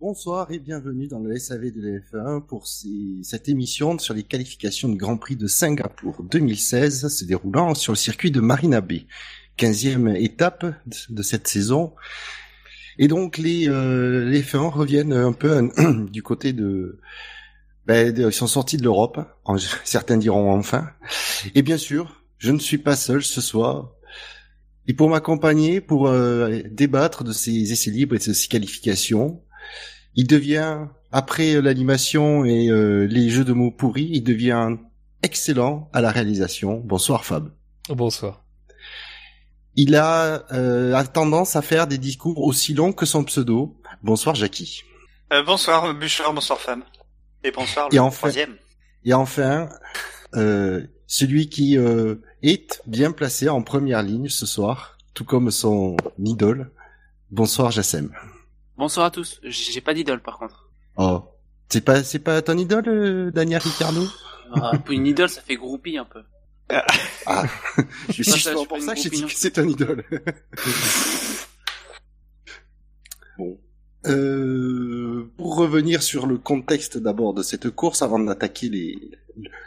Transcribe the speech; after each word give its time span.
Bonsoir 0.00 0.50
et 0.50 0.58
bienvenue 0.58 1.08
dans 1.08 1.18
le 1.18 1.38
SAV 1.38 1.72
de 1.72 1.82
la 1.82 1.98
F1 1.98 2.46
pour 2.46 2.66
cette 2.66 3.48
émission 3.50 3.98
sur 3.98 4.14
les 4.14 4.22
qualifications 4.22 4.88
du 4.88 4.96
Grand 4.96 5.18
Prix 5.18 5.36
de 5.36 5.46
Singapour 5.46 6.22
2016 6.22 7.08
se 7.08 7.24
déroulant 7.26 7.74
sur 7.74 7.92
le 7.92 7.96
circuit 7.98 8.30
de 8.30 8.40
Marina 8.40 8.80
Bay. 8.80 9.06
15e 9.58 10.14
étape 10.16 10.64
de- 11.10 11.22
cette 11.22 11.48
saison. 11.48 11.92
Et 12.98 13.08
donc 13.08 13.36
les, 13.36 13.68
euh, 13.68 14.24
les 14.30 14.42
F1 14.42 14.70
reviennent 14.70 15.12
un 15.12 15.32
peu 15.32 15.68
du 16.10 16.22
côté 16.22 16.54
de... 16.54 16.98
Ben, 17.86 18.10
de- 18.12 18.28
ils 18.28 18.32
sont 18.32 18.46
sortis 18.46 18.78
de 18.78 18.82
l'Europe, 18.84 19.20
certains 19.84 20.16
diront 20.16 20.50
enfin. 20.52 20.88
Et 21.54 21.60
bien 21.60 21.76
sûr, 21.78 22.22
je 22.38 22.52
ne 22.52 22.58
suis 22.58 22.78
pas 22.78 22.96
seul 22.96 23.22
ce 23.22 23.42
soir. 23.42 23.92
Et 24.86 24.94
pour 24.94 25.10
m'accompagner, 25.10 25.82
pour 25.82 26.08
euh, 26.08 26.62
débattre 26.70 27.22
de 27.22 27.32
ces 27.32 27.70
essais 27.70 27.90
libres 27.90 28.14
et 28.16 28.18
de 28.18 28.32
ces 28.32 28.48
qualifications, 28.48 29.42
il 30.14 30.26
devient, 30.26 30.86
après 31.12 31.60
l'animation 31.60 32.44
et 32.44 32.68
euh, 32.68 33.06
les 33.06 33.30
jeux 33.30 33.44
de 33.44 33.52
mots 33.52 33.70
pourris, 33.70 34.08
il 34.12 34.22
devient 34.22 34.76
excellent 35.22 35.88
à 35.92 36.00
la 36.00 36.10
réalisation. 36.10 36.80
Bonsoir 36.84 37.24
Fab. 37.24 37.50
Bonsoir. 37.88 38.44
Il 39.76 39.94
a, 39.96 40.44
euh, 40.52 40.94
a 40.94 41.04
tendance 41.04 41.56
à 41.56 41.62
faire 41.62 41.86
des 41.86 41.98
discours 41.98 42.38
aussi 42.42 42.74
longs 42.74 42.92
que 42.92 43.06
son 43.06 43.24
pseudo. 43.24 43.76
Bonsoir 44.02 44.34
Jackie. 44.34 44.82
Euh, 45.32 45.42
bonsoir 45.44 45.94
Bûcher, 45.94 46.24
bonsoir 46.34 46.58
femme. 46.60 46.82
Et 47.44 47.50
bonsoir 47.52 47.88
le 47.88 47.94
Et 47.94 47.98
enfin- 47.98 48.16
troisième. 48.18 48.56
Et 49.04 49.14
enfin, 49.14 49.68
euh, 50.34 50.84
celui 51.06 51.48
qui 51.48 51.78
euh, 51.78 52.16
est 52.42 52.82
bien 52.86 53.12
placé 53.12 53.48
en 53.48 53.62
première 53.62 54.02
ligne 54.02 54.28
ce 54.28 54.44
soir, 54.44 54.98
tout 55.14 55.24
comme 55.24 55.50
son 55.50 55.96
idole. 56.18 56.70
Bonsoir 57.30 57.70
Jassem. 57.70 58.10
Bonsoir 58.80 59.04
à 59.04 59.10
tous. 59.10 59.38
J'ai 59.44 59.82
pas 59.82 59.92
d'idole 59.92 60.22
par 60.22 60.38
contre. 60.38 60.70
Oh, 60.96 61.22
c'est 61.68 61.84
pas 61.84 62.02
c'est 62.02 62.18
pas 62.18 62.40
ton 62.40 62.56
idole, 62.56 62.88
euh, 62.88 63.30
Daniel 63.30 63.60
Ricciardo? 63.60 64.06
Ah, 64.54 64.72
une 64.88 65.06
idole, 65.06 65.28
ça 65.28 65.42
fait 65.42 65.56
groupie 65.56 65.98
un 65.98 66.06
peu. 66.06 66.22
Ah, 67.26 67.44
je 68.08 68.22
suis 68.22 68.50
pour 68.54 68.66
pas 68.66 68.80
ça 68.80 68.94
que 68.94 69.00
j'ai 69.02 69.10
dit 69.10 69.22
que 69.22 69.34
c'est 69.34 69.50
ton 69.50 69.68
idole. 69.68 70.02
bon. 73.38 73.60
Euh, 74.06 75.30
pour 75.36 75.56
revenir 75.56 76.02
sur 76.02 76.26
le 76.26 76.38
contexte 76.38 76.96
d'abord 76.96 77.34
de 77.34 77.42
cette 77.42 77.68
course, 77.68 78.00
avant 78.00 78.18
d'attaquer 78.18 78.70
les 78.70 79.10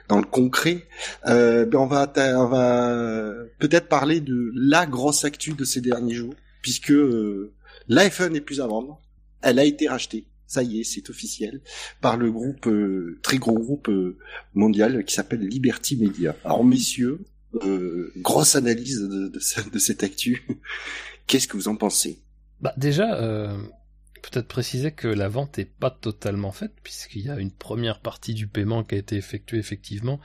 dans 0.07 0.17
le 0.17 0.25
concret, 0.25 0.87
euh, 1.27 1.67
ben 1.67 1.77
on 1.77 1.85
va 1.85 2.11
on 2.17 2.47
va 2.47 3.31
peut-être 3.59 3.89
parler 3.89 4.21
de 4.21 4.51
la 4.55 4.87
grosse 4.87 5.23
actu 5.23 5.53
de 5.53 5.65
ces 5.65 5.81
derniers 5.81 6.15
jours, 6.15 6.33
puisque 6.63 6.89
euh, 6.89 7.53
la 7.87 8.07
F1 8.07 8.29
n'est 8.29 8.41
plus 8.41 8.61
à 8.61 8.67
vendre, 8.67 8.99
elle 9.43 9.59
a 9.59 9.65
été 9.65 9.87
rachetée. 9.87 10.25
Ça 10.47 10.61
y 10.61 10.79
est, 10.81 10.83
c'est 10.83 11.09
officiel 11.09 11.61
par 12.01 12.17
le 12.17 12.31
groupe 12.31 12.67
euh, 12.67 13.19
très 13.23 13.37
gros 13.37 13.57
groupe 13.57 13.89
euh, 13.89 14.17
mondial 14.53 15.03
qui 15.03 15.15
s'appelle 15.15 15.39
Liberty 15.39 15.95
Media. 15.95 16.35
Alors 16.43 16.63
messieurs, 16.63 17.25
euh, 17.63 18.11
grosse 18.17 18.55
analyse 18.55 18.99
de, 18.99 19.29
de, 19.29 19.69
de 19.69 19.79
cette 19.79 20.03
actu. 20.03 20.45
Qu'est-ce 21.27 21.47
que 21.47 21.57
vous 21.57 21.69
en 21.69 21.75
pensez? 21.75 22.19
Bah 22.61 22.73
déjà, 22.77 23.15
euh, 23.21 23.57
peut-être 24.21 24.47
préciser 24.47 24.91
que 24.91 25.07
la 25.07 25.27
vente 25.27 25.59
est 25.59 25.65
pas 25.65 25.91
totalement 25.91 26.51
faite 26.51 26.73
puisqu'il 26.83 27.25
y 27.25 27.29
a 27.29 27.39
une 27.39 27.51
première 27.51 27.99
partie 27.99 28.33
du 28.33 28.47
paiement 28.47 28.83
qui 28.83 28.95
a 28.95 28.97
été 28.97 29.15
effectuée 29.15 29.57
effectivement, 29.57 30.19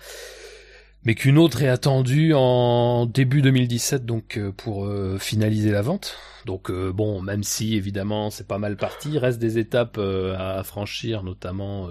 mais 1.09 1.15
qu'une 1.15 1.39
autre 1.39 1.63
est 1.63 1.69
attendue 1.69 2.35
en 2.35 3.07
début 3.07 3.41
2017 3.41 4.05
donc 4.05 4.37
euh, 4.37 4.53
pour 4.53 4.85
euh, 4.85 5.17
finaliser 5.17 5.71
la 5.71 5.81
vente. 5.81 6.19
Donc 6.45 6.71
euh, 6.71 6.93
bon, 6.93 7.23
même 7.23 7.43
si 7.43 7.77
évidemment 7.77 8.29
c'est 8.29 8.47
pas 8.47 8.59
mal 8.59 8.77
parti, 8.77 9.17
reste 9.17 9.39
des 9.39 9.57
étapes 9.57 9.97
à 9.97 10.63
franchir, 10.65 11.23
notamment 11.23 11.89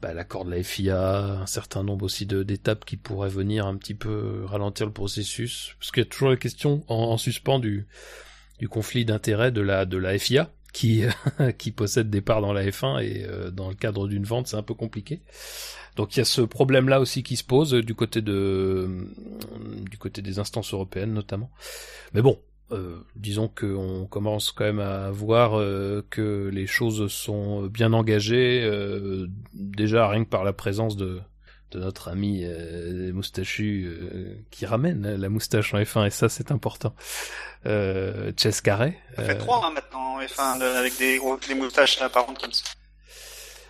bah, 0.00 0.14
l'accord 0.14 0.44
de 0.44 0.52
la 0.52 0.62
FIA, 0.62 1.40
un 1.42 1.46
certain 1.46 1.82
nombre 1.82 2.04
aussi 2.04 2.26
d'étapes 2.26 2.84
qui 2.84 2.96
pourraient 2.96 3.28
venir 3.28 3.66
un 3.66 3.74
petit 3.74 3.94
peu 3.94 4.44
ralentir 4.44 4.86
le 4.86 4.92
processus, 4.92 5.74
parce 5.80 5.90
qu'il 5.90 6.04
y 6.04 6.06
a 6.06 6.08
toujours 6.08 6.30
la 6.30 6.36
question 6.36 6.84
en, 6.86 6.94
en 6.94 7.16
suspens 7.16 7.58
du 7.58 7.88
conflit 8.70 9.04
d'intérêts 9.04 9.50
de 9.50 9.62
la 9.62 9.84
de 9.84 9.96
la 9.96 10.16
FIA 10.16 10.52
qui 10.72 11.04
qui 11.58 11.70
possède 11.70 12.10
des 12.10 12.20
parts 12.20 12.40
dans 12.40 12.52
la 12.52 12.64
F1 12.64 13.02
et 13.02 13.24
euh, 13.24 13.50
dans 13.50 13.68
le 13.68 13.74
cadre 13.74 14.08
d'une 14.08 14.24
vente 14.24 14.48
c'est 14.48 14.56
un 14.56 14.62
peu 14.62 14.74
compliqué. 14.74 15.22
Donc 15.96 16.16
il 16.16 16.20
y 16.20 16.22
a 16.22 16.26
ce 16.26 16.42
problème 16.42 16.88
là 16.88 17.00
aussi 17.00 17.22
qui 17.22 17.36
se 17.36 17.44
pose 17.44 17.74
euh, 17.74 17.82
du 17.82 17.94
côté 17.94 18.22
de 18.22 18.32
euh, 18.32 18.88
du 19.90 19.98
côté 19.98 20.22
des 20.22 20.38
instances 20.38 20.72
européennes 20.72 21.12
notamment. 21.12 21.50
Mais 22.12 22.22
bon, 22.22 22.38
euh, 22.72 22.96
disons 23.14 23.46
qu'on 23.48 24.08
commence 24.10 24.50
quand 24.50 24.64
même 24.64 24.80
à 24.80 25.12
voir 25.12 25.56
euh, 25.56 26.04
que 26.10 26.50
les 26.52 26.66
choses 26.66 27.06
sont 27.12 27.66
bien 27.66 27.92
engagées 27.92 28.60
euh, 28.64 29.28
déjà 29.54 30.08
rien 30.08 30.24
que 30.24 30.28
par 30.28 30.42
la 30.42 30.52
présence 30.52 30.96
de 30.96 31.20
de 31.72 31.80
notre 31.80 32.08
ami 32.08 32.42
euh, 32.44 33.12
moustachu 33.12 33.84
euh, 33.86 34.34
qui 34.50 34.66
ramène 34.66 35.16
la 35.16 35.28
moustache 35.28 35.74
en 35.74 35.78
F1 35.78 36.06
et 36.06 36.10
ça 36.10 36.28
c'est 36.28 36.50
important. 36.52 36.94
Euh, 37.66 38.32
Chess 38.36 38.60
Carré. 38.60 38.96
Ça 39.16 39.24
fait 39.24 39.32
euh, 39.32 39.38
trois 39.38 39.64
hein, 39.66 39.70
maintenant, 39.72 40.20
F1, 40.20 40.60
le- 40.60 40.76
avec 40.76 40.96
des, 40.98 41.20
des 41.48 41.54
moustaches 41.54 42.00
apparentes 42.00 42.40
comme 42.40 42.52
ça. 42.52 42.64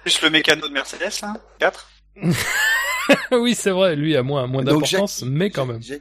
Plus 0.02 0.20
le 0.22 0.30
mécano 0.30 0.68
de 0.68 0.72
Mercedes, 0.72 1.10
hein, 1.22 1.34
4. 1.58 1.90
oui, 3.32 3.54
c'est 3.54 3.70
vrai, 3.70 3.96
lui 3.96 4.16
a 4.16 4.22
moins, 4.22 4.46
moins 4.46 4.62
d'importance, 4.62 5.22
mais 5.22 5.50
quand 5.50 5.66
même. 5.66 5.82
Ja- 5.82 5.96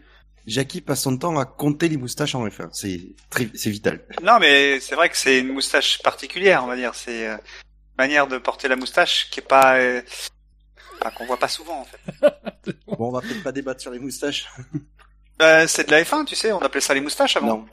Jackie 0.47 0.81
passe 0.81 1.01
son 1.01 1.17
temps 1.17 1.37
à 1.39 1.45
compter 1.45 1.89
les 1.89 1.97
moustaches 1.97 2.35
en 2.35 2.45
F1. 2.47 2.69
C'est 2.71 3.01
très, 3.31 3.49
c'est 3.55 3.71
vital. 3.71 4.05
Non, 4.21 4.37
mais 4.39 4.79
c'est 4.79 4.93
vrai 4.95 5.09
que 5.09 5.17
c'est 5.17 5.39
une 5.39 5.53
moustache 5.53 5.99
particulière, 6.03 6.63
on 6.63 6.67
va 6.67 6.75
dire. 6.75 6.93
C'est 6.93 7.27
euh, 7.29 7.33
une 7.33 7.97
manière 7.97 8.27
de 8.27 8.37
porter 8.37 8.67
la 8.67 8.75
moustache 8.75 9.27
qui 9.31 9.39
est 9.39 9.43
pas... 9.47 9.79
enfin, 11.05 11.15
qu'on 11.15 11.25
voit 11.25 11.37
pas 11.37 11.47
souvent, 11.47 11.81
en 11.81 11.85
fait. 11.85 11.99
Bon, 12.87 13.09
on 13.09 13.11
va 13.11 13.21
peut-être 13.21 13.43
pas 13.43 13.51
débattre 13.51 13.81
sur 13.81 13.91
les 13.91 13.99
moustaches. 13.99 14.47
Euh, 15.41 15.65
c'est 15.67 15.87
de 15.87 15.91
la 15.91 16.01
F1, 16.01 16.23
tu 16.23 16.33
sais, 16.33 16.53
on 16.53 16.59
appelait 16.59 16.79
ça 16.79 16.93
les 16.93 17.01
moustaches 17.01 17.35
avant. 17.35 17.47
Non. 17.47 17.65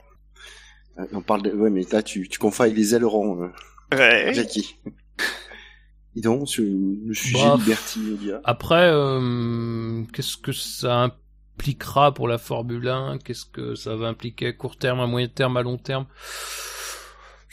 Euh, 0.99 1.07
On 1.13 1.21
parle 1.23 1.43
de, 1.43 1.53
ouais, 1.53 1.71
mais 1.71 1.87
là, 1.93 2.03
tu, 2.03 2.29
tu 2.29 2.41
confonds 2.41 2.65
avec 2.65 2.75
les 2.75 2.93
ailerons, 2.93 3.41
euh, 3.41 3.97
Ouais. 3.97 4.35
Jackie. 4.35 4.75
Et 6.17 6.21
donc, 6.21 6.49
sur 6.49 6.65
le 6.65 7.15
sujet 7.15 7.39
Bah, 7.39 7.55
Liberty 7.57 8.01
Media. 8.01 8.41
Après, 8.43 8.91
euh, 8.91 10.03
qu'est-ce 10.13 10.37
que 10.39 10.51
ça 10.51 11.13
impliquera 11.57 12.13
pour 12.13 12.27
la 12.27 12.39
Formule 12.39 12.89
1 12.89 13.19
Qu'est-ce 13.25 13.47
que 13.47 13.77
ça 13.77 13.95
va 13.95 14.09
impliquer 14.09 14.49
à 14.49 14.53
court 14.53 14.77
terme, 14.77 14.99
à 14.99 15.07
moyen 15.07 15.29
terme, 15.29 15.57
à 15.57 15.63
long 15.63 15.79
terme? 15.79 16.07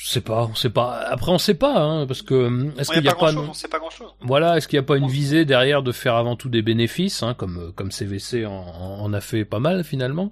Je 0.01 0.07
sais 0.07 0.21
pas, 0.21 0.45
on 0.49 0.55
sait 0.55 0.69
pas. 0.69 0.97
Après, 1.09 1.29
on 1.29 1.37
sait 1.37 1.55
pas, 1.55 1.77
hein, 1.77 2.07
parce 2.07 2.21
que 2.21 2.33
euh, 2.33 2.71
est-ce 2.77 2.93
Il 2.93 2.95
n'y 2.95 3.01
qu'il 3.01 3.09
a 3.09 3.15
pas 3.15 3.17
a 3.17 3.19
pas, 3.19 3.33
grand-chose, 3.33 3.49
on 3.49 3.53
sait 3.53 3.67
pas 3.67 3.79
grand-chose. 3.79 4.13
voilà, 4.21 4.55
est-ce 4.55 4.69
qu'il 4.69 4.79
n'y 4.79 4.85
a 4.85 4.87
pas 4.87 4.95
une 4.95 5.09
visée 5.09 5.43
derrière 5.43 5.83
de 5.83 5.91
faire 5.91 6.15
avant 6.15 6.37
tout 6.37 6.47
des 6.47 6.61
bénéfices, 6.61 7.21
hein, 7.21 7.33
comme 7.33 7.57
euh, 7.57 7.71
comme 7.73 7.91
CVC 7.91 8.45
en, 8.45 8.53
en 8.53 9.11
a 9.13 9.19
fait 9.19 9.43
pas 9.43 9.59
mal 9.59 9.83
finalement? 9.83 10.31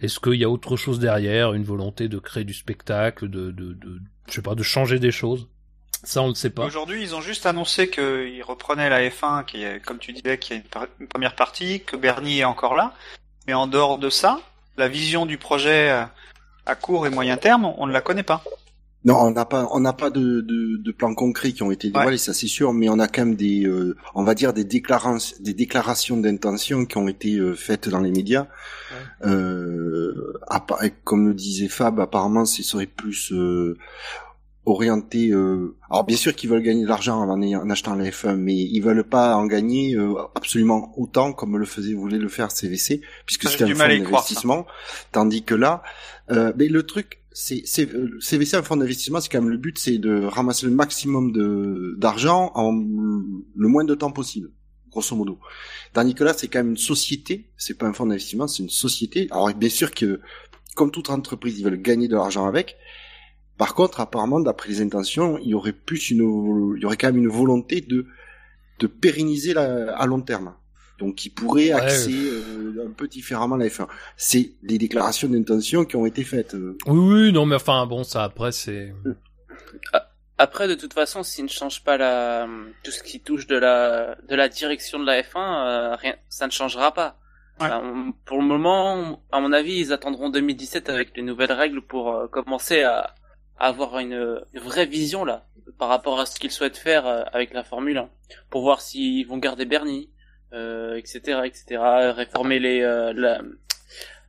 Est-ce 0.00 0.18
qu'il 0.18 0.34
y 0.34 0.42
a 0.42 0.50
autre 0.50 0.74
chose 0.76 0.98
derrière, 0.98 1.52
une 1.52 1.62
volonté 1.62 2.08
de 2.08 2.18
créer 2.18 2.42
du 2.42 2.52
spectacle, 2.52 3.28
de 3.30 3.52
de, 3.52 3.74
de 3.74 4.00
je 4.26 4.32
sais 4.34 4.42
pas, 4.42 4.56
de 4.56 4.64
changer 4.64 4.98
des 4.98 5.12
choses? 5.12 5.46
Ça, 6.02 6.20
on 6.22 6.28
ne 6.30 6.34
sait 6.34 6.50
pas. 6.50 6.64
Aujourd'hui, 6.66 7.00
ils 7.00 7.14
ont 7.14 7.20
juste 7.20 7.46
annoncé 7.46 7.88
qu'ils 7.88 8.42
reprenaient 8.42 8.90
la 8.90 9.08
F1, 9.08 9.44
qui 9.44 9.62
est, 9.62 9.78
comme 9.84 9.98
tu 9.98 10.12
disais, 10.14 10.36
qui 10.38 10.52
a 10.54 10.56
une, 10.56 10.62
une 11.00 11.06
première 11.06 11.36
partie, 11.36 11.80
que 11.80 11.96
Bernie 11.96 12.40
est 12.40 12.44
encore 12.44 12.74
là. 12.74 12.92
Mais 13.46 13.54
en 13.54 13.68
dehors 13.68 13.98
de 13.98 14.10
ça, 14.10 14.40
la 14.76 14.88
vision 14.88 15.26
du 15.26 15.38
projet 15.38 15.90
euh, 15.90 16.02
à 16.66 16.74
court 16.74 17.06
et 17.06 17.10
moyen 17.10 17.36
terme, 17.36 17.72
on 17.78 17.86
ne 17.86 17.92
la 17.92 18.00
connaît 18.00 18.24
pas. 18.24 18.42
Non, 19.06 19.18
on 19.20 19.30
n'a 19.30 19.44
pas, 19.44 19.68
on 19.70 19.78
n'a 19.80 19.92
pas 19.92 20.10
de, 20.10 20.40
de, 20.40 20.76
de 20.78 20.92
plans 20.92 21.14
concrets 21.14 21.52
qui 21.52 21.62
ont 21.62 21.70
été 21.70 21.88
dévoilés, 21.90 22.18
ça 22.18 22.34
c'est 22.34 22.48
sûr, 22.48 22.72
mais 22.72 22.88
on 22.88 22.98
a 22.98 23.06
quand 23.06 23.24
même 23.24 23.36
des, 23.36 23.64
euh, 23.64 23.96
on 24.16 24.24
va 24.24 24.34
dire 24.34 24.52
des 24.52 24.64
déclarations, 24.64 25.36
des 25.40 25.54
déclarations 25.54 26.16
d'intention 26.16 26.84
qui 26.86 26.96
ont 26.98 27.06
été 27.06 27.36
euh, 27.38 27.54
faites 27.54 27.88
dans 27.88 28.00
les 28.00 28.10
médias. 28.10 28.48
Euh, 29.24 30.12
comme 31.04 31.28
le 31.28 31.34
disait 31.34 31.68
Fab, 31.68 32.00
apparemment, 32.00 32.44
ce 32.44 32.62
serait 32.64 32.86
plus 32.86 33.32
euh, 33.32 33.76
orienté. 34.64 35.30
euh, 35.30 35.76
alors 35.90 36.04
bien 36.04 36.16
sûr 36.16 36.34
qu'ils 36.34 36.50
veulent 36.50 36.62
gagner 36.62 36.82
de 36.82 36.88
l'argent 36.88 37.20
en, 37.20 37.70
achetant 37.70 37.94
la 37.94 38.10
F1, 38.10 38.34
mais 38.36 38.56
ils 38.56 38.80
veulent 38.80 39.04
pas 39.04 39.36
en 39.36 39.46
gagner 39.46 39.94
euh, 39.94 40.14
absolument 40.34 40.92
autant 40.96 41.32
comme 41.32 41.56
le 41.56 41.64
faisait, 41.64 41.94
voulait 41.94 42.18
le 42.18 42.28
faire 42.28 42.50
CVC, 42.50 43.00
puisque 43.24 43.44
j'ai 43.44 43.50
c'était 43.50 43.64
un 43.64 43.74
fonds 43.74 44.04
d'investissement. 44.04 44.66
Tandis 45.12 45.44
que 45.44 45.54
là, 45.54 45.82
euh, 46.32 46.52
mais 46.56 46.66
le 46.68 46.82
truc, 46.82 47.20
c'est, 47.38 47.60
c'est 47.66 47.92
euh, 47.94 48.18
CVC 48.18 48.56
un 48.56 48.62
fonds 48.62 48.78
d'investissement, 48.78 49.20
c'est 49.20 49.28
quand 49.28 49.42
même 49.42 49.50
le 49.50 49.58
but, 49.58 49.78
c'est 49.78 49.98
de 49.98 50.24
ramasser 50.24 50.64
le 50.64 50.72
maximum 50.72 51.32
de 51.32 51.94
d'argent 51.98 52.50
en 52.54 52.72
le 52.72 53.68
moins 53.68 53.84
de 53.84 53.94
temps 53.94 54.10
possible. 54.10 54.52
grosso 54.88 55.14
modo. 55.14 55.38
Dans 55.92 56.02
Nicolas, 56.02 56.32
c'est 56.32 56.48
quand 56.48 56.60
même 56.60 56.70
une 56.70 56.78
société, 56.78 57.50
c'est 57.58 57.76
pas 57.76 57.84
un 57.84 57.92
fonds 57.92 58.06
d'investissement, 58.06 58.48
c'est 58.48 58.62
une 58.62 58.70
société. 58.70 59.28
Alors 59.32 59.52
bien 59.52 59.68
sûr 59.68 59.90
que, 59.90 60.20
comme 60.76 60.90
toute 60.90 61.10
entreprise, 61.10 61.58
ils 61.58 61.62
veulent 61.62 61.82
gagner 61.82 62.08
de 62.08 62.14
l'argent 62.14 62.46
avec. 62.46 62.78
Par 63.58 63.74
contre, 63.74 64.00
apparemment, 64.00 64.40
d'après 64.40 64.70
les 64.70 64.80
intentions, 64.80 65.36
il 65.36 65.48
y 65.48 65.54
aurait 65.54 65.74
plus 65.74 66.10
une, 66.10 66.74
il 66.78 66.82
y 66.82 66.86
aurait 66.86 66.96
quand 66.96 67.08
même 67.08 67.18
une 67.18 67.28
volonté 67.28 67.82
de 67.82 68.06
de 68.78 68.86
pérenniser 68.86 69.52
la, 69.52 69.94
à 69.94 70.06
long 70.06 70.22
terme. 70.22 70.54
Donc, 70.98 71.24
ils 71.26 71.30
pourraient 71.30 71.74
Ouais. 71.74 71.80
axer 71.80 72.14
euh, 72.14 72.86
un 72.86 72.90
peu 72.90 73.06
différemment 73.08 73.56
la 73.56 73.66
F1. 73.66 73.86
C'est 74.16 74.52
des 74.62 74.78
déclarations 74.78 75.28
d'intention 75.28 75.84
qui 75.84 75.96
ont 75.96 76.06
été 76.06 76.24
faites. 76.24 76.54
euh. 76.54 76.76
Oui, 76.86 76.98
oui, 77.26 77.32
non, 77.32 77.44
mais 77.46 77.56
enfin, 77.56 77.84
bon, 77.86 78.02
ça 78.04 78.24
après, 78.24 78.52
c'est. 78.52 78.94
Après, 80.38 80.68
de 80.68 80.74
toute 80.74 80.92
façon, 80.92 81.22
s'ils 81.22 81.44
ne 81.44 81.48
changent 81.50 81.82
pas 81.82 81.96
la, 81.96 82.46
tout 82.82 82.90
ce 82.90 83.02
qui 83.02 83.20
touche 83.20 83.46
de 83.46 83.56
la, 83.56 84.16
de 84.28 84.34
la 84.34 84.48
direction 84.50 84.98
de 84.98 85.06
la 85.06 85.22
F1, 85.22 85.36
euh, 85.36 85.96
rien, 85.96 86.14
ça 86.28 86.46
ne 86.46 86.52
changera 86.52 86.92
pas. 86.92 87.16
Ouais. 87.58 87.66
Enfin, 87.66 87.80
on- 87.82 88.12
pour 88.26 88.36
le 88.38 88.44
moment, 88.46 89.22
à 89.32 89.40
mon 89.40 89.52
avis, 89.52 89.78
ils 89.78 89.92
attendront 89.94 90.28
2017 90.28 90.90
avec 90.90 91.16
les 91.16 91.22
nouvelles 91.22 91.52
règles 91.52 91.80
pour 91.80 92.12
euh, 92.12 92.26
commencer 92.28 92.82
à, 92.82 93.14
à 93.58 93.68
avoir 93.68 93.98
une, 93.98 94.42
une 94.52 94.60
vraie 94.60 94.84
vision 94.84 95.24
là 95.24 95.46
par 95.78 95.88
rapport 95.88 96.20
à 96.20 96.26
ce 96.26 96.38
qu'ils 96.38 96.50
souhaitent 96.50 96.76
faire 96.76 97.06
euh, 97.06 97.22
avec 97.32 97.54
la 97.54 97.64
Formule 97.64 97.96
1, 97.96 98.10
pour 98.50 98.60
voir 98.60 98.82
s'ils 98.82 99.26
vont 99.26 99.38
garder 99.38 99.64
Bernie, 99.64 100.10
etc., 100.52 101.40
etc., 101.44 101.80
réformer 102.14 102.58
les, 102.58 102.80
euh, 102.82 103.12
la, 103.14 103.40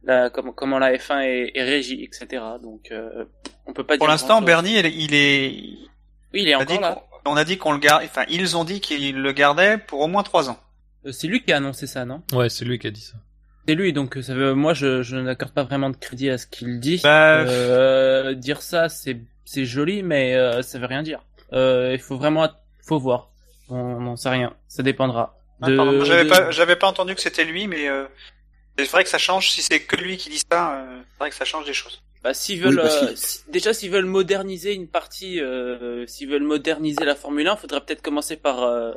la, 0.04 0.30
comment, 0.30 0.52
comment 0.54 0.80
la 0.80 0.94
F1 0.96 1.22
est, 1.22 1.52
est 1.56 1.64
régie, 1.64 2.04
etc. 2.04 2.44
Donc, 2.62 2.92
euh, 2.92 3.26
on 3.66 3.74
peut 3.74 3.84
pas 3.84 3.98
Pour 3.98 4.08
l'instant. 4.08 4.42
Bernie, 4.42 4.78
il 4.80 4.86
est, 4.86 4.94
il 4.94 5.14
est, 5.14 5.50
oui, 6.34 6.42
il 6.44 6.50
est 6.50 6.56
on 6.56 6.60
a 6.60 6.64
encore 6.64 6.76
dit 6.78 6.82
là. 6.82 6.94
qu'on- 7.24 7.32
on 7.32 7.36
a 7.38 7.44
dit 7.44 7.58
qu'on 7.58 7.74
le 7.74 7.80
garde, 7.80 8.04
enfin, 8.06 8.24
ils 8.30 8.56
ont 8.56 8.64
dit 8.64 8.80
qu'ils 8.80 9.18
le 9.22 9.32
gardaient 9.34 9.78
pour 9.78 10.00
au 10.00 10.08
moins 10.08 10.24
trois 10.24 10.50
ans. 10.50 10.58
Euh, 11.06 11.12
C'est 11.12 11.28
lui 11.28 11.44
qui 11.44 11.52
a 11.52 11.58
annoncé 11.58 11.86
ça, 11.88 12.06
non? 12.06 12.22
Ouais, 12.34 12.48
c'est 12.50 12.64
lui 12.66 12.80
qui 12.80 12.88
a 12.88 12.92
dit 12.92 13.02
ça. 13.02 13.16
C'est 13.68 13.76
lui, 13.76 13.92
donc 13.92 14.16
euh, 14.16 14.22
ça 14.22 14.34
veut, 14.34 14.54
moi 14.54 14.74
je, 14.74 15.04
je 15.04 15.18
n'accorde 15.18 15.52
pas 15.52 15.64
vraiment 15.64 15.90
de 15.90 15.98
crédit 15.98 16.30
à 16.30 16.38
ce 16.38 16.48
qu'il 16.48 16.80
dit. 16.80 17.02
Bah, 17.04 17.40
Euh, 17.46 18.34
dire 18.34 18.62
ça, 18.62 18.88
c'est 18.88 19.18
c'est 19.44 19.66
joli, 19.66 20.04
mais 20.04 20.36
euh, 20.36 20.62
ça 20.62 20.80
veut 20.80 20.86
rien 20.88 21.04
dire. 21.04 21.20
Euh, 21.54 21.92
il 21.94 22.00
faut 22.00 22.16
vraiment, 22.18 22.48
faut 22.86 22.98
voir. 23.00 23.30
On 23.70 24.00
n'en 24.00 24.16
sait 24.16 24.30
rien, 24.30 24.54
ça 24.70 24.84
dépendra. 24.84 25.38
Ah, 25.62 25.68
pardon, 25.76 25.94
moi, 25.94 26.06
j'avais 26.06 26.26
pas, 26.28 26.52
j'avais 26.52 26.76
pas 26.76 26.88
entendu 26.88 27.16
que 27.16 27.22
c'était 27.22 27.44
lui, 27.46 27.68
mais 27.68 27.88
euh, 27.88 28.06
c'est 28.78 28.90
vrai 28.92 29.04
que 29.04 29.10
ça 29.10 29.18
change. 29.18 29.50
Si 29.50 29.62
c'est 29.62 29.80
que 29.82 29.96
lui 29.96 30.18
qui 30.18 30.30
dit 30.30 30.42
ça, 30.52 30.76
euh, 30.82 31.02
c'est 31.14 31.20
vrai 31.20 31.30
que 31.30 31.36
ça 31.36 31.46
change 31.46 31.66
des 31.66 31.74
choses. 31.74 32.02
Bah, 32.24 32.34
s'ils 32.34 32.62
veulent, 32.62 32.80
Oui, 32.80 32.86
euh, 32.86 33.16
si- 33.16 33.40
déjà 33.50 33.74
s'ils 33.74 33.92
veulent 33.92 34.06
moderniser 34.06 34.74
une 34.74 34.88
partie, 34.88 35.40
euh, 35.40 36.06
s'ils 36.08 36.30
veulent 36.30 36.44
moderniser 36.44 37.06
la 37.06 37.16
Formule 37.16 37.48
1, 37.48 37.56
faudrait 37.56 37.82
peut-être 37.82 38.02
commencer 38.02 38.38
par 38.38 38.64
euh, 38.64 38.94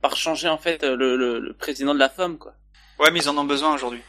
par 0.00 0.16
changer 0.16 0.48
en 0.48 0.58
fait 0.58 0.82
le, 0.84 1.16
le, 1.16 1.40
le 1.40 1.52
président 1.54 1.94
de 1.94 1.98
la 1.98 2.08
FOM, 2.08 2.38
quoi. 2.38 2.54
Ouais, 2.98 3.10
mais 3.10 3.20
ils 3.20 3.28
en 3.28 3.36
ont 3.38 3.44
besoin 3.44 3.74
aujourd'hui. 3.74 4.00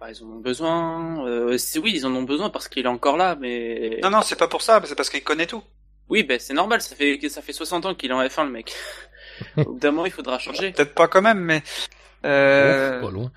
Bah, 0.00 0.10
ils 0.10 0.22
en 0.22 0.26
ont 0.26 0.40
besoin. 0.40 1.26
Euh, 1.26 1.58
c'est 1.58 1.78
oui, 1.78 1.92
ils 1.94 2.06
en 2.06 2.14
ont 2.14 2.22
besoin 2.22 2.50
parce 2.50 2.68
qu'il 2.68 2.84
est 2.84 2.88
encore 2.88 3.16
là, 3.16 3.36
mais 3.40 3.98
Non, 4.02 4.10
non, 4.10 4.22
c'est 4.22 4.36
pas 4.36 4.48
pour 4.48 4.62
ça, 4.62 4.80
c'est 4.84 4.94
parce 4.94 5.10
qu'il 5.10 5.24
connaît 5.24 5.46
tout. 5.46 5.62
Oui, 6.08 6.22
ben 6.22 6.38
c'est 6.40 6.54
normal, 6.54 6.80
ça 6.80 6.96
fait 6.96 7.18
ça 7.28 7.42
fait 7.42 7.52
60 7.52 7.84
ans 7.84 7.94
qu'il 7.94 8.10
est 8.10 8.14
en 8.14 8.22
F1 8.22 8.44
le 8.44 8.50
mec. 8.50 8.74
Au 9.56 9.72
bout 9.72 9.78
d'un 9.78 9.90
moment, 9.90 10.06
il 10.06 10.12
faudra 10.12 10.38
changer. 10.38 10.72
Peut-être 10.72 10.94
pas 10.94 11.08
quand 11.08 11.22
même, 11.22 11.40
mais 11.40 11.62
euh, 12.24 13.00
Oh, 13.02 13.06
pas 13.06 13.12
loin. 13.12 13.32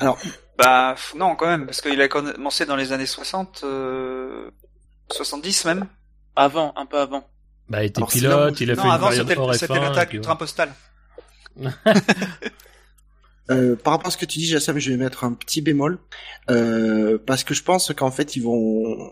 Alors, 0.00 0.18
bah 0.58 0.94
non 1.16 1.36
quand 1.36 1.46
même, 1.46 1.66
parce 1.66 1.80
qu'il 1.80 2.00
a 2.00 2.08
commencé 2.08 2.66
dans 2.66 2.76
les 2.76 2.92
années 2.92 3.06
60, 3.06 3.62
euh, 3.64 4.50
70 5.10 5.64
même. 5.66 5.86
Avant, 6.36 6.72
un 6.76 6.86
peu 6.86 6.98
avant. 6.98 7.28
Bah, 7.68 7.82
il 7.82 7.86
était 7.86 7.98
Alors, 7.98 8.08
pilote, 8.10 8.60
il 8.60 8.70
a 8.70 8.74
non, 8.74 8.82
fait 8.82 8.88
une 8.88 8.94
avant 8.94 9.10
c'était 9.12 9.36
hors 9.38 9.54
c'était 9.54 9.74
F1, 9.74 9.80
l'attaque 9.80 10.10
du 10.10 10.20
train 10.20 10.36
postal. 10.36 10.72
Euh, 13.50 13.76
par 13.76 13.92
rapport 13.92 14.06
à 14.08 14.10
ce 14.10 14.16
que 14.16 14.24
tu 14.24 14.38
dis, 14.38 14.46
Jassam, 14.46 14.78
je 14.78 14.90
vais 14.90 14.96
mettre 14.96 15.22
un 15.24 15.32
petit 15.34 15.60
bémol 15.60 15.98
euh, 16.50 17.18
parce 17.26 17.44
que 17.44 17.52
je 17.52 17.62
pense 17.62 17.92
qu'en 17.94 18.10
fait, 18.10 18.36
ils 18.36 18.42
vont, 18.42 19.10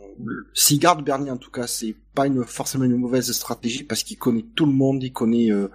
s'ils 0.55 0.79
gardent 0.79 1.05
Bernie 1.05 1.31
en 1.31 1.37
tout 1.37 1.51
cas, 1.51 1.67
c'est 1.67 1.95
pas 2.15 2.27
une 2.27 2.45
forcément 2.45 2.85
une 2.85 2.97
mauvaise 2.97 3.31
stratégie 3.33 3.85
parce 3.85 4.03
qu'il 4.03 4.17
connaît 4.19 4.45
tout 4.55 4.65
le 4.67 4.73
monde, 4.73 5.03
il 5.03 5.13
connaît 5.13 5.51
euh, 5.51 5.69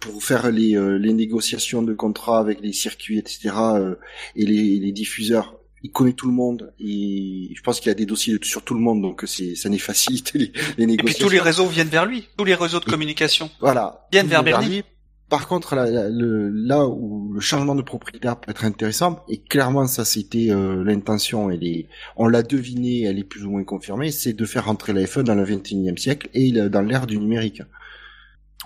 pour 0.00 0.22
faire 0.22 0.50
les, 0.52 0.76
euh, 0.76 0.96
les 0.96 1.12
négociations 1.12 1.82
de 1.82 1.92
contrats 1.92 2.38
avec 2.38 2.60
les 2.60 2.72
circuits, 2.72 3.18
etc. 3.18 3.50
euh, 3.74 3.94
et 4.36 4.46
les, 4.46 4.78
les 4.78 4.92
diffuseurs. 4.92 5.56
Il 5.82 5.90
connaît 5.90 6.12
tout 6.14 6.26
le 6.28 6.32
monde 6.32 6.72
et 6.80 7.50
je 7.54 7.60
pense 7.62 7.78
qu'il 7.80 7.90
a 7.90 7.94
des 7.94 8.06
dossiers 8.06 8.38
sur 8.42 8.62
tout 8.62 8.74
le 8.74 8.80
monde, 8.80 9.02
donc 9.02 9.24
c'est 9.26 9.54
ça 9.54 9.68
n'est 9.68 9.76
facilité 9.78 10.38
les, 10.38 10.46
les 10.46 10.50
Et 10.50 10.74
puis 10.76 10.86
négociations. 10.86 11.26
tous 11.26 11.32
les 11.32 11.40
réseaux 11.40 11.66
viennent 11.66 11.88
vers 11.88 12.06
lui, 12.06 12.28
tous 12.38 12.44
les 12.44 12.54
réseaux 12.54 12.80
de 12.80 12.86
Et- 12.86 12.90
communication. 12.90 13.50
Voilà. 13.60 14.06
Viennent 14.10 14.28
vers 14.28 14.42
le 14.42 14.50
monde 14.52 14.60
Bernie. 14.60 14.76
lui. 14.76 14.84
Par 15.30 15.48
contre, 15.48 15.74
là, 15.74 15.90
là, 15.90 16.08
le- 16.10 16.50
là 16.50 16.86
où 16.86 17.32
le 17.32 17.40
changement 17.40 17.74
de 17.74 17.82
propriétaire 17.82 18.38
peut 18.38 18.50
être 18.50 18.64
intéressant, 18.64 19.24
et 19.28 19.40
clairement 19.42 19.86
ça 19.86 20.04
c'était 20.04 20.48
euh, 20.50 20.84
l'intention, 20.84 21.50
elle 21.50 21.64
est, 21.64 21.88
on 22.16 22.28
l'a 22.28 22.42
deviné, 22.42 23.02
elle 23.04 23.18
est 23.18 23.24
plus 23.24 23.44
ou 23.44 23.50
moins 23.50 23.64
confirmée, 23.64 24.10
c'est 24.12 24.34
de 24.34 24.44
faire 24.44 24.66
rentrer 24.66 24.92
la 24.92 25.02
F1 25.02 25.22
dans 25.22 25.34
le 25.34 25.44
21e 25.44 25.96
siècle 25.96 26.28
et 26.34 26.52
dans 26.52 26.82
l'ère 26.82 27.06
du 27.06 27.18
numérique. 27.18 27.62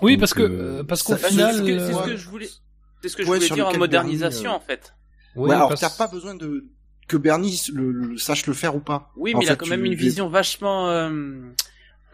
Oui, 0.01 0.13
Donc, 0.13 0.19
parce 0.19 0.33
que, 0.33 0.41
euh, 0.43 0.79
euh, 0.79 0.83
parce 0.83 1.01
qu'au 1.03 1.15
C'est 1.15 1.29
final. 1.29 1.55
ce 1.55 1.61
que, 1.61 1.79
c'est 1.79 1.93
ce 1.93 1.97
euh, 1.97 2.05
que 2.05 2.15
je 2.17 2.27
voulais, 2.29 2.49
c'est 3.01 3.09
ce 3.09 3.15
que 3.17 3.23
je 3.23 3.29
Ouais, 3.29 3.37
voulais 3.37 3.49
dire 3.49 3.67
en 3.67 3.77
modernisation 3.77 4.51
Bernie, 4.51 4.55
euh, 4.55 4.57
en 4.57 4.59
fait. 4.59 4.93
oui, 5.35 5.49
ouais, 5.49 5.55
alors 5.55 5.69
parce- 5.69 5.81
t'as 5.81 5.89
pas 5.89 6.07
besoin 6.11 6.35
de 6.35 6.65
que 7.07 7.17
Bernie 7.17 7.59
le, 7.73 7.91
le- 7.91 8.17
sache 8.17 8.45
le 8.45 8.53
faire 8.53 8.75
ou 8.75 8.79
pas. 8.81 9.11
Oui, 9.17 9.33
En 9.33 9.39
mais 9.39 9.45
il 9.45 9.47
a 9.47 9.53
fait, 9.53 9.57
quand 9.57 9.65
tu- 9.65 9.71
même 9.71 9.85
une 9.85 9.95
vision 9.95 10.27
vachement, 10.29 10.89
euh, 10.89 11.09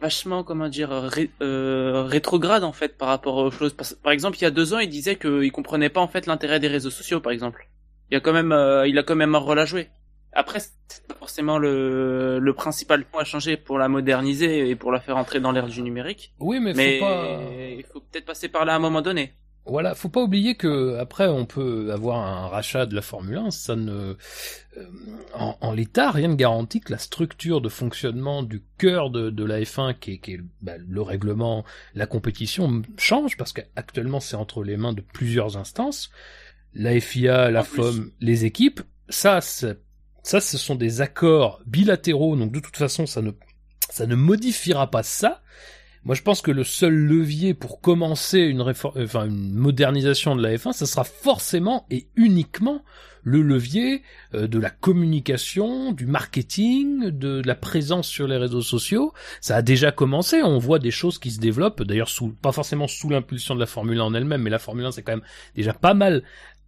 vachement, 0.05 0.43
comment 0.43 0.69
dire, 0.77 0.89
ré- 1.15 1.31
euh, 1.41 2.03
rétrograde 2.15 2.63
en 2.63 2.71
fait 2.79 2.91
par 3.01 3.07
rapport 3.13 3.37
aux 3.37 3.51
choses. 3.59 3.73
Par, 3.73 3.87
par 4.03 4.11
exemple, 4.11 4.37
il 4.39 4.43
y 4.43 4.45
a 4.45 4.51
deux 4.59 4.73
ans, 4.73 4.79
il 4.87 4.89
disait 4.89 5.15
qu'il 5.23 5.51
comprenait 5.51 5.89
pas 5.95 6.01
en 6.01 6.07
fait 6.13 6.25
l'intérêt 6.27 6.59
des 6.59 6.67
réseaux 6.67 6.91
sociaux, 6.99 7.19
par 7.25 7.31
exemple. 7.31 7.61
Il 8.09 8.13
y 8.13 8.17
a 8.17 8.21
quand 8.25 8.33
même, 8.39 8.51
euh, 8.51 8.87
il 8.87 8.97
a 8.99 9.03
quand 9.03 9.15
même 9.23 9.33
un 9.35 9.39
rôle 9.47 9.59
à 9.59 9.65
jouer. 9.65 9.89
Après, 10.31 10.59
c'est 10.59 11.07
pas 11.07 11.15
forcément 11.23 11.57
le, 11.57 12.39
le 12.39 12.53
principal 12.53 13.05
point 13.05 13.21
à 13.21 13.25
changer 13.25 13.55
pour 13.57 13.77
la 13.79 13.87
moderniser 13.87 14.69
et 14.69 14.75
pour 14.75 14.91
la 14.91 14.99
faire 14.99 15.17
entrer 15.17 15.39
dans 15.39 15.51
l'ère 15.51 15.67
du 15.67 15.81
numérique. 15.81 16.33
Oui, 16.39 16.59
mais, 16.59 16.73
Mais 16.73 16.99
faut 16.99 17.05
pas. 17.05 17.39
il 17.79 17.85
faut 17.91 18.01
peut-être 18.01 18.25
passer 18.25 18.49
par 18.49 18.65
là 18.65 18.73
à 18.73 18.75
un 18.75 18.79
moment 18.87 19.01
donné. 19.01 19.33
Voilà, 19.67 19.95
faut 19.95 20.09
pas 20.09 20.21
oublier 20.21 20.53
que 20.55 20.97
après 20.99 21.27
on 21.27 21.47
peut 21.47 21.91
avoir 21.91 22.19
un 22.19 22.47
rachat 22.47 22.85
de 22.85 22.93
la 22.93 23.01
Formule 23.01 23.37
1, 23.37 23.51
ça 23.51 23.75
ne 23.75 24.15
euh, 24.77 24.85
en, 25.33 25.57
en 25.59 25.71
l'état 25.71 26.11
rien 26.11 26.27
ne 26.27 26.35
garantit 26.35 26.81
que 26.81 26.91
la 26.91 26.99
structure 26.99 27.61
de 27.61 27.69
fonctionnement 27.69 28.43
du 28.43 28.63
cœur 28.77 29.09
de, 29.09 29.31
de 29.31 29.43
la 29.43 29.61
F1 29.61 29.97
qui 29.97 30.13
est, 30.13 30.17
qui 30.19 30.33
est 30.33 30.41
bah, 30.61 30.73
le 30.77 31.01
règlement, 31.01 31.65
la 31.95 32.05
compétition 32.05 32.83
change 32.97 33.37
parce 33.37 33.53
qu'actuellement 33.53 34.19
c'est 34.19 34.35
entre 34.35 34.63
les 34.63 34.77
mains 34.77 34.93
de 34.93 35.01
plusieurs 35.01 35.57
instances, 35.57 36.11
la 36.75 36.99
FIA, 36.99 37.49
la 37.49 37.61
En 37.61 37.63
plus. 37.63 37.81
FOM, 37.81 38.11
les 38.21 38.45
équipes, 38.45 38.81
ça 39.09 39.41
ça 39.41 39.75
ce 40.23 40.57
sont 40.59 40.75
des 40.75 41.01
accords 41.01 41.61
bilatéraux 41.65 42.35
donc 42.35 42.51
de 42.51 42.59
toute 42.59 42.77
façon 42.77 43.07
ça 43.07 43.23
ne 43.23 43.31
ça 43.89 44.05
ne 44.05 44.15
modifiera 44.15 44.91
pas 44.91 45.03
ça. 45.03 45.41
Moi, 46.05 46.13
je 46.13 46.21
pense 46.21 46.43
que 46.43 46.51
le 46.51 46.63
seul 46.63 46.93
levier 46.93 47.55
pour 47.55 47.81
commencer 47.81 48.39
une 48.39 48.61
réforme, 48.61 49.01
enfin 49.01 49.25
une 49.25 49.55
modernisation 49.55 50.35
de 50.35 50.43
la 50.43 50.55
F1, 50.55 50.71
ça 50.71 50.85
sera 50.85 51.03
forcément 51.03 51.87
et 51.89 52.07
uniquement 52.15 52.83
le 53.23 53.41
levier 53.41 54.03
euh, 54.35 54.47
de 54.47 54.59
la 54.59 54.69
communication, 54.69 55.91
du 55.91 56.05
marketing, 56.05 57.09
de 57.09 57.41
la 57.43 57.55
présence 57.55 58.07
sur 58.07 58.27
les 58.27 58.37
réseaux 58.37 58.61
sociaux. 58.61 59.13
Ça 59.41 59.57
a 59.57 59.61
déjà 59.63 59.91
commencé. 59.91 60.43
On 60.43 60.59
voit 60.59 60.77
des 60.77 60.91
choses 60.91 61.17
qui 61.17 61.31
se 61.31 61.39
développent. 61.39 61.81
D'ailleurs, 61.81 62.11
pas 62.39 62.51
forcément 62.51 62.87
sous 62.87 63.09
l'impulsion 63.09 63.55
de 63.55 63.59
la 63.59 63.65
Formule 63.65 63.99
1 63.99 64.03
en 64.03 64.13
elle-même, 64.13 64.43
mais 64.43 64.51
la 64.51 64.59
Formule 64.59 64.85
1 64.85 64.91
c'est 64.91 65.01
quand 65.01 65.13
même 65.13 65.25
déjà 65.55 65.73
pas 65.73 65.95
mal 65.95 66.21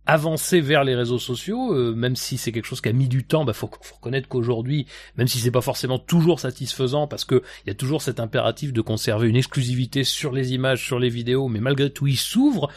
avancé 0.08 0.62
vers 0.62 0.84
les 0.84 0.96
réseaux 0.96 1.20
sociaux, 1.20 1.74
euh, 1.74 1.94
même 1.94 2.16
si 2.16 2.38
c'est 2.38 2.52
quelque 2.52 2.66
chose 2.66 2.82
qui 2.82 2.90
a 2.90 2.94
mis 2.94 3.08
du 3.08 3.26
temps, 3.26 3.46
bah 3.46 3.54
faut, 3.54 3.70
faut 3.82 3.96
reconnaître 3.96 4.28
qu'aujourd'hui, 4.28 4.88
même 5.18 5.28
si 5.28 5.38
c'est 5.38 5.52
pas 5.52 5.62
forcément 5.62 6.00
toujours 6.00 6.40
satisfaisant, 6.40 7.08
parce 7.08 7.26
que 7.26 7.44
il 7.66 7.68
y 7.68 7.72
a 7.72 7.76
toujours 7.76 8.02
cet 8.02 8.20
impératif 8.20 8.74
de 8.74 8.82
conserver 8.82 9.28
une 9.28 9.36
exclusivité 9.36 10.04
sur 10.04 10.32
les 10.32 10.54
images, 10.54 10.84
sur 10.84 10.98
les 10.98 11.10
vidéos, 11.10 11.50
mais 11.50 11.60
malgré 11.60 11.90
tout, 11.90 12.08
il 12.08 12.18
s'ouvre. 12.18 12.72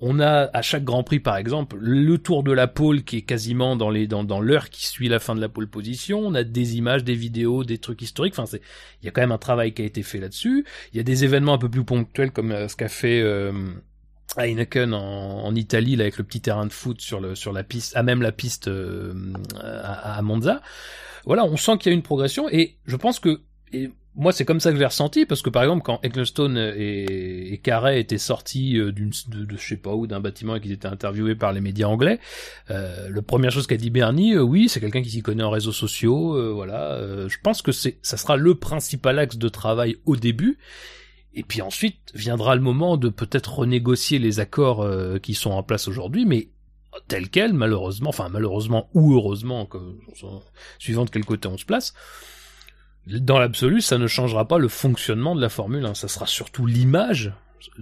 On 0.00 0.20
a 0.20 0.50
à 0.52 0.60
chaque 0.60 0.84
Grand 0.84 1.02
Prix, 1.02 1.20
par 1.20 1.36
exemple, 1.36 1.76
le 1.80 2.18
tour 2.18 2.42
de 2.42 2.52
la 2.52 2.66
pole 2.66 3.04
qui 3.04 3.18
est 3.18 3.22
quasiment 3.22 3.76
dans 3.76 3.90
les 3.90 4.06
dans, 4.06 4.24
dans 4.24 4.40
l'heure 4.40 4.68
qui 4.68 4.86
suit 4.86 5.08
la 5.08 5.20
fin 5.20 5.34
de 5.34 5.40
la 5.40 5.48
pole 5.48 5.68
position. 5.68 6.18
On 6.18 6.34
a 6.34 6.42
des 6.42 6.76
images, 6.76 7.04
des 7.04 7.14
vidéos, 7.14 7.64
des 7.64 7.78
trucs 7.78 8.02
historiques. 8.02 8.34
Enfin, 8.34 8.46
c'est 8.46 8.60
il 9.02 9.06
y 9.06 9.08
a 9.08 9.12
quand 9.12 9.22
même 9.22 9.32
un 9.32 9.38
travail 9.38 9.72
qui 9.72 9.82
a 9.82 9.84
été 9.84 10.02
fait 10.02 10.18
là-dessus. 10.18 10.66
Il 10.92 10.96
y 10.96 11.00
a 11.00 11.04
des 11.04 11.24
événements 11.24 11.54
un 11.54 11.58
peu 11.58 11.70
plus 11.70 11.84
ponctuels 11.84 12.32
comme 12.32 12.50
euh, 12.50 12.68
ce 12.68 12.76
qu'a 12.76 12.88
fait 12.88 13.22
euh, 13.22 13.52
Heineken 14.36 14.94
en, 14.94 15.44
en 15.44 15.54
Italie 15.54 15.96
là, 15.96 16.02
avec 16.02 16.18
le 16.18 16.24
petit 16.24 16.40
terrain 16.40 16.66
de 16.66 16.72
foot 16.72 17.00
sur 17.00 17.20
le 17.20 17.34
sur 17.34 17.52
la 17.52 17.62
piste, 17.62 17.96
à 17.96 18.02
même 18.02 18.22
la 18.22 18.32
piste 18.32 18.68
euh, 18.68 19.14
à, 19.60 20.18
à 20.18 20.22
Monza. 20.22 20.60
Voilà, 21.24 21.44
on 21.44 21.56
sent 21.56 21.78
qu'il 21.78 21.90
y 21.90 21.94
a 21.94 21.96
une 21.96 22.02
progression 22.02 22.48
et 22.50 22.76
je 22.86 22.96
pense 22.96 23.20
que 23.20 23.40
et 23.72 23.90
moi 24.16 24.30
c'est 24.30 24.44
comme 24.44 24.60
ça 24.60 24.70
que 24.70 24.76
je 24.76 24.80
l'ai 24.80 24.86
ressenti 24.86 25.26
parce 25.26 25.42
que 25.42 25.50
par 25.50 25.62
exemple 25.62 25.82
quand 25.82 25.98
Ecclestone 26.02 26.56
et, 26.56 27.52
et 27.52 27.58
Carey 27.58 27.98
étaient 27.98 28.18
sortis 28.18 28.78
euh, 28.78 28.92
d'une 28.92 29.10
de, 29.28 29.44
de 29.44 29.56
je 29.56 29.68
sais 29.68 29.76
pas 29.76 29.94
où 29.94 30.06
d'un 30.06 30.20
bâtiment 30.20 30.54
et 30.54 30.60
qu'ils 30.60 30.72
étaient 30.72 30.86
interviewés 30.86 31.34
par 31.34 31.52
les 31.52 31.60
médias 31.60 31.88
anglais, 31.88 32.20
euh, 32.70 33.08
la 33.10 33.22
première 33.22 33.50
chose 33.50 33.66
qu'a 33.66 33.76
dit 33.76 33.90
Bernie, 33.90 34.34
euh, 34.34 34.42
oui 34.42 34.68
c'est 34.68 34.80
quelqu'un 34.80 35.02
qui 35.02 35.10
s'y 35.10 35.22
connaît 35.22 35.42
en 35.42 35.50
réseaux 35.50 35.72
sociaux, 35.72 36.36
euh, 36.36 36.52
voilà, 36.52 36.92
euh, 36.92 37.28
je 37.28 37.38
pense 37.42 37.62
que 37.62 37.72
c'est 37.72 37.98
ça 38.02 38.16
sera 38.16 38.36
le 38.36 38.54
principal 38.54 39.18
axe 39.18 39.36
de 39.38 39.48
travail 39.48 39.96
au 40.06 40.14
début 40.16 40.58
Et 41.34 41.42
puis 41.42 41.62
ensuite 41.62 42.12
viendra 42.14 42.54
le 42.54 42.60
moment 42.60 42.96
de 42.96 43.08
peut-être 43.08 43.58
renégocier 43.58 44.18
les 44.18 44.40
accords 44.40 44.82
euh, 44.82 45.18
qui 45.18 45.34
sont 45.34 45.50
en 45.50 45.62
place 45.62 45.88
aujourd'hui, 45.88 46.26
mais 46.26 46.48
tel 47.08 47.28
quel, 47.28 47.52
malheureusement, 47.52 48.10
enfin 48.10 48.28
malheureusement 48.28 48.88
ou 48.94 49.14
heureusement, 49.14 49.68
suivant 50.78 51.04
de 51.04 51.10
quel 51.10 51.24
côté 51.24 51.48
on 51.48 51.58
se 51.58 51.64
place, 51.64 51.92
dans 53.06 53.38
l'absolu, 53.38 53.80
ça 53.80 53.98
ne 53.98 54.06
changera 54.06 54.48
pas 54.48 54.58
le 54.58 54.68
fonctionnement 54.68 55.34
de 55.34 55.40
la 55.40 55.48
Formule 55.48 55.84
1. 55.84 55.94
Ça 55.94 56.08
sera 56.08 56.26
surtout 56.26 56.66
l'image, 56.66 57.32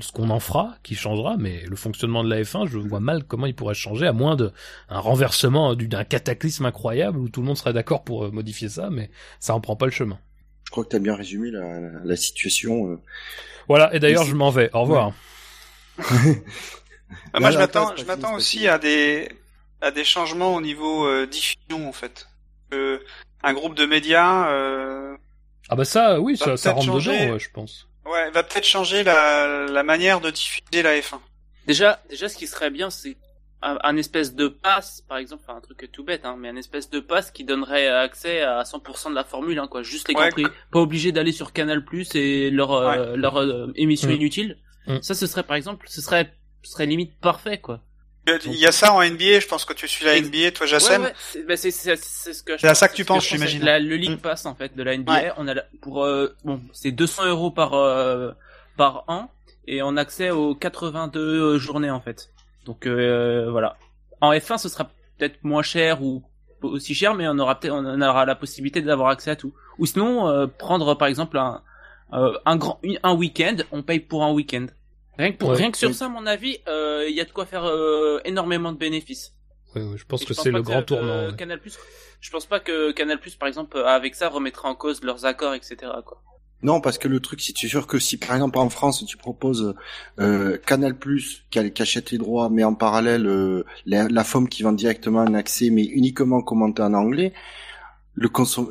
ce 0.01 0.11
qu'on 0.13 0.31
en 0.31 0.41
fera, 0.41 0.75
qui 0.83 0.95
changera, 0.95 1.37
mais 1.37 1.63
le 1.69 1.77
fonctionnement 1.77 2.25
de 2.25 2.31
la 2.31 2.43
F1, 2.43 2.67
je 2.67 2.79
vois 2.79 3.01
mal 3.01 3.25
comment 3.25 3.47
il 3.47 3.55
pourrait 3.55 3.75
changer, 3.75 4.07
à 4.07 4.13
moins 4.13 4.37
d'un 4.37 4.51
renversement, 4.89 5.75
d'un 5.75 6.05
cataclysme 6.05 6.67
incroyable 6.67 7.19
où 7.19 7.29
tout 7.29 7.41
le 7.41 7.47
monde 7.47 7.57
serait 7.57 7.73
d'accord 7.73 8.03
pour 8.03 8.25
euh, 8.25 8.31
modifier 8.31 8.69
ça, 8.69 8.91
mais 8.91 9.11
ça 9.39 9.55
en 9.55 9.61
prend 9.61 9.77
pas 9.77 9.87
le 9.87 9.93
chemin. 9.93 10.19
Je 10.73 10.75
crois 10.75 10.85
que 10.85 10.88
tu 10.88 10.97
as 10.97 11.00
bien 11.00 11.14
résumé 11.14 11.50
la, 11.50 11.81
la 12.02 12.17
situation. 12.17 12.93
Euh. 12.93 12.99
Voilà, 13.69 13.95
et 13.95 14.00
d'ailleurs, 14.00 14.25
je 14.25 14.35
m'en 14.35 14.49
vais. 14.49 14.71
Au 14.73 14.81
revoir. 14.81 15.12
Ah, 17.35 17.41
moi, 17.41 17.50
je 17.50 17.59
m'attends, 17.59 17.95
je 17.95 18.05
m'attends 18.05 18.35
aussi 18.37 18.67
à 18.69 18.79
des, 18.79 19.29
à 19.83 19.91
des 19.91 20.02
changements 20.02 20.55
au 20.55 20.62
niveau 20.62 21.07
euh, 21.07 21.26
diffusion, 21.26 21.87
en 21.87 21.93
fait. 21.93 22.26
Euh, 22.73 23.00
un 23.43 23.52
groupe 23.52 23.75
de 23.75 23.85
médias. 23.85 24.49
Euh, 24.49 25.14
ah 25.69 25.76
bah 25.76 25.85
ça, 25.85 26.19
oui, 26.23 26.38
ça, 26.38 26.57
ça 26.57 26.73
rentre 26.73 26.87
dedans, 26.87 27.38
je 27.38 27.50
pense. 27.50 27.87
Ouais, 28.07 28.31
va 28.31 28.43
peut-être 28.43 28.67
changer 28.67 29.05
la, 29.05 29.67
la 29.67 29.83
manière 29.83 30.23
de 30.23 30.31
diffuser 30.31 30.81
la 30.83 30.99
F1. 30.99 31.19
Déjà, 31.67 32.02
déjà, 32.09 32.31
ce 32.31 32.37
qui 32.38 32.47
serait 32.47 32.71
bien, 32.71 32.88
c'est 32.88 33.19
un, 33.62 33.97
espèce 33.97 34.35
de 34.35 34.49
passe, 34.49 35.02
par 35.09 35.19
exemple, 35.19 35.45
un 35.49 35.61
truc 35.61 35.88
tout 35.92 36.04
bête, 36.04 36.25
hein, 36.25 36.37
mais 36.38 36.49
un 36.49 36.57
espèce 36.57 36.90
de 36.90 37.00
passe 37.00 37.31
qui 37.31 37.45
donnerait 37.45 37.88
accès 37.88 38.42
à 38.42 38.62
100% 38.62 39.11
de 39.11 39.14
la 39.14 39.25
Formule, 39.25 39.59
hein, 39.59 39.69
quoi, 39.69 39.83
juste 39.83 40.09
les 40.09 40.14
ouais, 40.14 40.31
pas 40.71 40.81
obligé 40.81 41.12
d'aller 41.12 41.33
sur 41.33 41.52
Canal 41.52 41.85
Plus 41.85 42.14
et 42.14 42.50
leur 42.50 42.73
euh, 42.73 43.16
leur 43.16 43.37
euh, 43.37 43.73
émission 43.76 44.09
mm. 44.09 44.14
inutile. 44.14 44.59
Mm. 44.87 44.99
Ça, 45.02 45.14
ce 45.14 45.26
serait 45.26 45.45
par 45.45 45.57
exemple, 45.57 45.87
ce 45.88 46.00
serait 46.00 46.33
ce 46.62 46.73
serait 46.73 46.87
limite 46.87 47.19
parfait, 47.21 47.59
quoi. 47.59 47.81
Il 48.26 48.54
y 48.54 48.66
a 48.66 48.73
ça 48.73 48.92
en 48.92 49.02
NBA, 49.02 49.40
je 49.40 49.49
pense 49.49 49.64
que 49.64 49.73
tu 49.73 49.88
suis 49.88 50.04
la 50.04 50.21
NBA, 50.21 50.52
toi 50.52 50.66
Jassem. 50.66 51.02
Ouais, 51.02 51.12
ouais, 51.35 51.42
bah, 51.42 51.57
c'est 51.57 51.73
ce 51.73 52.42
que 52.45 52.57
C'est 52.57 52.69
à 52.69 52.75
ça 52.75 52.88
que 52.88 52.95
tu 52.95 53.04
penses, 53.04 53.26
j'imagine. 53.26 53.64
Le 53.64 53.97
League 53.97 54.12
mm. 54.12 54.19
Pass 54.19 54.47
en 54.47 54.54
fait 54.54 54.76
de 54.76 54.83
la 54.83 54.97
NBA, 54.97 55.35
on 55.38 55.49
a 55.49 55.54
pour 55.81 56.04
euh, 56.04 56.37
bon, 56.45 56.61
c'est 56.73 56.92
200 56.92 57.26
euros 57.26 57.50
par 57.50 57.75
euh, 57.75 58.31
par 58.76 59.04
an 59.09 59.31
et 59.66 59.83
on 59.83 59.97
a 59.97 60.02
accès 60.02 60.31
aux 60.31 60.54
82 60.54 61.59
journées 61.59 61.90
en 61.90 62.00
fait. 62.00 62.32
Donc 62.64 62.87
euh, 62.87 63.50
voilà. 63.50 63.76
En 64.21 64.33
F1, 64.33 64.59
ce 64.59 64.69
sera 64.69 64.90
peut-être 65.19 65.42
moins 65.42 65.62
cher 65.62 66.02
ou 66.02 66.23
aussi 66.62 66.95
cher, 66.95 67.14
mais 67.14 67.26
on 67.28 67.38
aura 67.38 67.59
peut-être 67.59 67.75
on 67.75 68.00
aura 68.00 68.25
la 68.25 68.37
possibilité 68.37 68.83
d'avoir 68.83 69.09
accès 69.09 69.31
à 69.31 69.37
tout. 69.37 69.52
Ou 69.78 69.87
sinon 69.87 70.49
prendre 70.59 70.95
par 70.95 71.09
exemple 71.09 71.38
un 71.38 71.62
un 72.12 72.57
grand 72.57 72.81
un 73.02 73.14
week-end, 73.14 73.57
on 73.73 73.83
paye 73.83 74.00
pour 74.00 74.23
un 74.23 74.33
week-end. 74.33 74.66
Rien 75.19 75.33
que, 75.33 75.37
pour, 75.37 75.50
rien 75.50 75.71
que 75.71 75.76
sur 75.76 75.95
ça, 75.95 76.07
à 76.07 76.09
mon 76.09 76.26
avis, 76.26 76.59
il 76.66 76.71
euh, 76.71 77.11
y 77.11 77.21
a 77.21 77.25
de 77.25 77.33
quoi 77.33 77.45
faire 77.45 77.64
euh, 77.64 78.21
énormément 78.25 78.73
de 78.73 78.78
bénéfices. 78.78 79.35
Oui, 79.75 79.83
je 79.97 80.04
pense 80.04 80.25
que 80.25 80.35
c'est 80.35 80.50
le 80.50 80.62
grand 80.62 80.83
tournant. 80.83 81.33
Canal 81.35 81.61
Plus, 81.61 81.78
je 82.21 82.31
pense 82.31 82.47
pas 82.47 82.61
que 82.61 82.92
Canal 82.92 83.19
Plus, 83.19 83.35
par 83.37 83.49
exemple, 83.49 83.78
avec 83.78 84.14
ça, 84.14 84.28
remettra 84.28 84.69
en 84.69 84.75
cause 84.75 85.02
leurs 85.02 85.25
accords, 85.25 85.54
etc. 85.54 85.76
Quoi. 86.04 86.23
Non, 86.62 86.81
parce 86.81 86.99
que 86.99 87.09
le 87.09 87.21
truc, 87.21 87.40
si 87.40 87.52
tu 87.52 87.66
es 87.66 87.69
sûr 87.69 87.87
que 87.87 87.99
si 87.99 88.16
par 88.16 88.35
exemple 88.35 88.59
en 88.59 88.69
France 88.69 89.04
tu 89.07 89.16
proposes 89.16 89.75
euh, 90.21 90.59
Canal 90.64 90.97
Plus 90.97 91.45
qui, 91.50 91.59
achète 91.59 92.11
les 92.11 92.19
droits, 92.19 92.49
mais 92.50 92.64
en 92.64 92.75
parallèle 92.75 93.26
euh, 93.26 93.64
la, 93.85 94.09
la 94.09 94.25
FOM 94.25 94.49
qui 94.49 94.62
vend 94.62 94.73
directement 94.73 95.21
un 95.21 95.35
accès, 95.35 95.71
mais 95.71 95.85
uniquement 95.85 96.40
commenté 96.42 96.83
en 96.83 96.95
anglais, 96.95 97.33
le, 98.14 98.31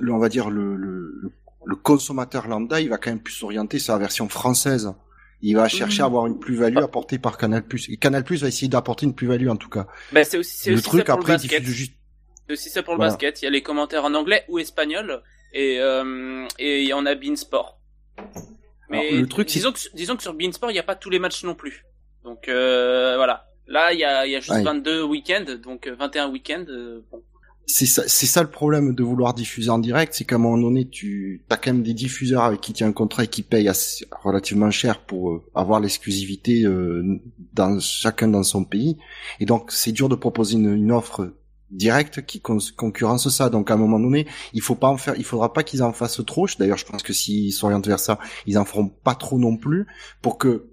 on 0.10 0.17
va 0.19 0.29
dire 0.29 0.50
le, 0.50 0.75
le, 0.75 1.33
le 1.65 1.75
consommateur 1.75 2.48
lambda, 2.48 2.79
il 2.79 2.89
va 2.89 2.98
quand 2.98 3.10
même 3.10 3.19
plus 3.19 3.33
s'orienter 3.33 3.79
sur 3.79 3.93
la 3.93 4.00
version 4.00 4.29
française 4.29 4.93
il 5.41 5.55
va 5.55 5.67
chercher 5.67 6.03
à 6.03 6.05
avoir 6.05 6.27
une 6.27 6.39
plus-value 6.39 6.77
apportée 6.77 7.17
par 7.17 7.38
Canal+. 7.38 7.63
Et 7.89 7.98
Canal+ 7.98 8.24
va 8.24 8.48
essayer 8.48 8.67
d'apporter 8.67 9.05
une 9.05 9.15
plus-value 9.15 9.48
en 9.48 9.55
tout 9.55 9.69
cas. 9.69 9.88
Ben 10.12 10.24
c'est 10.24 10.38
aussi 10.38 10.69
le 10.69 10.75
aussi 10.75 10.83
truc 10.83 11.07
ça 11.07 11.13
après 11.13 11.33
le 11.33 11.38
basket. 11.39 11.63
Juste... 11.63 11.93
C'est 12.48 12.53
aussi 12.53 12.69
ça 12.69 12.83
pour 12.83 12.93
le 12.93 13.00
basket. 13.00 13.41
Il 13.41 13.45
y 13.45 13.48
a 13.48 13.51
les 13.51 13.63
commentaires 13.63 14.05
en 14.05 14.13
anglais 14.13 14.45
ou 14.50 14.60
espagnol 14.60 15.24
et 15.53 15.79
euh, 15.79 16.45
et 16.60 16.81
il 16.81 16.88
y 16.88 16.93
en 16.93 17.05
a 17.05 17.15
Beansport. 17.15 17.79
Mais 18.91 19.12
le 19.12 19.27
truc, 19.27 19.48
disons 19.48 19.72
que 19.72 19.80
disons 19.94 20.15
que 20.18 20.22
sur 20.22 20.34
Beansport 20.34 20.70
il 20.70 20.74
n'y 20.74 20.80
a 20.80 20.84
pas 20.84 20.96
tous 20.96 21.10
les 21.10 21.20
matchs 21.20 21.44
non 21.44 21.56
plus. 21.56 21.86
Donc 22.24 22.48
euh, 22.48 23.15
voilà. 23.15 23.48
Là 23.68 23.94
il 23.94 24.00
y 24.00 24.03
a 24.03 24.27
y 24.27 24.36
a 24.36 24.39
juste 24.39 24.62
22 24.62 25.03
week-ends 25.03 25.46
donc 25.63 25.88
21 25.88 26.27
euh, 26.27 26.32
week-ends. 26.32 26.65
Euh, 26.68 27.01
bon 27.12 27.24
c'est 27.68 27.86
ça, 27.86 28.03
c'est 28.08 28.25
ça 28.25 28.41
le 28.41 28.50
problème 28.50 28.94
de 28.96 29.03
vouloir 29.03 29.34
diffuser 29.34 29.70
en 29.70 29.77
direct, 29.80 30.13
c'est 30.13 30.25
qu'à 30.25 30.36
un 30.36 30.39
moment 30.39 30.58
donné, 30.58 30.89
tu 30.89 31.41
as 31.50 31.56
quand 31.56 31.72
même 31.72 31.84
des 31.84 31.94
diffuseurs 31.94 32.44
avec 32.44 32.60
qui 32.60 32.74
tu 32.74 32.84
as 32.84 32.88
un 32.88 32.91
contrat 32.91 33.24
et 33.24 33.27
qui 33.27 33.44
payent 33.44 33.72
relativement 34.24 34.72
cher 34.72 35.00
pour 35.00 35.32
euh, 35.32 35.44
avoir 35.56 35.80
l'exclusivité 35.80 36.65
dans 37.53 37.80
chacun 37.80 38.27
dans 38.27 38.44
son 38.44 38.65
pays, 38.65 38.98
et 39.39 39.46
donc 39.46 39.72
c'est 39.72 39.94
dur 39.94 40.10
de 40.10 40.15
proposer 40.15 40.56
une, 40.58 40.91
offre 40.91 41.32
directe 41.72 42.25
qui 42.25 42.42
concurrence 42.42 43.30
ça. 43.30 43.50
Donc 43.50 43.72
à 43.72 43.74
un 43.74 43.78
moment 43.78 44.00
donné, 44.00 44.28
il 44.54 44.62
faut 44.62 44.75
pas 44.75 44.88
en 44.88 44.98
faire, 44.98 45.16
il 45.18 45.24
faudra 45.24 45.54
pas 45.54 45.63
qu'ils 45.63 45.84
en 45.84 45.94
fassent 45.94 46.22
trop. 46.25 46.48
D'ailleurs, 46.60 46.78
je 46.78 46.86
pense 46.86 47.04
que 47.04 47.13
s'ils 47.13 47.54
s'orientent 47.54 47.88
vers 47.88 48.00
ça, 48.00 48.20
ils 48.46 48.58
en 48.58 48.66
feront 48.66 48.88
pas 48.88 49.16
trop 49.16 49.40
non 49.40 49.58
plus 49.58 49.88
pour 50.22 50.38
que 50.38 50.68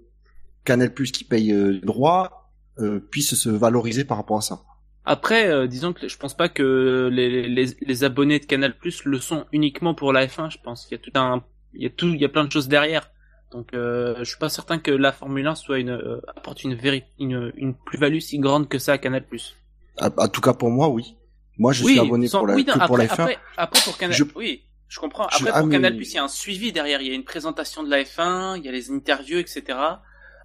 Canal 0.65 0.93
Plus 0.93 1.11
qui 1.11 1.23
paye 1.23 1.51
euh, 1.51 1.79
droit 1.81 2.51
euh, 2.79 2.99
puisse 2.99 3.35
se 3.35 3.49
valoriser 3.49 4.05
par 4.05 4.17
rapport 4.17 4.37
à 4.37 4.41
ça. 4.41 4.61
Après, 5.05 5.49
euh, 5.49 5.67
disons 5.67 5.93
que 5.93 6.07
je 6.07 6.17
pense 6.17 6.35
pas 6.35 6.49
que 6.49 7.09
les, 7.11 7.47
les, 7.47 7.65
les 7.81 8.03
abonnés 8.03 8.39
de 8.39 8.45
Canal 8.45 8.77
Plus 8.77 9.05
le 9.05 9.19
sont 9.19 9.45
uniquement 9.51 9.95
pour 9.95 10.13
la 10.13 10.27
F1. 10.27 10.51
Je 10.51 10.57
pense 10.63 10.85
qu'il 10.85 10.97
y 10.97 11.01
a 11.01 11.03
tout 11.03 11.11
un, 11.15 11.43
il 11.73 11.83
y 11.83 11.85
a 11.85 11.89
tout, 11.89 12.07
il 12.07 12.21
y 12.21 12.25
a 12.25 12.29
plein 12.29 12.43
de 12.43 12.51
choses 12.51 12.67
derrière. 12.67 13.09
Donc, 13.51 13.73
euh, 13.73 14.15
je 14.19 14.25
suis 14.25 14.37
pas 14.37 14.49
certain 14.49 14.77
que 14.77 14.91
la 14.91 15.11
Formule 15.11 15.47
1 15.47 15.55
soit 15.55 15.79
une 15.79 15.89
euh, 15.89 16.21
apporte 16.35 16.63
une, 16.63 16.77
une, 17.17 17.51
une 17.55 17.73
plus-value 17.73 18.19
si 18.19 18.37
grande 18.37 18.69
que 18.69 18.77
ça 18.77 18.93
à 18.93 18.97
Canal 18.97 19.25
Plus. 19.25 19.55
En 20.01 20.27
tout 20.27 20.41
cas 20.41 20.53
pour 20.53 20.69
moi, 20.69 20.89
oui. 20.89 21.15
Moi, 21.57 21.73
je 21.73 21.83
suis 21.83 21.99
abonné 21.99 22.29
pour 22.29 22.47
la, 22.47 22.55
oui, 22.55 22.65
après, 22.67 22.87
pour 22.87 22.97
la 22.97 23.05
F1. 23.05 23.35
Après, 23.57 23.81
pour 23.83 23.97
Canal, 23.97 24.17
oui, 24.35 24.63
je 24.87 24.99
comprends. 24.99 25.25
Après, 25.25 25.51
pour 25.51 25.69
Canal 25.69 25.95
Plus, 25.95 26.13
il 26.13 26.15
y 26.15 26.17
a 26.17 26.23
un 26.23 26.29
suivi 26.29 26.71
derrière. 26.71 27.01
Il 27.01 27.07
y 27.07 27.11
a 27.11 27.15
une 27.15 27.25
présentation 27.25 27.83
de 27.83 27.89
la 27.89 28.03
F1, 28.03 28.57
il 28.57 28.65
y 28.65 28.69
a 28.69 28.71
les 28.71 28.91
interviews, 28.91 29.39
etc 29.39 29.77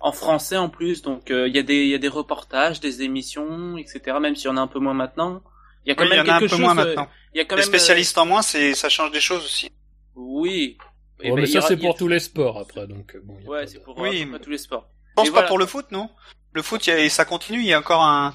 en 0.05 0.13
français 0.13 0.59
en 0.59 0.69
plus, 0.69 1.01
donc 1.01 1.31
euh, 1.31 1.49
il 1.49 1.57
y 1.57 1.59
a 1.59 1.63
des 1.63 1.85
il 1.85 1.89
y 1.89 1.95
a 1.95 1.99
des 1.99 2.09
reportages, 2.09 2.79
des 2.79 3.03
émissions, 3.03 3.79
etc. 3.79 4.19
Même 4.21 4.37
si 4.37 4.47
on 4.49 4.57
a 4.59 4.61
un 4.61 4.67
peu 4.67 4.79
moins 4.79 4.93
maintenant, 4.93 5.43
il 5.85 5.89
y 5.89 5.93
a 5.93 5.95
quand 5.95 6.07
même 6.07 6.27
quelque 6.27 6.47
chose. 6.47 6.61
Moins 6.61 6.75
maintenant. 6.75 7.09
Il 7.33 7.39
y 7.39 7.41
a 7.41 7.47
quand 7.47 7.57
les 7.57 7.63
même, 7.63 7.69
spécialistes 7.69 8.19
en 8.19 8.27
moins, 8.27 8.43
c'est 8.43 8.75
ça 8.75 8.91
change 8.91 9.13
des 9.13 9.21
choses 9.21 9.43
aussi. 9.43 9.71
Oui. 10.15 10.77
Et 11.21 11.31
ben, 11.31 11.37
mais 11.37 11.47
ça 11.47 11.63
c'est 11.63 11.79
pour 11.79 11.97
tous 11.97 12.09
les 12.09 12.21
sports 12.21 12.59
après, 12.59 12.87
donc 12.87 13.17
bon. 13.25 13.39
Ouais, 13.47 13.67
c'est 13.67 13.83
pour, 13.83 13.99
oui, 13.99 14.29
tous 14.43 14.51
les 14.51 14.59
sports. 14.59 14.91
Je 15.17 15.23
pense 15.23 15.31
pas 15.31 15.45
pour 15.45 15.57
le 15.57 15.65
foot, 15.65 15.87
non 15.91 16.11
Le 16.53 16.61
foot, 16.61 16.87
y 16.87 17.09
ça 17.09 17.25
continue. 17.25 17.61
Il 17.61 17.67
y 17.67 17.73
a 17.73 17.79
encore 17.79 18.03
un. 18.03 18.35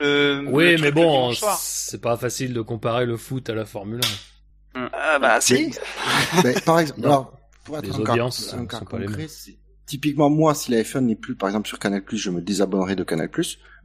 Oui, 0.00 0.76
mais 0.80 0.90
bon, 0.90 1.32
c'est 1.58 2.00
pas 2.00 2.16
facile 2.16 2.52
de 2.52 2.60
comparer 2.60 3.06
le 3.06 3.16
foot 3.16 3.48
à 3.48 3.54
la 3.54 3.64
Formule 3.64 4.00
1. 4.74 4.90
Ah 4.92 5.18
bah 5.20 5.40
si. 5.40 5.72
par 6.66 6.80
exemple, 6.80 7.30
pour 7.64 7.78
être 7.78 7.84
les 7.84 7.96
audiences 7.96 8.50
cas, 8.68 8.78
sont 8.78 8.84
pas 8.84 8.98
les 8.98 9.06
mêmes 9.06 9.28
typiquement 9.86 10.30
moi, 10.30 10.54
si 10.54 10.70
la 10.70 10.82
F1 10.82 11.00
n'est 11.00 11.16
plus 11.16 11.34
par 11.34 11.48
exemple 11.48 11.68
sur 11.68 11.78
Canal+, 11.78 12.02
je 12.10 12.30
me 12.30 12.40
désabonnerai 12.40 12.96
de 12.96 13.04
Canal+, 13.04 13.30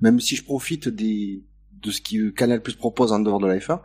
même 0.01 0.19
si 0.19 0.35
je 0.35 0.43
profite 0.43 0.87
des 0.87 1.43
de 1.81 1.91
ce 1.91 2.01
que 2.01 2.29
Canal+ 2.31 2.61
propose 2.61 3.13
en 3.13 3.19
dehors 3.19 3.39
de 3.39 3.47
la 3.47 3.57
F1. 3.57 3.79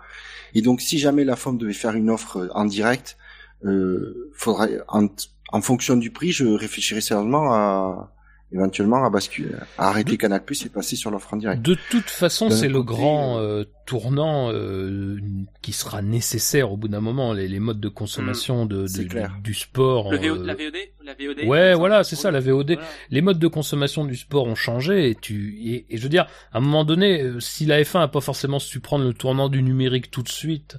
Et 0.55 0.63
donc 0.63 0.81
si 0.81 0.99
jamais 0.99 1.25
la 1.25 1.37
FOM 1.37 1.59
devait 1.59 1.73
faire 1.73 1.95
une 1.95 2.11
offre 2.11 2.49
en 2.53 2.65
direct, 2.65 3.17
euh, 3.65 4.31
faudrait 4.35 4.81
en, 4.89 5.07
en 5.53 5.63
fonction 5.63 5.97
du 5.97 6.11
prix, 6.11 6.33
je 6.33 6.45
réfléchirais 6.45 7.01
sérieusement 7.01 7.53
à 7.53 8.14
éventuellement 8.55 9.05
à 9.05 9.11
basculer, 9.11 9.51
à 9.79 9.89
arrêter 9.89 10.17
Canal 10.17 10.45
Plus 10.45 10.65
et 10.65 10.69
passer 10.69 10.95
sur 10.95 11.11
l'offre 11.11 11.35
en 11.35 11.37
direct. 11.37 11.61
De 11.61 11.77
toute 11.91 12.09
façon, 12.09 12.51
c'est 12.51 12.69
le 12.69 12.83
grand 12.83 13.39
euh, 13.39 13.41
euh, 13.43 13.65
tournant 13.85 14.53
euh, 14.53 15.19
qui 15.61 15.73
sera 15.73 16.03
nécessaire 16.03 16.71
au 16.73 16.77
bout 16.77 16.89
d'un 16.89 17.01
moment. 17.01 17.33
Les, 17.33 17.49
les, 17.49 17.59
modes 17.59 17.81
de 17.81 17.89
consommation 17.89 18.65
mm. 18.65 18.69
de, 18.69 18.77
de 18.83 19.43
du, 19.43 19.55
sport. 19.55 20.13
Le 20.13 20.19
la 20.19 20.55
VOD, 20.55 20.77
la 21.05 21.15
VOD. 21.15 21.49
Ouais, 21.49 21.75
voilà, 21.75 22.05
c'est 22.05 22.17
ça, 22.17 22.31
la 22.31 22.41
VOD. 22.41 22.79
Les 23.11 23.21
modes 23.21 23.41
de 23.41 23.49
consommation 23.49 24.05
du 24.05 24.17
sport 24.17 24.47
ont 24.47 24.55
changé 24.55 25.11
et 25.11 25.15
tu 25.17 25.59
et, 25.61 25.87
et, 25.91 25.97
je 25.97 26.03
veux 26.03 26.09
dire, 26.09 26.27
à 26.53 26.59
un 26.59 26.61
moment 26.61 26.85
donné, 26.85 27.25
si 27.41 27.67
la 27.67 27.83
F1 27.83 28.03
a 28.03 28.09
pas 28.09 28.21
forcément 28.21 28.61
su 28.61 28.79
prendre 28.79 29.05
le 29.05 29.15
tournant 29.15 29.49
du 29.49 29.63
numérique 29.63 30.11
tout 30.11 30.23
de 30.23 30.29
suite, 30.29 30.79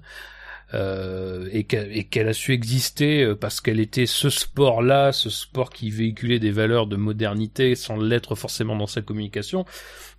euh, 0.73 1.47
et 1.51 1.63
qu'elle 1.63 2.27
a 2.27 2.33
su 2.33 2.51
exister 2.51 3.23
euh, 3.23 3.35
parce 3.35 3.61
qu'elle 3.61 3.79
était 3.79 4.07
ce 4.07 4.31
sport-là, 4.31 5.11
ce 5.11 5.29
sport 5.29 5.69
qui 5.69 5.91
véhiculait 5.91 6.39
des 6.39 6.49
valeurs 6.49 6.87
de 6.87 6.95
modernité 6.95 7.75
sans 7.75 7.97
l'être 7.97 8.33
forcément 8.33 8.75
dans 8.75 8.87
sa 8.87 9.01
communication. 9.01 9.65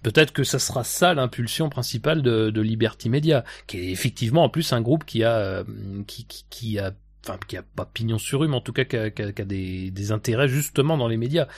Peut-être 0.03 0.33
que 0.33 0.45
ça 0.45 0.61
sera 0.61 0.85
ça 0.85 1.15
l'impulsion 1.15 1.69
principale 1.69 2.23
de, 2.23 2.51
de, 2.51 2.61
Liberty 2.61 3.11
Media, 3.11 3.45
qui 3.67 3.79
est 3.79 3.91
effectivement 3.91 4.45
en 4.45 4.49
plus 4.49 4.73
un 4.73 4.81
groupe 4.81 5.05
qui 5.05 5.25
a 5.25 5.37
euh, 5.37 5.65
qui, 6.07 6.27
qui, 6.27 6.47
qui 6.49 6.79
a 6.79 6.93
enfin 7.25 7.41
qui 7.49 7.57
a 7.57 7.63
pas 7.63 7.85
pignon 7.85 8.19
sur 8.19 8.41
rue, 8.41 8.49
mais 8.49 8.57
en 8.57 8.61
tout 8.61 8.73
cas 8.73 8.85
qui 8.85 8.97
a, 8.97 9.11
qui 9.11 9.23
a, 9.23 9.45
des, 9.45 9.91
des, 9.91 10.13
intérêts 10.13 10.49
justement 10.49 10.97
dans 10.97 11.09
les 11.09 11.17
médias. 11.17 11.49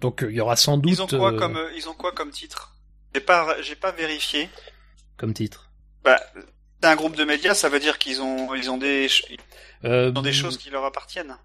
Donc 0.00 0.24
il 0.26 0.34
y 0.34 0.40
aura 0.40 0.56
sans 0.56 0.78
doute. 0.78 0.94
Ils 0.94 1.02
ont 1.02 1.06
quoi 1.06 1.36
comme 1.36 1.58
ils 1.76 1.88
ont 1.90 1.94
quoi 1.94 2.12
comme 2.12 2.30
titre? 2.30 2.74
J'ai 3.14 3.20
pas 3.20 3.60
j'ai 3.60 3.76
pas 3.76 3.92
vérifié. 3.92 4.48
Comme 5.18 5.34
titre. 5.34 5.70
Bah 6.02 6.18
c'est 6.82 6.88
un 6.88 6.96
groupe 6.96 7.16
de 7.16 7.24
médias, 7.24 7.54
ça 7.54 7.68
veut 7.68 7.80
dire 7.80 7.98
qu'ils 7.98 8.20
ont, 8.22 8.54
ils 8.54 8.70
ont 8.70 8.78
des, 8.78 9.06
Euh, 9.84 10.10
ils 10.14 10.18
ont 10.18 10.22
des 10.22 10.32
choses 10.32 10.56
qui 10.58 10.70
leur 10.70 10.84
appartiennent. 10.84 11.36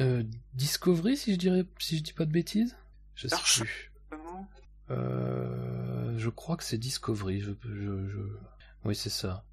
euh, 0.00 0.22
Discovery, 0.54 1.16
si 1.16 1.32
je 1.32 1.38
dirais, 1.38 1.64
si 1.78 1.98
je 1.98 2.02
dis 2.02 2.12
pas 2.12 2.24
de 2.24 2.32
bêtises? 2.32 2.76
Je 3.14 3.28
sais 3.28 3.36
plus. 3.64 3.92
Euh, 4.90 6.14
je 6.16 6.28
crois 6.30 6.56
que 6.56 6.64
c'est 6.64 6.78
Discovery. 6.78 7.40
Je, 7.40 7.50
je, 7.64 8.08
je... 8.08 8.18
Oui, 8.84 8.96
c'est 8.96 9.10
ça. 9.10 9.44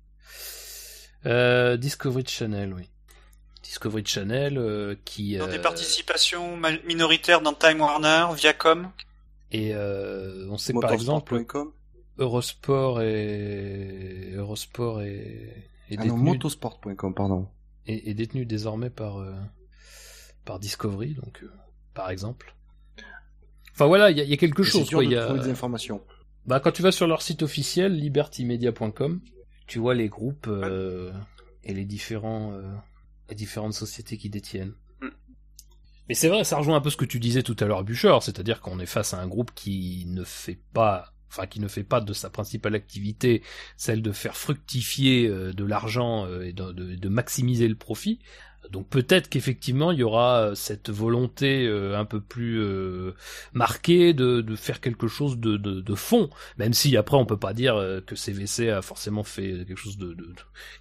Euh, 1.25 1.77
Discovery 1.77 2.25
Channel, 2.27 2.73
oui. 2.73 2.89
Discovery 3.61 4.03
Channel 4.05 4.57
euh, 4.57 4.95
qui 5.05 5.31
Ils 5.33 5.41
ont 5.41 5.47
euh, 5.47 5.51
des 5.51 5.59
participations 5.59 6.59
minoritaires 6.85 7.41
dans 7.41 7.53
Time 7.53 7.81
Warner, 7.81 8.27
Viacom. 8.35 8.89
et 9.51 9.73
euh, 9.75 10.47
on 10.49 10.57
sait 10.57 10.73
que 10.73 10.79
par 10.79 10.93
exemple. 10.93 11.43
Eurosport 12.17 13.01
et 13.01 14.31
Eurosport 14.35 15.01
est, 15.03 15.69
est 15.89 15.97
Ah 15.97 16.05
non, 16.05 16.15
détenu 16.15 16.29
motosport.com, 16.31 17.13
pardon. 17.13 17.47
est 17.85 18.13
détenu 18.13 18.45
désormais 18.45 18.89
par 18.89 19.17
euh, 19.17 19.33
par 20.45 20.59
Discovery, 20.59 21.13
donc 21.13 21.41
euh, 21.43 21.51
par 21.93 22.09
exemple. 22.09 22.55
Enfin 23.73 23.85
voilà, 23.85 24.09
il 24.11 24.17
y, 24.17 24.21
a- 24.21 24.23
il 24.23 24.29
y 24.29 24.33
a 24.33 24.37
quelque 24.37 24.63
C'est 24.63 24.71
chose. 24.71 24.87
dur 24.87 24.97
quoi, 24.99 25.05
de 25.05 25.09
il 25.09 25.13
y 25.13 25.17
a- 25.17 25.25
trouver 25.25 25.41
des 25.41 25.49
informations. 25.51 26.01
Bah, 26.45 26.59
quand 26.59 26.71
tu 26.71 26.81
vas 26.81 26.91
sur 26.91 27.07
leur 27.07 27.21
site 27.21 27.43
officiel, 27.43 27.93
libertymedia.com, 27.95 29.21
tu 29.67 29.79
vois 29.79 29.93
les 29.93 30.07
groupes 30.09 30.47
euh, 30.47 31.11
et 31.63 31.73
les 31.73 31.85
différents 31.85 32.53
euh, 32.53 32.63
les 33.29 33.35
différentes 33.35 33.73
sociétés 33.73 34.17
qui 34.17 34.29
détiennent. 34.29 34.73
Mm. 35.01 35.07
Mais 36.09 36.15
c'est 36.15 36.29
vrai, 36.29 36.43
ça 36.45 36.57
rejoint 36.57 36.77
un 36.77 36.81
peu 36.81 36.89
ce 36.89 36.97
que 36.97 37.05
tu 37.05 37.19
disais 37.19 37.43
tout 37.43 37.55
à 37.59 37.65
l'heure, 37.65 37.83
Bûcheur, 37.83 38.23
c'est-à-dire 38.23 38.61
qu'on 38.61 38.79
est 38.79 38.85
face 38.85 39.13
à 39.13 39.21
un 39.21 39.27
groupe 39.27 39.51
qui 39.53 40.05
ne 40.07 40.23
fait 40.23 40.59
pas, 40.73 41.13
enfin 41.29 41.45
qui 41.45 41.59
ne 41.59 41.67
fait 41.67 41.83
pas 41.83 42.01
de 42.01 42.13
sa 42.13 42.29
principale 42.29 42.75
activité 42.75 43.41
celle 43.75 44.01
de 44.01 44.11
faire 44.11 44.35
fructifier 44.35 45.27
euh, 45.27 45.53
de 45.53 45.65
l'argent 45.65 46.25
euh, 46.25 46.41
et 46.41 46.53
de, 46.53 47.09
maximiser 47.09 47.67
le 47.67 47.75
profit. 47.75 48.19
Donc 48.71 48.89
peut-être 48.89 49.29
qu'effectivement 49.29 49.91
il 49.91 49.99
y 49.99 50.03
aura 50.03 50.41
euh, 50.41 50.55
cette 50.55 50.89
volonté 50.89 51.67
un 51.67 52.05
peu 52.05 52.19
plus 52.19 52.61
marquée 53.53 54.13
de, 54.13 54.55
faire 54.55 54.81
quelque 54.81 55.07
chose 55.07 55.37
de, 55.37 55.57
de, 55.57 55.95
fond, 55.95 56.29
même 56.57 56.73
si 56.73 56.97
après 56.97 57.17
on 57.17 57.25
peut 57.25 57.37
pas 57.37 57.53
dire 57.53 57.75
que 58.05 58.15
CVC 58.15 58.69
a 58.69 58.81
forcément 58.81 59.23
fait 59.23 59.65
quelque 59.65 59.77
chose 59.77 59.97
de- 59.97 60.15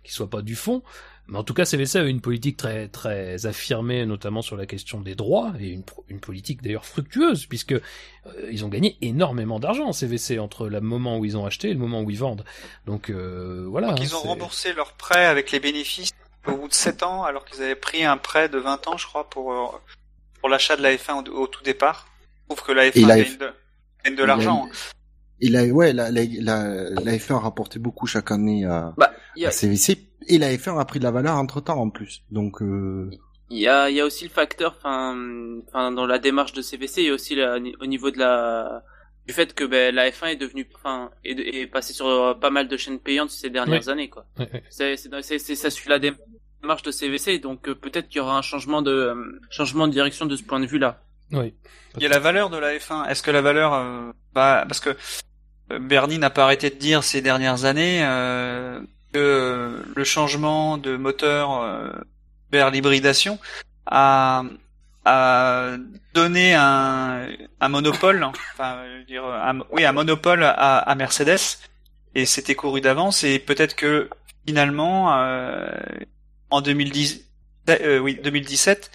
qui 0.02 0.12
soit 0.12 0.30
pas 0.30 0.42
du 0.42 0.56
fond. 0.56 0.82
Mais 1.28 1.38
en 1.38 1.42
tout 1.42 1.54
cas, 1.54 1.64
CVC 1.64 1.98
a 1.98 2.04
eu 2.04 2.08
une 2.08 2.20
politique 2.20 2.56
très 2.56 2.86
très 2.88 3.46
affirmée, 3.46 4.06
notamment 4.06 4.42
sur 4.42 4.56
la 4.56 4.66
question 4.66 5.00
des 5.00 5.16
droits, 5.16 5.52
et 5.58 5.70
une, 5.70 5.82
une 6.08 6.20
politique 6.20 6.62
d'ailleurs 6.62 6.84
fructueuse, 6.84 7.46
puisque 7.46 7.72
euh, 7.72 7.80
ils 8.50 8.64
ont 8.64 8.68
gagné 8.68 8.96
énormément 9.02 9.58
d'argent 9.58 9.92
CVC 9.92 10.38
entre 10.38 10.68
le 10.68 10.80
moment 10.80 11.18
où 11.18 11.24
ils 11.24 11.36
ont 11.36 11.44
acheté 11.44 11.70
et 11.70 11.72
le 11.72 11.80
moment 11.80 12.02
où 12.02 12.10
ils 12.10 12.18
vendent. 12.18 12.44
Donc 12.86 13.10
euh, 13.10 13.66
voilà. 13.68 13.88
Donc, 13.88 14.00
hein, 14.00 14.02
ils 14.04 14.14
ont 14.14 14.20
remboursé 14.20 14.72
leur 14.72 14.92
prêt 14.92 15.26
avec 15.26 15.50
les 15.50 15.58
bénéfices 15.58 16.12
au 16.46 16.56
bout 16.56 16.68
de 16.68 16.74
7 16.74 17.02
ans, 17.02 17.24
alors 17.24 17.44
qu'ils 17.44 17.62
avaient 17.62 17.74
pris 17.74 18.04
un 18.04 18.16
prêt 18.18 18.48
de 18.48 18.58
20 18.58 18.86
ans, 18.86 18.96
je 18.96 19.06
crois, 19.06 19.28
pour, 19.28 19.52
euh, 19.52 19.66
pour 20.40 20.48
l'achat 20.48 20.76
de 20.76 20.82
la 20.82 20.94
F1 20.94 21.28
au, 21.28 21.32
au 21.42 21.46
tout 21.48 21.64
départ. 21.64 22.08
Je 22.48 22.54
trouve 22.54 22.64
que 22.64 22.72
la 22.72 22.86
Et 22.86 22.90
F1 22.90 23.06
la 23.06 23.16
gagne 23.22 23.36
de, 23.36 23.50
gagne 24.04 24.14
de 24.14 24.24
l'argent. 24.24 24.68
Et 25.40 25.48
la, 25.48 25.64
ouais, 25.64 25.92
la, 25.92 26.10
la, 26.10 26.22
la, 26.24 26.90
la 26.90 27.12
F1 27.16 27.34
a 27.34 27.38
rapporté 27.40 27.78
beaucoup 27.78 28.06
chaque 28.06 28.30
année 28.30 28.64
à, 28.64 28.94
Bah, 28.96 29.12
il 29.34 29.44
à 29.44 29.48
a, 29.48 29.50
CVC. 29.50 29.98
Et 30.28 30.38
la 30.38 30.52
F1 30.54 30.78
a 30.78 30.84
pris 30.84 30.98
de 30.98 31.04
la 31.04 31.10
valeur 31.10 31.36
entre 31.36 31.60
temps 31.60 31.78
en 31.80 31.90
plus. 31.90 32.22
Donc, 32.30 32.60
euh, 32.62 33.10
il 33.50 33.58
y 33.58 33.68
a, 33.68 33.88
il 33.90 33.96
y 33.96 34.00
a 34.00 34.04
aussi 34.04 34.24
le 34.24 34.30
facteur, 34.30 34.74
enfin, 34.78 35.16
enfin, 35.68 35.92
dans 35.92 36.06
la 36.06 36.18
démarche 36.18 36.52
de 36.52 36.62
CVC, 36.62 37.02
il 37.02 37.06
y 37.06 37.10
a 37.10 37.14
aussi 37.14 37.34
la- 37.36 37.58
au 37.80 37.86
niveau 37.86 38.10
de 38.10 38.18
la, 38.18 38.82
du 39.26 39.32
fait 39.32 39.54
que 39.54 39.64
ben, 39.64 39.94
la 39.94 40.10
F1 40.10 40.28
est 40.32 40.36
devenue, 40.36 40.68
enfin, 40.74 41.10
est, 41.24 41.38
est 41.38 41.66
passée 41.66 41.92
sur 41.92 42.36
pas 42.40 42.50
mal 42.50 42.66
de 42.68 42.76
chaînes 42.76 42.98
payantes 42.98 43.30
ces 43.30 43.50
dernières 43.50 43.88
années, 43.88 44.08
quoi. 44.08 44.26
Ouais, 44.38 44.48
ouais. 44.52 44.62
C'est, 44.70 44.96
c'est, 44.96 45.08
c'est, 45.22 45.38
c'est- 45.38 45.54
ça 45.54 45.70
suit 45.70 45.88
la 45.88 45.98
démarche 46.00 46.82
de 46.82 46.90
CVC, 46.90 47.38
donc 47.38 47.68
euh, 47.68 47.74
peut-être 47.76 48.08
qu'il 48.08 48.16
y 48.18 48.20
aura 48.20 48.36
un 48.36 48.42
changement 48.42 48.82
de, 48.82 48.90
euh, 48.90 49.40
changement 49.50 49.86
de 49.86 49.92
direction 49.92 50.26
de 50.26 50.34
ce 50.34 50.42
point 50.42 50.58
de 50.58 50.66
vue-là. 50.66 51.00
Oui. 51.32 51.54
Il 51.96 52.02
y 52.02 52.06
a 52.06 52.08
la 52.08 52.18
valeur 52.18 52.50
de 52.50 52.56
la 52.56 52.76
F1. 52.76 53.08
Est-ce 53.08 53.22
que 53.22 53.30
la 53.30 53.40
valeur, 53.42 53.74
euh, 53.74 54.10
bah, 54.32 54.64
parce 54.68 54.80
que 54.80 54.90
Bernie 55.80 56.18
n'a 56.18 56.30
pas 56.30 56.44
arrêté 56.44 56.70
de 56.70 56.76
dire 56.76 57.02
ces 57.02 57.20
dernières 57.22 57.64
années 57.64 58.04
euh, 58.04 58.80
que 59.16 59.82
le 59.94 60.04
changement 60.04 60.78
de 60.78 60.96
moteur 60.96 61.62
euh, 61.62 61.90
vers 62.52 62.70
l'hybridation 62.70 63.38
a, 63.86 64.44
donné 66.14 66.54
un, 66.54 67.28
monopole, 67.68 68.24
enfin, 68.24 68.82
dire, 69.06 69.22
oui, 69.70 69.84
un 69.84 69.92
monopole 69.92 70.42
à, 70.42 70.94
Mercedes, 70.96 71.58
et 72.14 72.26
c'était 72.26 72.56
couru 72.56 72.80
d'avance. 72.80 73.22
Et 73.22 73.38
peut-être 73.38 73.76
que 73.76 74.08
finalement, 74.46 75.16
euh, 75.16 75.70
en 76.50 76.60
2010, 76.60 77.24
euh, 77.68 78.14
2017 78.22 78.90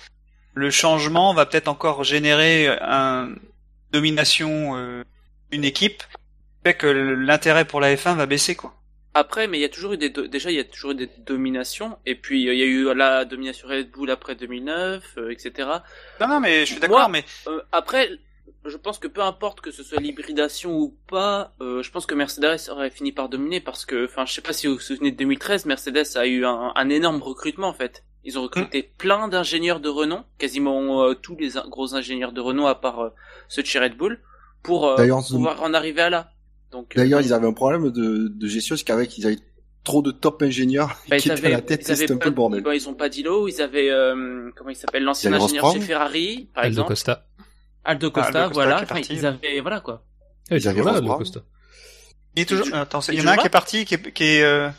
le 0.54 0.70
changement 0.70 1.34
va 1.34 1.46
peut-être 1.46 1.68
encore 1.68 2.04
générer 2.04 2.68
un 2.82 3.30
domination 3.92 4.76
euh, 4.78 5.04
une 5.52 5.64
équipe 5.64 6.04
fait 6.64 6.74
que 6.74 6.88
l'intérêt 6.88 7.66
pour 7.66 7.80
la 7.80 7.96
F1 7.96 8.16
va 8.16 8.26
baisser 8.26 8.56
quoi. 8.56 8.74
Après, 9.14 9.48
mais 9.48 9.58
il 9.58 9.62
y 9.62 9.66
a 9.66 9.70
toujours 9.70 9.94
eu 9.94 9.98
des, 9.98 10.10
do- 10.10 10.28
déjà, 10.28 10.52
il 10.52 10.56
y 10.56 10.60
a 10.60 10.64
toujours 10.64 10.92
eu 10.92 10.96
des 10.96 11.10
dominations, 11.26 11.98
et 12.06 12.16
puis 12.16 12.48
euh, 12.48 12.54
il 12.54 12.60
y 12.60 12.64
a 12.64 12.66
eu 12.66 12.94
la 12.96 13.26
domination 13.26 13.68
Red 13.68 13.92
Bull 13.92 14.10
après 14.10 14.36
2009, 14.36 15.04
euh, 15.18 15.30
etc. 15.32 15.68
Non 16.22 16.28
non 16.28 16.40
mais 16.40 16.62
je 16.62 16.72
suis 16.72 16.80
d'accord 16.80 17.10
mais 17.10 17.26
Euh, 17.48 17.62
après, 17.74 18.10
je 18.66 18.78
pense 18.78 19.00
que 19.00 19.08
peu 19.08 19.22
importe 19.22 19.60
que 19.60 19.72
ce 19.72 19.84
soit 19.84 20.00
l'hybridation 20.00 20.78
ou 20.78 20.96
pas, 21.10 21.54
euh, 21.62 21.84
je 21.84 21.92
pense 21.92 22.06
que 22.06 22.16
Mercedes 22.16 22.70
aurait 22.70 22.90
fini 22.90 23.12
par 23.12 23.28
dominer 23.28 23.60
parce 23.60 23.86
que, 23.86 24.06
enfin, 24.06 24.26
je 24.26 24.34
sais 24.34 24.42
pas 24.42 24.54
si 24.54 24.68
vous 24.68 24.76
vous 24.76 24.80
souvenez 24.80 25.12
de 25.12 25.18
2013, 25.18 25.66
Mercedes 25.66 26.16
a 26.16 26.26
eu 26.28 26.46
un, 26.46 26.72
un 26.76 26.90
énorme 26.90 27.22
recrutement 27.22 27.68
en 27.68 27.74
fait. 27.74 28.04
Ils 28.24 28.38
ont 28.38 28.44
recruté 28.44 28.84
plein 28.98 29.28
d'ingénieurs 29.28 29.80
de 29.82 29.90
renom, 29.90 30.24
quasiment 30.38 31.04
euh, 31.04 31.16
tous 31.16 31.36
les 31.38 31.58
in- 31.58 31.68
gros 31.68 31.96
ingénieurs 31.96 32.32
de 32.34 32.40
renom 32.40 32.68
à 32.68 32.76
part 32.76 33.00
euh, 33.02 33.10
ceux 33.50 33.64
de 33.64 33.68
chez 33.68 33.80
Red 33.80 33.98
Bull, 33.98 34.22
pour 34.64 34.88
euh, 34.88 34.96
pouvoir 35.38 35.64
en 35.64 35.74
arriver 35.74 36.02
à 36.02 36.10
là. 36.12 36.31
Donc, 36.72 36.96
d'ailleurs, 36.96 37.20
euh, 37.20 37.24
ils 37.24 37.34
avaient 37.34 37.48
un 37.48 37.54
problème 37.54 37.92
de, 37.92 38.28
de 38.30 38.48
gestion, 38.48 38.78
c'est 38.78 38.84
qu'avec, 38.84 39.18
ils 39.18 39.28
avaient 39.28 39.40
trop 39.84 40.02
de 40.02 40.12
top 40.12 40.42
ingénieurs 40.44 40.98
bah, 41.10 41.18
qui 41.18 41.28
ils 41.28 41.32
étaient 41.32 41.42
à 41.42 41.46
avaient, 41.46 41.56
la 41.56 41.62
tête, 41.62 41.82
ils 41.88 41.98
c'était 41.98 42.14
un 42.14 42.18
peu 42.18 42.30
le 42.30 42.36
bordel. 42.36 42.62
bah, 42.62 42.76
ils 42.76 42.88
ont 42.88 42.94
pas 42.94 43.10
d'îlot, 43.10 43.48
ils 43.48 43.62
avaient, 43.62 43.90
euh, 43.90 44.52
comment 44.56 44.70
il 44.70 44.76
s'appelle, 44.76 45.04
l'ancien 45.04 45.32
Il 45.32 45.34
y 45.34 45.36
avait 45.36 45.44
ingénieur 45.44 45.74
chez 45.74 45.80
Ferrari, 45.82 46.50
par 46.54 46.64
Aldo 46.64 46.74
exemple. 46.74 46.88
Costa. 46.90 47.28
Aldo 47.84 48.12
Costa, 48.12 48.28
Aldo 48.28 48.40
Costa 48.40 48.54
voilà. 48.54 48.82
Enfin, 48.84 49.02
ils 49.10 49.26
avaient, 49.26 49.60
voilà 49.60 49.82
quoi. 49.82 50.06
Ils 50.52 50.62
c'est 50.62 50.68
avaient 50.70 50.82
voilà, 50.82 51.00
Rose 51.00 51.10
Aldo. 51.10 51.18
Costa. 51.18 51.40
il 52.36 52.42
est 52.44 52.46
toujours 52.46 52.74
attends 52.76 53.00
il 53.10 53.16
y 53.16 53.22
en 53.22 53.28
a 53.28 53.32
un 53.34 53.38
qui 53.38 53.48
est 53.48 53.50
parti 53.50 53.86
qui 53.86 53.96
est, 53.96 54.12
qui 54.14 54.24
est 54.24 54.44
euh, 54.44 54.70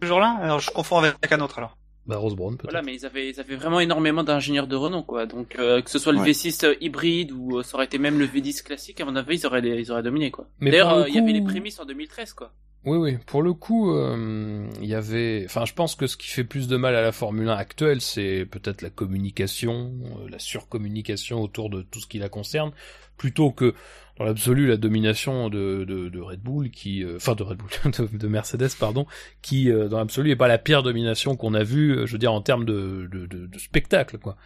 toujours 0.00 0.20
là? 0.20 0.36
Alors 0.42 0.60
je 0.60 0.70
confonds 0.70 0.98
avec 0.98 1.32
un 1.32 1.40
autre 1.40 1.58
alors. 1.58 1.78
Bah, 2.06 2.16
Rose 2.16 2.34
Brown, 2.34 2.56
peut-être. 2.56 2.70
Voilà, 2.70 2.82
mais 2.82 2.94
ils 2.94 3.06
avaient, 3.06 3.28
ils 3.30 3.38
avaient 3.40 3.56
vraiment 3.56 3.78
énormément 3.78 4.24
d'ingénieurs 4.24 4.66
de 4.66 4.74
renom, 4.74 5.02
quoi. 5.02 5.26
Donc, 5.26 5.56
euh, 5.58 5.80
que 5.80 5.90
ce 5.90 5.98
soit 5.98 6.12
le 6.12 6.18
Ouais. 6.20 6.30
V6 6.32 6.64
euh, 6.66 6.74
hybride 6.80 7.30
ou 7.32 7.58
euh, 7.58 7.62
ça 7.62 7.76
aurait 7.76 7.84
été 7.84 7.98
même 7.98 8.18
le 8.18 8.26
V10 8.26 8.62
classique, 8.62 9.00
à 9.00 9.04
mon 9.04 9.14
avis, 9.16 9.38
ils 9.38 9.46
auraient, 9.46 9.60
ils 9.62 9.92
auraient 9.92 10.02
dominé, 10.02 10.30
quoi. 10.30 10.48
Mais 10.58 10.70
D'ailleurs, 10.70 10.92
euh, 10.94 11.08
il 11.08 11.14
y 11.14 11.18
avait 11.18 11.32
les 11.32 11.42
prémices 11.42 11.78
en 11.78 11.84
2013, 11.84 12.32
quoi. 12.32 12.52
Oui, 12.86 12.96
oui. 12.96 13.18
Pour 13.26 13.42
le 13.42 13.52
coup, 13.52 13.94
euh, 13.94 14.66
il 14.80 14.86
y 14.86 14.94
avait. 14.94 15.42
Enfin, 15.44 15.66
je 15.66 15.74
pense 15.74 15.94
que 15.94 16.06
ce 16.06 16.16
qui 16.16 16.28
fait 16.28 16.44
plus 16.44 16.66
de 16.66 16.76
mal 16.76 16.94
à 16.94 17.02
la 17.02 17.12
Formule 17.12 17.48
1 17.48 17.54
actuelle, 17.54 18.00
c'est 18.00 18.46
peut-être 18.46 18.80
la 18.80 18.88
communication, 18.88 19.92
euh, 20.04 20.28
la 20.30 20.38
surcommunication 20.38 21.42
autour 21.42 21.68
de 21.68 21.82
tout 21.82 22.00
ce 22.00 22.06
qui 22.06 22.18
la 22.18 22.30
concerne, 22.30 22.72
plutôt 23.18 23.50
que 23.50 23.74
dans 24.20 24.26
l'absolu 24.26 24.66
la 24.66 24.76
domination 24.76 25.48
de, 25.48 25.84
de, 25.84 26.20
Red 26.20 26.40
Bull, 26.40 26.70
qui, 26.70 27.02
euh, 27.02 27.16
enfin 27.16 27.34
de 27.34 27.42
Red 27.42 27.56
Bull, 27.56 27.70
de, 28.12 28.18
de 28.18 28.28
Mercedes, 28.28 28.68
pardon, 28.78 29.06
qui 29.40 29.70
euh, 29.70 29.88
dans 29.88 29.96
l'absolu 29.96 30.30
est 30.30 30.36
pas 30.36 30.46
la 30.46 30.58
pire 30.58 30.82
domination 30.82 31.36
qu'on 31.36 31.54
a 31.54 31.62
vue, 31.62 31.92
euh, 31.92 32.06
je 32.06 32.12
veux 32.12 32.18
dire 32.18 32.34
en 32.34 32.42
termes 32.42 32.66
de, 32.66 33.08
de 33.10 33.58
spectacle, 33.58 34.18
quoi. 34.18 34.36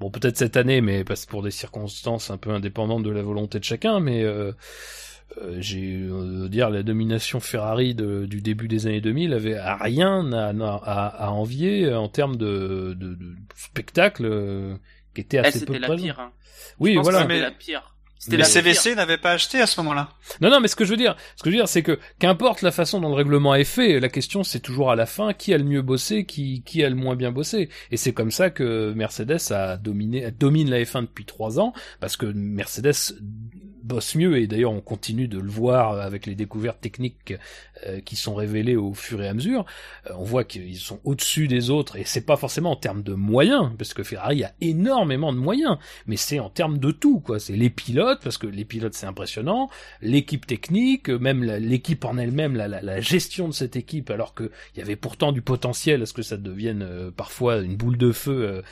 Bon, 0.00 0.10
peut-être 0.10 0.36
cette 0.36 0.58
année, 0.58 0.82
mais 0.82 1.02
parce 1.02 1.24
pour 1.24 1.42
des 1.42 1.50
circonstances 1.50 2.30
un 2.30 2.36
peu 2.36 2.50
indépendantes 2.50 3.04
de 3.04 3.10
la 3.10 3.22
volonté 3.22 3.58
de 3.58 3.64
chacun, 3.64 4.00
mais 4.00 4.22
euh, 5.40 5.56
j'ai 5.60 6.00
euh, 6.10 6.48
dire 6.48 6.68
la 6.70 6.82
domination 6.82 7.40
Ferrari 7.40 7.94
de- 7.94 8.26
du 8.26 8.40
début 8.40 8.68
des 8.68 8.86
années 8.86 9.00
2000 9.00 9.32
avait 9.32 9.56
à 9.56 9.76
rien 9.76 10.32
à, 10.32 10.48
à, 10.50 11.06
à 11.26 11.30
envier 11.30 11.92
en 11.94 12.08
termes 12.08 12.36
de, 12.36 12.94
de, 12.98 13.14
de 13.14 13.36
spectacle 13.56 14.24
euh, 14.26 14.74
qui 15.14 15.20
était 15.22 15.38
Elle, 15.38 15.46
assez 15.46 15.60
peu 15.64 15.72
c'était 15.74 15.78
la 15.80 15.86
présent. 15.88 16.02
pire, 16.04 16.20
hein. 16.20 16.32
Oui, 16.78 16.92
Je 16.92 16.96
pense 16.96 17.04
voilà. 17.04 17.22
que 17.22 17.28
Mais- 17.28 17.40
la 17.40 17.50
pire. 17.50 17.94
C'était 18.22 18.36
Mais 18.36 18.44
la 18.44 18.48
CVC 18.48 18.94
n'avait 18.94 19.18
pas 19.18 19.32
acheté 19.32 19.60
à 19.60 19.66
ce 19.66 19.80
moment-là. 19.80 20.10
Non, 20.40 20.48
non, 20.48 20.60
mais 20.60 20.68
ce 20.68 20.76
que 20.76 20.84
je 20.84 20.90
veux 20.92 20.96
dire, 20.96 21.16
ce 21.34 21.42
que 21.42 21.50
je 21.50 21.56
veux 21.56 21.60
dire, 21.60 21.66
c'est 21.66 21.82
que 21.82 21.98
qu'importe 22.20 22.62
la 22.62 22.70
façon 22.70 23.00
dont 23.00 23.08
le 23.08 23.16
règlement 23.16 23.56
est 23.56 23.64
fait, 23.64 23.98
la 23.98 24.08
question 24.08 24.44
c'est 24.44 24.60
toujours 24.60 24.92
à 24.92 24.96
la 24.96 25.06
fin 25.06 25.32
qui 25.32 25.52
a 25.52 25.58
le 25.58 25.64
mieux 25.64 25.82
bossé, 25.82 26.24
qui 26.24 26.62
qui 26.62 26.84
a 26.84 26.88
le 26.88 26.94
moins 26.94 27.16
bien 27.16 27.32
bossé. 27.32 27.68
Et 27.90 27.96
c'est 27.96 28.12
comme 28.12 28.30
ça 28.30 28.50
que 28.50 28.92
Mercedes 28.92 29.50
a 29.50 29.76
dominé, 29.76 30.30
domine 30.30 30.70
la 30.70 30.80
F1 30.84 31.00
depuis 31.00 31.24
trois 31.24 31.58
ans, 31.58 31.72
parce 31.98 32.16
que 32.16 32.26
Mercedes 32.26 32.94
bossent 33.82 34.14
mieux 34.14 34.38
et 34.38 34.46
d'ailleurs 34.46 34.72
on 34.72 34.80
continue 34.80 35.28
de 35.28 35.38
le 35.38 35.50
voir 35.50 36.00
avec 36.00 36.26
les 36.26 36.34
découvertes 36.34 36.80
techniques 36.80 37.34
euh, 37.86 38.00
qui 38.00 38.16
sont 38.16 38.34
révélées 38.34 38.76
au 38.76 38.94
fur 38.94 39.22
et 39.22 39.28
à 39.28 39.34
mesure. 39.34 39.66
Euh, 40.06 40.14
on 40.16 40.24
voit 40.24 40.44
qu'ils 40.44 40.76
sont 40.76 41.00
au-dessus 41.04 41.48
des 41.48 41.70
autres 41.70 41.96
et 41.96 42.04
c'est 42.04 42.24
pas 42.24 42.36
forcément 42.36 42.70
en 42.70 42.76
termes 42.76 43.02
de 43.02 43.14
moyens 43.14 43.72
parce 43.76 43.94
que 43.94 44.02
Ferrari 44.02 44.44
a 44.44 44.52
énormément 44.60 45.32
de 45.32 45.38
moyens, 45.38 45.78
mais 46.06 46.16
c'est 46.16 46.38
en 46.38 46.50
termes 46.50 46.78
de 46.78 46.90
tout 46.90 47.20
quoi. 47.20 47.40
C'est 47.40 47.56
les 47.56 47.70
pilotes 47.70 48.11
parce 48.20 48.38
que 48.38 48.46
les 48.46 48.64
pilotes 48.64 48.94
c'est 48.94 49.06
impressionnant, 49.06 49.70
l'équipe 50.00 50.46
technique, 50.46 51.08
même 51.08 51.42
l'équipe 51.42 52.04
en 52.04 52.18
elle-même, 52.18 52.56
la, 52.56 52.68
la, 52.68 53.00
gestion 53.00 53.48
de 53.48 53.54
cette 53.54 53.76
équipe 53.76 54.10
alors 54.10 54.34
qu'il 54.34 54.50
y 54.76 54.80
avait 54.80 54.96
pourtant 54.96 55.32
du 55.32 55.42
potentiel 55.42 56.02
à 56.02 56.06
ce 56.06 56.12
que 56.12 56.22
ça 56.22 56.36
devienne 56.36 56.82
euh, 56.82 57.10
parfois 57.10 57.58
une 57.58 57.76
boule 57.76 57.96
de 57.96 58.12
feu 58.12 58.44
euh, 58.44 58.62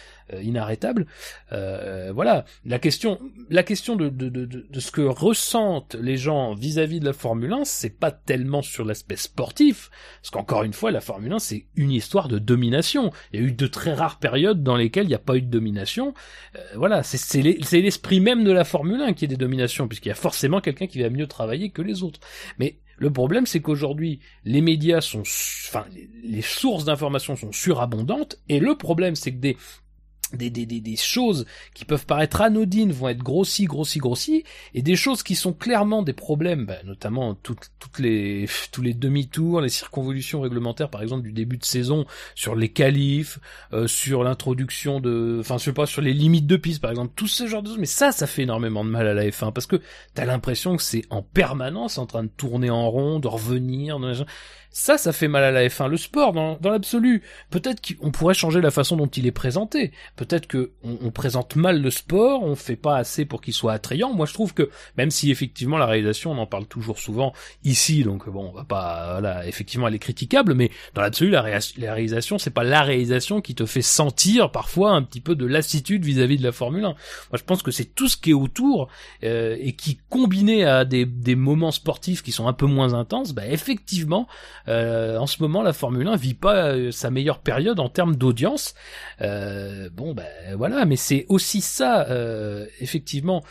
inarrêtable. 0.43 1.07
Euh, 1.53 2.13
voilà, 2.15 2.45
la 2.65 2.79
question, 2.79 3.19
la 3.49 3.63
question 3.63 3.97
de, 3.97 4.09
de, 4.09 4.29
de, 4.29 4.45
de, 4.47 4.81
ce 4.81 4.91
que 4.91 5.01
ressentent 5.01 5.97
les 6.01 6.17
gens 6.17 6.55
vis-à-vis 6.55 7.01
de 7.01 7.05
la 7.05 7.13
Formule 7.13 7.53
1, 7.53 7.65
c'est 7.65 7.99
pas 7.99 8.11
tellement 8.11 8.63
sur 8.63 8.85
l'aspect 8.85 9.17
sportif, 9.17 9.91
parce 10.21 10.31
qu'encore 10.31 10.63
une 10.63 10.73
fois, 10.73 10.91
la 10.91 11.01
Formule 11.01 11.33
1 11.33 11.39
c'est 11.39 11.67
une 11.75 11.93
histoire 11.93 12.29
de 12.29 12.39
domination. 12.39 13.11
Il 13.33 13.41
y 13.41 13.43
a 13.43 13.47
eu 13.47 13.53
de 13.53 13.67
très 13.67 13.95
rares 13.95 14.19
périodes 14.19 14.63
dans 14.63 14.77
lesquelles 14.77 15.05
il 15.05 15.09
n'y 15.09 15.15
a 15.15 15.19
pas 15.19 15.37
eu 15.37 15.43
de 15.43 15.51
domination. 15.51 16.15
Euh, 16.57 16.61
voilà, 16.77 17.03
c'est 17.03 17.43
l'esprit 17.43 18.21
même 18.21 18.45
de 18.45 18.53
la 18.53 18.65
Formule 18.65 19.01
1 19.01 19.13
qui 19.15 19.25
est 19.25 19.29
des 19.29 19.37
dominations, 19.37 19.89
puisqu'il 19.89 20.09
y 20.09 20.13
a 20.13 20.17
forcément 20.17 20.61
quelqu'un 20.61 20.87
qui 20.87 21.03
va 21.03 21.11
mieux 21.11 21.27
travailler 21.27 21.71
que 21.71 21.83
les 21.83 22.03
autres. 22.03 22.21
Mais 22.59 22.79
le 23.01 23.11
problème, 23.11 23.47
c'est 23.47 23.61
qu'aujourd'hui, 23.61 24.21
les 24.45 24.61
médias 24.61 25.01
sont, 25.01 25.23
enfin, 25.23 25.87
les 26.23 26.43
sources 26.43 26.85
d'information 26.85 27.35
sont 27.35 27.51
surabondantes, 27.51 28.37
et 28.51 28.61
le 28.61 28.77
problème, 28.77 29.15
c'est 29.15 29.33
que 29.33 29.39
des 29.39 29.57
des, 30.33 30.51
des, 30.51 30.67
des, 30.67 30.81
des, 30.81 30.97
choses 30.97 31.47
qui 31.75 31.85
peuvent 31.85 32.07
paraître 32.07 32.41
anodines 32.41 32.93
vont 32.93 33.09
être 33.09 33.23
grossies, 33.23 33.65
grossies, 33.65 33.99
grossies, 33.99 34.45
et 34.75 34.83
des 34.83 34.97
choses 34.97 35.23
qui 35.23 35.35
sont 35.35 35.53
clairement 35.53 36.03
des 36.03 36.13
problèmes, 36.13 36.67
bah, 36.67 36.77
notamment 36.85 37.35
toutes, 37.35 37.71
toutes 37.79 37.99
les, 37.99 38.49
tous 38.73 38.83
les 38.83 38.95
demi-tours, 38.95 39.61
les 39.61 39.69
circonvolutions 39.69 40.41
réglementaires, 40.41 40.91
par 40.91 41.03
exemple 41.03 41.23
du 41.23 41.33
début 41.33 41.57
de 41.57 41.65
saison, 41.65 42.07
sur 42.35 42.55
les 42.55 42.69
qualifs, 42.69 43.39
euh, 43.73 43.87
sur 43.87 44.25
l'introduction 44.25 45.01
de, 45.01 45.39
enfin 45.41 45.59
je 45.59 45.65
sais 45.65 45.73
pas, 45.73 45.87
sur 45.87 46.03
les 46.03 46.13
limites 46.13 46.47
de 46.47 46.57
piste, 46.57 46.81
par 46.81 46.91
exemple, 46.91 47.13
tout 47.17 47.29
ce 47.29 47.47
genre 47.47 47.63
de 47.63 47.69
choses. 47.69 47.79
Mais 47.79 47.87
ça, 47.87 48.13
ça 48.13 48.27
fait 48.27 48.43
énormément 48.43 48.85
de 48.85 48.91
mal 48.91 49.07
à 49.07 49.15
la 49.15 49.27
F1 49.27 49.53
parce 49.53 49.67
que 49.67 49.81
t'as 50.15 50.25
l'impression 50.25 50.77
que 50.77 50.83
c'est 50.83 51.05
en 51.11 51.23
permanence 51.23 51.99
en 51.99 52.07
train 52.07 52.25
de 52.25 52.29
tourner 52.29 52.71
en 52.71 52.91
rond, 52.91 53.19
de 53.19 53.29
revenir. 53.29 53.99
Ça, 54.73 54.99
ça 54.99 55.13
fait 55.13 55.27
mal 55.27 55.43
à 55.43 55.51
la 55.51 55.67
F1. 55.67 55.89
Le 55.89 55.97
sport, 55.97 56.33
dans, 56.33 56.57
dans 56.61 56.71
l'absolu, 56.71 57.23
peut-être 57.51 57.81
qu'on 57.83 58.13
pourrait 58.13 58.35
changer 58.35 58.61
la 58.61 58.71
façon 58.71 58.97
dont 58.97 59.09
il 59.09 59.27
est 59.27 59.33
présenté. 59.33 59.91
Peut-être 60.15 60.47
que 60.47 60.71
on, 60.85 61.11
présente 61.11 61.57
mal 61.57 61.83
le 61.83 61.91
sport, 61.91 62.45
on 62.45 62.55
fait 62.55 62.77
pas 62.77 62.97
assez 62.97 63.25
pour 63.25 63.41
qu'il 63.41 63.53
soit 63.53 63.73
attrayant. 63.73 64.15
Moi, 64.15 64.27
je 64.27 64.33
trouve 64.33 64.55
que 64.55 64.71
même 64.97 65.11
si 65.11 65.33
effectivement 65.33 65.77
la 65.77 65.87
réalisation, 65.87 66.31
on 66.31 66.39
en 66.39 66.47
parle 66.47 66.67
toujours 66.67 67.01
souvent 67.01 67.33
ici, 67.65 68.05
donc 68.05 68.29
bon, 68.29 68.51
on 68.53 68.57
va 68.57 68.63
pas, 68.63 69.13
voilà, 69.13 69.45
effectivement, 69.49 69.89
elle 69.89 69.95
est 69.97 69.99
critiquable, 69.99 70.55
mais 70.55 70.71
dans 70.95 71.03
l'absolu, 71.03 71.31
la, 71.31 71.43
la, 71.43 71.95
réalisation, 71.95 72.39
c'est 72.39 72.51
pas 72.51 72.63
la 72.63 72.83
réalisation 72.83 73.41
qui 73.41 73.57
te 73.57 73.67
fait 73.67 73.83
sentir 73.83 74.53
parfois 74.53 74.93
un 74.93 75.03
petit 75.03 75.21
peu 75.21 75.35
de 75.35 75.47
lassitude 75.47 76.05
vis-à-vis 76.05 76.39
de 76.39 76.45
la 76.45 76.53
Formule 76.53 76.85
1. 76.85 76.89
Moi, 76.89 76.97
je 77.35 77.43
pense 77.43 77.65
que 77.65 77.73
c'est 77.73 77.87
tout 77.97 78.07
ce 78.07 78.17
qui 78.17 78.31
est 78.31 78.35
autour 78.35 78.89
euh, 79.25 79.57
et 79.59 79.73
qui 79.73 79.99
combiné 80.09 80.65
à 80.65 80.85
des, 80.85 81.07
des 81.07 81.35
moments 81.35 81.73
sportifs 81.73 82.23
qui 82.23 82.31
sont 82.31 82.47
un 82.47 82.53
peu 82.53 82.67
moins 82.67 82.95
intenses, 82.95 83.33
bah 83.33 83.49
effectivement 83.49 84.29
euh, 84.69 85.17
en 85.19 85.27
ce 85.27 85.43
moment, 85.43 85.63
la 85.63 85.73
Formule 85.73 86.07
1 86.07 86.17
vit 86.17 86.35
pas 86.35 86.69
euh, 86.69 86.91
sa 86.91 87.11
meilleure 87.11 87.41
période 87.41 87.81
en 87.81 87.89
termes 87.89 88.17
d'audience. 88.17 88.75
Euh, 89.21 89.89
bon, 89.93 90.15
ben 90.15 90.27
voilà, 90.57 90.85
mais 90.85 90.97
c'est 90.97 91.27
aussi 91.29 91.61
ça, 91.61 92.07
effectivement. 92.81 93.43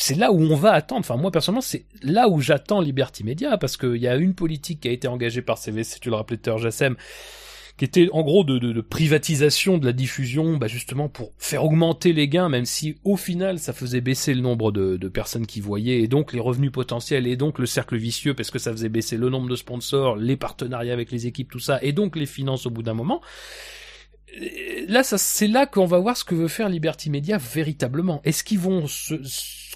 C'est 0.00 0.14
là 0.14 0.30
où 0.30 0.40
on 0.40 0.54
va 0.54 0.72
attendre. 0.72 1.00
Enfin, 1.00 1.16
moi 1.16 1.32
personnellement, 1.32 1.60
c'est 1.60 1.84
là 2.02 2.28
où 2.28 2.40
j'attends 2.40 2.80
Liberty 2.80 3.24
Media 3.24 3.58
parce 3.58 3.76
qu'il 3.76 3.96
y 3.96 4.06
a 4.06 4.14
une 4.14 4.32
politique 4.34 4.80
qui 4.80 4.88
a 4.88 4.92
été 4.92 5.08
engagée 5.08 5.42
par 5.42 5.58
CVC, 5.58 5.98
tu 5.98 6.08
le 6.08 6.14
rappelais 6.14 6.36
tout 6.36 6.50
à 6.50 6.52
l'heure, 6.52 6.58
Jassem, 6.58 6.96
qui 7.78 7.84
était 7.84 8.08
en 8.12 8.22
gros 8.22 8.42
de, 8.42 8.58
de, 8.58 8.72
de, 8.72 8.80
privatisation 8.80 9.78
de 9.78 9.86
la 9.86 9.92
diffusion, 9.92 10.56
bah 10.56 10.66
justement 10.66 11.08
pour 11.08 11.32
faire 11.38 11.64
augmenter 11.64 12.12
les 12.12 12.28
gains, 12.28 12.48
même 12.48 12.64
si 12.64 12.98
au 13.04 13.16
final 13.16 13.60
ça 13.60 13.72
faisait 13.72 14.00
baisser 14.00 14.34
le 14.34 14.40
nombre 14.40 14.72
de, 14.72 14.96
de, 14.96 15.08
personnes 15.08 15.46
qui 15.46 15.60
voyaient, 15.60 16.00
et 16.00 16.08
donc 16.08 16.32
les 16.32 16.40
revenus 16.40 16.72
potentiels, 16.72 17.26
et 17.28 17.36
donc 17.36 17.60
le 17.60 17.66
cercle 17.66 17.96
vicieux, 17.96 18.34
parce 18.34 18.50
que 18.50 18.58
ça 18.58 18.72
faisait 18.72 18.88
baisser 18.88 19.16
le 19.16 19.30
nombre 19.30 19.48
de 19.48 19.56
sponsors, 19.56 20.16
les 20.16 20.36
partenariats 20.36 20.92
avec 20.92 21.12
les 21.12 21.28
équipes, 21.28 21.50
tout 21.50 21.60
ça, 21.60 21.78
et 21.80 21.92
donc 21.92 22.16
les 22.16 22.26
finances 22.26 22.66
au 22.66 22.70
bout 22.70 22.82
d'un 22.82 22.94
moment. 22.94 23.22
Là, 24.88 25.02
c'est 25.04 25.48
là 25.48 25.66
qu'on 25.66 25.86
va 25.86 25.98
voir 25.98 26.16
ce 26.16 26.24
que 26.24 26.34
veut 26.34 26.48
faire 26.48 26.68
Liberty 26.68 27.10
Media 27.10 27.38
véritablement. 27.38 28.20
Est-ce 28.24 28.44
qu'ils 28.44 28.58
vont 28.58 28.86
se, 28.86 29.14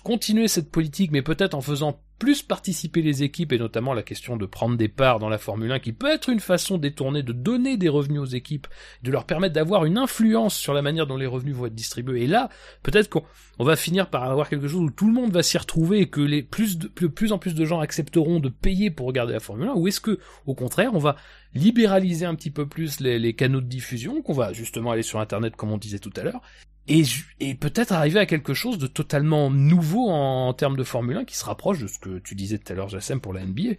continuer 0.02 0.48
cette 0.48 0.70
politique, 0.70 1.10
mais 1.12 1.22
peut-être 1.22 1.54
en 1.54 1.60
faisant 1.60 2.00
plus 2.18 2.42
participer 2.42 3.02
les 3.02 3.22
équipes 3.22 3.52
et 3.52 3.58
notamment 3.58 3.94
la 3.94 4.02
question 4.02 4.36
de 4.36 4.46
prendre 4.46 4.76
des 4.76 4.88
parts 4.88 5.18
dans 5.18 5.28
la 5.28 5.38
Formule 5.38 5.72
1 5.72 5.80
qui 5.80 5.92
peut 5.92 6.10
être 6.10 6.28
une 6.28 6.40
façon 6.40 6.78
détournée 6.78 7.22
de 7.22 7.32
donner 7.32 7.76
des 7.76 7.88
revenus 7.88 8.20
aux 8.20 8.26
équipes, 8.26 8.66
de 9.02 9.10
leur 9.10 9.24
permettre 9.24 9.54
d'avoir 9.54 9.84
une 9.84 9.98
influence 9.98 10.54
sur 10.54 10.72
la 10.72 10.82
manière 10.82 11.06
dont 11.06 11.16
les 11.16 11.26
revenus 11.26 11.56
vont 11.56 11.66
être 11.66 11.74
distribués. 11.74 12.22
Et 12.22 12.26
là, 12.26 12.48
peut-être 12.82 13.08
qu'on 13.08 13.24
va 13.58 13.76
finir 13.76 14.08
par 14.08 14.24
avoir 14.24 14.48
quelque 14.48 14.68
chose 14.68 14.82
où 14.82 14.90
tout 14.90 15.06
le 15.06 15.12
monde 15.12 15.32
va 15.32 15.42
s'y 15.42 15.58
retrouver 15.58 16.00
et 16.00 16.08
que 16.08 16.20
les 16.20 16.42
plus 16.42 16.78
de 16.78 16.88
plus 16.88 17.32
en 17.32 17.38
plus 17.38 17.54
de 17.54 17.64
gens 17.64 17.80
accepteront 17.80 18.40
de 18.40 18.48
payer 18.48 18.90
pour 18.90 19.06
regarder 19.06 19.32
la 19.32 19.40
Formule 19.40 19.68
1 19.68 19.74
ou 19.74 19.88
est-ce 19.88 20.00
que 20.00 20.18
au 20.46 20.54
contraire, 20.54 20.92
on 20.94 20.98
va 20.98 21.16
libéraliser 21.54 22.24
un 22.24 22.34
petit 22.34 22.50
peu 22.50 22.66
plus 22.66 23.00
les, 23.00 23.18
les 23.18 23.34
canaux 23.34 23.60
de 23.60 23.66
diffusion, 23.66 24.22
qu'on 24.22 24.32
va 24.32 24.52
justement 24.52 24.92
aller 24.92 25.02
sur 25.02 25.20
internet 25.20 25.56
comme 25.56 25.72
on 25.72 25.78
disait 25.78 25.98
tout 25.98 26.12
à 26.16 26.22
l'heure 26.22 26.40
et, 26.88 27.04
et 27.38 27.54
peut-être 27.54 27.92
arriver 27.92 28.18
à 28.18 28.26
quelque 28.26 28.54
chose 28.54 28.76
de 28.76 28.88
totalement 28.88 29.50
nouveau 29.50 30.10
en, 30.10 30.52
termes 30.52 30.76
de 30.76 30.82
Formule 30.82 31.16
1 31.18 31.24
qui 31.24 31.36
se 31.36 31.44
rapproche 31.44 31.78
de 31.78 31.86
ce 31.86 32.00
que 32.00 32.18
tu 32.18 32.34
disais 32.34 32.58
tout 32.58 32.72
à 32.72 32.76
l'heure, 32.76 32.88
Jassem, 32.88 33.20
pour 33.20 33.32
la 33.32 33.44
NBA. 33.44 33.76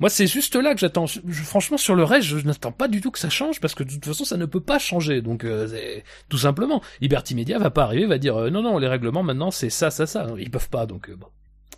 Moi, 0.00 0.10
c'est 0.10 0.26
juste 0.26 0.54
là 0.56 0.74
que 0.74 0.80
j'attends. 0.80 1.06
Franchement, 1.06 1.78
sur 1.78 1.94
le 1.94 2.04
reste, 2.04 2.26
je, 2.26 2.36
n'attends 2.46 2.72
pas 2.72 2.88
du 2.88 3.00
tout 3.00 3.10
que 3.10 3.18
ça 3.18 3.30
change 3.30 3.58
parce 3.58 3.74
que 3.74 3.84
de 3.84 3.92
toute 3.92 4.04
façon, 4.04 4.26
ça 4.26 4.36
ne 4.36 4.44
peut 4.44 4.60
pas 4.60 4.78
changer. 4.78 5.22
Donc, 5.22 5.44
euh, 5.44 6.00
tout 6.28 6.38
simplement, 6.38 6.82
Liberty 7.00 7.34
Media 7.34 7.58
va 7.58 7.70
pas 7.70 7.84
arriver, 7.84 8.04
va 8.04 8.18
dire 8.18 8.36
euh, 8.36 8.50
non, 8.50 8.60
non, 8.60 8.76
les 8.78 8.88
règlements 8.88 9.22
maintenant, 9.22 9.50
c'est 9.50 9.70
ça, 9.70 9.90
ça, 9.90 10.06
ça. 10.06 10.26
Ils 10.38 10.50
peuvent 10.50 10.68
pas, 10.68 10.84
donc 10.84 11.08
euh, 11.08 11.16
bon, 11.16 11.28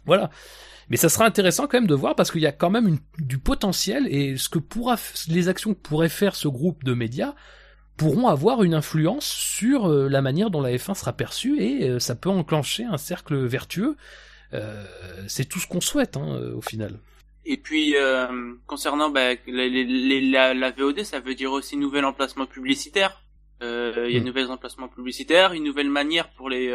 voilà. 0.06 0.30
Mais 0.90 0.96
ça 0.96 1.08
sera 1.08 1.24
intéressant 1.24 1.66
quand 1.68 1.78
même 1.78 1.86
de 1.86 1.94
voir 1.94 2.16
parce 2.16 2.32
qu'il 2.32 2.42
y 2.42 2.46
a 2.46 2.52
quand 2.52 2.68
même 2.68 2.88
une, 2.88 2.98
du 3.18 3.38
potentiel 3.38 4.06
et 4.08 4.36
ce 4.36 4.48
que 4.48 4.58
pourra, 4.58 4.96
les 5.28 5.48
actions 5.48 5.72
que 5.72 5.78
pourrait 5.78 6.08
faire 6.08 6.34
ce 6.34 6.48
groupe 6.48 6.84
de 6.84 6.94
médias 6.94 7.34
pourront 7.96 8.28
avoir 8.28 8.62
une 8.62 8.74
influence 8.74 9.26
sur 9.26 9.86
euh, 9.86 10.08
la 10.08 10.22
manière 10.22 10.50
dont 10.50 10.60
la 10.60 10.70
F1 10.70 10.94
sera 10.94 11.12
perçue 11.12 11.60
et 11.60 11.88
euh, 11.88 11.98
ça 11.98 12.14
peut 12.14 12.28
enclencher 12.28 12.84
un 12.84 12.98
cercle 12.98 13.36
vertueux. 13.36 13.96
Euh, 14.52 14.84
c'est 15.28 15.48
tout 15.48 15.58
ce 15.58 15.66
qu'on 15.66 15.80
souhaite 15.80 16.16
hein, 16.16 16.52
au 16.54 16.60
final. 16.60 16.98
Et 17.44 17.56
puis 17.56 17.94
concernant 18.66 19.10
bah, 19.10 19.34
la, 19.46 20.70
VOD, 20.70 21.02
ça 21.02 21.20
veut 21.20 21.34
dire 21.34 21.52
aussi 21.52 21.76
nouvel 21.76 22.04
emplacement 22.04 22.46
publicitaire. 22.46 23.22
Il 23.60 23.66
y 23.66 24.16
a 24.16 24.20
de 24.20 24.20
mm. 24.20 24.24
nouveaux 24.24 24.50
emplacements 24.50 24.88
publicitaires, 24.88 25.52
une 25.52 25.64
nouvelle 25.64 25.90
manière 25.90 26.30
pour 26.30 26.48
les 26.48 26.72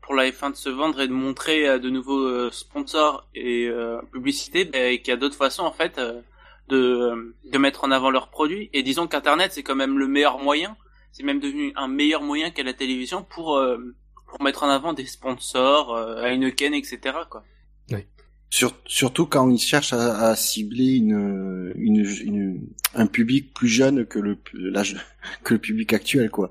pour 0.00 0.14
la 0.14 0.28
F1 0.28 0.52
de 0.52 0.56
se 0.56 0.68
vendre 0.68 1.00
et 1.00 1.06
de 1.06 1.12
montrer 1.12 1.78
de 1.78 1.88
nouveaux 1.88 2.50
sponsors 2.50 3.28
et 3.34 3.70
publicités, 4.12 4.64
bah, 4.64 4.78
et 4.78 5.00
qu'il 5.00 5.08
y 5.08 5.14
a 5.14 5.16
d'autres 5.16 5.36
façons 5.36 5.62
en 5.62 5.72
fait 5.72 6.00
de, 6.72 7.36
de 7.52 7.58
mettre 7.58 7.84
en 7.84 7.90
avant 7.90 8.10
leurs 8.10 8.28
produits. 8.30 8.70
Et 8.72 8.82
disons 8.82 9.06
qu'Internet, 9.06 9.52
c'est 9.52 9.62
quand 9.62 9.74
même 9.74 9.98
le 9.98 10.08
meilleur 10.08 10.38
moyen. 10.38 10.76
C'est 11.12 11.22
même 11.22 11.40
devenu 11.40 11.72
un 11.76 11.88
meilleur 11.88 12.22
moyen 12.22 12.50
qu'à 12.50 12.62
la 12.62 12.72
télévision 12.72 13.22
pour, 13.22 13.58
euh, 13.58 13.94
pour 14.26 14.42
mettre 14.42 14.62
en 14.62 14.70
avant 14.70 14.94
des 14.94 15.04
sponsors, 15.04 15.94
euh, 15.94 16.22
Heineken, 16.24 16.72
etc. 16.72 16.98
Quoi. 17.30 17.44
Oui. 17.90 18.06
surtout 18.86 19.26
quand 19.26 19.50
ils 19.50 19.58
cherchent 19.58 19.92
à, 19.92 20.30
à 20.30 20.36
cibler 20.36 20.96
une, 20.96 21.72
une, 21.76 22.06
une, 22.24 22.68
un 22.94 23.06
public 23.06 23.52
plus 23.52 23.68
jeune 23.68 24.06
que 24.06 24.18
le, 24.18 24.38
l'âge, 24.54 24.96
que 25.44 25.54
le 25.54 25.60
public 25.60 25.92
actuel, 25.92 26.30
quoi. 26.30 26.50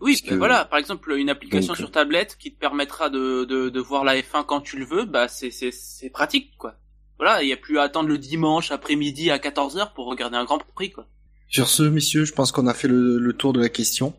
Oui, 0.00 0.20
que... 0.20 0.34
voilà, 0.34 0.64
par 0.66 0.78
exemple, 0.78 1.12
une 1.16 1.30
application 1.30 1.74
sur 1.74 1.90
tablette 1.90 2.36
qui 2.38 2.52
te 2.54 2.58
permettra 2.58 3.08
de, 3.08 3.44
de, 3.44 3.70
de 3.70 3.80
voir 3.80 4.04
la 4.04 4.16
F1 4.16 4.44
quand 4.44 4.60
tu 4.60 4.78
le 4.78 4.84
veux, 4.84 5.04
bah 5.06 5.26
c'est, 5.28 5.50
c'est, 5.50 5.72
c'est 5.72 6.10
pratique, 6.10 6.52
quoi 6.58 6.76
voilà, 7.18 7.42
il 7.42 7.46
n'y 7.46 7.52
a 7.52 7.56
plus 7.56 7.78
à 7.78 7.82
attendre 7.82 8.08
le 8.08 8.18
dimanche 8.18 8.70
après-midi 8.70 9.30
à 9.30 9.38
14h 9.38 9.94
pour 9.94 10.06
regarder 10.06 10.36
un 10.36 10.44
Grand 10.44 10.58
Prix, 10.74 10.90
quoi. 10.90 11.06
Sur 11.48 11.68
ce, 11.68 11.84
messieurs, 11.84 12.24
je 12.24 12.32
pense 12.32 12.52
qu'on 12.52 12.66
a 12.66 12.74
fait 12.74 12.88
le, 12.88 13.32
tour 13.32 13.52
de 13.52 13.60
la 13.60 13.68
question. 13.68 14.14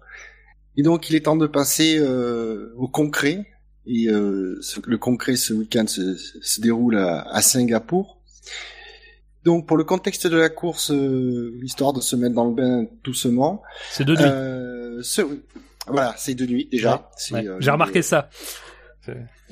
Et 0.77 0.83
donc, 0.83 1.09
il 1.09 1.15
est 1.15 1.21
temps 1.21 1.35
de 1.35 1.47
passer 1.47 1.97
euh, 1.99 2.73
au 2.77 2.87
concret. 2.87 3.45
Et 3.85 4.07
euh, 4.07 4.59
le 4.85 4.97
concret, 4.97 5.35
ce 5.35 5.53
week-end, 5.53 5.85
se, 5.87 6.61
déroule 6.61 6.97
à, 6.97 7.41
Singapour. 7.41 8.21
Donc, 9.43 9.67
pour 9.67 9.77
le 9.77 9.83
contexte 9.83 10.27
de 10.27 10.37
la 10.37 10.49
course, 10.49 10.91
euh, 10.91 11.59
histoire 11.63 11.93
de 11.93 12.01
se 12.01 12.15
mettre 12.15 12.35
dans 12.35 12.45
le 12.45 12.53
bain 12.53 12.85
doucement. 13.03 13.61
C'est 13.91 14.05
de 14.05 14.15
nuit. 14.15 15.03
Ce, 15.03 15.21
voilà, 15.85 16.15
c'est 16.17 16.35
de 16.35 16.45
nuit 16.45 16.67
déjà. 16.71 17.09
J'ai 17.59 17.71
remarqué 17.71 18.01
ça. 18.01 18.29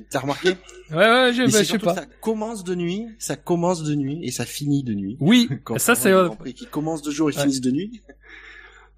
T'as 0.10 0.20
remarqué? 0.20 0.50
Ouais, 0.92 0.96
ouais, 0.96 1.34
je, 1.34 1.52
bah, 1.52 1.64
je 1.64 1.64
sais 1.64 1.80
pas. 1.80 1.96
Ça 1.96 2.06
commence 2.22 2.64
de 2.64 2.76
nuit, 2.76 3.08
ça 3.20 3.36
commence 3.36 3.84
de 3.84 3.96
nuit 3.96 4.20
et 4.24 4.32
ça 4.32 4.46
finit 4.46 4.84
de 4.84 4.94
nuit. 4.94 5.18
Oui, 5.20 5.50
ça 5.78 5.96
c'est. 5.96 6.14
Qui 6.54 6.68
commence 6.68 7.02
de 7.02 7.12
jour 7.12 7.30
et 7.30 7.34
finissent 7.34 7.62
de 7.62 7.72
nuit. 7.72 8.02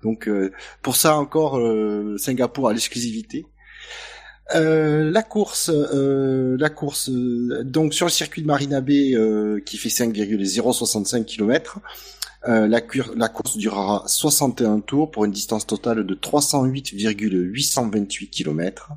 Donc 0.04 0.28
euh, 0.28 0.52
pour 0.82 0.96
ça 0.96 1.18
encore, 1.18 1.58
euh, 1.58 2.18
Singapour 2.18 2.70
a 2.70 2.74
l'exclusivité. 2.74 3.46
Euh, 4.56 5.12
la 5.12 5.24
course, 5.24 5.70
euh, 5.74 6.56
la 6.60 6.70
course, 6.70 7.10
euh, 7.10 7.64
donc 7.66 7.94
sur 7.94 8.06
le 8.06 8.12
circuit 8.12 8.42
de 8.42 8.48
Marina 8.48 8.80
Bay 8.80 9.14
euh, 9.14 9.60
qui 9.66 9.78
fait 9.78 9.90
5,065 9.90 11.26
km, 11.26 11.80
euh, 12.48 12.66
la, 12.68 12.80
la 13.16 13.28
course 13.28 13.58
durera 13.58 14.04
61 14.08 14.80
tours 14.80 15.12
pour 15.12 15.26
une 15.26 15.34
distance 15.34 15.68
totale 15.68 16.06
de 16.06 16.14
308,828 16.14 18.30
km. 18.30 18.92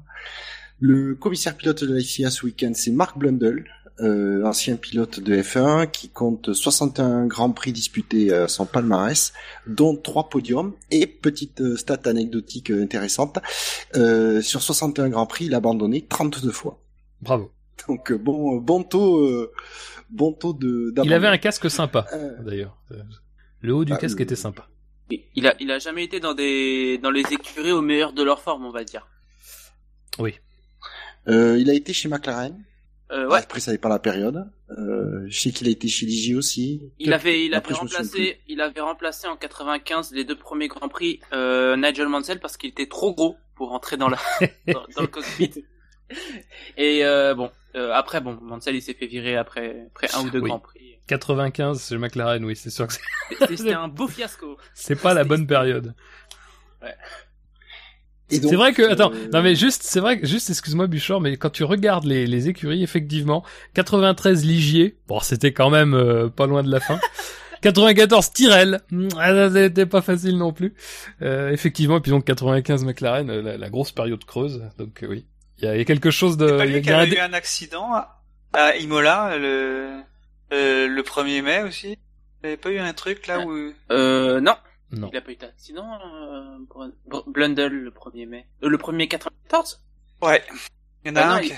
Le 0.81 1.15
commissaire 1.15 1.57
pilote 1.57 1.85
de 1.85 1.95
la 1.95 2.01
FIA 2.01 2.31
ce 2.31 2.47
week-end, 2.47 2.73
c'est 2.75 2.91
Mark 2.91 3.19
Blundell, 3.19 3.65
euh, 4.01 4.43
ancien 4.47 4.77
pilote 4.77 5.21
de 5.21 5.37
F1 5.37 5.91
qui 5.91 6.09
compte 6.09 6.55
61 6.55 7.27
grands 7.27 7.51
prix 7.51 7.73
disputés 7.73 8.33
à 8.33 8.49
son 8.49 8.65
palmarès, 8.65 9.35
dont 9.67 9.95
trois 9.95 10.31
podiums. 10.31 10.73
Et 10.91 11.07
petite 11.07 11.61
euh, 11.61 11.77
stat 11.77 12.01
anecdotique 12.07 12.71
euh, 12.71 12.83
intéressante, 12.83 13.39
euh, 13.97 14.41
sur 14.41 14.63
61 14.63 15.11
grands 15.11 15.27
prix, 15.27 15.47
il 15.47 15.55
a 15.55 15.59
abandonné 15.59 16.07
32 16.09 16.51
fois. 16.51 16.81
Bravo. 17.21 17.51
Donc 17.87 18.11
euh, 18.11 18.17
bon, 18.17 18.57
euh, 18.57 18.61
bon 18.61 18.83
taux, 18.83 19.19
euh, 19.21 19.53
bon 20.09 20.33
taux 20.33 20.55
de. 20.55 20.95
Il 21.05 21.13
avait 21.13 21.29
un 21.29 21.37
casque 21.39 21.71
sympa, 21.71 22.07
Euh, 22.15 22.43
d'ailleurs. 22.43 22.79
Le 23.61 23.75
haut 23.75 23.85
du 23.85 23.93
Ah, 23.93 23.99
casque 23.99 24.17
le- 24.19 24.23
était 24.25 24.37
sympa. 24.37 24.67
Il 25.35 25.47
a, 25.47 25.55
il 25.61 25.71
a 25.73 25.79
jamais 25.79 26.05
été 26.05 26.21
dans 26.21 26.33
des, 26.35 26.97
dans 26.99 27.11
les 27.11 27.21
écuries 27.31 27.73
au 27.73 27.83
meilleur 27.83 28.13
de 28.15 28.23
leur 28.23 28.41
forme, 28.41 28.65
on 28.65 28.71
va 28.71 28.85
dire. 28.85 29.07
Euh, 31.29 31.59
il 31.59 31.71
a 31.71 31.75
été 31.75 31.93
chez 31.93 32.09
McLaren. 32.09 32.63
Euh, 33.13 33.29
ouais. 33.29 33.39
Après, 33.39 33.59
ça 33.59 33.73
n'est 33.73 33.79
pas 33.79 33.89
la 33.89 33.99
période. 33.99 34.49
Euh, 34.71 35.25
je 35.27 35.41
sais 35.41 35.51
qu'il 35.51 35.67
a 35.67 35.71
été 35.73 35.89
chez 35.89 36.07
Ligier 36.07 36.37
aussi. 36.37 36.93
Il 37.01 37.13
avait, 37.13 37.45
il 37.45 37.55
Après, 37.55 37.75
remplacé, 37.75 38.41
il 38.47 38.61
avait 38.61 38.81
remplacé 38.81 39.27
en 39.27 39.37
95 39.37 40.13
les 40.13 40.25
deux 40.25 40.37
premiers 40.37 40.69
grands 40.69 40.89
prix 40.89 41.19
euh, 41.33 41.77
Nigel 41.77 42.09
Mansell 42.09 42.39
parce 42.39 42.57
qu'il 42.57 42.71
était 42.71 42.87
trop 42.87 43.13
gros 43.13 43.37
pour 43.57 43.73
entrer 43.73 43.97
dans 43.97 44.09
la 44.09 44.19
dans, 44.73 44.85
dans 44.95 45.03
le 45.03 45.09
cockpit. 45.09 45.65
Et 46.77 47.05
euh, 47.05 47.35
bon, 47.35 47.51
euh, 47.75 47.93
après 47.93 48.21
bon, 48.21 48.39
Mansell 48.43 48.77
il 48.77 48.83
s'est 48.83 48.95
fait 48.95 49.07
virer 49.07 49.37
après 49.37 49.87
après 49.89 50.09
un 50.15 50.25
ou 50.25 50.31
deux 50.31 50.41
Oui. 50.41 50.49
grands 50.49 50.61
prix. 50.61 50.97
95 51.09 51.89
chez 51.89 51.99
McLaren, 51.99 52.45
oui, 52.45 52.55
c'est 52.55 52.71
sûr 52.71 52.87
que 52.87 52.93
c'est- 52.93 53.57
C'était 53.57 53.73
un 53.73 53.89
beau 53.89 54.07
fiasco. 54.07 54.57
c'est 54.75 55.01
pas 55.01 55.15
la 55.15 55.25
bonne 55.31 55.49
période. 55.49 55.95
Donc, 56.81 56.91
C'est 58.31 58.57
vrai 58.57 58.73
que, 58.73 58.83
euh, 58.83 58.93
attends, 58.93 59.11
non 59.33 59.43
mais 59.43 59.55
juste, 59.55 59.83
c'est 59.85 60.01
vrai 60.01 60.19
que, 60.21 60.27
juste, 60.27 60.51
excuse-moi 60.51 60.87
Bouchard, 60.87 61.21
mais 61.21 61.37
quand 61.37 61.51
tu 61.51 61.65
regardes 61.65 62.05
les, 62.05 62.27
les 62.27 62.49
écuries, 62.49 62.83
effectivement, 62.83 63.45
93 63.75 64.45
Ligier, 64.45 64.97
bon, 65.09 65.21
c'était 65.21 65.53
quand 65.53 65.71
même 65.71 65.95
euh, 65.95 66.29
pas 66.29 66.47
loin 66.47 66.63
de 66.63 66.71
la 66.71 66.81
fin. 66.81 66.99
94 67.63 68.31
Tyrrell, 68.33 68.81
mm, 68.91 69.09
ah, 69.19 69.29
ça 69.35 69.51
c'était 69.53 69.87
pas 69.87 70.01
facile 70.01 70.39
non 70.39 70.53
plus. 70.53 70.75
Euh, 71.23 71.51
effectivement, 71.51 71.99
et 71.99 72.01
puis 72.01 72.11
donc 72.11 72.25
95 72.25 72.85
McLaren, 72.85 73.29
euh, 73.31 73.43
la, 73.43 73.57
la 73.59 73.71
grosse 73.71 73.93
période 73.93 74.25
creuse. 74.25 74.63
Donc 74.79 75.03
euh, 75.03 75.09
oui, 75.11 75.27
il 75.59 75.65
y 75.65 75.69
a, 75.69 75.75
il 75.75 75.79
y 75.79 75.83
a 75.83 75.85
quelque 75.85 76.11
chose 76.11 76.37
de. 76.39 76.51
Pas 76.51 76.65
il 76.67 76.71
y 76.71 76.75
a- 76.75 76.77
lui 76.77 76.83
qui 76.83 76.91
avait 76.91 77.17
eu 77.17 77.19
un 77.19 77.33
accident 77.35 77.93
à- 77.93 78.23
à 78.55 78.77
Imola 78.77 79.37
le, 79.37 80.01
euh, 80.55 80.89
le 80.89 81.03
1er 81.03 81.43
mai 81.43 81.63
aussi? 81.63 81.99
Il 82.43 82.47
avait 82.47 82.57
pas 82.57 82.71
eu 82.71 82.79
un 82.79 82.95
truc 82.95 83.27
là 83.27 83.41
où... 83.41 83.53
Euh, 83.93 84.41
non, 84.41 84.55
Non. 84.93 85.09
il 85.13 85.17
a 85.17 85.21
pas 85.21 85.31
eu 85.33 85.37
d'accident. 85.37 85.87
Euh, 85.95 86.59
Br- 86.69 86.93
Br- 87.09 87.31
Blundell 87.31 87.73
le 87.73 87.91
1er 87.91 88.27
mai. 88.27 88.47
Euh, 88.65 88.69
le 88.69 88.77
1er 88.79 89.07
94 89.09 89.83
Ouais. 90.23 90.43
Il 91.05 91.09
y 91.09 91.13
en 91.13 91.17
a 91.17 91.21
Ah 91.23 91.33
un 91.35 91.41
il- 91.41 91.49
qui... 91.51 91.55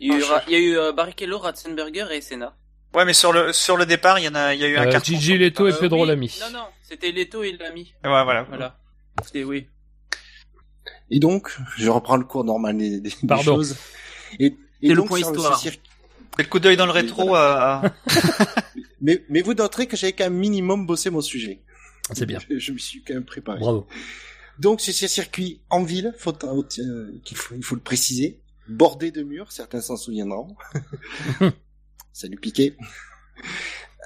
Il 0.00 0.08
y 0.08 0.12
a 0.12 0.18
eu, 0.18 0.22
Ah, 0.32 0.42
il 0.48 0.52
y 0.52 0.56
a 0.56 0.58
eu 0.58 0.76
euh, 0.76 0.92
Barrichello, 0.92 1.38
Ratzenberger 1.38 2.06
et 2.10 2.20
Senna. 2.20 2.56
Ouais, 2.94 3.04
mais 3.04 3.12
sur 3.14 3.32
le, 3.32 3.52
sur 3.52 3.76
le 3.76 3.86
départ, 3.86 4.18
il 4.18 4.24
y 4.24 4.28
en 4.28 4.34
a, 4.34 4.52
il 4.54 4.60
y 4.60 4.64
a 4.64 4.68
eu 4.68 4.76
un 4.76 4.86
Euh, 4.86 4.90
carton. 4.90 5.06
Gigi 5.12 5.38
Leto 5.38 5.66
et 5.68 5.72
Euh, 5.72 5.76
Pedro 5.78 6.02
oui. 6.02 6.08
Lamy. 6.08 6.38
Non, 6.40 6.58
non, 6.58 6.64
c'était 6.82 7.12
Leto 7.12 7.42
et 7.42 7.52
Lamy. 7.52 7.94
Ouais, 8.04 8.10
voilà. 8.24 8.42
Voilà. 8.42 8.78
C'était, 9.24 9.44
oui. 9.44 9.68
Et 11.10 11.20
donc, 11.20 11.56
je 11.76 11.88
reprends 11.88 12.16
le 12.16 12.24
cours 12.24 12.44
normal 12.44 12.76
des, 12.76 13.00
des- 13.00 13.10
des 13.10 13.26
Pardon. 13.28 13.44
choses. 13.56 13.76
Et, 14.40 14.46
et 14.46 14.56
C'est 14.88 14.94
le 14.94 15.04
point 15.04 15.20
histoire. 15.20 15.56
ce 15.56 15.62
circuit- 15.62 15.80
Fais 16.36 16.42
le 16.44 16.48
coup 16.48 16.58
d'œil 16.58 16.76
dans 16.78 16.86
le 16.86 16.92
rétro 16.92 17.34
à... 17.34 17.82
à- 17.84 17.92
Mais, 19.02 19.22
mais 19.28 19.42
vous 19.42 19.52
noterez 19.54 19.86
que 19.86 19.96
j'avais 19.96 20.14
même 20.20 20.34
minimum 20.34 20.86
bossé 20.86 21.10
mon 21.10 21.20
sujet. 21.20 21.60
C'est 22.12 22.26
bien. 22.26 22.38
Je, 22.50 22.58
je 22.58 22.72
me 22.72 22.78
suis 22.78 23.02
quand 23.02 23.14
même 23.14 23.24
préparé. 23.24 23.60
Bravo. 23.60 23.86
Donc, 24.58 24.80
c'est 24.80 24.92
ce 24.92 25.06
circuit 25.06 25.60
en 25.70 25.82
ville, 25.82 26.14
faut, 26.18 26.34
euh, 26.44 27.12
faut, 27.34 27.54
il 27.56 27.64
faut 27.64 27.74
le 27.74 27.80
préciser, 27.80 28.40
bordé 28.68 29.10
de 29.10 29.22
murs, 29.22 29.50
certains 29.52 29.80
s'en 29.80 29.96
souviendront. 29.96 30.54
Salut 32.12 32.36
Piquet. 32.36 32.76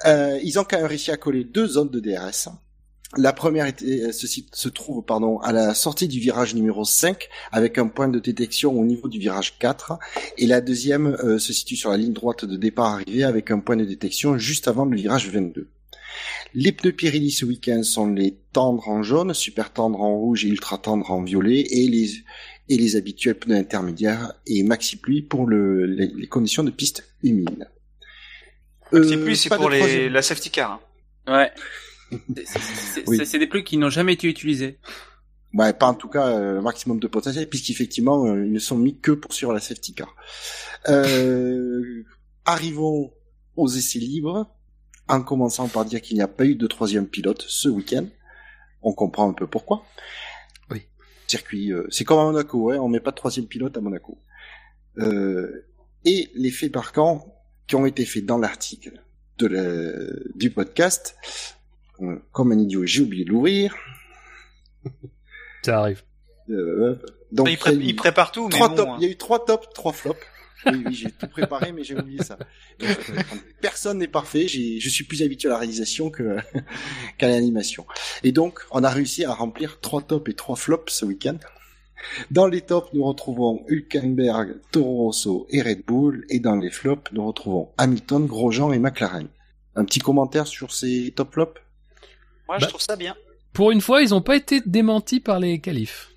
Euh, 0.05 0.39
ils 0.43 0.59
ont 0.59 0.63
quand 0.63 0.77
même 0.77 0.85
réussi 0.85 1.11
à 1.11 1.17
coller 1.17 1.43
deux 1.43 1.67
zones 1.67 1.89
de 1.89 1.99
DRS. 1.99 2.49
La 3.15 3.31
première 3.33 3.65
était, 3.67 4.03
euh, 4.03 4.11
se, 4.11 4.27
se 4.27 4.69
trouve 4.69 5.03
pardon, 5.03 5.39
à 5.39 5.51
la 5.51 5.73
sortie 5.73 6.07
du 6.07 6.19
virage 6.19 6.55
numéro 6.55 6.83
5 6.83 7.29
avec 7.51 7.77
un 7.77 7.87
point 7.87 8.09
de 8.09 8.19
détection 8.19 8.77
au 8.77 8.83
niveau 8.83 9.07
du 9.07 9.17
virage 9.17 9.57
4 9.59 9.97
et 10.37 10.45
la 10.45 10.59
deuxième 10.59 11.15
euh, 11.23 11.39
se 11.39 11.53
situe 11.53 11.77
sur 11.77 11.89
la 11.89 11.97
ligne 11.97 12.13
droite 12.13 12.43
de 12.43 12.57
départ 12.57 12.93
arrivée 12.93 13.23
avec 13.23 13.49
un 13.49 13.59
point 13.59 13.77
de 13.77 13.85
détection 13.85 14.37
juste 14.37 14.67
avant 14.67 14.85
le 14.85 14.97
virage 14.97 15.29
22. 15.29 15.69
Les 16.53 16.71
pneus 16.71 16.91
Pirelli 16.93 17.31
ce 17.31 17.45
week-end 17.45 17.83
sont 17.83 18.07
les 18.07 18.37
tendres 18.53 18.87
en 18.89 19.03
jaune, 19.03 19.33
super 19.33 19.71
tendres 19.73 20.01
en 20.01 20.15
rouge 20.17 20.45
et 20.45 20.47
ultra 20.49 20.77
tendres 20.77 21.11
en 21.11 21.21
violet 21.23 21.61
et 21.69 21.87
les 21.87 22.09
et 22.69 22.77
les 22.77 22.95
habituels 22.97 23.35
pneus 23.39 23.55
intermédiaires 23.57 24.33
et 24.45 24.61
maxi 24.63 24.97
pluie 24.97 25.21
pour 25.21 25.47
le, 25.47 25.85
les, 25.85 26.07
les 26.07 26.27
conditions 26.27 26.63
de 26.63 26.71
piste 26.71 27.07
humides. 27.23 27.69
C'est 28.91 28.97
Euh, 28.97 29.23
plus, 29.23 29.35
c'est 29.35 29.49
pour 29.49 29.69
les, 29.69 30.09
la 30.09 30.21
safety 30.21 30.49
car. 30.49 30.81
hein. 31.27 31.33
Ouais. 31.33 31.51
C'est- 32.35 33.03
Oui. 33.07 33.17
des 33.39 33.47
plugs 33.47 33.63
qui 33.63 33.77
n'ont 33.77 33.89
jamais 33.89 34.13
été 34.13 34.27
utilisés. 34.27 34.79
Ouais, 35.53 35.71
pas 35.73 35.87
en 35.87 35.93
tout 35.93 36.09
cas 36.09 36.27
euh, 36.27 36.61
maximum 36.61 36.99
de 36.99 37.07
potentiel, 37.07 37.47
puisqu'effectivement, 37.47 38.25
euh, 38.27 38.45
ils 38.45 38.51
ne 38.51 38.59
sont 38.59 38.77
mis 38.77 38.99
que 38.99 39.11
pour 39.11 39.33
suivre 39.33 39.53
la 39.53 39.59
safety 39.61 39.93
car. 39.93 40.13
Euh, 40.89 42.03
arrivons 42.45 43.13
aux 43.55 43.67
essais 43.69 43.99
libres, 43.99 44.49
en 45.09 45.21
commençant 45.21 45.67
par 45.67 45.85
dire 45.85 46.01
qu'il 46.01 46.15
n'y 46.17 46.21
a 46.23 46.27
pas 46.27 46.45
eu 46.45 46.55
de 46.55 46.67
troisième 46.67 47.07
pilote 47.07 47.43
ce 47.47 47.69
week-end. 47.69 48.05
On 48.81 48.93
comprend 48.93 49.29
un 49.29 49.33
peu 49.33 49.47
pourquoi. 49.47 49.83
Oui. 50.69 50.83
Circuit, 51.27 51.71
euh, 51.71 51.85
c'est 51.89 52.03
comme 52.03 52.19
à 52.19 52.23
Monaco, 52.23 52.59
ouais, 52.63 52.77
on 52.77 52.87
met 52.89 52.99
pas 52.99 53.11
de 53.11 53.15
troisième 53.15 53.47
pilote 53.47 53.75
à 53.77 53.81
Monaco. 53.81 54.17
Euh, 54.99 55.65
et 56.05 56.29
les 56.35 56.51
faits 56.51 56.73
marquants 56.75 57.33
qui 57.67 57.75
ont 57.75 57.85
été 57.85 58.05
faits 58.05 58.25
dans 58.25 58.37
l'article 58.37 59.01
de 59.37 59.47
la- 59.47 60.13
du 60.35 60.49
podcast, 60.51 61.15
euh, 62.01 62.17
comme 62.31 62.51
un 62.51 62.59
idiot, 62.59 62.85
j'ai 62.85 63.01
oublié 63.01 63.25
de 63.25 63.29
l'ouvrir. 63.29 63.75
Ça 65.63 65.79
arrive. 65.79 66.03
Euh, 66.49 66.95
donc, 67.31 67.49
il, 67.49 67.57
pré- 67.57 67.73
il 67.73 67.77
y 67.79 67.81
a 67.81 67.85
eu 67.85 67.87
il 67.89 67.95
prépare 67.95 68.31
tout, 68.31 68.45
mais 68.45 68.49
trois 68.51 68.69
bon, 68.69 68.75
tops. 68.75 68.89
hein. 68.89 68.95
Il 68.99 69.03
y 69.05 69.07
a 69.07 69.11
eu 69.11 69.17
trois 69.17 69.43
tops, 69.45 69.67
trois 69.73 69.91
flops. 69.93 70.19
Oui, 70.65 70.83
oui, 70.85 70.93
j'ai 70.93 71.11
tout 71.11 71.27
préparé, 71.27 71.71
mais 71.71 71.83
j'ai 71.83 71.95
oublié 71.95 72.21
ça. 72.23 72.37
Donc, 72.79 72.97
personne 73.61 73.99
n'est 73.99 74.07
parfait. 74.07 74.47
J'ai, 74.47 74.79
je 74.79 74.89
suis 74.89 75.03
plus 75.03 75.21
habitué 75.21 75.47
à 75.49 75.51
la 75.53 75.57
réalisation 75.59 76.09
que 76.09 76.37
qu'à 77.17 77.27
l'animation. 77.27 77.85
Et 78.23 78.31
donc, 78.31 78.59
on 78.71 78.83
a 78.83 78.89
réussi 78.89 79.23
à 79.23 79.33
remplir 79.33 79.79
trois 79.79 80.01
tops 80.01 80.29
et 80.29 80.33
trois 80.33 80.55
flops 80.55 80.91
ce 80.91 81.05
week-end. 81.05 81.37
Dans 82.31 82.47
les 82.47 82.61
tops, 82.61 82.89
nous 82.93 83.03
retrouvons 83.03 83.63
Hülkenberg, 83.67 84.55
Toro 84.71 85.05
Rosso 85.05 85.47
et 85.49 85.61
Red 85.61 85.83
Bull. 85.85 86.25
Et 86.29 86.39
dans 86.39 86.55
les 86.55 86.71
flops, 86.71 87.11
nous 87.11 87.25
retrouvons 87.25 87.69
Hamilton, 87.77 88.25
Grosjean 88.25 88.71
et 88.71 88.79
McLaren. 88.79 89.27
Un 89.75 89.85
petit 89.85 89.99
commentaire 89.99 90.47
sur 90.47 90.73
ces 90.73 91.11
top 91.15 91.33
flops? 91.33 91.61
Moi, 92.47 92.57
Bah, 92.57 92.65
je 92.65 92.69
trouve 92.69 92.81
ça 92.81 92.95
bien. 92.95 93.15
Pour 93.53 93.71
une 93.71 93.81
fois, 93.81 94.01
ils 94.01 94.13
ont 94.13 94.21
pas 94.21 94.35
été 94.35 94.61
démentis 94.65 95.19
par 95.19 95.39
les 95.39 95.59
qualifs. 95.59 96.09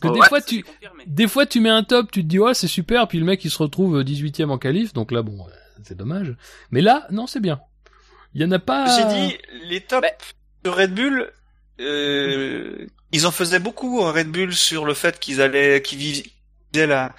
que 0.00 0.08
Oh, 0.08 0.12
des 0.14 0.20
ouais, 0.20 0.28
fois, 0.28 0.40
tu, 0.40 0.64
des 1.06 1.26
fois, 1.28 1.46
tu 1.46 1.60
mets 1.60 1.68
un 1.70 1.82
top, 1.82 2.10
tu 2.12 2.22
te 2.22 2.28
dis, 2.28 2.38
ouais, 2.38 2.54
c'est 2.54 2.68
super, 2.68 3.08
puis 3.08 3.18
le 3.18 3.24
mec, 3.24 3.44
il 3.44 3.50
se 3.50 3.58
retrouve 3.58 4.00
18ème 4.02 4.50
en 4.50 4.58
qualif, 4.58 4.92
donc 4.92 5.10
là, 5.10 5.22
bon, 5.22 5.40
euh, 5.46 5.50
c'est 5.82 5.96
dommage. 5.96 6.34
Mais 6.70 6.80
là, 6.80 7.06
non, 7.10 7.26
c'est 7.26 7.40
bien. 7.40 7.60
Il 8.34 8.42
y 8.42 8.44
en 8.44 8.52
a 8.52 8.58
pas... 8.58 8.86
J'ai 8.96 9.28
dit, 9.28 9.38
les 9.64 9.80
tops 9.80 10.06
de 10.64 10.70
Red 10.70 10.94
Bull, 10.94 11.32
euh, 11.80 12.86
ils 13.12 13.26
en 13.26 13.30
faisaient 13.32 13.58
beaucoup, 13.58 14.02
euh, 14.04 14.12
Red 14.12 14.28
Bull, 14.28 14.52
sur 14.54 14.84
le 14.84 14.94
fait 14.94 15.18
qu'ils 15.18 15.40
allaient, 15.40 15.82
qu'ils 15.82 15.98
visaient 15.98 16.86
la, 16.86 17.14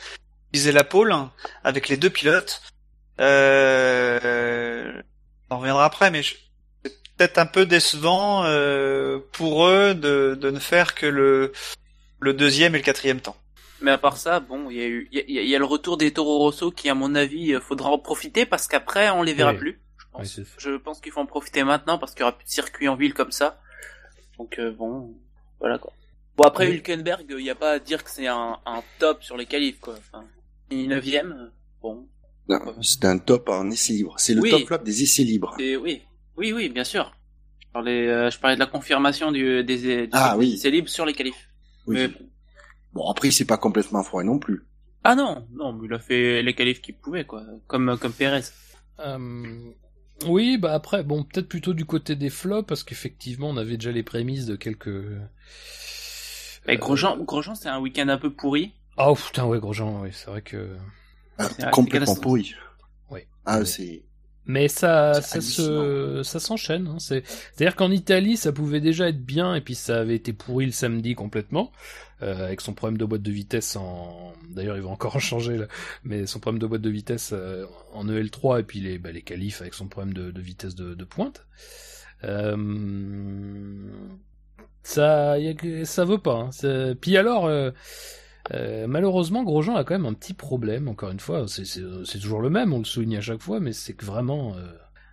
visaient 0.53 0.71
la 0.71 0.83
pole 0.83 1.11
hein, 1.11 1.31
avec 1.63 1.89
les 1.89 1.97
deux 1.97 2.09
pilotes. 2.09 2.61
Euh, 3.19 5.01
on 5.49 5.55
en 5.55 5.59
reviendra 5.59 5.85
après, 5.85 6.11
mais 6.11 6.23
je- 6.23 6.35
c'est 6.83 6.93
peut-être 7.17 7.37
un 7.37 7.45
peu 7.45 7.65
décevant 7.65 8.43
euh, 8.45 9.19
pour 9.33 9.67
eux 9.67 9.93
de, 9.93 10.37
de 10.39 10.49
ne 10.51 10.59
faire 10.59 10.95
que 10.95 11.05
le, 11.05 11.51
le 12.19 12.33
deuxième 12.33 12.75
et 12.75 12.79
le 12.79 12.83
quatrième 12.83 13.21
temps. 13.21 13.37
Mais 13.81 13.91
à 13.91 13.97
part 13.97 14.17
ça, 14.17 14.39
bon, 14.41 14.69
il 14.69 14.77
y 14.77 14.81
a 14.81 14.87
eu, 14.87 15.07
il 15.11 15.17
y 15.17 15.39
a, 15.39 15.41
il 15.41 15.47
y 15.47 15.55
a 15.55 15.59
le 15.59 15.65
retour 15.65 15.95
des 15.97 16.11
Toro 16.11 16.37
Rosso 16.39 16.69
qui, 16.71 16.89
à 16.89 16.95
mon 16.95 17.15
avis, 17.15 17.53
euh, 17.53 17.61
faudra 17.61 17.89
en 17.91 17.97
profiter 17.99 18.45
parce 18.45 18.67
qu'après, 18.67 19.09
on 19.09 19.23
les 19.23 19.33
verra 19.33 19.51
Oui. 19.53 19.57
plus. 19.57 19.81
Je 19.97 20.05
pense, 20.11 20.37
Oui, 20.37 20.43
je 20.57 20.71
pense 20.77 20.99
qu'il 20.99 21.11
faut 21.13 21.21
en 21.21 21.25
profiter 21.25 21.63
maintenant 21.63 21.97
parce 21.97 22.13
qu'il 22.13 22.21
y 22.21 22.23
aura 22.23 22.37
plus 22.37 22.45
de 22.45 22.49
circuit 22.49 22.87
en 22.89 22.95
ville 22.95 23.13
comme 23.13 23.31
ça. 23.31 23.61
Donc 24.37 24.59
euh, 24.59 24.71
bon, 24.71 25.13
voilà 25.59 25.77
quoi. 25.77 25.93
Bon 26.35 26.43
après 26.45 26.67
Oui. 26.67 26.75
Hülkenberg, 26.75 27.25
il 27.29 27.37
n'y 27.43 27.49
a 27.49 27.55
pas 27.55 27.71
à 27.73 27.79
dire 27.79 28.03
que 28.03 28.09
c'est 28.09 28.27
un, 28.27 28.57
un 28.65 28.83
top 28.99 29.23
sur 29.23 29.37
les 29.37 29.45
qualifs 29.45 29.79
quoi. 29.79 29.95
Enfin, 29.97 30.25
il 30.71 30.85
est 30.85 30.87
neuvième, 30.87 31.31
euh, 31.31 31.49
bon. 31.81 32.07
Non, 32.49 32.59
C'est 32.81 33.05
un 33.05 33.17
top 33.19 33.47
en 33.49 33.69
essais 33.69 33.93
libres. 33.93 34.15
C'est 34.17 34.33
le 34.33 34.41
Oui. 34.41 34.49
top 34.49 34.65
flop 34.65 34.77
des 34.79 35.03
essais 35.03 35.23
libres. 35.23 35.55
Et 35.59 35.77
oui, 35.77 36.01
oui, 36.35 36.51
oui, 36.51 36.69
bien 36.69 36.83
sûr. 36.83 37.13
Je 37.61 37.67
parlais, 37.71 38.07
euh, 38.07 38.29
je 38.31 38.39
parlais 38.39 38.55
de 38.55 38.59
la 38.59 38.65
confirmation 38.65 39.31
du, 39.31 39.63
des, 39.63 39.77
du 40.07 40.09
Ah, 40.13 40.31
des 40.33 40.37
oui. 40.39 40.53
essais 40.55 40.71
libres 40.71 40.89
sur 40.89 41.05
les 41.05 41.13
qualifs. 41.13 41.48
Oui. 41.89 41.95
Mais 41.97 42.07
bon, 42.07 42.29
Bon, 42.93 43.09
après, 43.09 43.31
c'est 43.31 43.45
pas 43.45 43.57
complètement 43.57 44.03
froid 44.03 44.23
non 44.23 44.39
plus. 44.39 44.65
Ah 45.03 45.15
non, 45.15 45.47
non, 45.51 45.73
mais 45.73 45.87
il 45.87 45.93
a 45.93 45.99
fait 45.99 46.41
les 46.41 46.53
qualifs 46.53 46.81
qu'il 46.81 46.95
pouvait, 46.95 47.25
quoi, 47.25 47.43
comme 47.67 47.97
comme 47.97 48.11
Pérez. 48.11 48.41
Euh, 48.99 49.71
oui, 50.27 50.57
bah 50.57 50.73
après, 50.73 51.03
bon, 51.03 51.23
peut-être 51.23 51.47
plutôt 51.47 51.73
du 51.73 51.85
côté 51.85 52.15
des 52.15 52.29
flops, 52.29 52.67
parce 52.67 52.83
qu'effectivement, 52.83 53.49
on 53.49 53.57
avait 53.57 53.77
déjà 53.77 53.91
les 53.91 54.03
prémices 54.03 54.45
de 54.45 54.55
quelques... 54.55 55.05
Mais 56.67 56.77
Grosjean, 56.77 57.17
Grosjean 57.23 57.55
c'est 57.55 57.69
un 57.69 57.79
week-end 57.79 58.09
un 58.09 58.17
peu 58.17 58.31
pourri. 58.31 58.73
Oh 58.97 59.15
putain, 59.15 59.45
ouais, 59.45 59.59
Grosjean, 59.59 60.01
oui, 60.01 60.09
c'est 60.11 60.29
vrai 60.29 60.41
que... 60.41 60.75
Ah, 61.37 61.47
complètement 61.71 62.15
pourri. 62.15 62.53
Oui. 63.09 63.21
Ah, 63.45 63.63
c'est. 63.63 64.03
Mais 64.45 64.67
ça, 64.67 65.21
ça 65.21 65.41
se, 65.41 66.23
ça 66.23 66.39
s'enchaîne. 66.39 66.87
Hein. 66.87 66.99
C'est, 66.99 67.23
c'est-à-dire 67.25 67.75
qu'en 67.75 67.91
Italie, 67.91 68.35
ça 68.35 68.51
pouvait 68.51 68.81
déjà 68.81 69.09
être 69.09 69.23
bien, 69.23 69.53
et 69.53 69.61
puis 69.61 69.75
ça 69.75 69.99
avait 69.99 70.15
été 70.15 70.33
pourri 70.33 70.65
le 70.65 70.71
samedi 70.71 71.13
complètement, 71.13 71.71
euh, 72.23 72.45
avec 72.45 72.61
son 72.61 72.73
problème 72.73 72.97
de 72.97 73.05
boîte 73.05 73.21
de 73.21 73.31
vitesse 73.31 73.75
en. 73.75 74.33
D'ailleurs, 74.49 74.75
il 74.75 74.81
va 74.81 74.89
encore 74.89 75.15
en 75.15 75.19
changer 75.19 75.57
là, 75.57 75.67
mais 76.03 76.25
son 76.25 76.39
problème 76.39 76.59
de 76.59 76.65
boîte 76.65 76.81
de 76.81 76.89
vitesse 76.89 77.31
euh, 77.33 77.65
en 77.93 78.07
EL3 78.07 78.61
et 78.61 78.63
puis 78.63 78.79
les, 78.79 78.97
bah, 78.97 79.11
les 79.11 79.21
qualifs 79.21 79.61
avec 79.61 79.75
son 79.75 79.87
problème 79.87 80.13
de, 80.13 80.31
de 80.31 80.41
vitesse 80.41 80.73
de, 80.73 80.95
de 80.95 81.03
pointe. 81.03 81.45
Euh, 82.23 82.55
ça, 84.81 85.37
y 85.37 85.49
a 85.49 85.85
ça 85.85 86.05
veut 86.05 86.17
pas. 86.17 86.49
Hein. 86.63 86.95
Puis 86.99 87.17
alors. 87.17 87.49
Euh, 88.53 88.87
malheureusement, 88.87 89.43
Grosjean 89.43 89.75
a 89.75 89.83
quand 89.83 89.93
même 89.93 90.05
un 90.05 90.13
petit 90.13 90.33
problème, 90.33 90.87
encore 90.87 91.11
une 91.11 91.19
fois, 91.19 91.45
c'est, 91.47 91.63
toujours 92.19 92.41
le 92.41 92.49
même, 92.49 92.73
on 92.73 92.79
le 92.79 92.85
souligne 92.85 93.17
à 93.17 93.21
chaque 93.21 93.41
fois, 93.41 93.59
mais 93.59 93.73
c'est 93.73 93.93
que 93.93 94.05
vraiment, 94.05 94.55
euh, 94.55 94.65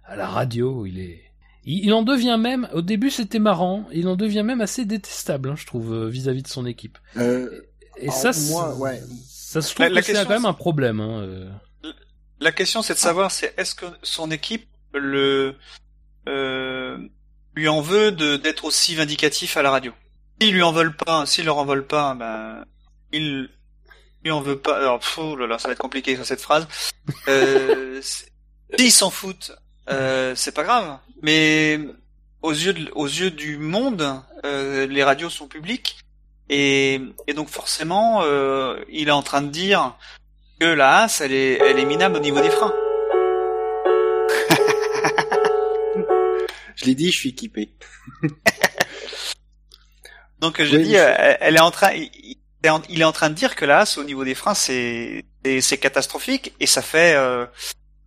à 0.04 0.16
la 0.16 0.26
radio, 0.28 0.86
il 0.86 0.98
est... 1.00 1.22
Il, 1.64 1.84
il 1.84 1.92
en 1.92 2.02
devient 2.02 2.38
même, 2.40 2.68
au 2.72 2.80
début 2.82 3.10
c'était 3.10 3.40
marrant, 3.40 3.86
il 3.92 4.06
en 4.08 4.14
devient 4.16 4.44
même 4.44 4.60
assez 4.60 4.84
détestable, 4.84 5.50
hein, 5.50 5.56
je 5.56 5.66
trouve, 5.66 5.92
euh, 5.92 6.08
vis-à-vis 6.08 6.42
de 6.42 6.48
son 6.48 6.64
équipe. 6.64 6.96
Euh, 7.16 7.50
Et 7.96 8.10
ça, 8.10 8.30
moi, 8.50 8.72
c'est- 8.74 8.80
ouais. 8.82 9.02
ça 9.28 9.60
se 9.62 9.74
trouve 9.74 9.86
La- 9.86 9.92
la 9.92 10.00
que 10.00 10.06
c'est 10.06 10.12
question, 10.12 10.28
quand 10.28 10.34
même 10.34 10.44
un 10.46 10.52
problème. 10.52 11.00
Hein, 11.00 11.20
euh. 11.22 11.50
La 12.40 12.52
question, 12.52 12.82
c'est 12.82 12.94
de 12.94 12.98
savoir, 12.98 13.30
c'est 13.32 13.52
est-ce 13.58 13.74
que 13.74 13.86
son 14.02 14.30
équipe 14.30 14.66
le 14.94 15.56
euh, 16.28 16.98
lui 17.54 17.68
en 17.68 17.80
veut 17.80 18.12
d'être 18.12 18.64
aussi 18.64 18.94
vindicatif 18.94 19.56
à 19.56 19.62
la 19.62 19.70
radio? 19.70 19.92
S'ils 20.40 20.52
lui 20.54 20.62
en 20.62 20.72
veulent 20.72 20.94
pas, 20.96 21.24
s'ils 21.26 21.46
leur 21.46 21.58
en 21.58 21.64
veulent 21.64 21.86
pas, 21.86 22.14
ben 22.14 22.64
il 23.12 23.48
lui 24.24 24.30
en 24.30 24.40
veut 24.40 24.58
pas. 24.58 24.76
Alors, 24.78 24.98
pff, 25.00 25.18
oh 25.18 25.36
là 25.36 25.46
là, 25.46 25.58
ça 25.58 25.68
va 25.68 25.72
être 25.72 25.78
compliqué 25.80 26.14
sur 26.16 26.24
cette 26.26 26.40
phrase. 26.40 26.66
Euh, 27.28 28.00
S'ils 28.78 28.92
s'en 28.92 29.10
foutent, 29.10 29.52
euh, 29.90 30.34
c'est 30.34 30.52
pas 30.52 30.64
grave. 30.64 30.98
Mais 31.22 31.78
aux 32.42 32.52
yeux 32.52 32.72
de- 32.72 32.90
aux 32.94 33.06
yeux 33.06 33.30
du 33.30 33.56
monde, 33.58 34.20
euh, 34.44 34.86
les 34.86 35.04
radios 35.04 35.30
sont 35.30 35.46
publiques 35.48 35.98
et, 36.48 37.00
et 37.26 37.34
donc 37.34 37.48
forcément, 37.48 38.22
euh, 38.22 38.82
il 38.88 39.08
est 39.08 39.12
en 39.12 39.22
train 39.22 39.42
de 39.42 39.48
dire 39.50 39.96
que 40.60 40.66
la 40.66 40.98
Haas, 41.02 41.20
elle 41.24 41.32
est, 41.32 41.54
elle 41.60 41.78
est 41.78 41.84
minable 41.84 42.16
au 42.16 42.20
niveau 42.20 42.40
des 42.40 42.50
freins. 42.50 42.74
Je 46.76 46.84
l'ai 46.84 46.94
dit, 46.94 47.10
je 47.10 47.16
suis 47.18 47.28
équipé. 47.30 47.72
Donc 50.40 50.62
je 50.62 50.76
Oui, 50.76 50.84
dis, 50.84 50.96
euh, 50.98 51.14
elle 51.40 51.56
est 51.56 51.60
en 51.60 51.70
train, 51.70 51.92
il 51.94 52.36
il 52.62 52.66
est 52.66 52.70
en- 52.70 52.82
il 52.88 53.00
est 53.00 53.04
en 53.04 53.12
train 53.12 53.30
de 53.30 53.34
dire 53.34 53.54
que 53.56 53.64
la 53.64 53.80
Haas 53.80 53.96
au 53.98 54.04
niveau 54.04 54.24
des 54.24 54.34
freins, 54.34 54.54
c'est, 54.54 55.24
c'est, 55.44 55.60
c'est 55.60 55.78
catastrophique 55.78 56.54
et 56.60 56.66
ça 56.66 56.82
fait 56.82 57.14
euh, 57.14 57.46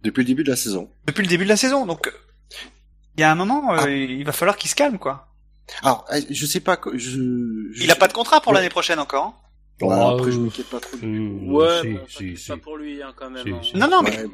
Depuis 0.04 0.22
le 0.22 0.28
début 0.28 0.44
de 0.44 0.50
la 0.50 0.56
saison. 0.56 0.90
depuis 1.06 1.22
le 1.24 1.28
début 1.30 1.44
de 1.46 1.50
la 1.50 1.58
saison. 1.58 1.86
Donc 1.86 2.12
il 3.18 3.22
y 3.22 3.24
a 3.24 3.32
un 3.32 3.36
moment, 3.36 3.74
euh, 3.74 3.78
Ah. 3.82 3.90
il 3.90 4.24
va 4.26 4.32
falloir 4.32 4.58
qu'il 4.58 4.70
se 4.70 4.76
calme 4.76 4.98
quoi. 4.98 5.28
Alors, 5.84 6.06
euh, 6.12 6.20
je 6.30 6.46
sais 6.48 6.62
pas, 6.62 6.80
je. 6.94 6.98
je 7.74 7.84
Il 7.84 7.92
a 7.92 7.96
pas 7.96 8.08
de 8.08 8.14
contrat 8.14 8.42
pour 8.42 8.52
Ouais. 8.54 8.58
l'année 8.58 8.70
prochaine 8.72 8.98
encore. 9.00 9.26
hein. 9.26 9.34
Ouais, 9.86 9.96
Ah, 9.98 10.10
après, 10.14 10.32
je 10.32 10.38
euh, 10.38 10.42
m'inquiète 10.42 10.70
pas 10.70 10.80
trop. 10.80 10.98
euh, 11.04 11.40
Ouais, 11.46 11.82
si, 11.82 12.24
bon, 12.26 12.36
si, 12.38 12.48
pas 12.50 12.58
pour 12.58 12.76
lui, 12.78 13.02
hein, 13.04 13.14
quand 13.16 13.30
même. 13.30 13.46
Si, 13.46 13.52
hein. 13.54 13.60
si. 13.64 13.78
Non 13.78 13.88
non, 13.88 14.02
mais 14.02 14.10
Ouais, 14.18 14.26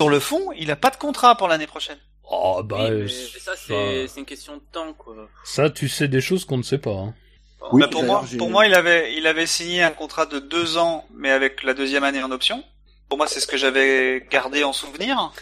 sur 0.00 0.08
le 0.08 0.18
fond, 0.20 0.50
il 0.58 0.70
a 0.70 0.76
pas 0.76 0.90
de 0.90 0.96
contrat 0.96 1.36
pour 1.36 1.46
l'année 1.48 1.66
prochaine. 1.66 1.98
Oh, 2.24 2.62
bah, 2.64 2.88
Oui, 2.90 3.02
mais 3.02 3.08
ça, 3.08 3.52
c'est 3.56 4.08
c'est 4.08 4.20
une 4.20 4.26
question 4.26 4.56
de 4.56 4.62
temps, 4.72 4.92
quoi. 4.94 5.14
ça, 5.44 5.68
tu 5.70 5.88
sais 5.88 6.08
des 6.08 6.20
choses 6.20 6.44
qu'on 6.44 6.56
ne 6.58 6.62
sait 6.62 6.78
pas. 6.78 6.92
Hein. 6.92 7.14
Oui, 7.72 7.82
Bah, 7.82 7.88
pour 7.88 8.02
moi, 8.04 8.24
pour 8.38 8.50
moi, 8.50 8.66
il 8.66 8.74
avait, 8.74 9.14
il 9.16 9.26
avait 9.26 9.46
signé 9.46 9.82
un 9.82 9.90
contrat 9.90 10.26
de 10.26 10.38
deux 10.38 10.76
ans, 10.78 11.04
mais 11.14 11.30
avec 11.30 11.62
la 11.62 11.74
deuxième 11.74 12.04
année 12.04 12.22
en 12.22 12.30
option. 12.30 12.64
Pour 13.08 13.18
moi, 13.18 13.26
c'est 13.26 13.40
ce 13.40 13.46
que 13.46 13.56
j'avais 13.56 14.26
gardé 14.30 14.64
en 14.64 14.72
souvenir. 14.72 15.32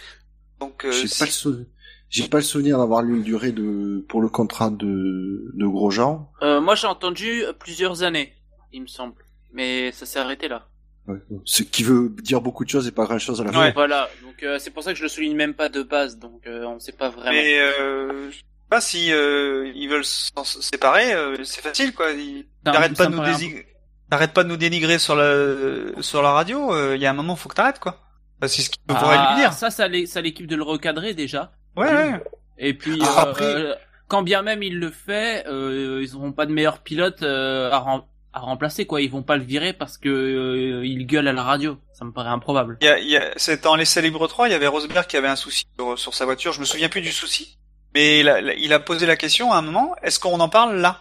Donc, 0.60 0.84
euh, 0.84 0.90
J'ai 0.92 1.06
si- 1.06 1.18
pas 1.18 1.24
le 1.26 1.30
souvenir. 1.30 1.66
J'ai 2.10 2.26
pas 2.28 2.38
le 2.38 2.42
souvenir 2.42 2.78
d'avoir 2.78 3.02
lu 3.02 3.16
une 3.16 3.22
durée 3.22 3.52
de 3.52 4.02
pour 4.08 4.22
le 4.22 4.28
contrat 4.30 4.70
de 4.70 5.50
de 5.54 5.66
Grosjean. 5.66 6.30
Euh, 6.42 6.60
moi, 6.60 6.74
j'ai 6.74 6.86
entendu 6.86 7.42
plusieurs 7.60 8.02
années, 8.02 8.32
il 8.72 8.82
me 8.82 8.86
semble. 8.86 9.22
Mais 9.52 9.92
ça 9.92 10.06
s'est 10.06 10.18
arrêté 10.18 10.48
là. 10.48 10.66
Ouais. 11.06 11.18
Ce 11.44 11.62
qui 11.62 11.82
veut 11.84 12.08
dire 12.22 12.40
beaucoup 12.40 12.64
de 12.64 12.70
choses 12.70 12.86
et 12.88 12.92
pas 12.92 13.04
grand 13.04 13.18
chose 13.18 13.40
à 13.40 13.44
la 13.44 13.52
fin. 13.52 13.60
Ouais. 13.60 13.72
Voilà, 13.72 14.08
donc 14.22 14.42
euh, 14.42 14.58
c'est 14.58 14.70
pour 14.70 14.82
ça 14.82 14.92
que 14.92 14.98
je 14.98 15.02
le 15.02 15.08
souligne 15.08 15.36
même 15.36 15.54
pas 15.54 15.68
de 15.68 15.82
base, 15.82 16.18
donc 16.18 16.46
euh, 16.46 16.64
on 16.66 16.78
sait 16.78 16.92
pas 16.92 17.08
vraiment. 17.10 17.30
Mais 17.30 17.58
euh, 17.60 18.30
pas 18.68 18.80
si 18.80 19.12
euh, 19.12 19.70
ils 19.74 19.88
veulent 19.88 20.04
s'en 20.04 20.44
séparer, 20.44 21.12
euh, 21.14 21.36
c'est 21.44 21.60
facile 21.62 21.92
quoi. 21.94 22.10
Ils 22.12 22.46
n'arrêtent 22.64 22.96
pas 22.96 23.06
de 23.06 23.10
nous 23.12 23.16
paraît 23.18 23.30
un 23.30 23.32
désigner. 23.32 23.66
T'arrêtes 24.10 24.32
pas 24.32 24.42
de 24.44 24.48
nous 24.48 24.56
dénigrer 24.56 24.98
sur 24.98 25.16
la 25.16 26.00
sur 26.02 26.22
la 26.22 26.32
radio. 26.32 26.74
euh, 26.74 26.96
Il 26.96 27.02
y 27.02 27.06
a 27.06 27.10
un 27.10 27.14
moment, 27.14 27.36
faut 27.36 27.48
que 27.48 27.54
t'arrêtes 27.54 27.78
quoi. 27.80 28.00
Enfin, 28.40 28.48
c'est 28.48 28.62
ce 28.62 28.70
qu'il 28.70 28.82
pourrait 28.86 29.16
Ah, 29.18 29.32
lui 29.34 29.40
dire. 29.42 29.52
Ça, 29.52 29.70
ça, 29.70 29.88
l'é- 29.88 30.06
ça 30.06 30.20
l'équipe 30.20 30.46
de 30.46 30.56
le 30.56 30.62
recadrer 30.62 31.12
déjà. 31.14 31.52
Ouais, 31.76 31.92
ouais. 31.92 32.22
Et 32.58 32.72
puis, 32.74 32.98
Ah, 33.02 33.24
euh, 33.26 33.30
après- 33.30 33.44
euh, 33.44 33.74
quand 34.06 34.22
bien 34.22 34.42
même 34.42 34.62
il 34.62 34.78
le 34.78 34.90
fait, 34.90 35.44
euh, 35.46 36.02
ils 36.06 36.12
n'auront 36.14 36.32
pas 36.32 36.46
de 36.46 36.52
meilleur 36.52 36.78
pilote 36.78 37.22
euh, 37.22 37.70
à, 37.70 37.78
rem- 37.78 38.04
à 38.32 38.40
remplacer 38.40 38.86
quoi. 38.86 39.02
Ils 39.02 39.10
vont 39.10 39.22
pas 39.22 39.36
le 39.36 39.42
virer 39.44 39.72
parce 39.72 39.98
que 39.98 40.08
euh, 40.08 40.86
il 40.86 41.06
gueule 41.06 41.28
à 41.28 41.32
la 41.32 41.42
radio. 41.42 41.78
Ça 41.92 42.04
me 42.04 42.12
paraît 42.12 42.30
improbable. 42.30 42.78
Il 42.80 42.86
y 42.86 42.88
a, 42.88 42.98
il 43.00 43.08
y 43.10 43.16
a, 43.16 43.32
c'est 43.36 43.62
dans 43.64 43.74
l'essai 43.76 44.00
libre 44.02 44.26
3, 44.28 44.48
il 44.48 44.52
y 44.52 44.54
avait 44.54 44.66
Rosberg 44.68 45.06
qui 45.06 45.16
avait 45.16 45.28
un 45.28 45.36
souci 45.36 45.66
sur, 45.78 45.98
sur 45.98 46.14
sa 46.14 46.24
voiture. 46.24 46.52
Je 46.52 46.60
me 46.60 46.64
souviens 46.64 46.88
plus 46.88 47.00
du 47.02 47.12
souci. 47.12 47.58
Mais 47.98 48.20
il 48.20 48.28
a, 48.28 48.40
il 48.54 48.72
a 48.72 48.78
posé 48.78 49.06
la 49.06 49.16
question 49.16 49.52
à 49.52 49.56
un 49.56 49.62
moment, 49.62 49.96
est-ce 50.04 50.20
qu'on 50.20 50.38
en 50.38 50.48
parle 50.48 50.76
là? 50.76 51.00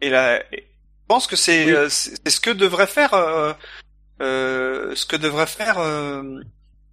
Et 0.00 0.08
là, 0.08 0.40
je 0.50 0.56
pense 1.06 1.26
que 1.26 1.36
c'est, 1.36 1.66
Oui. 1.66 1.72
euh, 1.72 1.88
c'est 1.90 2.30
ce 2.30 2.40
que 2.40 2.48
devrait 2.48 2.86
faire, 2.86 3.12
euh, 3.12 3.52
euh, 4.22 4.94
ce 4.94 5.04
que 5.04 5.16
devrait 5.16 5.46
faire 5.46 5.76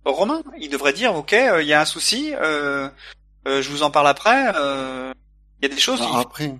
Romain. 0.04 0.42
Il 0.60 0.70
devrait 0.70 0.92
dire, 0.92 1.16
ok, 1.16 1.32
il 1.32 1.66
y 1.66 1.72
a 1.72 1.80
un 1.80 1.86
souci, 1.86 2.34
je 2.34 3.70
vous 3.70 3.84
en 3.84 3.90
parle 3.90 4.10
après. 4.10 4.36
Il 5.62 5.64
y 5.64 5.66
a 5.66 5.70
des 5.70 5.80
choses. 5.80 6.02
Il- 6.02 6.20
après, 6.20 6.54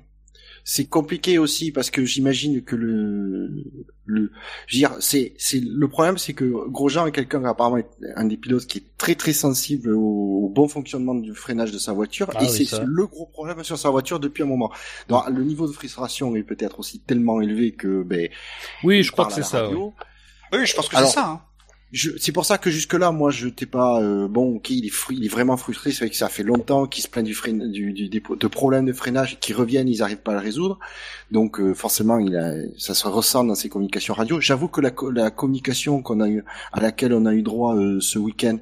c'est 0.70 0.84
compliqué 0.86 1.38
aussi 1.38 1.72
parce 1.72 1.90
que 1.90 2.04
j'imagine 2.04 2.62
que 2.62 2.76
le 2.76 3.64
le 4.06 4.32
je 4.68 4.76
veux 4.76 4.80
dire 4.80 4.96
c'est 5.00 5.34
c'est 5.38 5.62
le 5.64 5.88
problème 5.88 6.18
c'est 6.18 6.34
que 6.34 6.44
Grosjean 6.70 7.06
est 7.08 7.14
quelqu'un 7.14 7.40
qui 7.40 7.46
apparemment 7.48 7.78
est 7.78 7.88
un 8.18 8.26
des 8.26 8.36
pilotes 8.36 8.66
qui 8.66 8.80
est 8.80 8.84
très 8.98 9.16
très 9.16 9.32
sensible 9.32 9.94
au, 9.96 10.02
au 10.46 10.50
bon 10.50 10.68
fonctionnement 10.68 11.16
du 11.16 11.34
freinage 11.34 11.72
de 11.72 11.78
sa 11.78 11.94
voiture 11.94 12.28
Ah 12.36 12.44
et 12.44 12.48
oui, 12.48 12.66
c'est 12.66 12.84
le 12.86 13.08
gros 13.08 13.28
problème 13.28 13.64
sur 13.64 13.78
sa 13.78 13.90
voiture 13.90 14.20
depuis 14.20 14.44
un 14.44 14.48
moment. 14.48 14.70
Donc 15.08 15.30
le 15.30 15.42
niveau 15.46 15.68
de 15.68 15.72
frustration 15.72 16.36
est 16.36 16.44
peut-être 16.44 16.80
aussi 16.80 17.00
tellement 17.00 17.40
élevé 17.40 17.72
que 17.72 18.04
ben 18.04 18.28
Oui, 18.84 19.04
je 19.04 19.12
crois 19.14 19.26
que 19.28 19.34
c'est 19.34 19.44
ça. 19.44 19.70
Oui, 20.52 20.66
je 20.66 20.76
pense 20.76 20.90
que 20.90 20.98
c'est 20.98 21.14
ça. 21.14 21.28
hein. 21.28 21.42
C'est 21.94 22.34
pour 22.34 22.46
ça 22.46 22.58
que 22.58 22.70
jusque 22.70 22.94
là, 22.94 23.12
moi, 23.12 23.32
je 23.32 23.48
t'ai 23.48 23.66
pas 23.66 24.02
euh, 24.02 24.28
bon. 24.28 24.56
Ok, 24.56 24.72
il 24.72 24.86
est, 24.86 24.94
il 25.12 25.24
est 25.24 25.30
vraiment 25.30 25.56
frustré. 25.56 25.92
C'est 25.92 26.00
vrai 26.00 26.10
que 26.10 26.18
ça 26.18 26.28
fait 26.28 26.44
longtemps 26.44 26.86
qu'il 26.86 27.02
se 27.02 27.08
plaint 27.08 27.26
du, 27.26 27.94
du, 27.94 28.10
du 28.10 28.10
de 28.10 28.48
problèmes 28.48 28.86
de 28.86 28.94
freinage 28.94 29.40
qui 29.40 29.54
reviennent, 29.54 29.88
ils 29.88 30.04
arrivent 30.04 30.22
pas 30.22 30.34
à 30.34 30.36
le 30.36 30.42
résoudre. 30.42 30.80
Donc 31.32 31.62
euh, 31.62 31.74
forcément, 31.74 32.20
il 32.20 32.36
a, 32.36 32.54
ça 32.78 32.94
se 32.94 33.08
ressent 33.08 33.46
dans 33.46 33.56
ses 33.56 33.70
communications 33.70 34.14
radio. 34.14 34.42
J'avoue 34.42 34.68
que 34.68 34.82
la, 34.82 34.92
la 35.14 35.32
communication 35.32 36.02
qu'on 36.02 36.20
a 36.20 36.28
eu, 36.28 36.44
à 36.74 36.82
laquelle 36.82 37.14
on 37.14 37.26
a 37.26 37.34
eu 37.34 37.42
droit 37.42 37.76
euh, 37.76 38.02
ce 38.02 38.20
week-end, 38.20 38.58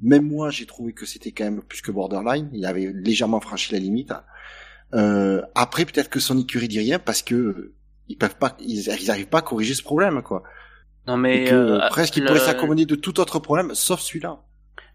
même 0.00 0.26
moi, 0.26 0.50
j'ai 0.50 0.66
trouvé 0.66 0.92
que 0.92 1.04
c'était 1.04 1.32
quand 1.32 1.44
même 1.44 1.62
plus 1.62 1.80
que 1.80 1.90
borderline. 1.90 2.48
Il 2.52 2.64
avait 2.66 2.92
légèrement 2.92 3.40
franchi 3.40 3.72
la 3.72 3.80
limite. 3.80 4.12
Euh, 4.94 5.42
après, 5.54 5.84
peut-être 5.84 6.10
que 6.10 6.20
son 6.20 6.38
écurie 6.38 6.68
dit 6.68 6.78
rien 6.78 6.98
parce 6.98 7.22
que 7.22 7.34
euh, 7.34 7.74
ils 8.08 8.16
peuvent 8.16 8.36
pas, 8.36 8.56
ils, 8.60 9.26
pas 9.26 9.38
à 9.38 9.42
corriger 9.42 9.74
ce 9.74 9.82
problème, 9.82 10.22
quoi. 10.22 10.42
Non 11.06 11.16
mais 11.16 11.44
que, 11.44 11.54
euh, 11.54 11.88
presque, 11.88 12.16
ils 12.16 12.20
le- 12.20 12.26
pourraient 12.28 12.40
s'accommoder 12.40 12.86
de 12.86 12.94
tout 12.94 13.18
autre 13.20 13.38
problème, 13.38 13.74
sauf 13.74 14.00
celui-là. 14.00 14.38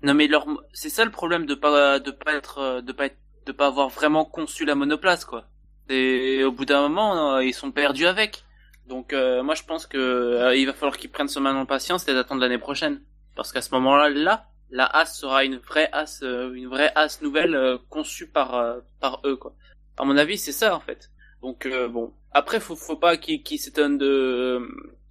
Non 0.04 0.14
mais 0.14 0.28
leur 0.28 0.46
c'est 0.74 0.90
ça 0.90 1.04
le 1.06 1.12
problème 1.12 1.46
de 1.46 1.56
pas 1.56 2.00
de 2.00 2.12
pas 2.12 2.34
être 2.34 2.60
euh, 2.60 2.82
de 2.82 2.92
pas 2.92 3.06
être 3.08 3.18
de 3.46 3.52
pas 3.52 3.68
avoir 3.68 3.90
vraiment 3.90 4.26
conçu 4.26 4.64
la 4.66 4.76
monoplace 4.76 5.26
quoi. 5.26 5.46
Et 5.90 6.44
au 6.44 6.52
bout 6.52 6.66
d'un 6.66 6.82
moment 6.82 7.36
euh, 7.36 7.44
ils 7.44 7.54
sont 7.54 7.72
perdus 7.72 8.06
avec. 8.06 8.44
Donc 8.88 9.12
euh, 9.12 9.42
moi 9.44 9.56
je 9.56 9.64
pense 9.64 9.88
que 9.88 9.98
euh, 9.98 10.56
il 10.56 10.66
va 10.68 10.74
falloir 10.74 10.98
qu'ils 10.98 11.10
prennent 11.10 11.28
ce 11.28 11.40
main 11.40 11.56
en 11.56 11.66
patience 11.66 12.08
et 12.08 12.14
d'attendre 12.14 12.42
l'année 12.42 12.58
prochaine 12.60 13.02
parce 13.36 13.52
qu'à 13.52 13.62
ce 13.62 13.74
moment-là 13.76 14.10
là 14.10 14.46
la 14.70 14.86
as 14.86 15.06
sera 15.06 15.44
une 15.44 15.58
vraie 15.58 15.90
as 15.94 16.22
euh, 16.24 16.54
une 16.54 16.68
vraie 16.68 16.92
as 16.96 17.22
nouvelle 17.22 17.56
euh, 17.56 17.78
conçue 17.90 18.28
par 18.28 18.54
euh, 18.56 18.80
par 19.00 19.22
eux 19.26 19.36
quoi. 19.36 19.56
À 19.98 20.06
mon 20.06 20.16
avis 20.18 20.38
c'est 20.38 20.52
ça 20.52 20.76
en 20.76 20.80
fait. 20.80 21.10
Donc 21.42 21.66
euh, 21.66 21.88
bon 21.88 22.14
après 22.32 22.60
faut 22.60 22.76
faut 22.76 22.98
pas 22.98 23.18
qu'ils 23.18 23.42
qu'ils 23.44 23.60
s'étonnent 23.60 23.98
de 23.98 24.62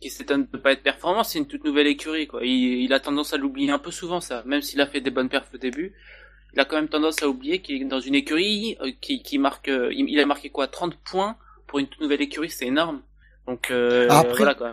qui 0.00 0.10
s'étonne 0.10 0.46
de 0.52 0.58
pas 0.58 0.72
être 0.72 0.82
performant, 0.82 1.24
c'est 1.24 1.38
une 1.38 1.46
toute 1.46 1.64
nouvelle 1.64 1.86
écurie 1.86 2.26
quoi. 2.26 2.44
Il, 2.44 2.82
il 2.84 2.92
a 2.92 3.00
tendance 3.00 3.32
à 3.32 3.36
l'oublier 3.36 3.70
un 3.70 3.78
peu 3.78 3.90
souvent 3.90 4.20
ça, 4.20 4.42
même 4.46 4.62
s'il 4.62 4.80
a 4.80 4.86
fait 4.86 5.00
des 5.00 5.10
bonnes 5.10 5.28
perfs 5.28 5.50
au 5.54 5.58
début. 5.58 5.94
Il 6.54 6.60
a 6.60 6.64
quand 6.64 6.76
même 6.76 6.88
tendance 6.88 7.22
à 7.22 7.28
oublier 7.28 7.60
qu'il 7.60 7.80
est 7.82 7.84
dans 7.86 8.00
une 8.00 8.14
écurie 8.14 8.76
euh, 8.80 8.90
qui, 9.00 9.22
qui 9.22 9.38
marque, 9.38 9.68
euh, 9.68 9.90
il, 9.92 10.08
il 10.08 10.18
a 10.20 10.26
marqué 10.26 10.48
quoi 10.50 10.66
30 10.68 10.96
points 11.04 11.36
pour 11.66 11.78
une 11.78 11.86
toute 11.86 12.00
nouvelle 12.00 12.22
écurie, 12.22 12.50
c'est 12.50 12.66
énorme. 12.66 13.02
Donc 13.46 13.70
euh, 13.70 14.06
Après- 14.10 14.36
voilà 14.36 14.54
quoi. 14.54 14.72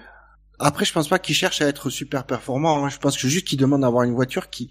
Après, 0.59 0.85
je 0.85 0.93
pense 0.93 1.09
pas 1.09 1.19
qu'il 1.19 1.35
cherche 1.35 1.61
à 1.61 1.67
être 1.67 1.89
super 1.89 2.25
performant. 2.25 2.85
Hein. 2.85 2.89
Je 2.89 2.97
pense 2.99 3.17
que 3.21 3.27
juste 3.27 3.47
qu'il 3.47 3.57
demande 3.59 3.81
d'avoir 3.81 4.03
une 4.03 4.13
voiture 4.13 4.49
qui, 4.49 4.69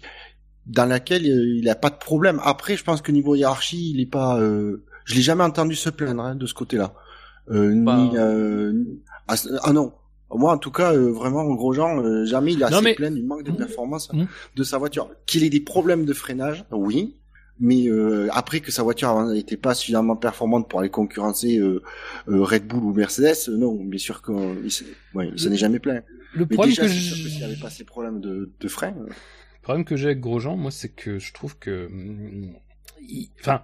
dans 0.65 0.85
laquelle 0.85 1.23
euh, 1.25 1.57
il 1.59 1.67
a 1.69 1.75
pas 1.75 1.89
de 1.89 1.97
problème. 1.97 2.39
Après, 2.43 2.77
je 2.77 2.83
pense 2.83 3.01
que 3.01 3.11
niveau 3.11 3.35
hiérarchie, 3.35 3.91
il 3.91 3.99
est 3.99 4.09
pas. 4.09 4.39
Euh... 4.39 4.85
Je 5.05 5.13
l'ai 5.15 5.21
jamais 5.21 5.43
entendu 5.43 5.75
se 5.75 5.89
plaindre 5.89 6.23
hein, 6.23 6.35
de 6.35 6.45
ce 6.47 6.53
côté-là. 6.53 6.93
Euh, 7.51 7.73
Bah. 7.83 7.97
Ni. 7.97 8.17
euh, 8.17 8.73
Ah, 9.27 9.35
ah 9.61 9.73
non. 9.73 9.93
Moi, 10.35 10.51
en 10.53 10.57
tout 10.57 10.71
cas, 10.71 10.93
euh, 10.93 11.11
vraiment, 11.11 11.43
Grosjean, 11.53 11.99
euh, 12.03 12.25
jamais 12.25 12.53
il 12.53 12.63
a 12.63 12.69
Non, 12.69 12.81
mais- 12.81 12.95
plaindre 12.95 13.15
du 13.17 13.23
manque 13.23 13.43
de 13.43 13.51
performance 13.51 14.11
Mmh. 14.11 14.25
de 14.55 14.63
sa 14.63 14.77
voiture. 14.77 15.09
Qu'il 15.25 15.43
ait 15.43 15.49
des 15.49 15.59
problèmes 15.61 16.05
de 16.05 16.13
freinage, 16.13 16.65
oui. 16.71 17.15
Mais 17.59 17.87
euh, 17.87 18.29
après 18.31 18.61
que 18.61 18.71
sa 18.71 18.81
voiture 18.81 19.13
n'était 19.27 19.57
pas 19.57 19.75
suffisamment 19.75 20.15
performante 20.15 20.67
pour 20.67 20.79
aller 20.79 20.89
concurrencer 20.89 21.61
Red 22.25 22.65
Bull 22.67 22.83
ou 22.83 22.93
Mercedes, 22.93 23.47
non, 23.49 23.75
bien 23.83 23.99
sûr 23.99 24.23
qu'il 24.23 24.33
ouais, 25.13 25.29
il 25.33 25.39
s'en 25.39 25.51
est 25.51 25.55
jamais 25.55 25.77
plaint. 25.79 26.03
Le 26.33 26.47
Mais 26.49 26.55
problème 26.55 26.71
déjà, 26.75 26.81
que 26.81 26.87
je- 26.87 27.43
avait 27.45 27.55
pas 27.55 27.69
ces 27.69 27.83
problèmes 27.83 28.19
de, 28.21 28.51
de 28.59 28.67
frein, 28.67 28.95
Le 28.97 29.61
problème 29.61 29.85
que 29.85 29.95
j'ai 29.95 30.07
avec 30.07 30.19
Grosjean, 30.19 30.57
moi, 30.57 30.71
c'est 30.71 30.89
que 30.89 31.19
je 31.19 31.31
trouve 31.31 31.55
que, 31.59 31.89
il- 33.01 33.29
enfin, 33.39 33.61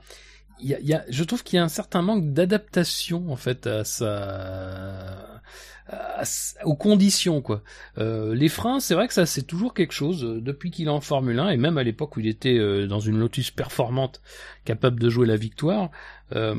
il 0.62 0.70
y 0.70 0.76
a, 0.76 0.80
il 0.80 0.88
y 0.88 0.94
a- 0.94 1.04
je 1.10 1.24
trouve 1.24 1.44
qu'il 1.44 1.58
y 1.58 1.60
a 1.60 1.64
un 1.64 1.68
certain 1.68 2.04
manque 2.04 2.32
d'adaptation 2.32 3.32
en 3.32 3.36
fait 3.38 3.66
à 3.66 3.84
sa, 3.84 5.42
aux 6.64 6.76
conditions 6.76 7.42
quoi. 7.42 7.64
Euh, 7.98 8.36
les 8.36 8.50
freins, 8.50 8.80
c'est 8.80 8.94
vrai 8.94 9.08
que 9.08 9.14
ça 9.14 9.26
c'est 9.26 9.44
toujours 9.44 9.74
quelque 9.74 9.94
chose 9.94 10.24
euh, 10.24 10.42
depuis 10.42 10.72
qu'il 10.72 10.88
est 10.88 10.92
en 10.92 11.02
Formule 11.02 11.40
1 11.40 11.50
et 11.50 11.58
même 11.58 11.78
à 11.78 11.84
l'époque 11.84 12.18
où 12.18 12.20
il 12.20 12.28
était 12.28 12.58
euh, 12.58 12.88
dans 12.88 13.00
une 13.00 13.18
Lotus 13.18 13.52
performante, 13.52 14.22
capable 14.66 15.00
de 15.00 15.10
jouer 15.10 15.26
la 15.26 15.36
victoire, 15.36 15.90
euh, 16.36 16.56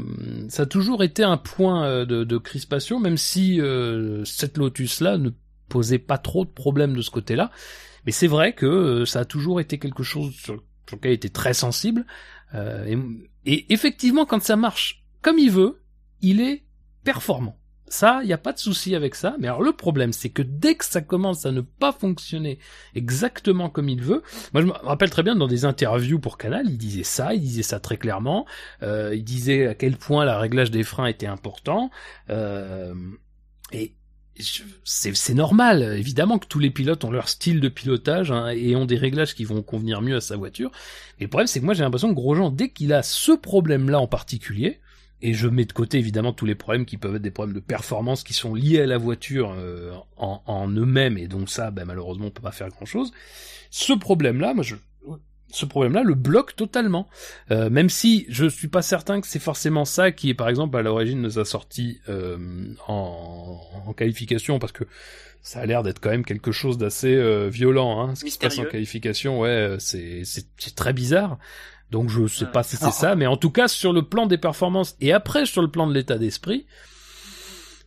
ça 0.48 0.64
a 0.64 0.66
toujours 0.66 1.04
été 1.04 1.22
un 1.22 1.36
point 1.36 2.04
de, 2.04 2.38
crispation, 2.38 2.98
même 2.98 3.16
si 3.16 3.60
euh, 3.60 4.24
cette 4.24 4.58
Lotus 4.58 5.00
là 5.00 5.18
ne 5.18 5.30
posait 5.68 5.98
pas 5.98 6.18
trop 6.18 6.44
de 6.44 6.50
problèmes 6.50 6.96
de 6.96 7.02
ce 7.02 7.10
côté-là. 7.10 7.50
Mais 8.06 8.12
c'est 8.12 8.26
vrai 8.26 8.54
que 8.54 9.04
ça 9.04 9.20
a 9.20 9.24
toujours 9.24 9.60
été 9.60 9.78
quelque 9.78 10.02
chose 10.02 10.34
sur, 10.34 10.54
lequel 10.92 11.12
il 11.12 11.14
était 11.14 11.28
très 11.28 11.54
sensible. 11.54 12.06
Et, 12.54 12.96
et 13.46 13.72
effectivement, 13.72 14.26
quand 14.26 14.42
ça 14.42 14.56
marche 14.56 15.04
comme 15.22 15.38
il 15.38 15.50
veut, 15.50 15.82
il 16.22 16.40
est 16.40 16.64
performant. 17.04 17.59
Ça, 17.90 18.20
il 18.22 18.28
n'y 18.28 18.32
a 18.32 18.38
pas 18.38 18.52
de 18.52 18.58
souci 18.58 18.94
avec 18.94 19.16
ça. 19.16 19.34
Mais 19.40 19.48
alors 19.48 19.62
le 19.62 19.72
problème, 19.72 20.12
c'est 20.12 20.28
que 20.30 20.42
dès 20.42 20.76
que 20.76 20.84
ça 20.84 21.00
commence 21.00 21.44
à 21.44 21.50
ne 21.50 21.60
pas 21.60 21.90
fonctionner 21.90 22.60
exactement 22.94 23.68
comme 23.68 23.88
il 23.88 24.00
veut, 24.00 24.22
moi 24.54 24.62
je 24.62 24.68
me 24.68 24.72
rappelle 24.72 25.10
très 25.10 25.24
bien 25.24 25.34
dans 25.34 25.48
des 25.48 25.64
interviews 25.64 26.20
pour 26.20 26.38
Canal, 26.38 26.66
il 26.68 26.78
disait 26.78 27.02
ça, 27.02 27.34
il 27.34 27.40
disait 27.40 27.64
ça 27.64 27.80
très 27.80 27.96
clairement. 27.96 28.46
Euh, 28.84 29.12
il 29.12 29.24
disait 29.24 29.66
à 29.66 29.74
quel 29.74 29.96
point 29.96 30.24
le 30.24 30.30
réglage 30.30 30.70
des 30.70 30.84
freins 30.84 31.06
était 31.06 31.26
important. 31.26 31.90
Euh, 32.30 32.94
et 33.72 33.92
c'est 34.84 35.34
normal, 35.34 35.82
évidemment 35.82 36.38
que 36.38 36.46
tous 36.46 36.60
les 36.60 36.70
pilotes 36.70 37.04
ont 37.04 37.10
leur 37.10 37.28
style 37.28 37.58
de 37.60 37.68
pilotage 37.68 38.30
hein, 38.30 38.48
et 38.50 38.76
ont 38.76 38.86
des 38.86 38.96
réglages 38.96 39.34
qui 39.34 39.44
vont 39.44 39.62
convenir 39.62 40.00
mieux 40.00 40.16
à 40.16 40.20
sa 40.20 40.36
voiture. 40.36 40.70
Et 41.18 41.24
le 41.24 41.28
problème, 41.28 41.48
c'est 41.48 41.58
que 41.58 41.64
moi 41.64 41.74
j'ai 41.74 41.82
l'impression 41.82 42.08
que 42.08 42.14
Grosjean, 42.14 42.50
dès 42.50 42.70
qu'il 42.70 42.92
a 42.92 43.02
ce 43.02 43.32
problème-là 43.32 43.98
en 43.98 44.06
particulier, 44.06 44.80
et 45.22 45.34
je 45.34 45.48
mets 45.48 45.64
de 45.64 45.72
côté 45.72 45.98
évidemment 45.98 46.32
tous 46.32 46.46
les 46.46 46.54
problèmes 46.54 46.86
qui 46.86 46.96
peuvent 46.96 47.16
être 47.16 47.22
des 47.22 47.30
problèmes 47.30 47.54
de 47.54 47.60
performance 47.60 48.22
qui 48.22 48.34
sont 48.34 48.54
liés 48.54 48.80
à 48.80 48.86
la 48.86 48.98
voiture 48.98 49.54
euh, 49.56 49.92
en, 50.16 50.42
en 50.46 50.68
eux-mêmes, 50.68 51.18
et 51.18 51.28
donc 51.28 51.48
ça, 51.50 51.70
ben, 51.70 51.84
malheureusement, 51.84 52.26
on 52.26 52.30
peut 52.30 52.42
pas 52.42 52.52
faire 52.52 52.68
grand-chose. 52.68 53.12
Ce 53.70 53.92
problème-là, 53.92 54.54
moi 54.54 54.64
je 54.64 54.76
ce 55.52 55.66
problème-là 55.66 56.04
le 56.04 56.14
bloque 56.14 56.54
totalement. 56.54 57.08
Euh, 57.50 57.70
même 57.70 57.88
si 57.88 58.24
je 58.28 58.46
suis 58.46 58.68
pas 58.68 58.82
certain 58.82 59.20
que 59.20 59.26
c'est 59.26 59.40
forcément 59.40 59.84
ça 59.84 60.12
qui 60.12 60.30
est 60.30 60.34
par 60.34 60.48
exemple 60.48 60.76
à 60.76 60.82
l'origine 60.82 61.22
de 61.22 61.28
sa 61.28 61.44
sortie 61.44 62.00
euh, 62.08 62.38
en, 62.86 63.60
en 63.86 63.92
qualification, 63.92 64.58
parce 64.60 64.72
que 64.72 64.84
ça 65.42 65.60
a 65.60 65.66
l'air 65.66 65.82
d'être 65.82 66.00
quand 66.00 66.10
même 66.10 66.24
quelque 66.24 66.52
chose 66.52 66.78
d'assez 66.78 67.14
euh, 67.14 67.48
violent. 67.48 68.00
Hein, 68.00 68.14
ce 68.14 68.24
qui 68.24 68.30
se 68.30 68.38
passe 68.38 68.58
en 68.58 68.64
qualification, 68.64 69.40
ouais, 69.40 69.48
euh, 69.48 69.78
c'est 69.78 70.22
c'est 70.24 70.46
c'est 70.56 70.74
très 70.76 70.92
bizarre. 70.92 71.38
Donc 71.90 72.08
je 72.10 72.26
sais 72.26 72.44
Ouais. 72.44 72.50
pas 72.52 72.62
si 72.62 72.76
c'est 72.76 72.84
Ah. 72.86 72.90
ça, 72.92 73.14
mais 73.16 73.26
en 73.26 73.36
tout 73.36 73.50
cas 73.50 73.66
sur 73.68 73.92
le 73.92 74.02
plan 74.02 74.26
des 74.26 74.38
performances 74.38 74.96
et 75.00 75.12
après 75.12 75.44
sur 75.46 75.60
le 75.62 75.68
plan 75.68 75.86
de 75.86 75.94
l'état 75.94 76.18
d'esprit, 76.18 76.66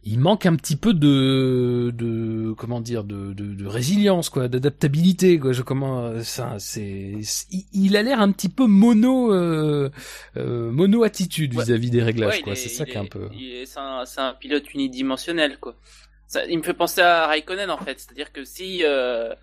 il 0.05 0.19
manque 0.19 0.45
un 0.45 0.55
petit 0.57 0.75
peu 0.75 0.93
de, 0.93 1.93
de 1.95 2.51
comment 2.57 2.81
dire, 2.81 3.05
de, 3.05 3.31
de, 3.31 3.45
de 3.53 3.65
résilience, 3.65 4.29
quoi, 4.29 4.49
d'adaptabilité, 4.49 5.39
quoi. 5.39 5.53
Je 5.53 5.61
comment 5.61 6.21
ça, 6.21 6.55
c'est, 6.59 7.13
il, 7.51 7.63
il 7.71 7.95
a 7.95 8.03
l'air 8.03 8.19
un 8.19 8.33
petit 8.33 8.49
peu 8.49 8.65
mono, 8.67 9.31
euh, 9.33 9.89
euh, 10.35 10.69
mono 10.71 11.03
attitude 11.03 11.55
Ouais. 11.55 11.63
vis-à-vis 11.63 11.89
des 11.89 12.03
réglages, 12.03 12.35
Ouais, 12.35 12.41
quoi. 12.41 12.51
est- 12.51 12.55
C'est 12.57 12.67
ça 12.67 12.83
qui 12.85 12.91
est 12.91 12.97
un 12.97 13.05
peu. 13.05 13.29
C'est 13.65 13.79
un, 13.79 14.03
c'est 14.05 14.19
un 14.19 14.33
pilote 14.33 14.73
unidimensionnel, 14.73 15.57
quoi. 15.61 15.75
Ça, 16.27 16.45
il 16.47 16.57
me 16.57 16.63
fait 16.63 16.73
penser 16.73 16.99
à 16.99 17.27
Raikkonen, 17.27 17.69
en 17.69 17.77
fait. 17.77 17.97
C'est-à-dire 17.97 18.33
que 18.33 18.43
si, 18.43 18.81
euh, 18.83 19.33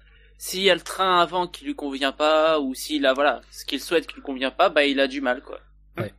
s'il 0.43 0.63
y 0.63 0.71
a 0.71 0.75
le 0.75 0.81
train 0.81 1.21
avant 1.21 1.47
qui 1.47 1.67
lui 1.67 1.75
convient 1.75 2.13
pas, 2.13 2.61
ou 2.61 2.75
s'il 2.75 3.05
a, 3.05 3.13
voilà, 3.13 3.43
ce 3.51 3.67
qu'il 3.67 3.79
souhaite 3.79 4.07
qui 4.07 4.15
lui 4.15 4.23
convient 4.23 4.51
pas, 4.51 4.71
bah, 4.71 4.87
il 4.87 4.99
a 4.99 5.07
du 5.07 5.21
mal, 5.21 5.43
quoi. 5.43 5.61
Ouais. 5.99 6.15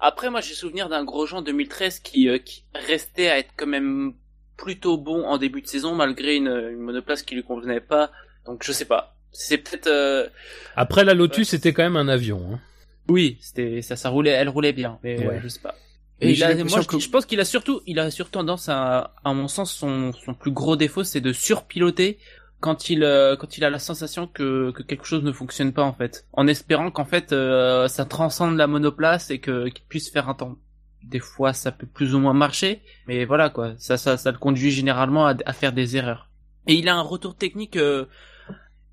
Après, 0.00 0.28
moi, 0.28 0.42
j'ai 0.42 0.52
souvenir 0.52 0.90
d'un 0.90 1.02
Grosjean 1.02 1.40
2013 1.40 2.00
qui, 2.00 2.28
euh, 2.28 2.36
qui 2.36 2.64
restait 2.74 3.28
à 3.30 3.38
être 3.38 3.50
quand 3.56 3.66
même 3.66 4.12
plutôt 4.58 4.98
bon 4.98 5.24
en 5.24 5.38
début 5.38 5.62
de 5.62 5.66
saison, 5.66 5.94
malgré 5.94 6.36
une, 6.36 6.48
une 6.48 6.80
monoplace 6.80 7.22
qui 7.22 7.34
lui 7.34 7.42
convenait 7.42 7.80
pas. 7.80 8.10
Donc, 8.44 8.64
je 8.64 8.72
sais 8.72 8.84
pas. 8.84 9.16
C'est 9.30 9.56
peut-être, 9.56 9.86
euh, 9.86 10.28
Après 10.76 11.02
la 11.04 11.14
Lotus, 11.14 11.38
Ouais. 11.38 11.44
c'était 11.44 11.72
quand 11.72 11.82
même 11.84 11.96
un 11.96 12.08
avion. 12.08 12.42
Hein. 12.52 12.60
oui, 13.08 13.38
c'était 13.40 13.80
ça, 13.82 13.96
ça 13.96 14.10
roulait, 14.10 14.30
elle 14.30 14.48
roulait 14.50 14.72
bien, 14.74 14.98
mais 15.02 15.18
Ouais. 15.18 15.26
ouais, 15.26 15.40
je 15.42 15.48
sais 15.48 15.60
pas. 15.60 15.74
Et 16.20 16.32
il 16.32 16.44
a- 16.44 16.54
moi, 16.64 16.82
je, 16.82 16.86
que- 16.86 16.98
je 17.00 17.08
pense 17.08 17.24
qu'il 17.26 17.40
a 17.40 17.44
surtout, 17.44 17.80
il 17.86 17.98
a 17.98 18.10
surtout 18.12 18.32
tendance 18.32 18.68
à, 18.68 19.14
à 19.24 19.32
mon 19.32 19.48
sens, 19.48 19.72
son, 19.72 20.12
son 20.12 20.34
plus 20.34 20.52
gros 20.52 20.76
défaut, 20.76 21.02
c'est 21.02 21.20
de 21.20 21.32
surpiloter 21.32 22.18
quand 22.62 22.88
il, 22.90 23.02
euh, 23.04 23.36
quand 23.36 23.56
il 23.58 23.64
a 23.64 23.70
la 23.70 23.78
sensation 23.78 24.26
que, 24.26 24.70
que 24.76 24.82
quelque 24.82 25.04
chose 25.04 25.22
ne 25.22 25.32
fonctionne 25.32 25.72
pas 25.72 25.82
en 25.82 25.92
fait, 25.92 26.26
en 26.32 26.46
espérant 26.46 26.90
qu'en 26.90 27.04
fait 27.04 27.32
euh, 27.32 27.88
ça 27.88 28.04
transcende 28.06 28.56
la 28.56 28.66
monoplace 28.66 29.30
et 29.30 29.38
que 29.40 29.68
qu'il 29.68 29.84
puisse 29.92 30.08
faire 30.10 30.28
un 30.30 30.34
temps. 30.34 30.56
Des 31.04 31.18
fois, 31.18 31.52
ça 31.52 31.72
peut 31.72 31.86
plus 31.98 32.14
ou 32.14 32.20
moins 32.20 32.32
marcher, 32.32 32.80
mais 33.08 33.24
voilà 33.24 33.50
quoi, 33.50 33.74
ça, 33.76 33.96
ça, 33.96 34.16
ça 34.16 34.30
le 34.30 34.38
conduit 34.38 34.70
généralement 34.70 35.26
à, 35.26 35.34
à 35.44 35.52
faire 35.52 35.72
des 35.72 35.96
erreurs. 35.96 36.30
Et 36.68 36.74
il 36.74 36.88
a 36.88 36.94
un 36.94 37.00
retour 37.02 37.34
technique 37.36 37.76
euh, 37.76 38.04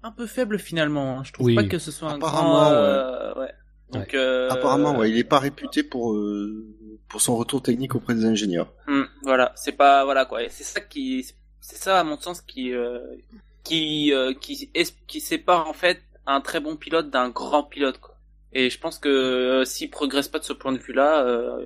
un 0.02 0.12
peu 0.12 0.26
faible 0.26 0.58
finalement. 0.58 1.20
hein. 1.20 1.24
Je 1.24 1.32
trouve 1.34 1.46
Oui. 1.48 1.56
pas 1.56 1.64
que 1.66 1.78
ce 1.78 1.92
soit 1.92 2.10
un 2.10 2.16
Apparemment, 2.16 2.62
grand. 2.62 2.72
euh, 2.72 3.34
ouais. 3.36 3.54
Donc, 3.92 4.14
euh, 4.16 4.50
apparemment, 4.50 4.98
ouais, 4.98 5.10
il 5.12 5.18
est 5.20 5.24
pas 5.36 5.38
réputé 5.40 5.84
pour 5.84 6.14
euh, 6.14 6.66
pour 7.10 7.22
son 7.22 7.36
retour 7.36 7.62
technique 7.62 7.94
auprès 7.96 8.16
des 8.16 8.26
ingénieurs. 8.26 8.72
Hmm, 8.88 9.04
voilà, 9.24 9.52
c'est 9.56 9.78
pas 9.84 10.04
voilà 10.04 10.26
quoi. 10.26 10.40
C'est 10.50 10.64
ça 10.64 10.80
qui, 10.82 11.24
c'est 11.60 11.76
ça 11.78 12.00
à 12.00 12.04
mon 12.04 12.18
sens 12.20 12.42
qui 12.42 12.74
euh, 12.74 13.00
qui 13.64 14.14
euh, 14.14 14.34
qui 14.34 14.70
es- 14.76 14.84
qui 15.08 15.20
sépare 15.22 15.68
en 15.68 15.74
fait 15.74 16.02
un 16.26 16.42
très 16.42 16.60
bon 16.60 16.76
pilote 16.76 17.10
d'un 17.10 17.30
grand 17.30 17.64
pilote 17.64 18.00
quoi. 18.00 18.16
Et 18.54 18.70
je 18.70 18.80
pense 18.80 18.98
que 19.00 19.10
euh, 19.10 19.66
s'il 19.66 19.90
progresse 19.92 20.28
pas 20.28 20.40
de 20.40 20.44
ce 20.44 20.54
point 20.54 20.72
de 20.72 20.78
vue-là, 20.80 21.24
euh, 21.26 21.66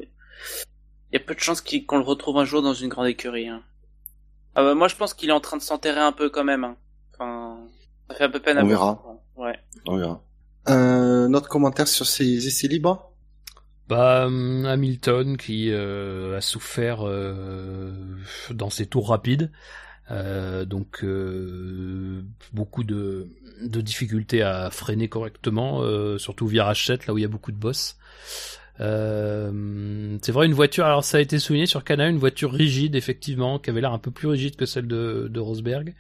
il 1.12 1.14
y 1.14 1.18
a 1.18 1.20
peu 1.20 1.34
de 1.36 1.40
chances 1.40 1.62
qu'il- 1.62 1.86
qu'on 1.86 1.98
le 1.98 2.04
retrouve 2.04 2.38
un 2.38 2.46
jour 2.46 2.62
dans 2.62 2.74
une 2.74 2.90
grande 2.90 3.08
écurie. 3.08 3.48
Hein. 3.48 3.64
Ah 4.56 4.64
bah, 4.64 4.76
moi, 4.76 4.88
je 4.88 4.96
pense 4.96 5.14
qu'il 5.14 5.30
est 5.30 5.34
en 5.34 5.40
train 5.40 5.58
de 5.58 5.62
s'enterrer 5.62 6.00
un 6.02 6.12
peu 6.12 6.30
quand 6.30 6.44
même. 6.44 6.64
hein. 6.64 6.76
Enfin, 7.14 7.58
ça 8.10 8.16
fait 8.16 8.24
un 8.26 8.30
peu 8.30 8.40
peine 8.40 8.58
à 8.58 8.64
On 8.64 8.68
voir. 8.68 8.96
verra. 8.96 9.16
Ouais. 9.38 9.60
On 9.88 9.98
verra. 9.98 10.24
Euh, 10.70 11.28
notre 11.28 11.50
commentaire 11.50 11.88
sur 11.88 12.06
ces 12.06 12.48
essais 12.48 12.68
libres? 12.68 13.12
Bah, 13.88 14.26
hum, 14.28 14.66
Hamilton 14.66 15.38
qui 15.38 15.70
euh, 15.72 16.38
a 16.38 16.42
souffert 16.42 17.00
euh, 17.08 17.94
dans 18.52 18.70
ses 18.70 18.86
tours 18.88 19.10
rapides, 19.10 19.52
Euh, 20.12 20.66
donc 20.66 21.04
euh, 21.04 22.24
beaucoup 22.52 22.84
de, 22.84 23.28
de 23.62 23.82
difficultés 23.82 24.42
à 24.42 24.70
freiner 24.70 25.08
correctement, 25.08 25.82
euh, 25.82 26.18
surtout 26.18 26.46
virage 26.46 26.86
7 26.86 27.08
là 27.08 27.14
où 27.14 27.18
il 27.18 27.22
y 27.22 27.26
a 27.26 27.30
beaucoup 27.30 27.52
de 27.52 27.58
boss. 27.58 27.98
Euh, 28.82 30.18
c'est 30.22 30.32
vrai 30.32 30.46
une 30.46 30.54
voiture, 30.54 30.86
alors 30.86 31.04
ça 31.04 31.18
a 31.18 31.22
été 31.22 31.40
souligné 31.40 31.68
sur 31.68 31.84
Canal, 31.84 32.10
une 32.10 32.18
voiture 32.18 32.52
rigide 32.52 32.96
effectivement, 32.96 33.60
qui 33.60 33.70
avait 33.70 33.82
l'air 33.82 33.94
un 33.94 34.00
peu 34.00 34.12
plus 34.12 34.28
rigide 34.28 34.56
que 34.56 34.66
celle 34.66 34.88
de, 34.88 35.28
de 35.30 35.40
Rosberg. 35.40 35.94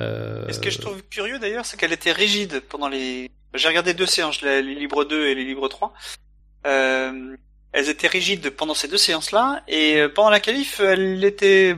Euh, 0.00 0.46
Et 0.48 0.52
ce 0.52 0.60
que 0.60 0.70
je 0.70 0.78
trouve 0.78 1.02
curieux 1.08 1.38
d'ailleurs, 1.38 1.66
c'est 1.66 1.76
qu'elle 1.76 1.92
était 1.92 2.12
rigide 2.12 2.60
pendant 2.68 2.88
les. 2.88 3.30
J'ai 3.54 3.68
regardé 3.68 3.94
deux 3.94 4.06
séances, 4.06 4.42
les 4.42 4.62
libres 4.62 5.04
2 5.04 5.26
et 5.26 5.34
les 5.34 5.44
libres 5.44 5.68
3. 5.68 5.92
Euh, 6.66 7.36
elles 7.72 7.88
étaient 7.88 8.08
rigides 8.08 8.50
pendant 8.50 8.74
ces 8.74 8.88
deux 8.88 8.98
séances-là, 8.98 9.62
et 9.68 10.06
pendant 10.14 10.30
la 10.30 10.40
qualif, 10.40 10.80
elle 10.80 11.22
était. 11.24 11.76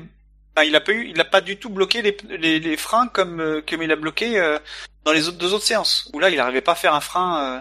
Enfin, 0.55 0.67
il 0.67 0.77
a 0.77 0.81
pas 0.81 0.93
eu, 0.93 1.09
il 1.09 1.21
a 1.21 1.25
pas 1.25 1.41
du 1.41 1.59
tout 1.59 1.71
bloqué 1.71 2.03
les, 2.03 2.17
les, 2.29 2.61
les 2.61 2.77
freins 2.77 3.09
comme 3.09 3.41
euh, 3.41 3.63
comme 3.67 3.83
il 3.83 3.91
a 3.91 3.97
bloqué 3.97 4.39
euh, 4.39 4.59
dans 5.05 5.13
les 5.13 5.29
autres 5.29 5.39
deux 5.39 5.55
autres 5.55 5.65
séances. 5.65 6.11
Où 6.13 6.19
là, 6.19 6.31
il 6.31 6.37
n'arrivait 6.37 6.61
pas 6.61 6.73
à 6.73 6.77
faire 6.77 6.95
un 6.95 7.01
frein, 7.01 7.57
euh, 7.57 7.61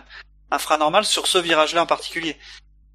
un 0.51 0.59
frein 0.59 0.77
normal 0.77 1.05
sur 1.05 1.27
ce 1.27 1.37
virage-là 1.37 1.83
en 1.83 1.85
particulier. 1.85 2.33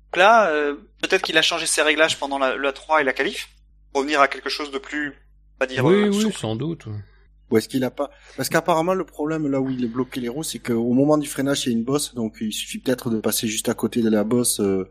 Donc 0.06 0.18
là, 0.18 0.48
euh, 0.50 0.74
peut-être 1.02 1.22
qu'il 1.22 1.38
a 1.38 1.42
changé 1.42 1.66
ses 1.66 1.82
réglages 1.82 2.18
pendant 2.18 2.38
la, 2.38 2.56
la 2.56 2.72
3 2.72 3.00
et 3.00 3.04
la 3.04 3.12
qualif, 3.12 3.48
pour 3.92 4.00
revenir 4.00 4.20
à 4.20 4.28
quelque 4.28 4.50
chose 4.50 4.70
de 4.70 4.78
plus, 4.78 5.14
va 5.58 5.66
dire, 5.66 5.84
oui, 5.84 5.94
euh, 5.94 6.30
sans 6.30 6.56
doute. 6.56 6.86
Ou 7.50 7.58
est-ce 7.58 7.68
qu'il 7.68 7.84
a 7.84 7.90
pas 7.90 8.10
Parce 8.36 8.48
qu'apparemment 8.48 8.94
le 8.94 9.04
problème 9.04 9.48
là 9.48 9.60
où 9.60 9.70
il 9.70 9.84
est 9.84 9.88
bloqué 9.88 10.20
les 10.20 10.28
roues, 10.28 10.42
c'est 10.42 10.58
qu'au 10.58 10.92
moment 10.92 11.16
du 11.16 11.28
freinage 11.28 11.66
il 11.66 11.72
y 11.72 11.74
a 11.74 11.78
une 11.78 11.84
bosse, 11.84 12.14
donc 12.14 12.38
il 12.40 12.52
suffit 12.52 12.78
peut-être 12.78 13.08
de 13.08 13.20
passer 13.20 13.46
juste 13.46 13.68
à 13.68 13.74
côté 13.74 14.02
de 14.02 14.10
la 14.10 14.24
bosse 14.24 14.58
euh, 14.60 14.88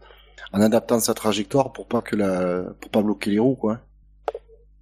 en 0.53 0.61
adaptant 0.61 0.99
sa 0.99 1.13
trajectoire 1.13 1.73
pour 1.73 1.87
pas 1.87 2.01
que 2.01 2.15
la 2.15 2.63
pour 2.79 2.91
pas 2.91 3.01
bloquer 3.01 3.31
les 3.31 3.39
roues 3.39 3.55
quoi. 3.55 3.81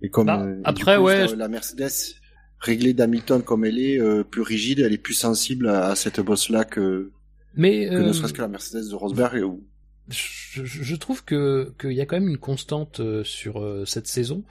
Et 0.04 0.10
comme 0.10 0.28
Bah, 0.28 0.44
euh, 0.44 0.62
après, 0.64 0.96
du 0.96 1.00
coup, 1.00 1.06
ouais, 1.06 1.36
la- 1.36 1.48
Mercedes 1.48 2.16
réglée 2.60 2.94
d'Hamilton 2.94 3.42
comme 3.42 3.66
elle 3.66 3.80
est, 3.80 4.00
euh, 4.00 4.24
plus 4.24 4.42
rigide, 4.42 4.80
elle 4.80 4.94
est 4.94 4.98
plus 4.98 5.14
sensible 5.16 5.68
à, 5.68 5.88
à 5.88 5.96
cette 5.96 6.20
bosse-là 6.20 6.64
que, 6.66 7.12
Mais 7.56 7.88
que 7.88 7.94
euh, 7.96 8.08
ne 8.08 8.14
serait-ce 8.14 8.34
que 8.34 8.42
la 8.42 8.48
Mercedes 8.48 8.90
de 8.90 8.96
Rosberg. 8.96 9.44
où- 9.44 9.64
je, 10.10 10.64
je- 10.66 10.96
trouve 10.96 11.24
que 11.24 11.74
qu'il 11.80 11.94
y 11.94 12.02
a 12.02 12.06
quand 12.06 12.18
même 12.20 12.28
une 12.30 12.38
constante 12.38 13.00
euh, 13.00 13.24
sur 13.24 13.62
euh, 13.62 13.86
cette 13.86 14.08
saison. 14.08 14.44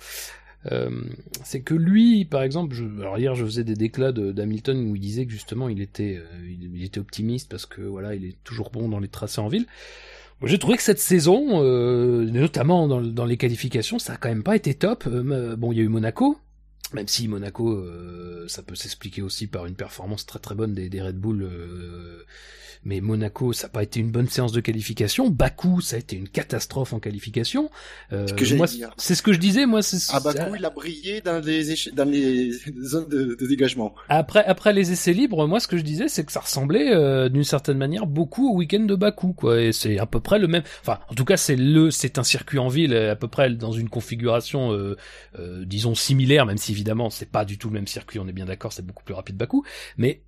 Euh, 0.70 0.90
c'est 1.44 1.60
que 1.60 1.74
lui, 1.74 2.24
par 2.24 2.42
exemple, 2.42 2.74
je, 2.74 2.84
alors 3.00 3.18
hier 3.18 3.34
je 3.34 3.44
faisais 3.44 3.64
des 3.64 3.74
déclats 3.74 4.12
de- 4.12 4.30
d'Hamilton 4.32 4.78
où 4.90 4.94
il 4.96 5.00
disait 5.00 5.26
que 5.26 5.32
justement 5.32 5.68
il 5.68 5.80
était, 5.82 6.16
euh, 6.18 6.46
il, 6.48 6.70
il 6.76 6.84
était 6.84 7.00
optimiste 7.00 7.50
parce 7.50 7.66
que 7.66 7.82
voilà, 7.82 8.14
il 8.14 8.24
est 8.24 8.36
toujours 8.44 8.70
bon 8.70 8.88
dans 8.88 9.00
les 9.00 9.08
tracés 9.08 9.40
en 9.40 9.48
ville. 9.48 9.66
J'ai 10.44 10.58
trouvé 10.58 10.76
que 10.76 10.82
cette 10.82 10.98
saison, 10.98 11.62
euh, 11.62 12.24
notamment 12.24 12.88
dans, 12.88 13.00
dans 13.00 13.24
les 13.24 13.36
qualifications, 13.36 13.98
ça 13.98 14.14
a 14.14 14.16
quand 14.16 14.28
même 14.28 14.42
pas 14.42 14.56
été 14.56 14.74
top. 14.74 15.04
Euh, 15.06 15.54
bon, 15.56 15.72
il 15.72 15.78
y 15.78 15.80
a 15.80 15.84
eu 15.84 15.88
Monaco, 15.88 16.36
même 16.92 17.06
si 17.06 17.28
Monaco, 17.28 17.70
euh, 17.72 18.46
ça 18.48 18.62
peut 18.62 18.74
s'expliquer 18.74 19.22
aussi 19.22 19.46
par 19.46 19.66
une 19.66 19.74
performance 19.76 20.26
très 20.26 20.40
très 20.40 20.54
bonne 20.54 20.74
des, 20.74 20.88
des 20.88 21.00
Red 21.00 21.16
Bull. 21.16 21.48
Euh, 22.84 22.84
mais 22.84 23.00
Monaco, 23.00 23.52
ça 23.52 23.66
n'a 23.66 23.70
pas 23.70 23.82
été 23.82 24.00
une 24.00 24.10
bonne 24.10 24.28
séance 24.28 24.52
de 24.52 24.60
qualification. 24.60 25.30
Bakou, 25.30 25.80
ça 25.80 25.96
a 25.96 25.98
été 25.98 26.16
une 26.16 26.28
catastrophe 26.28 26.92
en 26.92 27.00
qualification. 27.00 27.70
Euh, 28.12 28.26
c'est 28.96 29.14
ce 29.14 29.22
que 29.22 29.32
je 29.32 29.38
disais. 29.38 29.66
Moi, 29.66 29.82
c'est 29.82 29.98
Ah 30.12 30.20
bah 30.20 30.32
il 30.56 30.64
a 30.64 30.70
brillé 30.70 31.20
dans 31.20 31.38
les, 31.44 31.74
dans 31.92 32.08
les 32.08 32.52
zones 32.82 33.08
de, 33.08 33.36
de 33.38 33.46
dégagement. 33.46 33.94
Après, 34.08 34.44
après 34.44 34.72
les 34.72 34.92
essais 34.92 35.12
libres, 35.12 35.46
moi, 35.46 35.60
ce 35.60 35.68
que 35.68 35.76
je 35.76 35.82
disais, 35.82 36.08
c'est 36.08 36.24
que 36.24 36.32
ça 36.32 36.40
ressemblait 36.40 36.92
euh, 36.92 37.28
d'une 37.28 37.44
certaine 37.44 37.78
manière 37.78 38.06
beaucoup 38.06 38.52
au 38.52 38.56
week-end 38.56 38.80
de 38.80 38.94
Bakou, 38.94 39.32
quoi. 39.32 39.60
Et 39.60 39.72
c'est 39.72 39.98
à 39.98 40.06
peu 40.06 40.20
près 40.20 40.38
le 40.38 40.48
même. 40.48 40.62
Enfin, 40.80 40.98
en 41.08 41.14
tout 41.14 41.24
cas, 41.24 41.36
c'est 41.36 41.56
le, 41.56 41.90
c'est 41.90 42.18
un 42.18 42.24
circuit 42.24 42.58
en 42.58 42.68
ville, 42.68 42.94
à 42.94 43.16
peu 43.16 43.28
près 43.28 43.50
dans 43.50 43.72
une 43.72 43.88
configuration, 43.88 44.72
euh, 44.72 44.96
euh, 45.38 45.64
disons 45.64 45.94
similaire, 45.94 46.46
même 46.46 46.58
si 46.58 46.72
évidemment 46.72 47.10
c'est 47.10 47.30
pas 47.30 47.44
du 47.44 47.58
tout 47.58 47.68
le 47.68 47.74
même 47.74 47.86
circuit. 47.86 48.18
On 48.18 48.28
est 48.28 48.32
bien 48.32 48.46
d'accord, 48.46 48.72
c'est 48.72 48.84
beaucoup 48.84 49.04
plus 49.04 49.14
rapide 49.14 49.36
Bakou. 49.36 49.64
Mais 49.96 50.22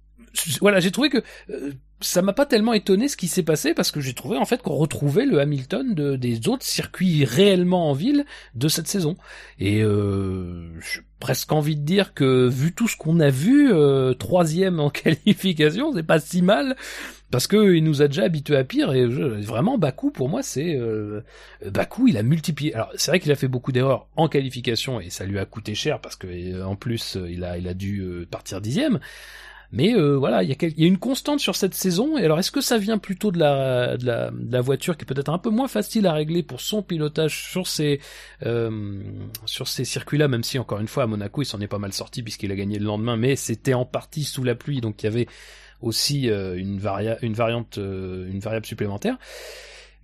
voilà, 0.61 0.81
j'ai 0.81 0.91
trouvé 0.91 1.11
que 1.11 1.23
euh, 1.51 1.73
ça 2.05 2.23
m'a 2.23 2.33
pas 2.33 2.47
tellement 2.47 2.73
étonné 2.73 3.09
ce 3.09 3.17
qui 3.17 3.29
s'est 3.29 3.43
passé 3.43 3.75
parce 3.75 3.91
que 3.91 4.01
j'ai 4.01 4.15
trouvé 4.15 4.37
en 4.37 4.45
fait 4.45 4.63
qu'on 4.63 4.75
retrouvait 4.75 5.27
le 5.27 5.41
Hamilton 5.41 5.95
de, 5.95 6.17
des 6.17 6.49
autres 6.49 6.65
circuits 6.65 7.25
réellement 7.25 7.91
en 7.91 7.93
ville 7.93 8.25
de 8.55 8.69
cette 8.69 8.89
saison. 8.89 9.17
Et 9.59 9.83
euh, 9.83 10.69
j'ai 10.81 11.01
presque 11.21 11.53
envie 11.53 11.77
de 11.77 11.83
dire 11.83 12.15
que 12.15 12.49
vu 12.49 12.73
tout 12.73 12.89
ce 12.89 12.97
qu'on 12.97 13.21
a 13.21 13.31
vu, 13.31 13.73
euh, 13.73 14.15
troisième 14.15 14.81
en 14.81 14.91
qualification, 14.91 15.93
c'est 15.93 16.03
pas 16.03 16.21
si 16.21 16.43
mal 16.43 16.77
parce 17.35 17.49
que 17.49 17.75
il 17.75 17.83
nous 17.83 18.01
a 18.01 18.07
déjà 18.07 18.23
habitués 18.23 18.57
à 18.57 18.63
pire 18.63 18.93
et 18.93 19.07
vraiment 19.07 19.77
Bakou 19.77 20.13
pour 20.13 20.29
moi 20.29 20.45
c'est 20.45 20.77
euh, 20.77 21.21
Bakou 21.67 22.07
il 22.07 22.17
a 22.17 22.23
multiplié. 22.23 22.73
Alors 22.75 22.93
c'est 22.95 23.11
vrai 23.11 23.19
qu'il 23.19 23.33
a 23.33 23.35
fait 23.35 23.49
beaucoup 23.49 23.73
d'erreurs 23.73 24.07
en 24.15 24.29
qualification 24.29 25.01
et 25.01 25.11
ça 25.11 25.25
lui 25.25 25.41
a 25.41 25.45
coûté 25.45 25.75
cher 25.75 26.01
parce 26.01 26.15
que 26.15 26.29
euh, 26.29 26.65
en 26.65 26.77
plus 26.77 27.17
euh, 27.17 27.29
il 27.29 27.43
a 27.43 27.59
il 27.59 27.67
a 27.67 27.75
dû 27.75 28.03
euh, 28.03 28.25
partir 28.31 28.61
dixième. 28.61 29.01
Mais 29.75 29.93
euh, 29.93 30.17
voilà, 30.17 30.45
il 30.45 30.51
y, 30.51 30.85
a 30.85 30.87
une 30.87 30.99
constante 30.99 31.41
sur 31.41 31.57
cette 31.57 31.75
saison. 31.75 32.17
Et 32.17 32.25
alors, 32.25 32.39
est-ce 32.39 32.53
que 32.53 32.61
ça 32.61 32.79
vient 32.79 32.97
plutôt 32.97 33.33
de 33.33 33.41
la, 33.41 33.97
de 33.97 34.07
la, 34.07 34.31
de 34.31 34.53
la 34.53 34.61
voiture 34.61 34.97
qui 34.97 35.03
est 35.03 35.07
peut-être 35.07 35.31
un 35.31 35.39
peu 35.39 35.51
moins 35.51 35.67
facile 35.67 36.07
à 36.07 36.13
régler 36.13 36.45
pour 36.45 36.61
son 36.61 36.81
pilotage 36.81 37.51
sur 37.51 37.67
ces, 37.67 38.01
euh, 38.47 39.03
sur 39.47 39.67
ces 39.67 39.85
circuits-là, 39.85 40.29
même 40.29 40.45
si 40.45 40.61
encore 40.61 40.79
une 40.79 40.87
fois 40.87 41.03
à 41.03 41.07
Monaco 41.09 41.43
il 41.43 41.47
s'en 41.47 41.61
est 41.61 41.67
pas 41.67 41.79
mal 41.79 41.93
sorti 41.93 42.23
puisqu'il 42.23 42.53
a 42.53 42.55
gagné 42.55 42.79
le 42.79 42.85
lendemain, 42.85 43.17
mais 43.17 43.35
c'était 43.35 43.75
en 43.75 43.85
partie 43.85 44.23
sous 44.23 44.45
la 44.45 44.55
pluie, 44.55 44.81
donc 44.81 45.03
il 45.03 45.07
y 45.07 45.09
avait 45.09 45.27
aussi 45.81 46.31
euh, 46.31 46.57
une, 46.57 46.79
varia 46.79 47.19
une 47.23 47.35
variante, 47.35 47.79
euh, 47.79 48.31
une 48.31 48.39
variable 48.39 48.67
supplémentaire. 48.67 49.19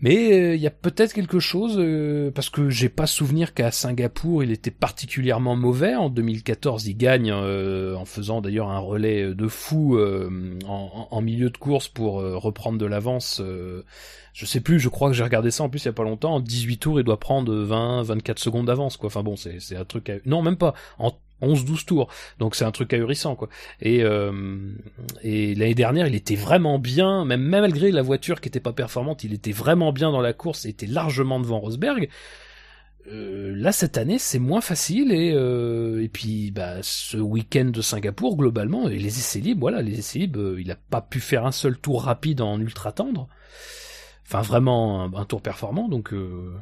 Mais 0.02 0.32
euh, 0.32 0.54
il 0.54 0.60
y 0.60 0.66
a 0.66 0.70
peut-être 0.70 1.12
quelque 1.12 1.40
chose 1.40 1.76
euh, 1.78 2.30
parce 2.30 2.48
que 2.48 2.70
j'ai 2.70 2.88
pas 2.88 3.06
souvenir 3.06 3.52
qu'à 3.52 3.70
Singapour 3.70 4.42
il 4.42 4.50
était 4.50 4.70
particulièrement 4.70 5.56
mauvais. 5.56 5.94
En 5.94 6.08
2014, 6.08 6.86
il 6.86 6.96
gagne 6.96 7.30
euh, 7.30 7.94
en 7.96 8.06
faisant 8.06 8.40
d'ailleurs 8.40 8.70
un 8.70 8.78
relais 8.78 9.34
de 9.34 9.48
fou 9.48 9.98
en, 10.66 11.20
milieu 11.20 11.50
de 11.50 11.56
course 11.58 11.88
pour 11.88 12.14
reprendre 12.14 12.78
de 12.78 12.86
l'avance. 12.86 13.42
je 14.32 14.46
sais 14.46 14.60
plus, 14.60 14.80
je 14.80 14.88
crois 14.88 15.10
que 15.10 15.14
j'ai 15.14 15.24
regardé 15.24 15.50
ça 15.50 15.64
en 15.64 15.68
plus 15.68 15.82
il 15.82 15.86
y 15.86 15.88
a 15.88 15.92
pas 15.92 16.02
longtemps. 16.02 16.36
En 16.36 16.40
18 16.40 16.78
tours, 16.78 17.00
il 17.00 17.04
doit 17.04 17.20
prendre 17.20 17.54
20, 17.54 18.02
24 18.02 18.38
secondes 18.38 18.66
d'avance 18.66 18.96
quoi. 18.96 19.08
Enfin 19.08 19.22
bon, 19.22 19.36
c'est 19.36 19.60
c'est 19.60 19.76
un 19.76 19.84
truc. 19.84 20.08
À... 20.08 20.14
Non, 20.24 20.42
même 20.42 20.56
pas. 20.56 20.74
11-12 21.42 21.84
tours. 21.84 22.08
Donc 22.38 22.54
c'est 22.54 22.64
un 22.64 22.70
truc 22.70 22.92
ahurissant 22.92 23.36
quoi. 23.36 23.48
Et, 23.80 24.02
euh, 24.02 24.32
et 25.22 25.54
l'année 25.54 25.74
dernière, 25.74 26.06
il 26.06 26.14
était 26.14 26.36
vraiment 26.36 26.78
bien, 26.78 27.24
même, 27.24 27.42
même 27.42 27.60
malgré 27.60 27.90
la 27.90 28.02
voiture 28.02 28.40
qui 28.40 28.48
était 28.48 28.60
pas 28.60 28.72
performante, 28.72 29.24
il 29.24 29.32
était 29.32 29.52
vraiment 29.52 29.92
bien 29.92 30.10
dans 30.10 30.20
la 30.20 30.32
course 30.32 30.64
et 30.64 30.70
était 30.70 30.86
largement 30.86 31.40
devant 31.40 31.58
Rosberg. 31.60 32.08
Euh, 33.06 33.54
là 33.56 33.72
cette 33.72 33.96
année 33.96 34.18
c'est 34.18 34.38
moins 34.38 34.60
facile 34.60 35.10
et 35.10 35.32
euh, 35.34 36.02
et 36.02 36.08
puis 36.08 36.50
bah 36.50 36.82
ce 36.82 37.16
week-end 37.16 37.64
de 37.64 37.80
Singapour 37.80 38.36
globalement 38.36 38.90
et 38.90 38.98
les 38.98 39.08
essais 39.18 39.40
libres 39.40 39.62
voilà 39.62 39.80
les 39.80 39.98
essais 39.98 40.18
libres 40.18 40.40
euh, 40.40 40.60
il 40.60 40.70
a 40.70 40.76
pas 40.76 41.00
pu 41.00 41.18
faire 41.18 41.46
un 41.46 41.52
seul 41.52 41.78
tour 41.78 42.02
rapide 42.04 42.42
en 42.42 42.60
ultra 42.60 42.92
tendre 42.92 43.26
enfin 44.26 44.42
vraiment 44.42 45.02
un, 45.02 45.14
un 45.14 45.24
tour 45.24 45.40
performant 45.40 45.88
donc 45.88 46.12
euh, 46.12 46.54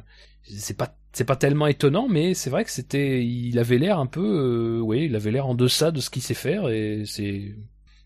c'est 0.43 0.77
pas 0.77 0.95
c'est 1.13 1.25
pas 1.25 1.35
tellement 1.35 1.67
étonnant 1.67 2.07
mais 2.07 2.33
c'est 2.33 2.49
vrai 2.49 2.63
que 2.63 2.71
c'était 2.71 3.23
il 3.25 3.57
avait 3.59 3.77
l'air 3.77 3.99
un 3.99 4.05
peu 4.05 4.21
euh, 4.21 4.79
oui 4.81 5.05
il 5.05 5.15
avait 5.15 5.31
l'air 5.31 5.47
en 5.47 5.55
deçà 5.55 5.91
de 5.91 5.99
ce 5.99 6.09
qu'il 6.09 6.21
sait 6.21 6.33
faire 6.33 6.69
et 6.69 7.03
c'est 7.05 7.55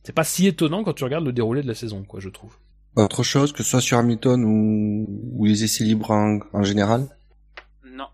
c'est 0.03 0.13
pas 0.13 0.23
si 0.23 0.47
étonnant 0.47 0.83
quand 0.83 0.93
tu 0.93 1.03
regardes 1.03 1.25
le 1.25 1.33
déroulé 1.33 1.61
de 1.61 1.67
la 1.67 1.75
saison 1.75 2.03
quoi 2.03 2.19
je 2.19 2.29
trouve 2.29 2.57
Autre 2.95 3.23
chose, 3.23 3.51
que 3.53 3.63
ce 3.63 3.69
soit 3.71 3.81
sur 3.81 3.97
Hamilton 3.97 4.43
ou, 4.45 5.07
ou 5.33 5.45
les 5.45 5.63
essais 5.63 5.83
libres 5.83 6.11
en, 6.11 6.39
en 6.53 6.61
général? 6.63 7.07
Non. 7.83 8.05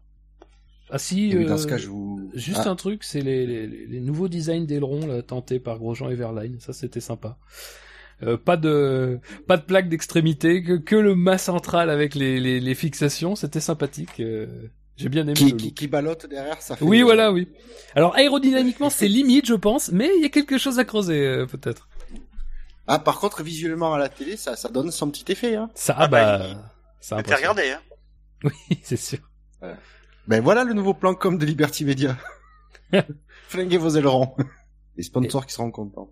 ah 0.90 0.98
si 0.98 1.32
dans 1.34 1.40
euh, 1.54 1.58
ce 1.58 1.68
cas, 1.68 1.78
je 1.78 1.88
vous... 1.90 2.32
Juste 2.34 2.62
Ah, 2.64 2.70
un 2.70 2.78
truc, 2.78 3.04
c'est 3.04 3.20
les, 3.22 3.46
les, 3.46 3.68
les 3.68 4.00
nouveaux 4.00 4.30
designs 4.30 4.66
d'ailerons 4.66 5.06
là, 5.06 5.22
tentés 5.22 5.60
par 5.60 5.80
Grosjean 5.80 6.10
et 6.10 6.16
Verline. 6.16 6.60
Ça, 6.62 6.72
c'était 6.72 7.02
sympa. 7.02 7.38
Euh, 8.24 8.38
pas 8.38 8.56
de 8.56 9.20
pas 9.48 9.58
de 9.58 9.64
plaque 9.64 9.90
d'extrémité, 9.90 10.64
que, 10.64 10.74
que 10.78 10.96
le 10.96 11.14
mât 11.16 11.38
central 11.38 11.90
avec 11.90 12.16
les, 12.16 12.40
les, 12.40 12.62
les 12.62 12.76
fixations, 12.76 13.36
c'était 13.36 13.60
sympathique. 13.62 14.20
euh, 14.22 14.48
J'ai 15.00 15.08
bien 15.08 15.24
aimé 15.24 15.34
qui, 15.34 15.52
le 15.52 15.58
qui, 15.58 15.74
qui 15.74 15.88
ballotte 15.88 16.26
derrière, 16.26 16.62
ça 16.62 16.76
fait... 16.76 16.84
Oui, 16.84 17.04
voilà, 17.04 17.32
oui. 17.32 17.48
Alors 17.96 18.16
aérodynamiquement, 18.18 18.90
c'est 18.90 19.08
limite, 19.08 19.46
je 19.46 19.54
pense, 19.54 19.94
mais 19.94 20.10
il 20.18 20.22
y 20.22 20.26
a 20.26 20.30
quelque 20.30 20.58
chose 20.58 20.78
à 20.78 20.84
creuser 20.84 21.26
euh, 21.26 21.46
peut-être. 21.46 21.88
Ah, 22.86 23.00
par 23.00 23.20
contre, 23.20 23.42
visuellement 23.42 23.94
à 23.94 23.98
la 23.98 24.10
télé, 24.10 24.36
ça, 24.36 24.58
ça 24.58 24.68
donne 24.68 24.92
son 24.92 25.10
petit 25.10 25.32
effet. 25.32 25.56
Hein. 25.56 25.70
Ça, 25.74 25.94
Ah 25.98 26.04
ah 26.04 26.08
bah, 26.10 26.38
bah, 26.40 26.74
ça 27.00 27.24
T'as 27.24 27.38
regardé, 27.38 27.72
hein 27.72 27.82
Oui, 28.44 28.52
c'est 28.84 28.98
sûr. 28.98 29.20
Ben 30.28 30.44
voilà 30.44 30.66
le 30.66 30.74
nouveau 30.74 30.94
plan 30.94 31.16
com 31.16 31.38
de 31.38 31.46
Liberty 31.46 31.86
Media. 31.86 32.18
Flinguez 33.48 33.78
vos 33.78 33.90
ailerons. 33.90 34.36
Les 34.98 35.04
sponsors 35.04 35.46
qui 35.46 35.54
seront 35.54 35.72
contents. 35.72 36.12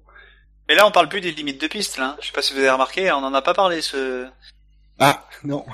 Mais 0.70 0.76
là, 0.76 0.88
on 0.88 0.92
parle 0.92 1.10
plus 1.10 1.20
des 1.20 1.32
limites 1.32 1.60
de 1.60 1.68
piste, 1.68 1.98
là. 1.98 2.16
Je 2.22 2.28
sais 2.28 2.34
pas 2.34 2.42
si 2.42 2.54
vous 2.54 2.60
avez 2.60 2.70
remarqué, 2.70 3.12
on 3.12 3.18
en 3.18 3.34
a 3.34 3.42
pas 3.42 3.54
parlé, 3.54 3.82
ce... 3.82 4.28
Ah, 4.98 5.26
non. 5.44 5.66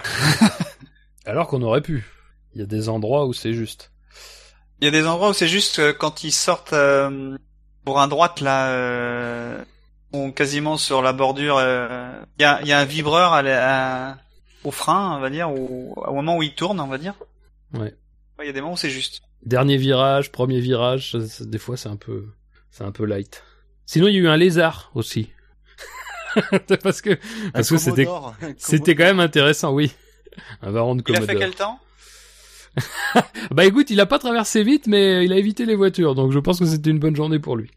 Alors 1.26 1.48
qu'on 1.48 1.62
aurait 1.62 1.82
pu. 1.82 2.06
Il 2.56 2.60
y 2.62 2.64
a 2.64 2.68
des 2.68 2.90
endroits 2.90 3.26
où 3.26 3.34
c'est 3.34 3.54
juste. 3.54 3.92
Il 4.82 4.86
y 4.86 4.88
a 4.88 4.92
des 4.92 5.06
endroits 5.08 5.30
où 5.30 5.34
c'est 5.34 5.48
juste 5.48 5.80
euh, 5.80 5.94
quand 5.94 6.24
ils 6.24 6.32
sortent 6.32 6.74
euh, 6.74 7.38
pour 7.86 8.00
un 8.02 8.08
droite, 8.08 8.42
là, 8.42 8.70
euh, 8.70 9.64
on 10.12 10.32
quasiment 10.32 10.78
sur 10.78 11.02
la 11.02 11.14
bordure, 11.14 11.58
euh, 11.58 12.12
il 12.38 12.42
y, 12.44 12.46
a, 12.46 12.62
il 12.62 12.68
y 12.68 12.72
a 12.74 12.80
un 12.80 12.86
vibreur 12.86 13.34
à 13.34 13.42
la- 13.42 14.12
à- 14.12 14.18
au 14.64 14.72
frein, 14.72 15.16
on 15.18 15.20
va 15.20 15.30
dire, 15.30 15.52
ou 15.52 15.94
au 15.96 16.14
moment 16.14 16.38
où 16.38 16.44
il 16.44 16.54
tourne, 16.54 16.80
on 16.80 16.88
va 16.88 16.98
dire. 16.98 17.16
Ouais. 17.74 17.94
Il 18.42 18.46
y 18.46 18.50
a 18.50 18.54
des 18.54 18.62
moments 18.62 18.74
où 18.74 18.78
c'est 18.78 18.90
juste. 18.90 19.22
Dernier 19.46 19.78
virage, 19.78 20.32
premier 20.32 20.60
virage, 20.60 21.12
ça- 21.14 21.28
ça- 21.28 21.46
des 21.46 21.58
fois 21.58 21.76
c'est 21.78 21.90
un 21.90 21.96
peu, 21.98 22.28
c'est 22.72 22.84
un 22.84 22.92
peu 22.92 23.06
light. 23.06 23.44
Sinon 23.86 24.08
il 24.08 24.14
y 24.14 24.18
a 24.18 24.20
eu 24.22 24.28
un 24.28 24.38
lézard 24.38 24.92
aussi. 24.96 25.30
parce 26.84 27.02
que 27.02 27.18
parce 27.54 27.70
que 27.70 27.78
c'était 27.78 28.06
Commodore, 28.06 28.36
c'était 28.58 28.96
quand 28.96 29.04
même 29.04 29.20
intéressant, 29.20 29.72
oui. 29.74 29.92
Un 30.62 30.72
baron 30.72 30.96
de 30.96 31.04
Il 31.08 31.12
a 31.12 31.20
Commodore. 31.20 31.28
fait 31.28 31.36
quel 31.40 31.56
temps? 31.56 31.80
Bah 33.52 33.66
écoute, 33.66 33.90
il 33.90 34.00
a 34.00 34.06
pas 34.06 34.20
traversé 34.20 34.64
vite, 34.64 34.88
mais 34.88 35.26
il 35.26 35.32
a 35.34 35.38
évité 35.38 35.66
les 35.66 35.76
voitures, 35.76 36.16
donc 36.16 36.32
je 36.32 36.40
pense 36.40 36.60
que 36.60 36.66
c'était 36.66 36.90
une 36.90 37.00
bonne 37.00 37.16
journée 37.16 37.40
pour 37.40 37.56
lui. 37.58 37.70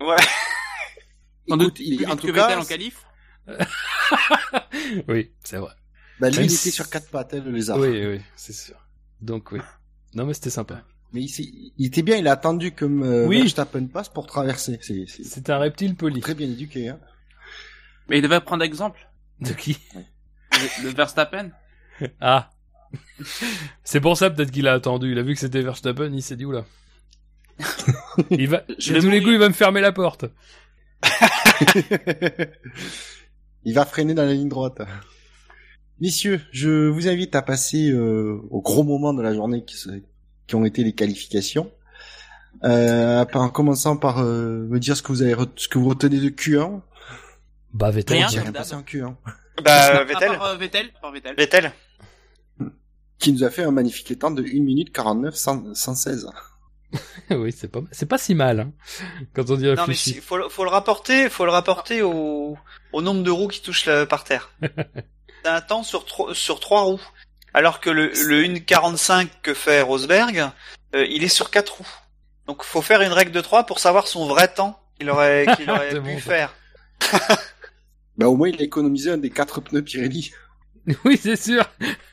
Ouais. 0.00 0.16
Écoute, 1.46 1.74
Plus 1.74 1.84
il, 1.84 2.06
en 2.08 2.16
tout 2.16 2.32
cas, 2.32 2.58
en 2.58 2.64
qualif. 2.64 3.04
Oui, 5.08 5.30
c'est 5.44 5.56
vrai. 5.56 5.72
bah, 6.20 6.28
lui, 6.30 6.36
Même 6.36 6.44
il 6.46 6.54
était 6.54 6.70
sur 6.70 6.88
quatre 6.90 7.10
pattes, 7.10 7.34
hein, 7.34 7.42
le 7.44 7.50
lézard. 7.50 7.78
Oui, 7.78 8.06
oui, 8.06 8.20
c'est 8.36 8.52
sûr. 8.52 8.76
Donc 9.20 9.52
oui. 9.52 9.60
Non 10.14 10.26
mais 10.26 10.34
c'était 10.34 10.50
sympa. 10.50 10.82
Mais 11.12 11.22
il, 11.22 11.28
s'est- 11.28 11.42
il 11.76 11.86
était 11.86 12.02
bien, 12.02 12.16
il 12.16 12.26
a 12.28 12.32
attendu 12.32 12.72
que 12.72 12.84
euh, 12.84 13.26
Oui. 13.26 13.40
Verstappen 13.40 13.86
passe 13.86 14.08
pour 14.08 14.26
traverser. 14.26 14.78
C'est 14.82 15.04
c'est 15.08 15.24
C'est 15.24 15.50
un 15.50 15.58
reptile 15.58 15.94
poli. 15.96 16.20
très 16.20 16.34
bien 16.34 16.46
éduqué. 16.48 16.88
Hein. 16.88 16.98
Mais 18.08 18.18
il 18.18 18.22
devait 18.22 18.40
prendre 18.40 18.62
exemple. 18.64 19.08
De 19.40 19.52
qui? 19.52 19.78
Le 20.82 20.90
Verstappen. 20.90 21.50
Ah. 22.20 22.50
C'est 23.84 24.00
pour 24.00 24.16
ça 24.16 24.30
peut-être 24.30 24.50
qu'il 24.50 24.66
a 24.68 24.72
attendu. 24.72 25.12
Il 25.12 25.18
a 25.18 25.22
vu 25.22 25.34
que 25.34 25.40
c'était 25.40 25.62
Verstappen, 25.62 26.10
il 26.12 26.22
s'est 26.22 26.36
dit 26.36 26.44
oula. 26.44 26.64
il 28.30 28.48
va, 28.48 28.62
Je 28.78 28.94
tous 28.98 29.10
les 29.10 29.20
coups, 29.20 29.32
il 29.34 29.38
va 29.38 29.48
me 29.48 29.54
fermer 29.54 29.80
la 29.80 29.92
porte. 29.92 30.24
il 33.64 33.74
va 33.74 33.84
freiner 33.84 34.14
dans 34.14 34.24
la 34.24 34.32
ligne 34.32 34.48
droite. 34.48 34.80
Messieurs, 36.00 36.40
je 36.50 36.88
vous 36.88 37.08
invite 37.08 37.34
à 37.34 37.42
passer 37.42 37.90
euh, 37.90 38.40
au 38.50 38.62
gros 38.62 38.84
moment 38.84 39.12
de 39.12 39.22
la 39.22 39.34
journée 39.34 39.64
qui, 39.64 39.76
qui 40.46 40.54
ont 40.54 40.64
été 40.64 40.82
les 40.82 40.94
qualifications. 40.94 41.70
Euh, 42.64 43.24
en 43.34 43.48
commençant 43.48 43.96
par 43.96 44.18
euh, 44.18 44.66
me 44.68 44.78
dire 44.80 44.96
ce 44.96 45.02
que 45.02 45.08
vous 45.12 45.22
avez, 45.22 45.34
re- 45.34 45.48
ce 45.56 45.68
que 45.68 45.78
vous 45.78 45.88
retenez 45.90 46.18
de 46.18 46.28
Q1. 46.30 46.80
Bah 47.72 47.90
Vettel. 47.90 48.16
Rien. 48.16 48.26
Rien 48.42 48.52
passé 48.52 48.74
en 48.74 48.82
Q1. 48.82 49.14
Bah, 49.62 49.72
À 50.00 50.04
Vettel. 50.04 50.28
part, 50.30 50.44
euh, 50.46 50.56
Vettel, 50.56 50.90
par 51.00 51.12
Vettel. 51.12 51.36
Vettel. 51.36 51.72
Qui 53.20 53.32
nous 53.32 53.44
a 53.44 53.50
fait 53.50 53.62
un 53.62 53.70
magnifique 53.70 54.18
temps 54.18 54.30
de 54.30 54.42
1 54.42 54.46
minute 54.62 54.92
49 54.92 55.34
100 55.34 55.74
116. 55.74 56.28
oui, 57.30 57.54
c'est 57.56 57.68
pas 57.70 57.80
c'est 57.92 58.06
pas 58.06 58.18
si 58.18 58.34
mal 58.34 58.58
hein, 58.60 58.72
quand 59.34 59.48
on 59.50 59.56
y 59.60 59.72
Non, 59.74 59.84
mais 59.86 59.94
si- 59.94 60.14
faut, 60.14 60.36
le- 60.36 60.48
faut 60.48 60.64
le 60.64 60.70
rapporter, 60.70 61.28
faut 61.30 61.44
le 61.44 61.52
rapporter 61.52 62.02
au, 62.02 62.56
au 62.92 63.02
nombre 63.02 63.22
de 63.22 63.30
roues 63.30 63.46
qui 63.48 63.62
touchent 63.62 63.86
la, 63.86 64.06
par 64.06 64.24
terre. 64.24 64.50
C'est 65.42 65.48
un 65.48 65.60
temps 65.60 65.82
sur, 65.84 66.04
tro- 66.04 66.34
sur 66.34 66.58
trois 66.60 66.82
roues. 66.82 67.00
Alors 67.54 67.80
que 67.80 67.90
le, 67.90 68.08
le 68.26 68.42
1.45 68.42 69.28
que 69.42 69.54
fait 69.54 69.80
Rosberg, 69.82 70.50
euh, 70.94 71.06
il 71.08 71.22
est 71.24 71.28
sur 71.28 71.50
quatre 71.50 71.78
roues. 71.78 71.88
Donc 72.46 72.64
faut 72.64 72.82
faire 72.82 73.00
une 73.02 73.12
règle 73.12 73.30
de 73.32 73.40
3 73.40 73.64
pour 73.64 73.78
savoir 73.78 74.06
son 74.08 74.26
vrai 74.26 74.52
temps 74.52 74.80
qu'il 74.98 75.08
aurait, 75.10 75.46
qu'il 75.56 75.70
aurait 75.70 75.94
pu 75.94 76.00
bon, 76.00 76.18
faire. 76.18 76.54
Bah 78.18 78.26
au 78.28 78.36
moins 78.36 78.48
il 78.48 78.60
a 78.60 78.64
économisé 78.64 79.10
un 79.10 79.18
des 79.18 79.30
quatre 79.30 79.60
pneus 79.60 79.82
Pirelli. 79.82 80.32
oui, 81.04 81.18
c'est 81.22 81.36
sûr. 81.36 81.64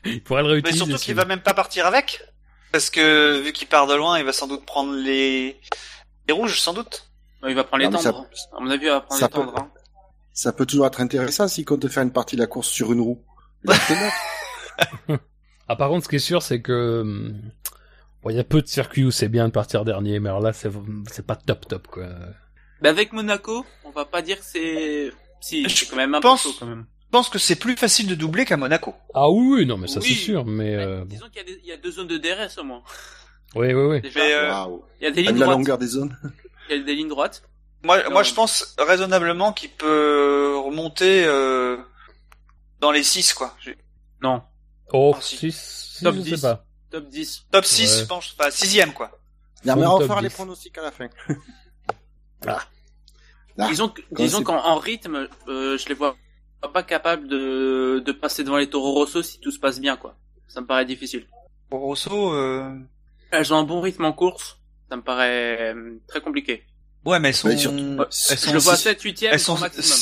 Il 0.04 0.22
pourrait 0.22 0.42
le 0.42 0.48
Mais 0.48 0.54
réutiliser. 0.54 0.84
surtout 0.84 1.02
qu'il 1.02 1.14
va 1.14 1.24
même 1.24 1.40
pas 1.40 1.54
partir 1.54 1.86
avec. 1.86 2.22
Parce 2.72 2.90
que 2.90 3.40
vu 3.40 3.52
qu'il 3.52 3.66
part 3.68 3.86
de 3.86 3.94
loin, 3.94 4.18
il 4.18 4.24
va 4.24 4.32
sans 4.32 4.46
doute 4.46 4.64
prendre 4.66 4.94
les, 4.94 5.58
les 6.26 6.32
rouges, 6.34 6.60
sans 6.60 6.74
doute. 6.74 7.06
Il 7.46 7.54
va 7.54 7.64
prendre 7.64 7.82
les 7.82 7.88
Non, 7.88 7.98
mais 7.98 8.02
ça- 8.02 8.12
tendres. 8.12 8.26
À 8.56 8.60
mon 8.60 8.70
avis, 8.70 8.84
il 8.86 8.90
va 8.90 9.00
prendre 9.00 9.20
ça 9.20 9.26
les 9.26 9.30
peut- 9.32 9.38
tendres. 9.46 9.58
hein. 9.58 9.70
Ça 10.32 10.52
peut 10.52 10.66
toujours 10.66 10.86
être 10.86 11.00
intéressant 11.00 11.48
s'il 11.48 11.64
compte 11.64 11.88
faire 11.88 12.02
une 12.02 12.12
partie 12.12 12.36
de 12.36 12.40
la 12.40 12.46
course 12.46 12.68
sur 12.68 12.92
une 12.92 13.00
roue. 13.00 13.24
Ah, 15.70 15.76
par 15.76 15.90
contre, 15.90 16.04
ce 16.04 16.08
qui 16.08 16.16
est 16.16 16.20
sûr, 16.20 16.42
c'est 16.42 16.62
que 16.62 17.00
hum, 17.02 17.42
bon, 18.22 18.30
il 18.30 18.36
y 18.36 18.40
a 18.40 18.44
peu 18.44 18.62
de 18.62 18.66
circuits 18.66 19.04
où 19.04 19.10
c'est 19.10 19.28
bien 19.28 19.46
de 19.48 19.52
partir 19.52 19.84
dernier, 19.84 20.18
mais 20.18 20.30
alors 20.30 20.40
là, 20.40 20.52
c'est 20.54 20.70
c'est 21.10 21.26
pas 21.26 21.36
top 21.36 21.68
top 21.68 21.88
quoi. 21.88 22.06
Mais 22.80 22.88
avec 22.88 23.12
Monaco, 23.12 23.66
on 23.84 23.90
va 23.90 24.04
pas 24.04 24.22
dire 24.22 24.38
que 24.38 24.44
c'est... 24.44 25.10
Si, 25.40 25.68
Je 25.68 25.74
c'est 25.76 25.86
quand 25.86 25.96
même 25.96 26.14
un 26.14 26.20
pense- 26.20 26.44
peu 26.44 26.48
chaud, 26.50 26.56
quand 26.60 26.66
même. 26.66 26.86
Je 27.08 27.12
pense 27.12 27.30
que 27.30 27.38
c'est 27.38 27.56
plus 27.56 27.74
facile 27.76 28.06
de 28.06 28.14
doubler 28.14 28.44
qu'à 28.44 28.58
Monaco. 28.58 28.94
Ah 29.14 29.30
oui, 29.30 29.60
oui, 29.60 29.66
non, 29.66 29.78
mais 29.78 29.88
ça 29.88 29.98
Oui. 30.00 30.08
c'est 30.08 30.14
sûr, 30.24 30.44
mais 30.44 30.74
euh. 30.76 31.04
Disons 31.06 31.26
qu'il 31.30 31.42
y, 31.64 31.72
a 31.72 31.74
y 31.74 31.78
deux 31.78 31.90
zones 31.90 32.06
de 32.06 32.18
DRS 32.18 32.58
au 32.58 32.64
moins. 32.64 32.82
oui, 33.54 33.72
oui, 33.72 33.82
oui. 33.82 34.00
Déjà, 34.02 34.20
Mais, 34.20 34.32
euh, 34.34 34.64
il 35.00 35.04
y 35.04 35.06
a 35.06 35.10
des 35.10 35.22
lignes 35.22 35.32
vu 35.32 35.38
la 35.38 35.46
droites. 35.46 35.58
longueur 35.58 35.78
des 35.78 35.86
zones 35.86 36.14
Il 36.68 36.76
y 36.76 36.80
a 36.80 36.82
des 36.84 36.94
lignes 36.94 37.08
droites. 37.08 37.42
Moi, 37.82 38.02
Non. 38.04 38.10
moi, 38.10 38.22
je 38.24 38.34
pense 38.34 38.74
raisonnablement 38.78 39.54
qu'il 39.54 39.70
peut 39.70 40.58
remonter 40.62 41.24
euh, 41.24 41.78
dans 42.80 42.90
les 42.90 43.02
6, 43.02 43.32
quoi. 43.32 43.56
Non. 44.22 44.42
Oh, 44.92 45.14
Ah, 45.16 45.20
si. 45.22 45.36
si, 45.38 45.52
si, 45.52 46.04
Top 46.04 46.14
je 46.16 46.20
10. 46.20 46.34
sais 46.36 46.40
pas. 46.42 46.66
Top 46.90 47.08
10. 47.08 47.46
Top 47.50 47.64
6, 47.64 47.80
Ouais. 47.94 48.00
je 48.00 48.04
pense. 48.06 48.34
Enfin, 48.38 48.50
sixième, 48.50 48.92
quoi. 48.92 49.18
Non, 49.64 49.76
mais 49.76 49.86
on 49.86 49.98
va 49.98 50.06
faire 50.06 50.20
les 50.20 50.28
10. 50.28 50.34
pronostics 50.34 50.76
à 50.76 50.82
la 50.82 50.90
fin. 50.92 51.08
Ah. 52.46 52.60
Ah, 53.58 53.68
disons 54.12 54.44
qu'en 54.44 54.58
en 54.64 54.76
rythme, 54.78 55.26
euh, 55.48 55.76
je 55.76 55.88
les 55.88 55.94
vois 55.94 56.16
pas 56.66 56.82
capables 56.82 57.28
de, 57.28 58.02
de 58.04 58.12
passer 58.12 58.42
devant 58.42 58.56
les 58.56 58.68
Toro 58.68 58.92
Rosso 58.92 59.22
si 59.22 59.38
tout 59.38 59.52
se 59.52 59.60
passe 59.60 59.80
bien, 59.80 59.96
quoi. 59.96 60.16
Ça 60.48 60.60
me 60.60 60.66
paraît 60.66 60.84
difficile. 60.86 61.26
Pour 61.70 61.80
Rosso, 61.80 62.32
euh... 62.34 62.68
Elles 63.30 63.52
ont 63.54 63.58
un 63.58 63.62
bon 63.64 63.80
rythme 63.80 64.04
en 64.06 64.12
course. 64.12 64.58
Ça 64.90 64.96
me 64.96 65.02
paraît 65.02 65.74
euh, 65.74 65.98
très 66.08 66.20
compliqué. 66.20 66.64
ouais, 67.04 67.20
mais 67.20 67.28
elles 67.28 67.34
sont... 67.34 67.48
Mais 67.48 67.56
surtout- 67.58 67.76
elles 68.00 68.06
Je 68.10 68.34
sont 68.36 68.52
le 68.54 68.58
vois 68.58 68.76
six- 68.76 68.82
7 68.84 69.02
8 69.02 69.22
e 69.22 69.26
elles 69.32 69.38
sont... 69.40 69.58
maximum. 69.58 69.98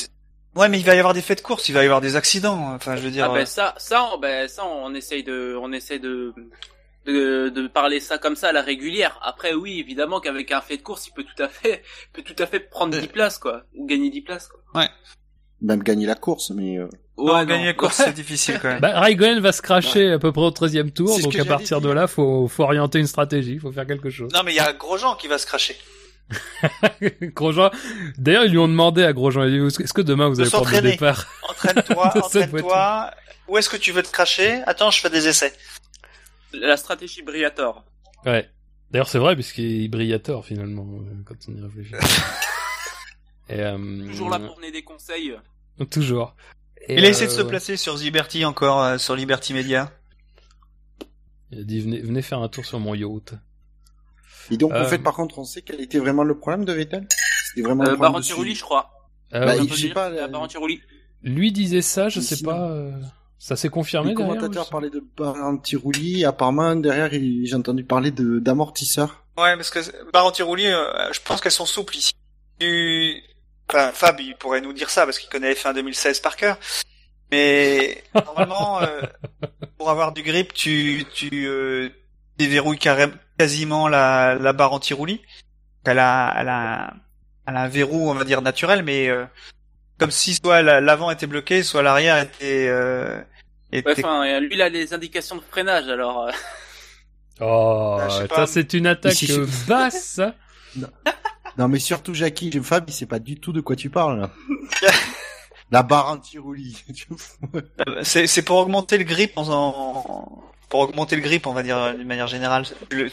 Ouais, 0.55 0.69
mais 0.71 0.79
il 0.79 0.87
va 0.87 0.95
y 0.95 0.99
avoir 0.99 1.13
des 1.13 1.21
faits 1.21 1.39
de 1.39 1.43
course, 1.43 1.69
il 1.69 1.73
va 1.73 1.83
y 1.83 1.85
avoir 1.85 2.01
des 2.01 2.17
accidents. 2.17 2.73
Enfin, 2.75 2.97
je 2.97 3.03
veux 3.03 3.11
dire... 3.11 3.27
Ah 3.27 3.33
euh, 3.33 3.39
ben 3.41 3.47
ça, 3.47 3.75
ça, 3.77 4.09
on- 4.15 4.19
ben 4.19 4.49
ça, 4.49 4.65
on 4.65 4.95
essaye 4.95 5.23
de, 5.25 5.55
on 5.61 5.71
essaye 5.73 6.01
de, 6.01 6.33
de, 7.05 7.49
de 7.51 7.67
parler 7.67 8.01
ça 8.01 8.17
comme 8.19 8.37
ça 8.37 8.49
à 8.49 8.53
la 8.53 8.63
régulière. 8.63 9.19
Après, 9.23 9.53
oui, 9.55 9.79
évidemment 9.81 10.21
qu'avec 10.21 10.53
un 10.53 10.61
fait 10.63 10.77
de 10.79 10.83
course, 10.83 11.09
il 11.09 11.13
peut 11.13 11.25
tout 11.25 11.43
à 11.43 11.49
fait, 11.49 11.83
peut 12.13 12.23
tout 12.23 12.37
à 12.39 12.47
fait 12.47 12.61
prendre 12.61 12.97
10 12.99 13.09
places, 13.09 13.39
quoi, 13.39 13.65
ou 13.75 13.87
gagner 13.87 14.09
10 14.09 14.23
places, 14.23 14.49
quoi. 14.49 14.61
Même 15.63 15.83
gagner 15.83 16.07
la 16.07 16.15
course, 16.15 16.51
mais 16.51 16.79
euh, 16.79 16.89
non, 17.19 17.33
Ouais, 17.35 17.47
gagner 17.47 17.61
non. 17.61 17.67
la 17.67 17.75
course, 17.75 17.97
c'est 18.05 18.13
difficile, 18.15 18.59
quand 18.61 18.69
même. 18.69 18.81
Bah, 18.81 19.01
Raikkonen 19.01 19.41
va 19.41 19.53
se 19.53 19.63
cracher 19.63 20.13
à 20.13 20.19
peu 20.19 20.33
près 20.33 20.43
au 20.43 20.51
13 20.51 20.93
tour, 20.95 21.09
C'est 21.09 21.23
ce 21.23 21.25
donc 21.25 21.37
à 21.37 21.45
partir 21.45 21.81
de 21.81 21.89
là, 21.91 22.07
faut, 22.07 22.47
faut 22.49 22.63
orienter 22.65 22.99
une 22.99 23.07
stratégie, 23.07 23.59
faut 23.59 23.73
faire 23.73 23.87
quelque 23.87 24.11
chose. 24.11 24.31
Non, 24.35 24.41
mais 24.45 24.53
il 24.53 24.57
y 24.57 24.61
a 24.61 24.73
Grosjean 24.75 25.15
qui 25.17 25.29
va 25.29 25.39
se 25.39 25.47
cracher. 25.47 25.77
Grosjean, 27.23 27.71
d'ailleurs, 28.19 28.45
ils 28.45 28.51
lui 28.51 28.59
ont 28.59 28.69
demandé 28.69 29.03
à 29.05 29.13
Grosjean, 29.13 29.45
il 29.45 29.69
dit, 29.69 29.83
est-ce 29.83 29.95
que 29.95 30.03
demain 30.03 30.29
vous 30.29 30.37
De 30.37 30.43
allez 30.43 30.51
prendre 30.51 30.71
le 30.71 30.81
départ 30.83 31.27
Entraîne-toi, 31.49 32.13
entraîne-toi. 32.17 33.11
Où 33.49 33.57
est-ce 33.59 33.71
que 33.71 33.77
tu 33.77 33.93
veux 33.93 34.03
te 34.03 34.11
cracher? 34.11 34.63
Attends, 34.67 34.91
je 34.91 35.01
fais 35.01 35.11
des 35.11 35.29
essais. 35.29 35.53
La 36.53 36.77
stratégie 36.77 37.23
Briator. 37.23 37.85
Ouais. 38.25 38.51
D'ailleurs, 38.91 39.09
c'est 39.09 39.19
vrai, 39.19 39.35
puisqu'il 39.35 39.89
brille 39.89 40.13
à 40.13 40.19
tort, 40.19 40.45
finalement, 40.45 40.87
euh, 41.01 41.13
quand 41.25 41.35
on 41.49 41.57
y 41.57 41.63
réfléchit. 41.63 41.95
Et, 43.49 43.61
euh, 43.61 44.07
Toujours 44.07 44.31
là 44.31 44.39
pour 44.39 44.57
donner 44.57 44.73
des 44.73 44.83
conseils. 44.83 45.35
Toujours. 45.91 46.35
Et, 46.89 46.95
Il 46.99 47.05
a 47.05 47.09
essayé 47.09 47.27
de 47.27 47.33
se 47.33 47.41
euh, 47.41 47.45
placer 47.45 47.77
sur 47.77 47.97
Liberty 47.97 48.45
encore, 48.45 48.83
euh, 48.83 48.99
sur 48.99 49.15
Liberty 49.17 49.55
Media. 49.55 49.93
Il 51.51 51.61
a 51.61 51.63
dit, 51.65 51.81
venez, 51.81 52.01
venez 52.01 52.23
faire 52.23 52.41
un 52.41 52.49
tour 52.49 52.65
sur 52.65 52.81
mon 52.81 52.95
yacht. 52.95 53.35
Et 54.51 54.57
donc, 54.57 54.73
Euh. 54.73 54.83
en 54.83 54.87
fait, 54.87 54.99
par 54.99 55.15
contre, 55.15 55.39
on 55.39 55.45
sait 55.45 55.63
quel 55.63 55.81
était 55.81 55.99
vraiment 55.99 56.25
le 56.25 56.37
problème 56.39 56.65
de 56.65 56.73
Vettel 56.73 57.07
C'était 57.49 57.63
vraiment 57.63 57.83
le 57.85 57.91
problème 57.91 58.13
Baron 58.13 58.21
Tiroli, 58.21 58.55
je 58.55 58.63
crois. 58.63 58.91
Euh, 59.35 59.45
Bah, 59.45 59.57
il- 59.57 59.69
je 59.69 59.75
sais 59.75 59.89
pas, 59.91 60.09
la 60.09 60.25
euh, 60.25 60.29
Baron 60.29 60.47
Tiroli. 60.49 60.81
Lui 61.23 61.51
disait 61.53 61.83
ça, 61.83 62.09
je 62.09 62.21
sais 62.21 62.43
pas. 62.45 62.71
euh, 62.71 62.93
Ça 63.39 63.55
s'est 63.55 63.69
confirmé 63.69 64.15
derrière, 64.15 64.29
commentateurs 64.29 64.67
ou- 64.67 64.71
parlaient 64.71 64.91
de 64.91 65.05
Barantirouli, 65.17 66.25
apparemment 66.25 66.75
derrière 66.75 67.11
j'ai 67.13 67.55
entendu 67.55 67.85
parler 67.85 68.11
de 68.11 68.39
d'amortisseurs. 68.39 69.25
Ouais, 69.37 69.55
parce 69.57 69.69
que 69.71 70.11
Baron 70.11 70.31
Tiroli, 70.31 70.67
euh, 70.67 71.13
je 71.13 71.21
pense 71.21 71.41
qu'elles 71.43 71.53
sont 71.53 71.67
souples 71.67 71.97
ici. 71.97 72.13
Tu... 72.59 73.23
Enfin, 73.69 73.91
Fab, 73.93 74.21
il 74.21 74.37
pourrait 74.37 74.61
nous 74.61 74.73
dire 74.73 74.91
ça 74.91 75.05
parce 75.05 75.19
qu'il 75.19 75.29
connaît 75.29 75.53
F1 75.53 75.75
2016 75.75 76.21
par 76.21 76.37
cœur. 76.37 76.59
Mais 77.33 78.05
normalement, 78.15 78.81
euh, 78.83 79.03
pour 79.79 79.91
avoir 79.91 80.13
du 80.13 80.23
grip, 80.23 80.53
tu, 80.55 81.05
tu 81.13 81.47
euh, 81.49 81.89
déverrouilles 82.39 82.79
quasiment 83.39 83.89
la, 83.89 84.37
la 84.37 84.53
barre 84.53 84.73
anti-roulis. 84.73 85.21
Elle 85.85 85.99
a, 85.99 86.35
elle, 86.39 86.49
a, 86.49 86.95
elle 87.49 87.57
a 87.57 87.63
un 87.63 87.69
verrou, 87.69 88.11
on 88.11 88.15
va 88.15 88.25
dire, 88.25 88.43
naturel, 88.43 88.83
mais 88.85 89.09
euh, 89.09 89.25
comme 89.99 90.11
si 90.13 90.35
soit 90.35 90.63
la- 90.63 90.81
l'avant 90.81 91.11
était 91.11 91.27
bloqué, 91.27 91.63
soit 91.65 91.83
l'arrière 91.83 92.19
était... 92.23 92.69
Euh, 92.69 93.21
était... 93.73 93.89
Ouais, 93.89 93.95
enfin, 94.05 94.39
lui, 94.41 94.51
il 94.53 94.63
a 94.63 94.69
les 94.69 94.95
indications 94.95 95.35
de 95.37 95.43
freinage, 95.51 95.89
alors. 95.89 96.27
euh, 96.29 96.33
Oh, 97.41 97.99
Ah, 98.35 98.47
c'est 98.47 98.73
une 98.73 98.87
attaque 98.87 99.13
basse. 99.67 100.21
Non 101.59 101.69
mais 101.69 101.79
surtout 101.79 102.15
Jackie, 102.15 102.51
Fab, 102.63 102.85
il 102.89 102.93
sait 102.93 103.07
pas 103.07 103.19
du 103.19 103.39
tout 103.41 103.53
de 103.53 103.61
quoi 103.61 103.77
tu 103.77 103.91
parles 103.91 104.21
là. 104.21 104.31
La 105.73 105.83
barre 105.83 106.11
anti-roulis. 106.11 106.85
Euh, 107.89 108.01
C'est 108.05 108.27
c'est 108.27 108.43
pour 108.43 108.57
augmenter 108.59 108.99
le 108.99 109.05
grip 109.05 109.33
en, 109.37 109.49
en- 109.49 110.43
pour 110.69 110.81
augmenter 110.81 111.17
le 111.17 111.23
grip, 111.23 111.47
on 111.47 111.53
va 111.53 111.63
dire 111.63 111.95
d'une 111.97 112.07
manière 112.07 112.27
générale. 112.27 112.65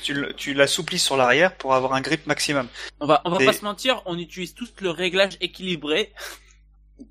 Tu, 0.02 0.14
le- 0.14 0.34
tu, 0.34 0.54
l'assouplis 0.54 1.00
sur 1.00 1.16
l'arrière 1.18 1.56
pour 1.56 1.74
avoir 1.76 1.94
un 1.94 2.02
grip 2.02 2.26
maximum. 2.28 2.68
On 3.00 3.06
va, 3.08 3.22
on 3.26 3.30
va 3.32 3.42
Et- 3.42 3.46
pas 3.46 3.54
se 3.54 3.64
mentir, 3.64 4.02
on 4.06 4.18
utilise 4.18 4.54
tout 4.56 4.68
le 4.82 4.90
réglage 4.90 5.38
équilibré, 5.42 6.12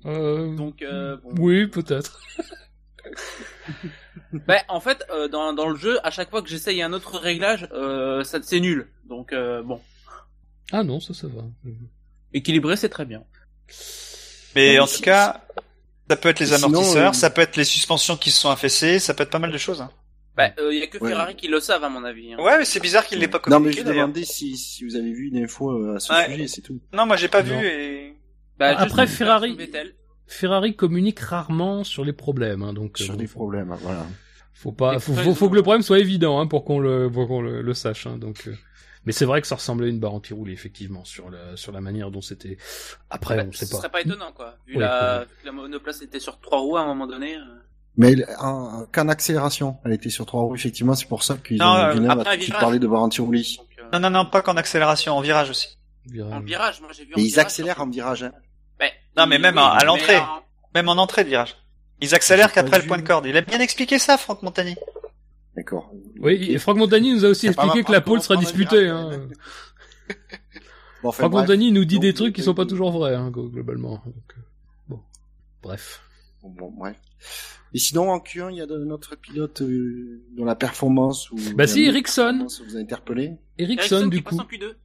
Euh, 0.05 0.55
donc. 0.55 0.81
Euh, 0.81 1.17
bon. 1.23 1.31
Oui, 1.39 1.67
peut-être. 1.67 2.19
Ben, 4.47 4.61
en 4.67 4.79
fait, 4.79 5.05
euh, 5.11 5.27
dans, 5.27 5.53
dans 5.53 5.67
le 5.69 5.75
jeu, 5.75 5.99
à 6.05 6.11
chaque 6.11 6.29
fois 6.29 6.41
que 6.41 6.49
j'essaye 6.49 6.81
un 6.81 6.91
autre 6.93 7.17
réglage, 7.19 7.67
euh, 7.71 8.23
ça 8.23 8.39
c'est 8.41 8.59
nul. 8.59 8.87
Donc 9.07 9.31
euh, 9.33 9.61
bon, 9.61 9.79
Ah 10.73 10.83
non, 10.83 10.99
ça, 10.99 11.13
ça 11.13 11.27
va. 11.27 11.43
équilibré, 12.33 12.75
c'est 12.75 12.89
très 12.89 13.05
bien. 13.05 13.23
Mais 14.55 14.75
Non, 14.75 14.81
en 14.81 14.85
mais 14.85 14.89
tout 14.89 14.95
si- 14.97 15.01
cas, 15.03 15.41
ça 16.09 16.15
peut 16.17 16.29
être 16.29 16.39
les 16.39 16.47
Sinon, 16.47 16.67
amortisseurs, 16.67 17.09
euh, 17.11 17.13
ça 17.13 17.29
peut 17.29 17.41
être 17.41 17.55
les 17.57 17.63
suspensions 17.63 18.17
qui 18.17 18.31
se 18.31 18.39
sont 18.41 18.49
affaissées, 18.49 18.99
ça 18.99 19.13
peut 19.13 19.23
être 19.23 19.29
pas 19.29 19.39
mal 19.39 19.51
de 19.51 19.57
choses. 19.57 19.81
hein. 19.81 19.91
Ben, 20.35 20.51
il 20.71 20.79
y 20.79 20.81
a 20.83 20.87
que 20.87 20.97
Ouais. 20.97 21.09
Ferrari 21.11 21.35
qui 21.35 21.47
le 21.47 21.59
savent 21.59 21.83
à 21.83 21.89
mon 21.89 22.03
avis. 22.03 22.33
hein. 22.33 22.37
Ouais, 22.39 22.57
mais 22.57 22.65
c'est 22.65 22.79
bizarre 22.79 23.05
qu'il 23.05 23.19
l'ait 23.19 23.27
pas 23.27 23.37
non 23.47 23.59
mais 23.59 23.69
communiqué 23.71 23.81
je 23.81 23.87
demandais 23.87 24.23
si, 24.25 24.57
si 24.57 24.83
vous 24.83 24.95
avez 24.95 25.13
vu 25.13 25.27
une 25.27 25.37
info 25.43 25.69
euh, 25.71 25.95
à 25.95 25.99
ce 25.99 26.11
Ouais. 26.11 26.25
sujet, 26.31 26.47
c'est 26.47 26.61
tout. 26.61 26.79
Non, 26.91 27.05
moi 27.05 27.17
j'ai 27.17 27.27
pas 27.27 27.43
Non. 27.43 27.59
vu 27.59 27.65
et 27.67 28.15
Ben, 28.57 28.75
Après, 28.77 29.05
Ferrari-. 29.07 29.57
Ferrari 30.25 30.75
communique 30.75 31.19
rarement 31.19 31.83
sur 31.83 32.03
les 32.03 32.13
problèmes, 32.13 32.63
hein, 32.63 32.73
donc 32.73 32.99
euh, 32.99 33.03
Sur 33.03 33.15
des 33.17 33.27
faut, 33.27 33.39
problèmes, 33.39 33.75
voilà. 33.81 34.05
faut 34.53 34.71
pas, 34.71 34.97
faut, 34.99 35.13
faut, 35.35 35.49
que 35.49 35.55
le 35.55 35.61
problème 35.61 35.83
soit 35.83 35.99
évident 35.99 36.39
hein, 36.39 36.47
pour 36.47 36.63
qu'on 36.65 36.79
le, 36.79 37.11
pour 37.11 37.27
qu'on 37.27 37.41
le, 37.41 37.61
le 37.61 37.73
sache. 37.75 38.07
Hein, 38.07 38.17
donc, 38.17 38.47
euh, 38.47 38.55
mais 39.05 39.11
c'est 39.11 39.25
vrai 39.25 39.41
que 39.41 39.47
ça 39.47 39.55
ressemblait 39.55 39.87
à 39.87 39.89
une 39.89 39.99
barre 39.99 40.13
anti-roulée 40.13 40.53
effectivement 40.53 41.03
sur 41.05 41.29
la, 41.29 41.55
sur 41.57 41.71
la 41.71 41.81
manière 41.81 42.11
dont 42.11 42.21
c'était. 42.21 42.57
Après, 43.09 43.35
Ben, 43.37 43.49
on 43.49 43.51
sait 43.51 43.65
ce 43.65 43.71
pas. 43.71 43.77
serait 43.77 43.89
pas 43.89 44.01
étonnant 44.01 44.31
quoi. 44.33 44.55
Vu 44.67 44.75
Oui, 44.75 44.79
la, 44.81 45.19
oui. 45.21 45.25
vu 45.29 45.41
que 45.41 45.45
la 45.45 45.51
monoplace 45.51 46.01
était 46.01 46.19
sur 46.19 46.39
trois 46.39 46.59
roues 46.59 46.77
à 46.77 46.81
un 46.81 46.85
moment 46.85 47.07
donné. 47.07 47.35
euh. 47.35 47.41
Mais 47.95 48.15
qu'en 48.91 49.07
accélération, 49.07 49.77
elle 49.85 49.93
était 49.93 50.09
sur 50.09 50.25
trois 50.25 50.41
roues 50.41 50.55
effectivement, 50.55 50.95
c'est 50.95 51.07
pour 51.07 51.21
ça 51.23 51.37
qu'ils 51.37 51.61
ont 51.61 51.75
euh, 51.75 51.91
Villeneuve 51.93 52.11
après 52.11 52.29
a 52.29 52.33
un 52.33 52.71
tout 52.71 52.79
de 52.79 52.87
barre 52.87 53.01
anti-roulis. 53.03 53.57
Donc, 53.59 53.67
euh, 53.79 53.89
non, 53.93 53.99
non, 53.99 54.09
non, 54.09 54.25
pas 54.29 54.41
qu'en 54.41 54.57
accélération, 54.57 55.15
en 55.15 55.21
virage 55.21 55.49
aussi. 55.51 55.77
En 56.31 56.39
virage, 56.41 56.81
moi 56.81 56.89
j'ai 56.91 57.05
vu. 57.05 57.13
en 57.13 57.17
Mais 57.17 57.23
ils 57.23 57.27
virage, 57.29 57.45
accélèrent 57.45 57.81
en 57.81 57.87
virage. 57.89 58.23
Hein. 58.23 58.31
Non, 59.15 59.27
mais 59.27 59.37
même 59.37 59.55
oui, 59.57 59.61
à- 59.63 59.83
l'entrée. 59.85 60.17
en- 60.17 60.41
Même 60.73 60.89
en 60.89 60.93
entrée 60.93 61.23
de 61.23 61.29
virage. 61.29 61.55
Ils 62.01 62.15
accélèrent 62.15 62.51
qu'après 62.51 62.79
le 62.81 62.87
point 62.87 62.97
de 62.97 63.03
corde. 63.07 63.27
Il 63.27 63.37
a 63.37 63.41
bien 63.41 63.59
expliqué 63.59 63.99
ça, 63.99 64.17
Franck 64.17 64.41
Montagny. 64.41 64.75
D'accord. 65.55 65.93
Oui, 66.19 66.33
et 66.51 66.57
Franck 66.57 66.77
Montagny 66.77 67.13
nous 67.13 67.25
a 67.25 67.29
aussi 67.29 67.47
expliqué 67.47 67.83
que 67.83 67.91
la 67.91 68.01
pole 68.01 68.13
comment 68.13 68.21
sera 68.21 68.35
disputée. 68.37 68.87
Hein. 68.87 69.27
Bon, 71.01 71.09
enfin, 71.09 71.23
Franck 71.23 71.31
bref. 71.33 71.41
Montagny 71.43 71.71
nous 71.73 71.83
dit 71.83 71.95
Donc, 71.95 72.03
des 72.03 72.13
trucs 72.13 72.33
qui 72.33 72.39
euh, 72.39 72.45
sont 72.45 72.53
pas 72.53 72.65
toujours 72.65 72.91
vrais, 72.91 73.13
hein, 73.13 73.29
globalement. 73.29 74.01
Donc, 74.05 74.15
euh, 74.37 74.41
bon, 74.87 75.01
bref. 75.61 76.01
Bon, 76.41 76.49
bon, 76.49 76.71
bref. 76.71 76.95
Et 77.73 77.77
sinon, 77.77 78.09
en 78.09 78.19
Q1, 78.19 78.51
il 78.51 78.57
y 78.57 78.61
a 78.61 78.65
notre 78.65 79.17
pilote 79.17 79.61
euh, 79.63 80.21
dont 80.37 80.45
la 80.45 80.55
performance 80.55 81.29
ou 81.31 81.37
Bah 81.55 81.67
si, 81.67 81.83
Ericsson. 81.83 82.47
vous 82.65 82.77
a 82.77 82.79
interpellé. 82.79 83.33
Ericsson, 83.57 84.07
du 84.07 84.17
qui 84.17 84.23
coup. 84.23 84.37
passe 84.37 84.45
en 84.45 84.49
Q2. 84.49 84.75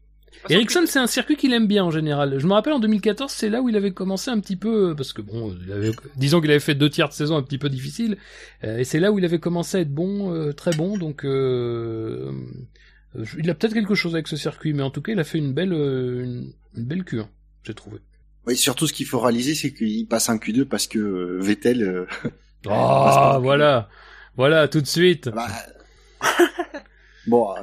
Ericsson, 0.51 0.83
Q2. 0.83 0.87
c'est 0.87 0.99
un 0.99 1.07
circuit 1.07 1.37
qu'il 1.37 1.53
aime 1.53 1.67
bien 1.67 1.85
en 1.85 1.91
général. 1.91 2.39
Je 2.39 2.47
me 2.47 2.53
rappelle 2.53 2.73
en 2.73 2.79
2014, 2.79 3.31
c'est 3.31 3.49
là 3.49 3.61
où 3.63 3.69
il 3.69 3.77
avait 3.77 3.91
commencé 3.93 4.31
un 4.31 4.39
petit 4.41 4.57
peu, 4.57 4.95
parce 4.97 5.13
que 5.13 5.21
bon, 5.23 5.55
il 5.67 5.73
avait- 5.73 5.93
disons 6.17 6.41
qu'il 6.41 6.51
avait 6.51 6.61
fait 6.61 6.75
deux 6.75 6.89
tiers 6.91 7.09
de 7.09 7.13
saison 7.15 7.37
un 7.37 7.43
petit 7.43 7.59
peu 7.59 7.69
difficile, 7.69 8.17
euh, 8.65 8.79
et 8.79 8.85
c'est 8.85 9.01
là 9.01 9.11
où 9.13 9.19
il 9.19 9.25
avait 9.25 9.39
commencé 9.41 9.77
à 9.79 9.81
être 9.81 9.93
bon, 9.93 10.33
euh, 10.35 10.53
très 10.53 10.73
bon. 10.73 10.97
Donc, 10.97 11.25
euh, 11.25 12.33
il 13.39 13.51
a 13.51 13.55
peut-être 13.55 13.75
quelque 13.75 13.95
chose 13.95 14.15
avec 14.15 14.29
ce 14.29 14.37
circuit, 14.37 14.73
mais 14.73 14.83
en 14.83 14.91
tout 14.91 15.03
cas, 15.03 15.13
il 15.13 15.19
a 15.19 15.25
fait 15.25 15.39
une 15.39 15.53
belle, 15.53 15.73
euh, 15.73 16.23
une, 16.25 16.53
une 16.77 16.85
belle 16.85 17.03
Q1, 17.03 17.27
j'ai 17.65 17.75
trouvé. 17.75 17.99
Oui, 18.47 18.57
surtout 18.57 18.87
ce 18.87 18.93
qu'il 18.93 19.07
faut 19.07 19.19
réaliser, 19.21 19.55
c'est 19.55 19.73
qu'il 19.75 20.07
passe 20.07 20.29
en 20.29 20.37
Q2 20.37 20.65
parce 20.65 20.87
que 20.87 21.39
Vettel. 21.41 21.83
euh, 21.83 22.07
Ah, 22.69 23.39
voilà, 23.43 23.89
voilà, 24.37 24.67
tout 24.69 24.81
de 24.81 24.87
suite. 24.87 25.29
bah, 25.29 25.47
bon, 27.27 27.51
euh, 27.57 27.61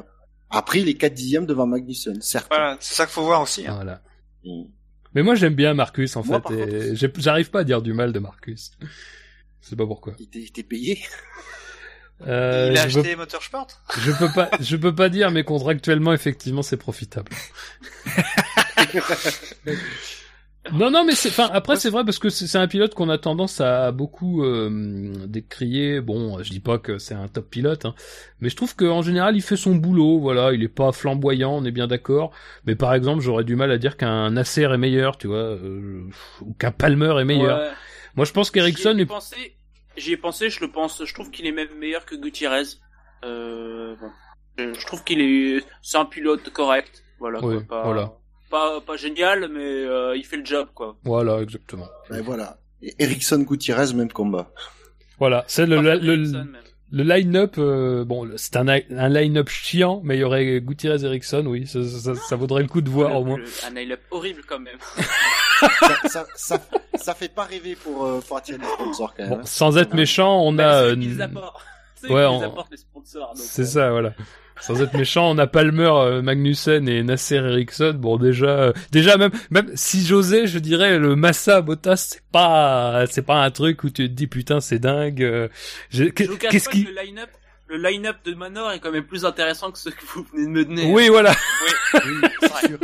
après 0.50 0.82
il 0.82 0.90
est 0.90 0.94
4 0.96 1.14
dixièmes 1.14 1.46
devant 1.46 1.66
Magnussen, 1.68 2.22
certes. 2.22 2.48
Voilà, 2.50 2.78
c'est 2.80 2.94
ça 2.96 3.06
qu'il 3.06 3.14
faut 3.14 3.24
voir 3.24 3.42
aussi. 3.42 3.66
hein. 3.68 3.76
Voilà. 3.76 4.02
Mm. 4.44 4.64
Mais 5.14 5.24
moi, 5.24 5.36
j'aime 5.36 5.56
bien 5.56 5.74
Marcus 5.74 6.16
en 6.18 6.26
Moi, 6.26 6.42
fait, 6.46 6.54
et 6.54 6.90
contre- 6.98 7.22
j'arrive 7.22 7.50
pas 7.50 7.62
à 7.62 7.64
dire 7.64 7.82
du 7.82 7.94
mal 7.94 8.12
de 8.12 8.20
Marcus. 8.20 8.72
Je 9.62 9.68
sais 9.70 9.76
pas 9.78 9.86
pourquoi. 9.88 10.14
Il 10.20 10.26
était- 10.44 10.64
payé. 10.64 11.02
Euh, 12.28 12.70
Il 12.72 12.78
a 12.78 12.84
acheté 12.84 13.16
Motorsport 13.16 13.68
je 14.00 14.12
peux 14.12 14.32
pas, 14.34 14.50
je 14.62 14.76
peux 14.78 14.96
pas 14.96 15.10
dire, 15.10 15.32
mais 15.32 15.44
contractuellement, 15.44 16.14
effectivement, 16.14 16.62
c'est 16.64 16.78
profitable. 16.78 17.32
non, 20.74 20.90
non, 20.90 21.06
mais 21.06 21.14
c'est, 21.14 21.30
enfin, 21.30 21.50
après, 21.54 21.76
c'est 21.76 21.90
vrai 21.90 22.04
parce 22.04 22.18
que 22.18 22.30
c'est 22.30 22.58
un 22.58 22.68
pilote 22.68 22.94
qu'on 22.96 23.10
a 23.10 23.18
tendance 23.18 23.62
à 23.62 23.92
beaucoup 23.92 24.44
euh, 24.44 25.14
décrier. 25.28 26.02
Bon, 26.02 26.42
je 26.42 26.50
dis 26.50 26.60
pas 26.60 26.78
que 26.80 26.98
c'est 26.98 27.14
un 27.14 27.28
top 27.28 27.50
pilote, 27.50 27.86
hein, 27.86 27.94
mais 28.40 28.50
je 28.50 28.56
trouve 28.56 28.76
qu'en 28.76 29.02
général, 29.02 29.36
il 29.36 29.42
fait 29.42 29.58
son 29.58 29.76
boulot. 29.76 30.20
Voilà, 30.20 30.54
il 30.54 30.64
est 30.64 30.68
pas 30.68 30.92
flamboyant, 30.92 31.54
on 31.54 31.66
est 31.66 31.72
bien 31.72 31.88
d'accord. 31.88 32.32
Mais 32.66 32.76
par 32.76 32.94
exemple, 32.94 33.22
j'aurais 33.22 33.44
du 33.44 33.56
mal 33.56 33.72
à 33.72 33.78
dire 33.78 33.98
qu'un 33.98 34.32
Nasser 34.32 34.64
est 34.64 34.78
meilleur, 34.78 35.18
tu 35.18 35.28
vois, 35.28 35.38
euh, 35.38 36.10
ou 36.42 36.54
qu'un 36.54 36.72
Palmer 36.72 37.16
est 37.20 37.26
meilleur. 37.26 37.60
Ouais. 37.60 37.72
Moi, 38.16 38.26
je 38.26 38.32
pense 38.32 38.50
qu'Ericsson 38.50 38.94
J'y 38.94 39.00
ai 39.00 39.02
est 39.02 39.06
pensé, 39.06 39.58
j'y 39.98 40.14
ai 40.14 40.18
pensé, 40.18 40.50
je 40.50 40.62
le 40.62 40.72
pense, 40.72 41.04
je 41.06 41.14
trouve 41.14 41.30
qu'il 41.32 41.46
est 41.46 41.52
même 41.52 41.76
meilleur 41.80 42.06
que 42.06 42.16
Gutiérrez. 42.16 42.64
Euh, 43.24 43.96
bon. 44.00 44.10
je, 44.58 44.86
trouve 44.86 45.04
qu'il 45.04 45.22
est, 45.22 45.64
c'est 45.82 45.98
un 45.98 46.06
pilote 46.06 46.50
correct. 46.52 47.04
Voilà, 47.20 47.40
quoi, 47.40 47.62
pas, 47.62 47.84
voilà. 47.84 48.14
Pas, 48.50 48.82
pas 48.82 48.96
génial, 48.98 49.48
mais 49.50 49.60
euh, 49.64 50.16
il 50.16 50.26
fait 50.26 50.38
le 50.38 50.46
job, 50.46 50.68
quoi. 50.74 50.96
Voilà, 51.04 51.40
exactement. 51.42 51.88
Ben 52.10 52.22
voilà. 52.22 52.58
Et 52.82 52.94
Ericsson 53.00 53.40
Gutiérrez, 53.40 53.94
même 53.94 54.12
combat. 54.12 54.52
Voilà, 55.20 55.44
c'est 55.48 55.66
le, 55.66 55.80
le, 55.82 55.96
le, 56.92 57.04
line-up. 57.04 57.56
euh, 57.58 58.04
bon, 58.06 58.30
c'est 58.36 58.58
un, 58.58 58.68
un 58.68 59.10
line-up 59.10 59.50
chiant, 59.50 60.02
mais 60.04 60.18
il 60.18 60.20
y 60.20 60.24
aurait 60.24 60.60
Gutiérrez 60.62 61.04
Ericsson, 61.06 61.46
oui, 61.48 61.66
ça, 61.68 61.84
ça, 61.84 62.16
ça 62.16 62.36
vaudrait 62.36 62.62
le 62.64 62.68
coup 62.68 62.82
de 62.82 62.90
voir 62.90 63.12
Le- 63.12 63.16
au 63.16 63.24
moins. 63.24 63.38
le- 63.38 63.46
un 63.66 63.74
line-up 63.74 64.02
horrible 64.12 64.42
quand 64.46 64.60
même. 64.60 64.78
ça, 65.60 65.96
ça, 66.08 66.26
ça, 66.36 66.62
ça 66.96 67.14
fait 67.16 67.34
pas 67.34 67.44
rêver 67.46 67.76
pour, 67.76 68.06
euh, 68.06 68.20
pour 68.28 68.38
attirer 68.38 68.58
des 68.58 68.66
sponsors 68.66 69.14
quand 69.16 69.24
même. 69.24 69.30
Bon, 69.36 69.40
hein. 69.40 69.46
sans 69.46 69.78
être 69.78 69.94
méchant, 69.94 70.42
on 70.42 70.52
Bah, 70.54 70.80
a. 70.80 70.96
c'est 71.96 72.12
ouais, 72.12 72.26
on- 72.26 72.64
les 72.70 72.78
sponsors. 72.78 73.32
C'est 73.36 73.62
euh, 73.62 73.66
ça, 73.66 73.92
voilà. 73.92 74.14
Sans 74.62 74.82
être 74.82 74.94
méchant, 74.98 75.30
on 75.32 75.38
a 75.38 75.48
Palmer, 75.48 75.84
euh, 75.94 76.22
Magnussen 76.22 76.88
et 76.88 77.04
Nasser 77.04 77.36
Ericsson. 77.36 77.94
Bon, 77.98 78.18
déjà, 78.18 78.46
euh, 78.48 78.74
déjà 78.92 79.18
même, 79.18 79.32
même 79.52 79.70
si 79.76 80.06
j'osais, 80.06 80.48
je 80.48 80.60
dirais 80.60 80.98
le 80.98 81.16
Massa 81.16 81.62
Bottas, 81.62 81.98
c'est 81.98 82.24
pas, 82.32 83.06
c'est 83.10 83.22
pas 83.22 83.44
un 83.44 83.52
truc 83.52 83.84
où 83.84 83.90
tu 83.90 84.08
te 84.08 84.14
dis 84.14 84.28
putain, 84.28 84.62
c'est 84.62 84.80
dingue. 84.80 85.22
euh, 85.24 85.50
j'ai- 85.90 86.14
Je 86.18 86.24
vous 86.24 86.38
cache 86.38 86.52
Qu'est-ce 86.52 86.66
pas 86.66 86.72
qui 86.72 86.86
que 86.86 86.90
le 86.90 87.02
line-up, 87.02 87.30
le 87.68 87.78
line-up 87.78 88.16
de 88.26 88.34
Manor 88.34 88.72
est 88.72 88.80
quand 88.80 88.92
même 88.92 89.06
plus 89.06 89.26
intéressant 89.26 89.72
que 89.72 89.78
ce 89.78 89.90
que 89.90 90.06
vous 90.14 90.26
venez 90.34 90.46
de 90.46 90.50
me 90.52 90.66
donner. 90.66 90.92
Oui, 90.92 91.10
voilà. 91.10 91.34
Oui, 91.94 92.02
c'est 92.42 92.68
sûr. 92.68 92.80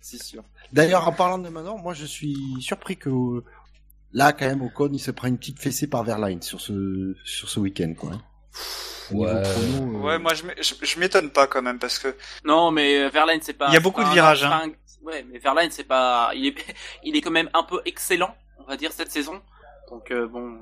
C'est 0.00 0.22
sûr. 0.22 0.42
D'ailleurs, 0.72 1.06
en 1.06 1.12
parlant 1.12 1.38
de 1.38 1.48
Manon, 1.48 1.78
moi 1.78 1.94
je 1.94 2.04
suis 2.06 2.36
surpris 2.60 2.96
que 2.96 3.10
là, 4.12 4.32
quand 4.32 4.46
même, 4.46 4.62
Ocon, 4.62 4.90
il 4.92 4.98
se 4.98 5.10
prend 5.10 5.28
une 5.28 5.38
petite 5.38 5.60
fessée 5.60 5.86
par 5.86 6.02
Verline 6.04 6.42
sur 6.42 6.60
ce 6.60 7.14
sur 7.24 7.48
ce 7.48 7.60
week-end, 7.60 7.94
quoi. 7.96 8.12
Ouais. 9.10 9.42
chrono, 9.42 9.98
euh, 9.98 10.00
Ouais, 10.02 10.18
moi 10.18 10.32
je 10.34 10.42
je 10.62 10.74
je 10.84 10.98
m'étonne 11.00 11.30
pas 11.30 11.46
quand 11.46 11.62
même 11.62 11.78
parce 11.78 11.98
que 11.98 12.14
Non, 12.44 12.70
mais 12.70 12.98
euh, 13.04 13.08
Verlaine, 13.08 13.40
c'est 13.42 13.52
pas. 13.54 13.66
Il 13.68 13.74
y 13.74 13.76
a 13.76 13.80
beaucoup 13.80 14.02
de 14.02 14.08
un- 14.08 14.12
virages, 14.12 14.44
hein. 14.44 14.62
un- 14.64 14.70
Ouais, 15.06 15.24
mais 15.30 15.38
Verlaine, 15.38 15.70
c'est 15.70 15.84
pas. 15.84 16.30
Il 16.34 16.46
est, 16.46 16.54
il 17.04 17.16
est 17.16 17.20
quand 17.20 17.30
même 17.30 17.50
un 17.54 17.62
peu 17.64 17.80
excellent, 17.84 18.34
on 18.58 18.64
va 18.64 18.76
dire 18.76 18.92
cette 18.92 19.10
saison. 19.10 19.40
Donc 19.90 20.10
euh, 20.10 20.26
bon. 20.28 20.58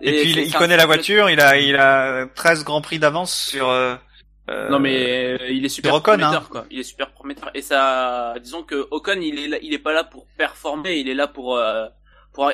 et, 0.00 0.20
puis 0.22 0.32
il, 0.32 0.52
connaît 0.52 0.76
la 0.76 0.86
voiture, 0.86 1.30
il 1.30 1.40
a 1.40 1.56
il 1.58 1.76
a 1.76 2.26
13 2.34 2.64
grands 2.64 2.80
prix 2.82 2.98
d'avance 2.98 3.32
sur 3.34 3.68
euh, 3.70 3.94
euh, 4.50 4.68
Non 4.68 4.78
mais 4.80 5.38
euh, 5.40 5.48
il 5.50 5.64
est 5.64 5.68
super 5.70 5.94
Ocon, 5.94 6.02
prometteur 6.18 6.42
hein. 6.42 6.48
quoi. 6.50 6.66
Il 6.70 6.80
est 6.80 6.84
super 6.84 7.12
prometteur 7.12 7.50
et 7.54 7.62
ça, 7.62 8.34
disons 8.42 8.62
que 8.64 8.86
Ocon 8.90 9.20
il 9.22 9.38
est 9.38 9.48
là- 9.48 9.58
il 9.62 9.72
est 9.72 9.78
pas 9.78 9.92
là 9.92 10.04
pour 10.04 10.26
performer, 10.36 10.96
il 10.98 11.08
est 11.08 11.14
là 11.14 11.28
pour 11.28 11.56
euh, 11.56 11.86
pour 12.34 12.50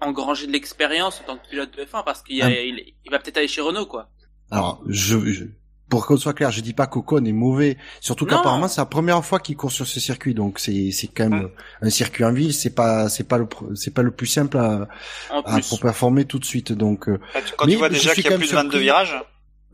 engranger 0.00 0.46
de 0.46 0.52
l'expérience 0.52 1.20
en 1.20 1.24
tant 1.24 1.38
que 1.38 1.48
pilote 1.48 1.70
de 1.76 1.82
F1 1.84 2.04
parce 2.04 2.22
qu'il 2.22 2.36
y 2.36 2.42
a- 2.42 2.46
Ah. 2.46 2.50
il, 2.50 2.94
il 3.04 3.10
va 3.10 3.18
peut-être 3.18 3.36
aller 3.38 3.48
chez 3.48 3.60
Renault 3.60 3.86
quoi. 3.86 4.10
Alors, 4.50 4.82
je, 4.86 5.18
je- 5.30 5.44
pour 5.90 6.06
qu'on 6.06 6.18
soit 6.18 6.34
clair, 6.34 6.50
je 6.50 6.60
dis 6.60 6.74
pas 6.74 6.86
qu'Ocon 6.86 7.24
est 7.24 7.32
mauvais. 7.32 7.78
Surtout 8.00 8.26
qu'apparemment, 8.26 8.68
c'est 8.68 8.80
la 8.80 8.84
première 8.86 9.24
fois 9.24 9.40
qu'il 9.40 9.56
court 9.56 9.72
sur 9.72 9.86
ce 9.86 10.00
circuit, 10.00 10.34
donc 10.34 10.58
c'est 10.58 10.90
c'est 10.90 11.06
quand 11.06 11.30
même 11.30 11.48
un 11.80 11.88
circuit 11.90 12.24
en 12.24 12.32
ville. 12.32 12.52
C'est 12.52 12.74
pas 12.74 13.08
c'est 13.08 13.24
pas 13.24 13.38
le 13.38 13.46
c'est 13.74 13.92
pas 13.94 14.02
le 14.02 14.10
plus 14.10 14.26
simple 14.26 14.58
à, 14.58 14.86
à 15.30 15.60
pour 15.68 15.80
performer 15.80 16.26
tout 16.26 16.38
de 16.38 16.44
suite. 16.44 16.72
Donc, 16.72 17.08
euh, 17.08 17.18
quand 17.56 17.64
Mais 17.66 17.72
tu 17.72 17.78
vois 17.78 17.88
je 17.88 17.94
déjà 17.94 18.12
suis 18.12 18.22
qu'il 18.22 18.26
y 18.26 18.28
quand 18.28 18.34
a 18.34 18.38
même 18.38 18.46
plus 18.46 18.50
de 18.50 18.54
22 18.56 18.70
surpris. 18.70 18.84
virages. 18.84 19.24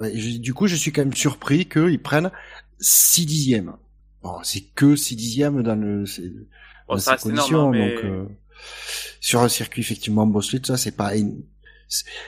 je- 0.01 0.39
du 0.39 0.55
coup, 0.55 0.68
je 0.68 0.77
suis 0.77 0.93
quand 0.93 1.03
même 1.03 1.14
surpris 1.14 1.66
qu'ils 1.68 2.01
prennent 2.01 2.31
6 2.79 3.27
dixièmes. 3.27 3.72
Bon, 4.22 4.39
c'est 4.45 4.61
que 4.75 4.95
6 4.97 5.16
dixièmes 5.16 5.62
dans 5.64 5.75
le 5.75 6.05
bon, 6.87 6.95
dans 6.95 6.99
ça 6.99 7.18
ces 7.18 7.29
énorme, 7.31 7.55
hein, 7.55 7.70
mais 7.72 7.95
Donc, 7.97 8.05
euh, 8.05 8.25
sur 9.21 9.41
un 9.41 9.49
circuit 9.49 9.83
effectivement 9.83 10.27
bosselé, 10.27 10.61
tout 10.61 10.67
ça, 10.69 10.77
c'est 10.77 10.97
pas 10.97 11.15
une- 11.17 11.43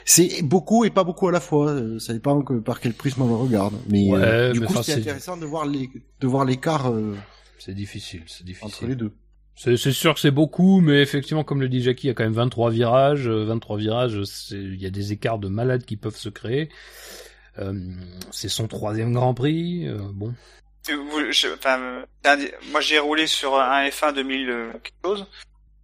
c'est- 0.04 0.42
beaucoup 0.42 0.84
et 0.84 0.90
pas 0.90 1.04
beaucoup 1.04 1.28
à 1.28 1.32
la 1.32 1.40
fois. 1.40 1.70
Euh, 1.70 1.98
Ça 1.98 2.12
dépend 2.12 2.42
que, 2.42 2.54
par 2.54 2.80
quel 2.80 2.92
prisme 2.94 3.22
on 3.22 3.28
le 3.28 3.34
regarde. 3.34 3.74
Mais 3.88 4.10
Ouais, 4.10 4.18
euh, 4.22 4.52
du 4.52 4.60
mais 4.60 4.66
coup, 4.66 4.82
c'est 4.82 4.94
intéressant 4.94 5.36
de 5.36 5.46
voir 5.46 5.66
les 5.66 5.90
de 6.20 6.26
voir 6.26 6.44
l'écart 6.44 6.90
euh, 6.92 7.16
C'est 7.58 7.74
difficile, 7.74 8.22
c'est 8.26 8.42
entre 8.42 8.44
difficile. 8.46 8.88
les 8.88 8.96
deux. 8.96 9.12
C'est 9.58 9.76
sûr 9.78 10.12
que 10.12 10.20
c'est 10.20 10.30
beaucoup, 10.30 10.82
mais 10.82 11.00
effectivement, 11.00 11.42
comme 11.42 11.62
le 11.62 11.70
dit 11.70 11.82
Jackie, 11.82 12.06
il 12.06 12.08
y 12.08 12.10
a 12.10 12.14
quand 12.14 12.24
même 12.24 12.34
23 12.34 12.70
virages. 12.70 13.26
euh, 13.26 13.44
23 13.46 13.78
virages, 13.78 14.20
il 14.50 14.76
y 14.80 14.84
a 14.84 14.90
des 14.90 15.12
écarts 15.12 15.38
de 15.38 15.48
malades 15.48 15.84
qui 15.86 15.96
peuvent 15.96 16.16
se 16.18 16.28
créer. 16.28 16.68
Euh, 17.58 17.72
c'est 18.30 18.50
son 18.50 18.68
troisième 18.68 19.14
Grand 19.14 19.32
Prix. 19.32 19.88
euh, 19.88 19.96
bon, 20.12 20.34
Vous- 20.88 21.32
je- 21.32 21.48
enfin, 21.54 22.04
moi 22.70 22.80
j'ai 22.82 22.98
roulé 22.98 23.26
sur 23.26 23.56
un 23.58 23.88
F1 23.88 24.12
2000 24.12 24.50
euh, 24.50 24.72
quelque 24.74 24.94
chose. 25.04 25.26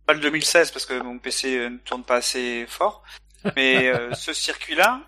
Pas 0.07 0.15
le 0.15 0.21
2016 0.21 0.71
parce 0.73 0.87
que 0.87 0.95
mon 1.01 1.19
PC 1.19 1.57
euh, 1.57 1.69
ne 1.71 1.79
tourne 1.79 2.03
pas 2.05 2.17
assez 2.17 2.67
fort. 2.69 3.03
Mais 3.57 3.89
euh, 3.89 4.13
ce 4.15 4.33
circuit-là, 4.33 5.01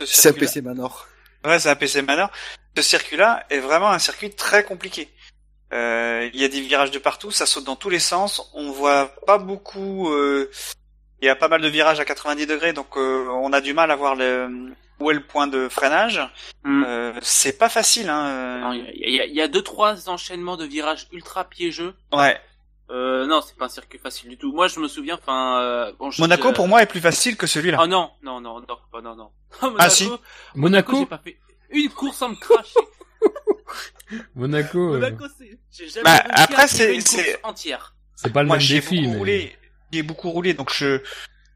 ce 0.00 0.06
C'est 0.06 0.28
un 0.28 0.32
circuit-là- 0.32 0.46
PC 0.46 0.60
Manor. 0.62 1.06
Ouais, 1.44 1.58
c'est 1.58 1.68
un 1.70 1.76
PC 1.76 2.02
Manor. 2.02 2.30
Ce 2.76 2.82
circuit-là 2.82 3.44
est 3.50 3.58
vraiment 3.60 3.90
un 3.90 3.98
circuit 3.98 4.30
très 4.30 4.64
compliqué. 4.64 5.08
Euh, 5.72 6.28
il 6.32 6.40
y 6.40 6.44
a 6.44 6.48
des 6.48 6.60
virages 6.60 6.90
de 6.92 6.98
partout, 6.98 7.30
ça 7.30 7.46
saute 7.46 7.64
dans 7.64 7.76
tous 7.76 7.90
les 7.90 7.98
sens. 7.98 8.50
On 8.54 8.70
voit 8.70 9.06
pas 9.26 9.38
beaucoup. 9.38 10.10
euh, 10.12 10.50
il 11.22 11.26
y 11.26 11.28
a 11.28 11.34
pas 11.34 11.48
mal 11.48 11.60
de 11.62 11.68
virages 11.68 11.98
à 11.98 12.04
90 12.04 12.46
degrés, 12.46 12.72
donc 12.72 12.96
euh, 12.96 13.26
on 13.30 13.52
a 13.52 13.60
du 13.62 13.72
mal 13.72 13.90
à 13.90 13.96
voir 13.96 14.14
le, 14.14 14.48
où 15.00 15.10
est 15.10 15.14
le 15.14 15.22
point 15.24 15.46
de 15.46 15.68
freinage. 15.68 16.20
Hmm. 16.62 16.84
Euh, 16.86 17.12
c'est 17.22 17.56
pas 17.58 17.68
facile. 17.70 18.10
Hein. 18.10 18.74
il 18.74 18.92
y, 18.94 19.16
y 19.16 19.22
il 19.28 19.34
y 19.34 19.40
a 19.40 19.48
deux 19.48 19.62
trois 19.62 20.08
enchaînements 20.10 20.56
de 20.58 20.66
virages 20.66 21.08
ultra 21.12 21.44
piégeux. 21.44 21.94
Ouais. 22.12 22.38
Euh, 22.90 23.26
non, 23.26 23.40
c'est 23.40 23.56
pas 23.56 23.64
un 23.64 23.68
circuit 23.68 23.98
facile 23.98 24.30
du 24.30 24.36
tout. 24.38 24.52
Moi, 24.52 24.68
je 24.68 24.78
me 24.78 24.86
souviens, 24.86 25.18
enfin, 25.20 25.58
euh, 25.60 25.92
bon, 25.98 26.10
je- 26.12 26.20
Monaco 26.20 26.48
euh, 26.48 26.52
pour 26.52 26.68
moi 26.68 26.82
est 26.82 26.86
plus 26.86 27.00
facile 27.00 27.36
que 27.36 27.46
celui-là. 27.48 27.78
Oh 27.82 27.86
non, 27.86 28.10
non, 28.22 28.40
non, 28.40 28.60
non, 28.60 28.66
pas- 28.92 29.00
non, 29.00 29.16
non. 29.16 29.30
Monaco, 29.62 29.76
Ah, 29.80 29.90
si. 29.90 30.04
Monaco, 30.04 30.20
Monaco, 30.54 30.98
j'ai 31.00 31.06
pas 31.06 31.18
fait 31.18 31.36
une 31.70 31.88
course 31.90 32.16
sans 32.18 32.28
me 32.28 32.36
cracher. 32.36 32.78
Monaco, 34.34 34.78
euh, 34.78 34.92
Monaco, 35.00 35.24
c'est, 35.36 35.58
j'ai 35.72 35.88
jamais 35.88 36.04
Bah, 36.04 36.22
après, 36.30 36.68
c'est- 36.68 36.94
une 36.94 37.00
c'est- 37.00 37.16
course 37.32 37.38
entière. 37.42 37.94
c'est 38.14 38.32
pas 38.32 38.42
le 38.42 38.46
moi 38.48 38.56
même 38.56 38.60
j'ai 38.64 38.76
défi, 38.76 38.96
beaucoup 39.00 39.10
mais 39.12 39.18
roulé. 39.18 39.56
J'ai 39.92 40.02
beaucoup 40.02 40.30
roulé, 40.30 40.54
donc 40.54 40.72
je 40.72 41.00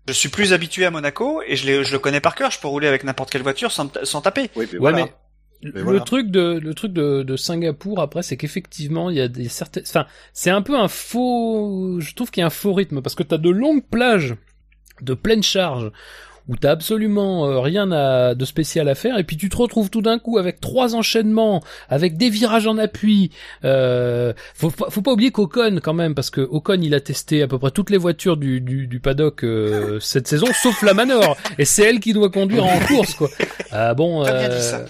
je 0.09 0.13
suis 0.13 0.29
plus 0.29 0.53
habitué 0.53 0.85
à 0.87 0.91
Monaco 0.91 1.41
et 1.47 1.55
je, 1.55 1.83
je 1.85 1.93
le 1.93 1.99
connais 2.01 2.21
par 2.21 2.35
cœur. 2.35 2.51
Je 2.51 2.59
peux 2.59 2.67
rouler 2.67 2.89
avec 2.89 3.05
n'importe 3.05 3.31
quelle 3.31 3.43
voiture 3.43 3.71
sans, 3.71 3.89
sans 4.05 4.21
taper. 4.21 4.51
Oui, 4.57 4.67
mais 4.73 4.73
Ouais, 4.73 4.79
voilà. 4.79 4.97
mais 5.05 5.15
le 5.63 5.83
voilà. 5.83 6.01
truc 6.01 6.31
de 6.31 6.59
le 6.59 6.75
truc 6.75 6.93
de, 6.93 7.23
de 7.23 7.37
Singapour 7.37 8.01
après, 8.01 8.23
c'est 8.23 8.37
qu'effectivement 8.37 9.11
il 9.11 9.17
y 9.17 9.21
a 9.21 9.29
des 9.29 9.49
certaines, 9.49 9.83
enfin 9.87 10.07
c'est 10.33 10.51
un 10.51 10.63
peu 10.63 10.79
un 10.79 10.89
faux, 10.89 11.99
je 12.01 12.15
trouve 12.15 12.31
qu'il 12.31 12.41
y 12.41 12.45
a 12.45 12.47
un 12.47 12.51
faux 12.51 12.73
rythme 12.73 13.03
parce 13.03 13.15
que 13.15 13.23
t'as 13.23 13.39
de 13.39 13.51
longues 13.51 13.85
plages 13.85 14.37
de 15.03 15.15
pleine 15.15 15.43
charge 15.43 15.91
où 16.51 16.57
t'as 16.57 16.73
absolument 16.73 17.47
euh, 17.47 17.61
rien 17.61 17.93
à, 17.93 18.35
de 18.35 18.45
spécial 18.45 18.89
à 18.89 18.97
faire, 18.97 19.17
et 19.19 19.25
puis 19.25 19.37
tu 19.37 19.49
te 19.49 19.57
retrouves 19.57 19.89
tout 19.89 20.03
d'un 20.03 20.19
coup 20.19 20.37
avec 20.37 20.61
trois 20.61 20.97
enchaînements, 20.97 21.63
avec 21.89 22.17
des 22.17 22.29
virages 22.29 22.67
en 22.67 22.77
appui. 22.77 23.31
Euh, 23.65 24.33
faut, 24.55 24.71
pas- 24.71 24.91
faut 24.91 25.01
pas 25.01 25.13
oublier 25.13 25.31
qu'Ocon 25.31 25.79
quand 25.81 25.95
même, 25.95 26.17
parce 26.17 26.29
que 26.31 26.41
Ocon 26.41 26.81
il 26.83 26.93
a 26.95 27.01
testé 27.01 27.43
à 27.43 27.47
peu 27.47 27.59
près 27.61 27.71
toutes 27.71 27.91
les 27.91 27.99
voitures 27.99 28.37
du, 28.37 28.61
du, 28.61 28.89
du 28.89 28.99
paddock 28.99 29.45
euh, 29.45 29.99
cette 30.01 30.27
saison, 30.27 30.47
sauf 30.53 30.83
la 30.83 30.93
Manor, 30.93 31.37
et 31.57 31.65
c'est 31.65 31.85
elle 31.85 32.01
qui 32.01 32.13
doit 32.13 32.31
conduire 32.31 32.65
en 32.67 32.81
course 32.81 33.15
quoi. 33.15 33.29
Ah 33.71 33.95
bon, 33.95 34.25
euh, 34.27 34.85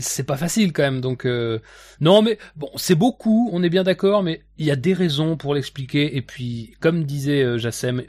c'est 0.00 0.22
pas 0.26 0.36
facile 0.36 0.72
quand 0.72 0.82
même, 0.84 1.00
donc 1.00 1.24
euh, 1.26 1.58
non 2.00 2.22
mais 2.22 2.38
bon 2.56 2.70
c'est 2.76 2.94
beaucoup, 2.94 3.50
on 3.52 3.62
est 3.64 3.68
bien 3.68 3.82
d'accord, 3.82 4.22
mais 4.22 4.42
il 4.58 4.66
y 4.66 4.70
a 4.70 4.76
des 4.76 4.92
raisons 4.92 5.36
pour 5.36 5.54
l'expliquer, 5.54 6.16
et 6.16 6.22
puis 6.22 6.74
comme 6.80 7.02
disait 7.02 7.42
euh, 7.42 7.58
Jassem. 7.58 8.02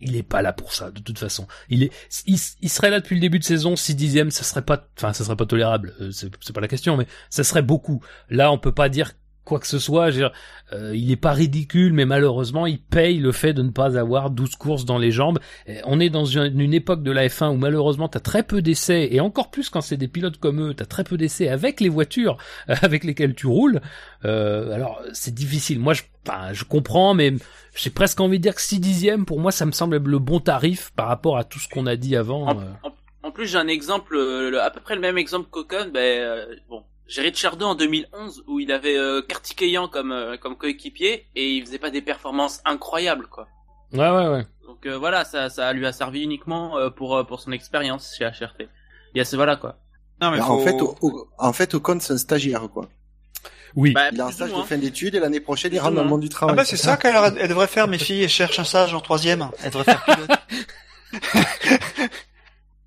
Il 0.00 0.16
est 0.16 0.22
pas 0.22 0.42
là 0.42 0.52
pour 0.52 0.72
ça 0.72 0.90
de 0.90 1.00
toute 1.00 1.18
façon. 1.18 1.46
Il 1.68 1.82
est, 1.82 1.92
il, 2.26 2.38
serait 2.68 2.90
là 2.90 3.00
depuis 3.00 3.14
le 3.14 3.20
début 3.20 3.38
de 3.38 3.44
saison, 3.44 3.76
6 3.76 3.94
dixièmes, 3.94 4.30
ça 4.30 4.44
serait 4.44 4.62
pas, 4.62 4.88
enfin 4.96 5.12
ça 5.12 5.24
serait 5.24 5.36
pas 5.36 5.46
tolérable, 5.46 5.94
euh, 6.00 6.10
c'est 6.12 6.52
pas 6.52 6.60
la 6.60 6.68
question, 6.68 6.96
mais 6.96 7.06
ça 7.30 7.44
serait 7.44 7.62
beaucoup. 7.62 8.02
Là, 8.30 8.52
on 8.52 8.58
peut 8.58 8.72
pas 8.72 8.88
dire 8.88 9.12
quoi 9.48 9.58
que 9.58 9.66
ce 9.66 9.78
soit. 9.78 10.10
Je 10.10 10.16
veux 10.16 10.22
dire, 10.28 10.32
euh, 10.72 10.92
il 10.94 11.10
est 11.10 11.16
pas 11.16 11.32
ridicule, 11.32 11.92
mais 11.94 12.04
malheureusement, 12.04 12.66
il 12.66 12.78
paye 12.78 13.18
le 13.18 13.32
fait 13.32 13.52
de 13.54 13.62
ne 13.62 13.70
pas 13.70 13.98
avoir 13.98 14.30
12 14.30 14.54
courses 14.56 14.84
dans 14.84 14.98
les 14.98 15.10
jambes. 15.10 15.38
Et 15.66 15.78
on 15.84 15.98
est 15.98 16.10
dans 16.10 16.26
une, 16.26 16.60
une 16.60 16.74
époque 16.74 17.02
de 17.02 17.10
la 17.10 17.26
F1 17.26 17.50
où 17.52 17.56
malheureusement, 17.56 18.08
t'as 18.08 18.20
très 18.20 18.42
peu 18.42 18.60
d'essais, 18.62 19.08
et 19.10 19.20
encore 19.20 19.50
plus 19.50 19.70
quand 19.70 19.80
c'est 19.80 19.96
des 19.96 20.08
pilotes 20.08 20.36
comme 20.38 20.60
eux, 20.60 20.74
t'as 20.74 20.84
très 20.84 21.04
peu 21.04 21.16
d'essais 21.16 21.48
avec 21.48 21.80
les 21.80 21.88
voitures 21.88 22.36
avec 22.68 23.04
lesquelles 23.04 23.34
tu 23.34 23.46
roules. 23.46 23.80
Euh, 24.24 24.72
alors, 24.72 25.00
c'est 25.12 25.34
difficile. 25.34 25.80
Moi, 25.80 25.94
je, 25.94 26.02
enfin, 26.28 26.52
je 26.52 26.64
comprends, 26.64 27.14
mais 27.14 27.32
j'ai 27.74 27.90
presque 27.90 28.20
envie 28.20 28.38
de 28.38 28.42
dire 28.42 28.54
que 28.54 28.60
6 28.62 28.80
dixièmes, 28.80 29.24
pour 29.24 29.40
moi, 29.40 29.50
ça 29.52 29.64
me 29.66 29.72
semble 29.72 29.96
le 29.98 30.18
bon 30.18 30.40
tarif 30.40 30.90
par 30.94 31.08
rapport 31.08 31.38
à 31.38 31.44
tout 31.44 31.58
ce 31.58 31.68
qu'on 31.68 31.86
a 31.86 31.96
dit 31.96 32.14
avant. 32.16 32.46
En, 32.48 32.58
euh. 32.58 32.62
en- 32.82 32.92
en 33.28 33.30
plus, 33.32 33.46
j'ai 33.46 33.58
un 33.58 33.68
exemple, 33.68 34.14
euh, 34.16 34.50
le- 34.50 34.60
à 34.62 34.70
peu 34.70 34.80
près 34.80 34.94
le 34.94 35.00
même 35.00 35.18
exemple 35.18 35.48
qu'Ocon. 35.50 35.90
Ben, 35.92 36.00
euh, 36.00 36.46
bon, 36.70 36.82
j'ai 37.08 37.22
Ricciardo 37.22 37.66
en 37.66 37.74
2011 37.74 38.44
où 38.46 38.60
il 38.60 38.70
avait 38.70 38.96
euh, 38.96 39.22
Kartikeyan 39.22 39.88
comme 39.88 40.12
euh, 40.12 40.36
comme 40.36 40.56
coéquipier 40.56 41.26
et 41.34 41.52
il 41.56 41.64
faisait 41.64 41.78
pas 41.78 41.90
des 41.90 42.02
performances 42.02 42.60
incroyables, 42.64 43.26
quoi. 43.28 43.48
Ouais, 43.92 44.10
ouais, 44.10 44.28
ouais. 44.28 44.46
Donc 44.66 44.84
euh, 44.86 44.98
voilà, 44.98 45.24
ça, 45.24 45.48
ça 45.48 45.72
lui 45.72 45.86
a 45.86 45.92
servi 45.92 46.22
uniquement 46.22 46.76
euh, 46.78 46.90
pour 46.90 47.16
euh, 47.16 47.24
pour 47.24 47.40
son 47.40 47.52
expérience 47.52 48.14
chez 48.16 48.24
HRT. 48.26 48.68
Il 49.14 49.18
y 49.18 49.20
a 49.20 49.24
ce 49.24 49.34
voilà 49.36 49.56
quoi. 49.56 49.78
Non, 50.20 50.30
mais 50.30 50.38
Bah, 50.38 50.44
faut... 50.44 50.52
En 50.52 50.64
fait, 50.64 50.80
au, 50.82 50.96
au- 51.00 51.28
en 51.38 51.52
fait, 51.52 51.74
Ocon, 51.74 51.98
c'est 52.00 52.12
un 52.12 52.18
stagiaire, 52.18 52.68
quoi. 52.72 52.88
Oui. 53.76 53.92
Bah, 53.92 54.08
Il 54.12 54.20
a 54.20 54.26
un 54.26 54.30
stage 54.32 54.52
de 54.52 54.62
fin 54.62 54.76
d'études 54.76 55.14
et 55.14 55.20
l'année 55.20 55.40
prochaine, 55.40 55.72
il 55.72 55.78
rentre 55.78 55.94
dans 55.94 56.02
le 56.02 56.08
monde 56.08 56.20
du 56.22 56.28
Ah 56.30 56.34
travail. 56.34 56.56
bah 56.56 56.64
c'est 56.64 56.76
ça 56.76 56.96
qu'elle 56.96 57.14
elle 57.38 57.48
devrait 57.48 57.66
faire, 57.68 57.86
mes 57.86 57.98
filles, 57.98 58.22
elles 58.24 58.28
cherchent 58.28 58.58
un 58.58 58.64
stage 58.64 58.92
en 58.94 59.00
troisième. 59.00 59.48
Elle 59.62 59.70
devrait 59.70 59.84
faire 59.84 60.04
pilote. 60.04 60.30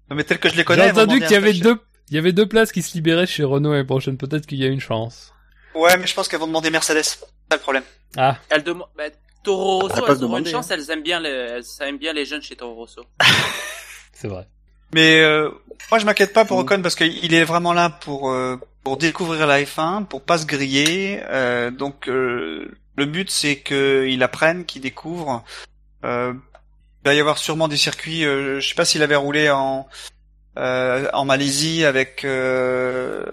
non, 0.10 0.16
mais 0.16 0.24
tel 0.24 0.40
que 0.40 0.50
je 0.50 0.56
les 0.56 0.64
connais. 0.64 0.86
J'ai 0.86 0.92
entendu 0.92 1.20
qu'il 1.22 1.32
y 1.32 1.36
avait 1.36 1.54
deux, 1.54 1.80
il 2.12 2.16
y 2.16 2.18
avait 2.18 2.34
deux 2.34 2.46
places 2.48 2.72
qui 2.72 2.82
se 2.82 2.94
libéraient 2.94 3.26
chez 3.26 3.44
Renault 3.44 3.72
l'année 3.72 3.86
prochaine. 3.86 4.18
Peut-être 4.18 4.46
qu'il 4.46 4.60
y 4.60 4.66
a 4.66 4.68
une 4.68 4.82
chance. 4.82 5.34
Ouais, 5.74 5.96
mais 5.98 6.06
je 6.06 6.14
pense 6.14 6.28
qu'elles 6.28 6.40
vont 6.42 6.48
demander 6.48 6.70
Mercedes. 6.70 7.04
C'est 7.04 7.20
le 7.52 7.58
problème. 7.58 7.84
Ah, 8.18 8.38
Elle 8.50 8.64
demande. 8.64 8.88
Bah, 8.98 9.06
Toro 9.44 9.80
Rosso, 9.80 9.96
Elles 9.96 10.04
elles 10.12 10.20
demander, 10.20 10.50
une 10.50 10.56
chance. 10.56 10.70
Elles 10.70 10.92
aiment 10.92 11.02
bien 11.04 11.20
les, 11.20 11.30
elles 11.30 11.64
aiment 11.88 11.98
bien 11.98 12.14
les 12.14 12.26
jeunes 12.26 12.42
chez 12.42 12.56
Toro 12.56 12.76
Rosso. 12.76 13.04
c'est 14.14 14.28
vrai. 14.28 14.48
Mais 14.94 15.22
euh, 15.22 15.50
moi, 15.90 16.00
je 16.00 16.06
m'inquiète 16.06 16.34
pas 16.34 16.44
pour 16.46 16.58
Mm. 16.58 16.62
Ocon 16.62 16.82
parce 16.82 16.96
qu'il 16.96 17.34
est 17.34 17.44
vraiment 17.46 17.74
là 17.74 17.90
pour 17.90 18.30
euh, 18.32 18.58
pour 18.84 18.98
découvrir 18.98 19.48
la 19.48 19.62
F1, 19.62 20.06
pour 20.06 20.22
pas 20.22 20.38
se 20.38 20.46
griller. 20.46 21.22
Euh, 21.30 21.72
donc 21.72 22.10
euh, 22.10 22.70
le 22.98 23.06
but 23.06 23.30
c'est 23.32 23.62
qu'il 23.62 24.22
apprenne, 24.22 24.66
qu'il 24.66 24.82
découvre. 24.82 25.44
Euh, 26.04 26.34
il 27.04 27.08
va 27.08 27.14
y 27.16 27.20
avoir 27.20 27.38
sûrement 27.38 27.68
des 27.70 27.78
circuits. 27.78 28.26
Euh, 28.26 28.60
je 28.60 28.68
sais 28.68 28.76
pas 28.76 28.86
s'il 28.86 29.02
avait 29.02 29.16
roulé 29.16 29.50
en 29.50 29.88
en 30.56 31.26
Malaisie 31.26 31.86
avec 31.86 32.26
euh, 32.26 33.26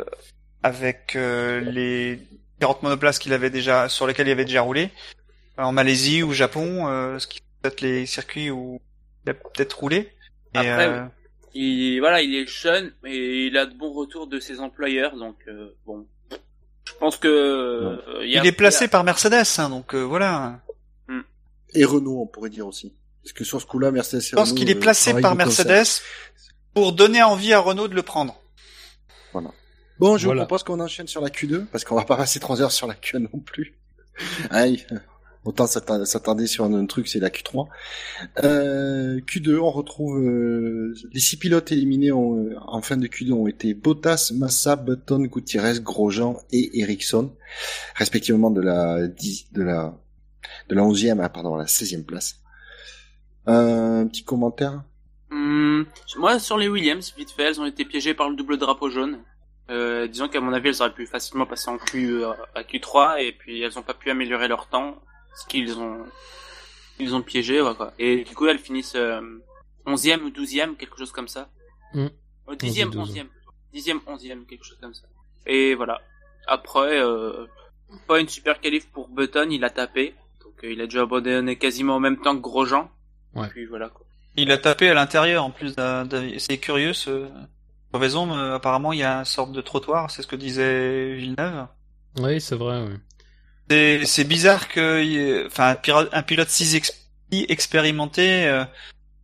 avec 0.62 1.14
euh, 1.16 1.61
les 1.61 2.21
40 2.61 2.83
monoplaces 2.83 3.19
qu'il 3.19 3.33
avait 3.33 3.51
déjà 3.51 3.89
sur 3.89 4.07
lesquels 4.07 4.29
il 4.29 4.33
avait 4.33 4.45
déjà 4.45 4.62
roulé 4.62 4.91
en 5.57 5.73
Malaisie 5.73 6.23
ou 6.23 6.33
Japon, 6.33 6.87
euh, 6.89 7.19
ce 7.19 7.27
qui 7.27 7.41
peut 7.62 7.69
être 7.69 7.81
les 7.81 8.07
circuits 8.07 8.51
où 8.51 8.81
il 9.27 9.31
a 9.31 9.35
peut-être 9.35 9.79
roulé. 9.79 10.12
Et, 10.55 10.59
Après, 10.59 10.89
euh, 10.89 11.05
Il 11.55 11.99
voilà, 12.01 12.23
il 12.23 12.35
est 12.37 12.47
jeune 12.47 12.93
mais 13.03 13.47
il 13.47 13.57
a 13.57 13.66
de 13.66 13.75
bons 13.75 13.93
retours 13.93 14.27
de 14.29 14.39
ses 14.41 14.61
employeurs, 14.61 15.16
donc 15.16 15.37
euh, 15.49 15.75
bon. 15.87 16.07
Je 16.85 16.93
pense 17.01 17.16
que 17.19 17.29
euh, 17.29 17.97
il, 18.25 18.31
y 18.31 18.39
a- 18.39 18.43
Il 18.43 18.47
est 18.47 18.53
placé 18.53 18.89
par 18.89 19.05
Mercedes, 19.05 19.45
hein, 19.59 19.69
donc 19.69 19.95
euh, 19.95 20.03
voilà. 20.03 20.61
Et 21.75 21.85
Renault, 21.85 22.23
on 22.23 22.27
pourrait 22.27 22.49
dire 22.49 22.66
aussi. 22.66 22.95
Parce 23.23 23.35
que 23.35 23.45
sur 23.45 23.61
ce 23.61 23.66
coup-là, 23.66 23.91
Mercedes 23.91 24.21
et 24.21 24.23
Je 24.23 24.35
pense 24.37 24.49
Renault, 24.51 24.59
qu'il 24.59 24.71
est 24.71 24.77
euh, 24.77 24.81
placé 24.81 25.21
par. 25.21 25.35
Mercedes 25.37 26.01
pour 26.79 26.93
donner 26.93 27.22
envie 27.24 27.53
à 27.53 27.59
Renault 27.59 27.89
de 27.89 27.95
le 27.97 28.03
prendre. 28.03 28.41
Bon, 29.99 30.16
je 30.16 30.26
Voilà. 30.26 30.43
vous 30.43 30.47
propose 30.47 30.62
qu'on 30.62 30.79
enchaîne 30.79 31.09
sur 31.09 31.20
la 31.20 31.29
Q2, 31.29 31.64
parce 31.66 31.83
qu'on 31.85 31.97
va 31.97 32.05
pas 32.05 32.16
passer 32.16 32.39
trois 32.39 32.62
heures 32.62 32.70
sur 32.70 32.87
la 32.87 32.95
Q1 32.95 33.18
non 33.33 33.41
plus. 33.41 33.74
Aïe. 34.51 34.87
Autant 35.45 35.66
s'atta- 35.66 36.05
s'attarder 36.05 36.47
sur 36.47 36.64
un, 36.64 36.72
un 36.74 36.87
truc, 36.87 37.09
c'est 37.09 37.18
la 37.18 37.31
Q3. 37.31 37.66
Euh, 38.45 39.18
Q2, 39.22 39.59
on 39.59 39.70
retrouve 39.72 40.18
euh, 40.20 40.95
les 41.12 41.18
six 41.18 41.37
pilotes 41.37 41.72
éliminés 41.72 42.12
ont, 42.12 42.37
euh, 42.37 42.55
en 42.66 42.81
fin 42.81 42.97
de 42.97 43.09
Q2 43.09 43.33
ont 43.33 43.49
été 43.49 43.74
Bottas, 43.74 44.31
Massa, 44.37 44.76
Button, 44.76 45.22
Gutiérrez, 45.24 45.81
Grosjean 45.81 46.37
et 46.53 46.79
Ericsson, 46.81 47.35
respectivement 47.97 48.51
de 48.53 48.61
la 48.61 49.09
de 49.09 49.62
la 49.62 49.99
de 50.68 50.74
la 50.76 50.83
11e 50.83 51.18
à 51.20 51.29
pardon, 51.29 51.55
à 51.57 51.59
la 51.59 51.64
16e 51.66 52.05
place. 52.05 52.37
Euh, 53.49 54.03
un 54.03 54.07
petit 54.07 54.22
commentaire 54.24 54.85
Hum, 55.31 55.87
moi, 56.16 56.39
sur 56.39 56.57
les 56.57 56.68
Williams, 56.68 57.14
vite 57.16 57.31
fait, 57.31 57.45
elles 57.45 57.61
ont 57.61 57.66
été 57.66 57.85
piégées 57.85 58.14
par 58.14 58.31
le 58.31 58.37
double 58.37 58.57
drapeau 58.57 58.89
jaune. 58.89 59.22
Euh, 59.70 60.07
disons 60.07 60.29
qu'à 60.29 60.41
mon 60.41 60.53
avis, 60.53 60.68
elles 60.68 60.81
auraient 60.81 60.95
pu 60.95 61.07
facilement 61.07 61.45
passer 61.45 61.68
en 61.68 61.76
Q, 61.79 62.22
euh, 62.22 62.33
à 62.55 62.62
Q3 62.62 63.22
et 63.22 63.33
puis 63.33 63.61
elles 63.61 63.79
ont 63.79 63.83
pas 63.83 63.93
pu 63.93 64.11
améliorer 64.11 64.49
leur 64.49 64.68
temps, 64.68 65.03
ce 65.37 65.47
qu'ils 65.47 65.79
ont, 65.79 66.07
ils 66.99 67.14
ont 67.14 67.20
piégé, 67.20 67.61
ouais, 67.61 67.74
quoi. 67.74 67.93
Et 67.99 68.24
du 68.24 68.35
coup, 68.35 68.47
elles 68.47 68.59
finissent 68.59 68.97
euh, 68.97 69.20
11e 69.87 70.22
ou 70.22 70.31
12e, 70.31 70.76
quelque 70.76 70.97
chose 70.97 71.12
comme 71.12 71.29
ça. 71.29 71.51
Mm. 71.95 72.07
Euh, 72.49 72.55
10e, 72.55 72.91
11e, 72.91 72.95
11e. 72.95 73.26
10e, 73.74 74.01
11e, 74.05 74.47
quelque 74.47 74.64
chose 74.64 74.79
comme 74.81 74.95
ça. 74.95 75.07
Et 75.47 75.74
voilà. 75.74 76.01
Après, 76.47 77.01
euh, 77.01 77.47
pas 78.07 78.20
une 78.20 78.29
super 78.29 78.61
qualif 78.61 78.89
pour 78.91 79.09
Button, 79.09 79.49
il 79.51 79.64
a 79.64 79.70
tapé. 79.70 80.14
Donc 80.43 80.64
euh, 80.64 80.72
il 80.72 80.81
a 80.81 80.87
dû 80.87 80.99
abandonner 80.99 81.57
quasiment 81.57 81.97
en 81.97 82.01
même 82.01 82.20
temps 82.20 82.37
que 82.37 82.43
Grosjean. 82.43 82.91
Ouais. 83.35 83.49
Puis 83.49 83.66
voilà, 83.66 83.89
quoi. 83.89 84.07
Il 84.39 84.51
a 84.53 84.59
tapé 84.59 84.89
à 84.89 84.95
l'intérieur 84.95 85.45
en 85.45 85.51
plus 85.51 85.74
C'est 86.39 86.59
curieux 86.59 86.93
ce. 86.93 87.28
Raison, 87.95 88.26
mais 88.26 88.55
apparemment 88.55 88.93
il 88.93 88.99
y 88.99 89.03
a 89.03 89.20
une 89.20 89.24
sorte 89.24 89.51
de 89.51 89.62
trottoir, 89.62 90.11
c'est 90.11 90.20
ce 90.22 90.26
que 90.26 90.36
disait 90.36 91.14
Villeneuve. 91.14 91.66
Oui, 92.18 92.41
c'est 92.41 92.55
vrai. 92.55 92.82
Oui. 92.82 94.05
C'est, 94.07 94.24
bizarre 94.24 94.68
que, 94.68 95.47
enfin, 95.47 95.76
un 96.12 96.22
pilote, 96.22 96.49
si, 96.49 96.76
ex- 96.76 97.09
si 97.32 97.47
expérimenté 97.49 98.47
euh, 98.47 98.64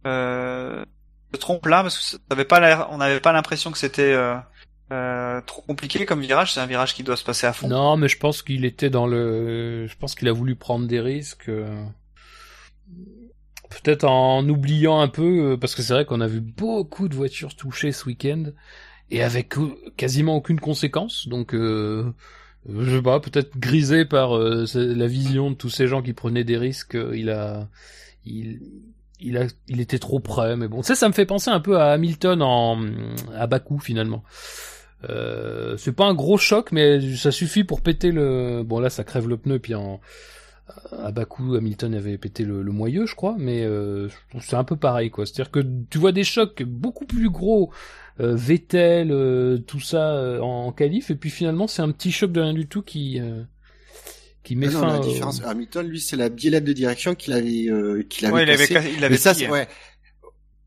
euh, 0.06 0.84
se 1.32 1.38
trompe 1.38 1.66
là 1.66 1.82
parce 1.82 1.98
que 1.98 2.04
ça 2.04 2.18
avait 2.30 2.44
pas 2.44 2.60
l'air, 2.60 2.88
on 2.90 2.98
n'avait 2.98 3.20
pas 3.20 3.32
l'impression 3.32 3.70
que 3.70 3.78
c'était 3.78 4.12
euh, 4.12 4.36
euh, 4.92 5.40
trop 5.42 5.62
compliqué 5.62 6.06
comme 6.06 6.20
virage. 6.20 6.54
C'est 6.54 6.60
un 6.60 6.66
virage 6.66 6.94
qui 6.94 7.02
doit 7.02 7.16
se 7.16 7.24
passer 7.24 7.46
à 7.46 7.52
fond. 7.52 7.68
Non, 7.68 7.96
mais 7.96 8.08
je 8.08 8.18
pense 8.18 8.42
qu'il 8.42 8.64
était 8.64 8.90
dans 8.90 9.06
le. 9.06 9.86
Je 9.86 9.96
pense 9.96 10.14
qu'il 10.14 10.28
a 10.28 10.32
voulu 10.32 10.56
prendre 10.56 10.86
des 10.86 11.00
risques. 11.00 11.50
Peut-être 13.82 14.04
en 14.04 14.48
oubliant 14.48 15.00
un 15.00 15.08
peu, 15.08 15.52
euh, 15.52 15.56
parce 15.56 15.74
que 15.74 15.82
c'est 15.82 15.92
vrai 15.92 16.04
qu'on 16.04 16.20
a 16.20 16.26
vu 16.26 16.40
beaucoup 16.40 17.08
de 17.08 17.14
voitures 17.14 17.54
touchées 17.56 17.92
ce 17.92 18.06
week-end 18.06 18.44
et 19.10 19.22
avec 19.22 19.54
quasiment 19.96 20.36
aucune 20.36 20.60
conséquence. 20.60 21.28
Donc, 21.28 21.54
euh, 21.54 22.12
je 22.68 22.96
sais 22.96 23.02
pas, 23.02 23.20
peut-être 23.20 23.58
grisé 23.58 24.04
par 24.04 24.36
euh, 24.36 24.64
la 24.74 25.06
vision 25.06 25.50
de 25.50 25.56
tous 25.56 25.70
ces 25.70 25.86
gens 25.86 26.02
qui 26.02 26.12
prenaient 26.12 26.44
des 26.44 26.56
risques, 26.56 26.94
euh, 26.94 27.16
il 27.16 27.30
a, 27.30 27.68
il, 28.24 28.60
il 29.20 29.36
a, 29.36 29.46
il 29.68 29.80
était 29.80 29.98
trop 29.98 30.20
près. 30.20 30.56
Mais 30.56 30.68
bon, 30.68 30.82
ça, 30.82 30.94
ça 30.94 31.08
me 31.08 31.12
fait 31.12 31.26
penser 31.26 31.50
un 31.50 31.60
peu 31.60 31.78
à 31.78 31.92
Hamilton 31.92 32.40
en 32.42 32.78
à 33.34 33.46
Bakou 33.46 33.78
finalement. 33.78 34.24
Euh, 35.10 35.76
c'est 35.76 35.92
pas 35.92 36.06
un 36.06 36.14
gros 36.14 36.38
choc, 36.38 36.72
mais 36.72 37.14
ça 37.16 37.30
suffit 37.30 37.64
pour 37.64 37.82
péter 37.82 38.10
le. 38.10 38.62
Bon 38.64 38.80
là, 38.80 38.88
ça 38.88 39.04
crève 39.04 39.28
le 39.28 39.36
pneu, 39.36 39.58
puis 39.58 39.74
en 39.74 40.00
à 40.92 41.12
Bakou, 41.12 41.54
Hamilton 41.56 41.94
avait 41.94 42.18
pété 42.18 42.44
le, 42.44 42.62
le 42.62 42.72
moyeu, 42.72 43.06
je 43.06 43.14
crois, 43.14 43.36
mais 43.38 43.64
euh, 43.64 44.08
c'est 44.40 44.56
un 44.56 44.64
peu 44.64 44.76
pareil, 44.76 45.10
quoi. 45.10 45.26
C'est-à-dire 45.26 45.50
que 45.50 45.60
tu 45.90 45.98
vois 45.98 46.12
des 46.12 46.24
chocs 46.24 46.62
beaucoup 46.62 47.04
plus 47.06 47.30
gros, 47.30 47.72
euh, 48.20 48.34
Vettel, 48.34 49.10
euh, 49.12 49.58
tout 49.58 49.80
ça 49.80 50.12
euh, 50.16 50.40
en, 50.40 50.66
en 50.66 50.72
qualif, 50.72 51.10
et 51.10 51.16
puis 51.16 51.30
finalement 51.30 51.66
c'est 51.66 51.82
un 51.82 51.90
petit 51.90 52.12
choc 52.12 52.32
de 52.32 52.40
rien 52.40 52.54
du 52.54 52.66
tout 52.66 52.82
qui 52.82 53.20
euh, 53.20 53.42
qui 54.42 54.56
met 54.56 54.66
Ah 54.66 54.70
non, 54.70 54.80
fin. 54.80 54.92
la 54.92 55.00
au- 55.00 55.02
différence, 55.02 55.42
Hamilton, 55.44 55.86
lui, 55.88 56.00
c'est 56.00 56.16
la 56.16 56.28
biellette 56.28 56.64
de 56.64 56.72
direction 56.72 57.14
qu'il 57.14 57.32
avait, 57.32 57.66
euh, 57.68 58.02
qu'il 58.08 58.26
avait 58.26 58.34
Ouais, 58.34 58.42
il 58.44 58.50
avait, 58.50 58.68
cassé. 58.68 58.74
ca- 58.74 58.88
il 58.88 59.04
avait 59.04 59.08
Mais 59.08 59.16
ça, 59.16 59.32
ouais. 59.50 59.68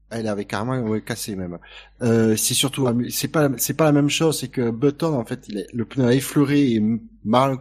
Elle 0.09 0.27
avait 0.27 0.45
carrément 0.45 0.79
ouais, 0.87 1.01
cassé 1.01 1.35
même. 1.35 1.59
Euh, 2.01 2.35
c'est 2.37 2.53
surtout, 2.53 2.87
c'est 3.09 3.27
pas, 3.27 3.49
c'est 3.57 3.73
pas 3.73 3.83
la 3.85 3.91
même 3.91 4.09
chose. 4.09 4.39
C'est 4.39 4.47
que 4.47 4.69
Button, 4.69 5.13
en 5.13 5.25
fait, 5.25 5.47
il 5.49 5.57
est- 5.57 5.67
le 5.73 5.83
pneu 5.85 6.05
a 6.05 6.13
effleuré 6.13 6.71
et 6.75 6.81
mal, 7.25 7.57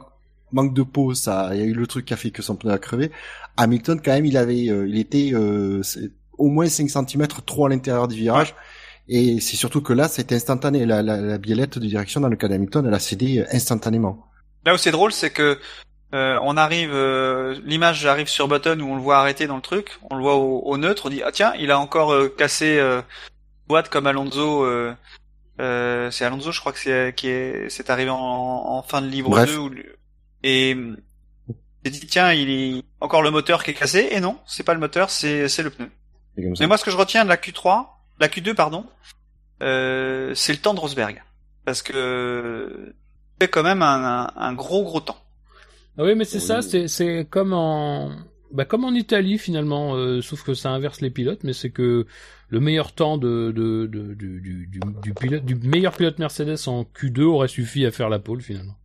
manque 0.52 0.74
de 0.74 0.82
peau, 0.82 1.14
ça, 1.14 1.50
il 1.52 1.58
y 1.60 1.62
a 1.62 1.66
eu 1.66 1.72
le 1.74 1.86
truc 1.86 2.04
qui 2.06 2.14
a 2.14 2.16
fait 2.16 2.30
que 2.30 2.42
son 2.42 2.56
pneu 2.56 2.72
a 2.72 2.78
crevé. 2.78 3.10
Hamilton, 3.56 4.00
quand 4.04 4.12
même, 4.12 4.26
il 4.26 4.36
avait, 4.36 4.68
euh, 4.68 4.86
il 4.88 4.98
était 4.98 5.30
euh, 5.34 5.82
au 6.38 6.48
moins 6.48 6.68
5 6.68 6.88
cm 6.90 7.26
trop 7.44 7.66
à 7.66 7.68
l'intérieur 7.68 8.08
du 8.08 8.16
virage. 8.16 8.54
Et 9.08 9.40
c'est 9.40 9.56
surtout 9.56 9.82
que 9.82 9.92
là, 9.92 10.08
c'était 10.08 10.34
instantané. 10.34 10.84
La, 10.84 11.02
la, 11.02 11.20
la 11.20 11.38
biellette 11.38 11.78
de 11.78 11.86
direction 11.86 12.20
dans 12.20 12.28
le 12.28 12.36
cas 12.36 12.48
d'Hamilton, 12.48 12.84
elle 12.86 12.94
a 12.94 12.98
cédé 12.98 13.38
euh, 13.38 13.46
instantanément. 13.52 14.26
Là 14.64 14.74
où 14.74 14.76
c'est 14.78 14.90
drôle, 14.90 15.12
c'est 15.12 15.30
que 15.30 15.58
euh, 16.14 16.38
on 16.42 16.56
arrive, 16.56 16.90
euh, 16.92 17.58
l'image 17.64 18.04
arrive 18.06 18.28
sur 18.28 18.48
Button 18.48 18.80
où 18.80 18.88
on 18.90 18.96
le 18.96 19.00
voit 19.02 19.18
arrêter 19.18 19.46
dans 19.46 19.56
le 19.56 19.62
truc, 19.62 19.98
on 20.10 20.16
le 20.16 20.22
voit 20.22 20.36
au, 20.36 20.58
au 20.60 20.76
neutre, 20.76 21.06
on 21.06 21.08
dit 21.10 21.22
ah 21.24 21.30
tiens, 21.32 21.52
il 21.58 21.70
a 21.70 21.78
encore 21.78 22.12
euh, 22.12 22.28
cassé 22.28 22.78
euh, 22.78 23.00
boîte 23.68 23.88
comme 23.88 24.06
Alonso. 24.06 24.64
Euh, 24.64 24.92
euh, 25.60 26.10
c'est 26.10 26.24
Alonso, 26.24 26.52
je 26.52 26.60
crois 26.60 26.72
que 26.72 26.78
c'est 26.78 27.14
qui 27.16 27.28
est, 27.28 27.68
c'est 27.70 27.90
arrivé 27.90 28.10
en, 28.10 28.16
en 28.18 28.82
fin 28.82 29.02
de 29.02 29.06
livre 29.08 29.30
Bref. 29.30 29.50
2 29.50 29.56
où, 29.56 29.68
le- 29.68 29.96
et 30.48 30.76
j'ai 31.84 31.90
dit 31.90 32.06
tiens, 32.06 32.32
il 32.32 32.50
est 32.50 32.82
encore 33.00 33.22
le 33.22 33.30
moteur 33.30 33.62
qui 33.64 33.70
est 33.72 33.74
cassé 33.74 34.08
et 34.10 34.20
non, 34.20 34.38
c'est 34.46 34.62
pas 34.64 34.74
le 34.74 34.80
moteur, 34.80 35.10
c'est 35.10 35.48
c'est 35.48 35.62
le 35.62 35.70
pneu. 35.70 35.88
C'est 36.36 36.42
comme 36.42 36.56
ça. 36.56 36.64
Mais 36.64 36.68
moi, 36.68 36.76
ce 36.78 36.84
que 36.84 36.90
je 36.90 36.96
retiens 36.96 37.24
de 37.24 37.28
la 37.28 37.36
Q3, 37.36 37.86
la 38.20 38.28
Q2, 38.28 38.54
pardon, 38.54 38.84
euh, 39.62 40.32
c'est 40.34 40.52
le 40.52 40.58
temps 40.58 40.74
de 40.74 40.80
Rosberg. 40.80 41.22
Parce 41.64 41.82
que 41.82 42.94
c'est 43.40 43.48
quand 43.48 43.62
même 43.62 43.82
un, 43.82 44.24
un, 44.26 44.32
un 44.36 44.52
gros 44.52 44.82
gros 44.84 45.00
temps. 45.00 45.18
Ah 45.98 46.04
oui, 46.04 46.14
mais 46.14 46.24
c'est 46.24 46.38
Oui. 46.38 46.42
ça, 46.44 46.62
c'est 46.62 46.88
c'est 46.88 47.26
comme 47.28 47.52
en 47.52 48.12
bah 48.52 48.64
comme 48.64 48.84
en 48.84 48.92
Italie 48.94 49.38
finalement, 49.38 49.94
euh, 49.96 50.20
sauf 50.22 50.42
que 50.44 50.54
ça 50.54 50.70
inverse 50.70 51.00
les 51.00 51.10
pilotes, 51.10 51.42
mais 51.42 51.52
c'est 51.52 51.70
que 51.70 52.06
le 52.48 52.60
meilleur 52.60 52.92
temps 52.92 53.18
de, 53.18 53.50
de, 53.54 53.86
de- 53.86 54.14
du, 54.14 54.40
du, 54.40 54.66
du, 54.68 54.80
du 55.02 55.14
pilote 55.14 55.44
du 55.44 55.56
meilleur 55.56 55.92
pilote 55.96 56.18
Mercedes 56.20 56.68
en 56.68 56.82
Q2 56.84 57.22
aurait 57.22 57.48
suffi 57.48 57.84
à 57.84 57.90
faire 57.90 58.08
la 58.08 58.20
pole 58.20 58.40
finalement. 58.42 58.76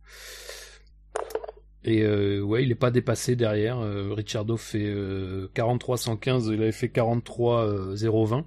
Et 1.84 2.02
euh, 2.02 2.40
ouais, 2.40 2.62
il 2.62 2.70
est 2.70 2.76
pas 2.76 2.90
dépassé 2.92 3.34
derrière. 3.34 3.78
Euh, 3.80 4.12
Ricciardo 4.14 4.56
fait 4.56 4.84
euh, 4.84 5.48
43 5.54 5.96
115, 5.98 6.46
il 6.52 6.62
avait 6.62 6.70
fait 6.72 6.88
43 6.90 7.64
euh, 7.66 7.94
020. 7.96 8.44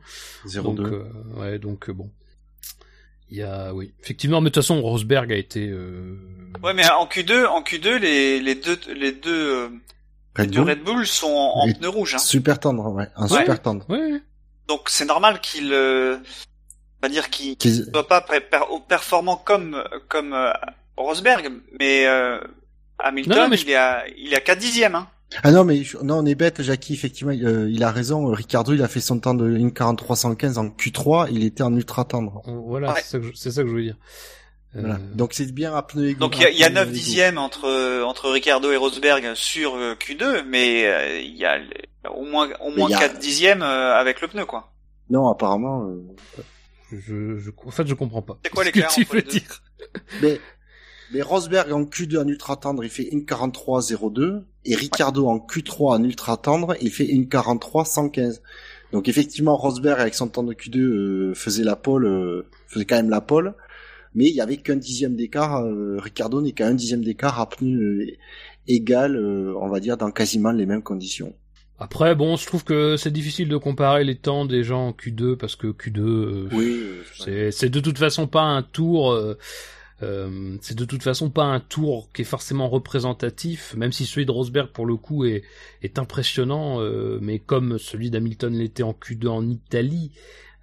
Donc 0.63 0.79
0-2. 0.79 0.85
euh, 0.85 1.03
ouais, 1.37 1.59
donc 1.59 1.89
euh, 1.89 1.93
bon. 1.93 2.09
Il 3.29 3.37
y 3.37 3.43
a 3.43 3.73
oui, 3.73 3.91
effectivement, 4.01 4.39
mais 4.39 4.49
de 4.51 4.53
toute 4.53 4.63
façon 4.63 4.81
Rosberg 4.81 5.33
a 5.33 5.35
été 5.35 5.67
euh, 5.67 6.15
Ouais, 6.63 6.73
mais 6.73 6.87
en 6.91 7.07
Q2, 7.07 7.45
en 7.47 7.61
Q2, 7.63 7.97
les, 7.97 8.39
les 8.39 8.55
deux 8.55 8.77
les 8.95 9.11
deux, 9.11 9.31
euh, 9.33 9.69
les 10.37 10.43
Red 10.43 10.51
deux 10.51 10.61
Bull, 10.61 10.69
Red 10.69 10.83
Bull 10.83 11.07
sont 11.07 11.27
en, 11.27 11.67
pneus 11.73 11.89
rouges. 11.89 12.15
Hein. 12.15 12.19
super 12.19 12.59
tendre, 12.59 12.87
ouais, 12.93 13.07
un 13.15 13.23
Ouais. 13.27 13.39
super 13.39 13.61
tendre. 13.61 13.83
ouais, 13.89 14.21
Donc 14.67 14.89
c'est 14.89 15.05
normal 15.05 15.41
qu'il, 15.41 15.73
euh, 15.73 16.17
on 16.17 17.01
va 17.01 17.09
dire 17.09 17.29
qu'il 17.31 17.57
Qu'ils- 17.57 17.85
soit 17.91 18.07
pas 18.07 18.21
pré- 18.21 18.41
per- 18.41 18.59
performant 18.87 19.37
comme 19.37 19.83
comme 20.07 20.33
euh, 20.33 20.53
Rosberg, 20.95 21.49
mais 21.79 22.05
euh, 22.05 22.39
Hamilton, 22.99 23.33
Non, 23.35 23.43
non, 23.43 23.49
mais 23.49 23.57
je- 23.57 23.65
il 23.65 23.69
est 23.71 23.75
à 23.75 24.03
il 24.17 24.33
est 24.33 24.37
à 24.37 24.41
4 24.41 24.59
dixièmes. 24.59 24.95
Hein. 24.95 25.07
Ah 25.43 25.51
non, 25.51 25.63
mais 25.65 25.83
je- 25.83 25.97
non, 25.97 26.19
on 26.19 26.25
est 26.25 26.35
bête, 26.35 26.61
Jackie. 26.61 26.93
Effectivement, 26.93 27.33
euh, 27.33 27.67
il 27.69 27.83
a 27.83 27.91
raison. 27.91 28.27
Ricardo, 28.31 28.73
il 28.73 28.81
a 28.83 28.87
fait 28.87 28.99
son 29.01 29.19
temps 29.19 29.33
de 29.33 29.45
1.4315 29.57 30.57
en 30.57 30.67
Q3. 30.69 31.27
Il 31.31 31.43
était 31.43 31.63
en 31.63 31.75
ultra 31.75 32.05
tendre. 32.05 32.41
On- 32.45 32.61
Voilà, 32.61 32.93
Ouais. 32.93 33.01
c'est 33.01 33.09
ça, 33.11 33.19
que 33.19 33.25
je- 33.25 33.33
c'est 33.33 33.51
ça 33.51 33.61
que 33.61 33.67
je 33.67 33.71
voulais 33.71 33.83
dire. 33.85 33.97
Euh, 34.75 34.81
Voilà. 34.81 34.99
Donc 35.15 35.33
c'est 35.33 35.51
bien 35.51 35.73
à 35.73 35.85
égaux. 35.97 36.19
Donc 36.19 36.37
il 36.37 36.41
y 36.43 36.45
a, 36.45 36.51
y 36.51 36.63
a 36.63 36.67
à 36.67 36.69
pneus 36.69 36.75
9 36.75 36.87
égaux. 36.89 36.93
dixièmes 36.95 37.37
entre 37.37 37.65
euh, 37.65 38.03
entre 38.03 38.29
Ricardo 38.29 38.71
et 38.71 38.77
Rosberg 38.77 39.33
sur 39.35 39.75
euh, 39.75 39.95
Q2, 39.95 40.43
mais 40.47 40.85
euh, 40.85 41.19
il 41.21 41.35
y 41.35 41.45
a 41.45 41.59
au 42.13 42.23
moins 42.25 42.49
au 42.61 42.71
moins 42.71 42.91
a- 42.91 42.99
4 42.99 43.17
dixièmes 43.19 43.61
euh, 43.63 43.95
avec 43.95 44.21
le 44.21 44.27
pneu 44.27 44.45
quoi. 44.45 44.71
Non, 45.09 45.27
apparemment. 45.29 45.85
euh, 45.85 46.43
je, 46.91 47.37
je, 47.37 47.49
en 47.65 47.71
fait, 47.71 47.87
je 47.87 47.93
comprends 47.93 48.21
pas. 48.21 48.37
C'est 48.43 48.51
quoi 48.51 48.63
ce 48.65 48.69
que 48.69 48.79
tu 48.79 48.85
entre 48.85 48.99
les 48.99 49.05
veux 49.05 49.21
deux? 49.21 49.29
dire. 49.31 49.61
Mais, 50.21 50.39
mais 51.13 51.21
Rosberg 51.21 51.71
en 51.71 51.83
Q2 51.83 52.19
en 52.19 52.27
ultra 52.27 52.55
tendre, 52.57 52.83
il 52.83 52.89
fait 52.89 53.03
1.43.02 53.03 54.43
et 54.65 54.75
Ricardo 54.75 55.27
en 55.27 55.37
Q3 55.37 55.95
en 55.99 56.03
ultra 56.03 56.37
tendre, 56.37 56.75
il 56.81 56.91
fait 56.91 57.05
1.43.115. 57.05 58.41
Donc 58.91 59.07
effectivement, 59.07 59.55
Rosberg 59.55 59.99
avec 59.99 60.13
son 60.15 60.27
temps 60.27 60.43
de 60.43 60.53
Q2 60.53 60.77
euh, 60.79 61.33
faisait 61.35 61.63
la 61.63 61.75
pole, 61.75 62.05
euh, 62.05 62.47
faisait 62.67 62.85
quand 62.85 62.95
même 62.95 63.09
la 63.09 63.21
pole, 63.21 63.53
mais 64.13 64.25
il 64.25 64.35
y 64.35 64.41
avait 64.41 64.57
qu'un 64.57 64.75
dixième 64.77 65.15
d'écart. 65.15 65.63
euh, 65.63 65.97
Ricardo 65.99 66.41
n'est 66.41 66.53
qu'à 66.53 66.67
un 66.67 66.73
dixième 66.73 67.03
d'écart 67.03 67.39
à 67.39 67.49
pneu 67.49 67.77
euh, 67.77 68.05
égal, 68.67 69.15
euh, 69.15 69.53
on 69.59 69.67
va 69.69 69.79
dire, 69.79 69.97
dans 69.97 70.11
quasiment 70.11 70.51
les 70.51 70.65
mêmes 70.65 70.83
conditions. 70.83 71.33
Après, 71.77 72.15
bon, 72.15 72.37
je 72.37 72.45
trouve 72.45 72.63
que 72.63 72.95
c'est 72.95 73.11
difficile 73.11 73.49
de 73.49 73.57
comparer 73.57 74.05
les 74.05 74.15
temps 74.15 74.45
des 74.45 74.63
gens 74.63 74.87
en 74.87 74.91
Q2 74.91 75.35
parce 75.35 75.57
que 75.57 75.67
Q2, 75.67 75.99
euh, 75.99 76.49
Oui, 76.53 76.79
euh, 76.81 77.03
c'est, 77.19 77.51
c'est 77.51 77.69
de 77.69 77.81
toute 77.81 77.97
façon 77.97 78.27
pas 78.27 78.43
un 78.43 78.63
tour. 78.63 79.13
Euh, 80.03 80.57
c'est 80.61 80.77
de 80.77 80.85
toute 80.85 81.03
façon 81.03 81.29
pas 81.29 81.45
un 81.45 81.59
tour 81.59 82.09
qui 82.13 82.21
est 82.23 82.25
forcément 82.25 82.67
représentatif, 82.69 83.73
même 83.75 83.91
si 83.93 84.05
celui 84.05 84.25
de 84.25 84.31
Rosberg 84.31 84.69
pour 84.71 84.85
le 84.85 84.95
coup 84.97 85.25
est, 85.25 85.43
est 85.81 85.99
impressionnant, 85.99 86.81
euh, 86.81 87.19
mais 87.21 87.39
comme 87.39 87.77
celui 87.79 88.09
d'Hamilton 88.09 88.53
l'était 88.53 88.83
en 88.83 88.93
Q2 88.93 89.27
en 89.27 89.47
Italie, 89.49 90.11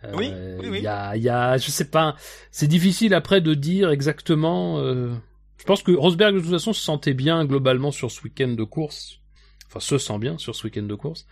euh, 0.05 0.13
Oui, 0.15 0.39
oui, 0.59 0.69
oui. 0.71 0.79
il 0.79 0.85
y 0.85 0.87
a, 0.89 1.17
y 1.17 1.29
a, 1.29 1.57
je 1.59 1.71
sais 1.71 1.89
pas, 1.91 2.17
c'est 2.51 2.67
difficile 2.69 3.15
après 3.15 3.41
de 3.41 3.55
dire 3.55 3.91
exactement. 3.91 4.79
euh, 4.81 5.13
je 5.59 5.65
pense 5.65 5.83
que 5.83 5.93
Rosberg 5.93 6.35
de 6.35 6.41
toute 6.41 6.51
façon 6.51 6.73
se 6.73 6.83
sentait 6.83 7.15
bien 7.15 7.45
globalement 7.45 7.91
sur 7.93 8.11
ce 8.11 8.23
week-end 8.23 8.49
de 8.49 8.65
course, 8.65 9.21
enfin 9.69 9.81
se 9.81 9.97
sent 9.99 10.19
bien 10.19 10.37
sur 10.39 10.55
ce 10.57 10.65
week-end 10.67 10.83
de 10.83 10.95
course. 10.95 11.27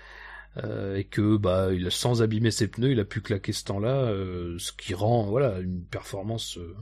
euh, 0.65 0.97
et 0.97 1.05
que 1.05 1.37
bah 1.37 1.73
il 1.73 1.87
a 1.87 1.91
sans 1.91 2.23
abîmer 2.23 2.51
ses 2.51 2.69
pneus, 2.69 2.93
il 2.93 3.01
a 3.01 3.05
pu 3.05 3.21
claquer 3.21 3.53
ce 3.53 3.65
temps-là, 3.65 3.95
euh, 4.07 4.57
ce 4.59 4.73
qui 4.73 4.95
rend 4.95 5.25
voilà 5.25 5.59
une 5.61 5.85
performance 5.85 6.59
euh, 6.59 6.75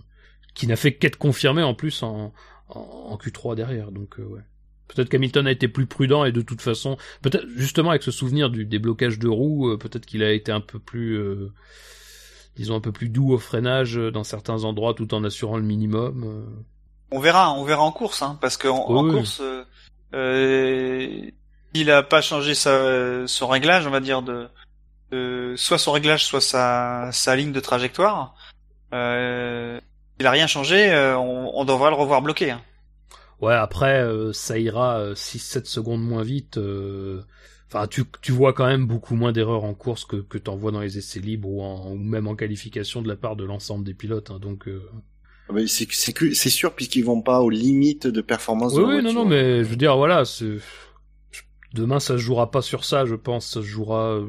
qui 0.59 0.67
n'a 0.67 0.77
fait 0.77 0.93
qu'être 0.95 1.17
confirmée 1.19 1.63
en 1.63 1.73
plus 1.75 2.03
en, 2.03 2.33
en, 2.69 2.81
en 2.81 3.17
Q3 3.17 3.55
derrière. 3.55 3.93
Donc 3.93 4.19
euh, 4.19 4.25
ouais. 4.25 4.41
Peut-être 4.89 5.09
qu'Hamilton 5.11 5.47
a 5.47 5.51
été 5.53 5.69
plus 5.69 5.87
prudent 5.87 6.25
et 6.25 6.33
de 6.33 6.41
toute 6.41 6.63
façon, 6.63 6.97
peut-être 7.23 7.47
justement 7.57 7.91
avec 7.91 8.03
ce 8.03 8.11
souvenir 8.11 8.51
du 8.51 8.65
déblocage 8.65 9.19
de 9.19 9.29
roues, 9.29 9.69
euh, 9.71 9.77
peut-être 9.77 10.05
qu'il 10.07 10.23
a 10.25 10.33
été 10.33 10.51
un 10.51 10.61
peu 10.63 10.79
plus, 10.79 11.17
euh, 11.19 11.53
disons 12.57 12.75
un 12.77 12.81
peu 12.81 12.91
plus 12.91 13.09
doux 13.11 13.33
au 13.33 13.39
freinage 13.39 13.99
euh, 13.99 14.11
dans 14.11 14.25
certains 14.25 14.65
endroits 14.65 14.95
tout 14.95 15.13
en 15.15 15.25
assurant 15.25 15.59
le 15.59 15.63
minimum. 15.63 16.25
euh. 16.25 16.63
On 17.11 17.21
verra, 17.21 17.53
on 17.55 17.65
verra 17.65 17.83
en 17.83 17.93
course, 17.93 18.23
hein, 18.23 18.37
parce 18.41 18.57
qu'en 18.57 18.79
en 18.87 19.05
Oui. 19.05 19.13
course, 19.13 19.41
euh, 20.15 21.31
il 21.75 21.91
a 21.91 22.03
pas 22.03 22.21
changé 22.21 22.55
sa, 22.55 23.27
son 23.27 23.47
réglage, 23.47 23.87
on 23.87 23.91
va 23.91 24.01
dire 24.01 24.23
de, 24.23 24.49
de- 25.13 25.55
soit 25.57 25.79
son 25.79 25.93
réglage, 25.93 26.25
soit 26.25 26.41
sa, 26.41 27.11
sa 27.13 27.37
ligne 27.37 27.53
de 27.53 27.61
trajectoire. 27.61 28.35
Euh, 28.95 29.79
il 30.21 30.27
a 30.27 30.31
rien 30.31 30.47
changé, 30.47 30.91
euh, 30.91 31.17
on, 31.19 31.53
on 31.55 31.65
devrait 31.65 31.91
le 31.91 31.97
revoir 31.97 32.23
bloqué. 32.23 32.51
Hein. 32.51 32.63
Ouais, 33.41 33.55
après 33.55 34.03
euh, 34.03 34.33
ça 34.33 34.59
ira 34.59 35.15
6-7 35.15 35.67
secondes 35.67 36.03
moins 36.03 36.23
vite. 36.23 36.59
euh, 36.59 37.23
Enfin, 37.71 37.87
tu, 37.87 38.05
tu 38.23 38.33
vois 38.33 38.55
quand 38.55 38.67
même 38.67 38.87
beaucoup 38.87 39.15
moins 39.15 39.31
d'erreurs 39.31 39.65
en 39.65 39.75
course 39.75 40.07
que, 40.07 40.17
que 40.17 40.39
t'en 40.39 40.57
vois 40.57 40.73
dans 40.73 40.81
les 40.81 40.97
essais 40.97 41.21
libres 41.21 41.51
ou, 41.51 41.63
en, 41.63 41.91
ou 41.93 41.97
même 41.99 42.27
en 42.27 42.35
qualification 42.35 43.03
de 43.03 43.09
la 43.09 43.17
part 43.17 43.37
de 43.37 43.45
l'ensemble 43.45 43.85
des 43.85 43.93
pilotes. 43.93 44.31
hein, 44.31 44.39
donc, 44.41 44.67
euh, 44.69 44.83
Mais 45.53 45.67
c'est 45.67 45.91
sûr 46.51 46.75
puisqu'ils 46.75 47.05
vont 47.05 47.21
pas 47.21 47.41
aux 47.41 47.51
limites 47.51 48.07
de 48.07 48.23
performance. 48.23 48.73
Oui, 48.73 48.79
de 48.79 48.89
la 48.89 48.97
oui, 48.97 49.03
non, 49.03 49.13
non, 49.13 49.25
mais 49.27 49.59
je 49.65 49.69
veux 49.69 49.77
dire, 49.77 49.97
voilà, 49.99 50.25
c'est... 50.25 50.57
Demain, 51.75 52.01
ça 52.01 52.15
se 52.15 52.19
jouera 52.19 52.51
pas 52.51 52.63
sur 52.63 52.85
ça, 52.85 53.05
je 53.05 53.15
pense. 53.15 53.47
Ça 53.47 53.61
se 53.61 53.67
jouera 53.67 54.15
euh, 54.15 54.27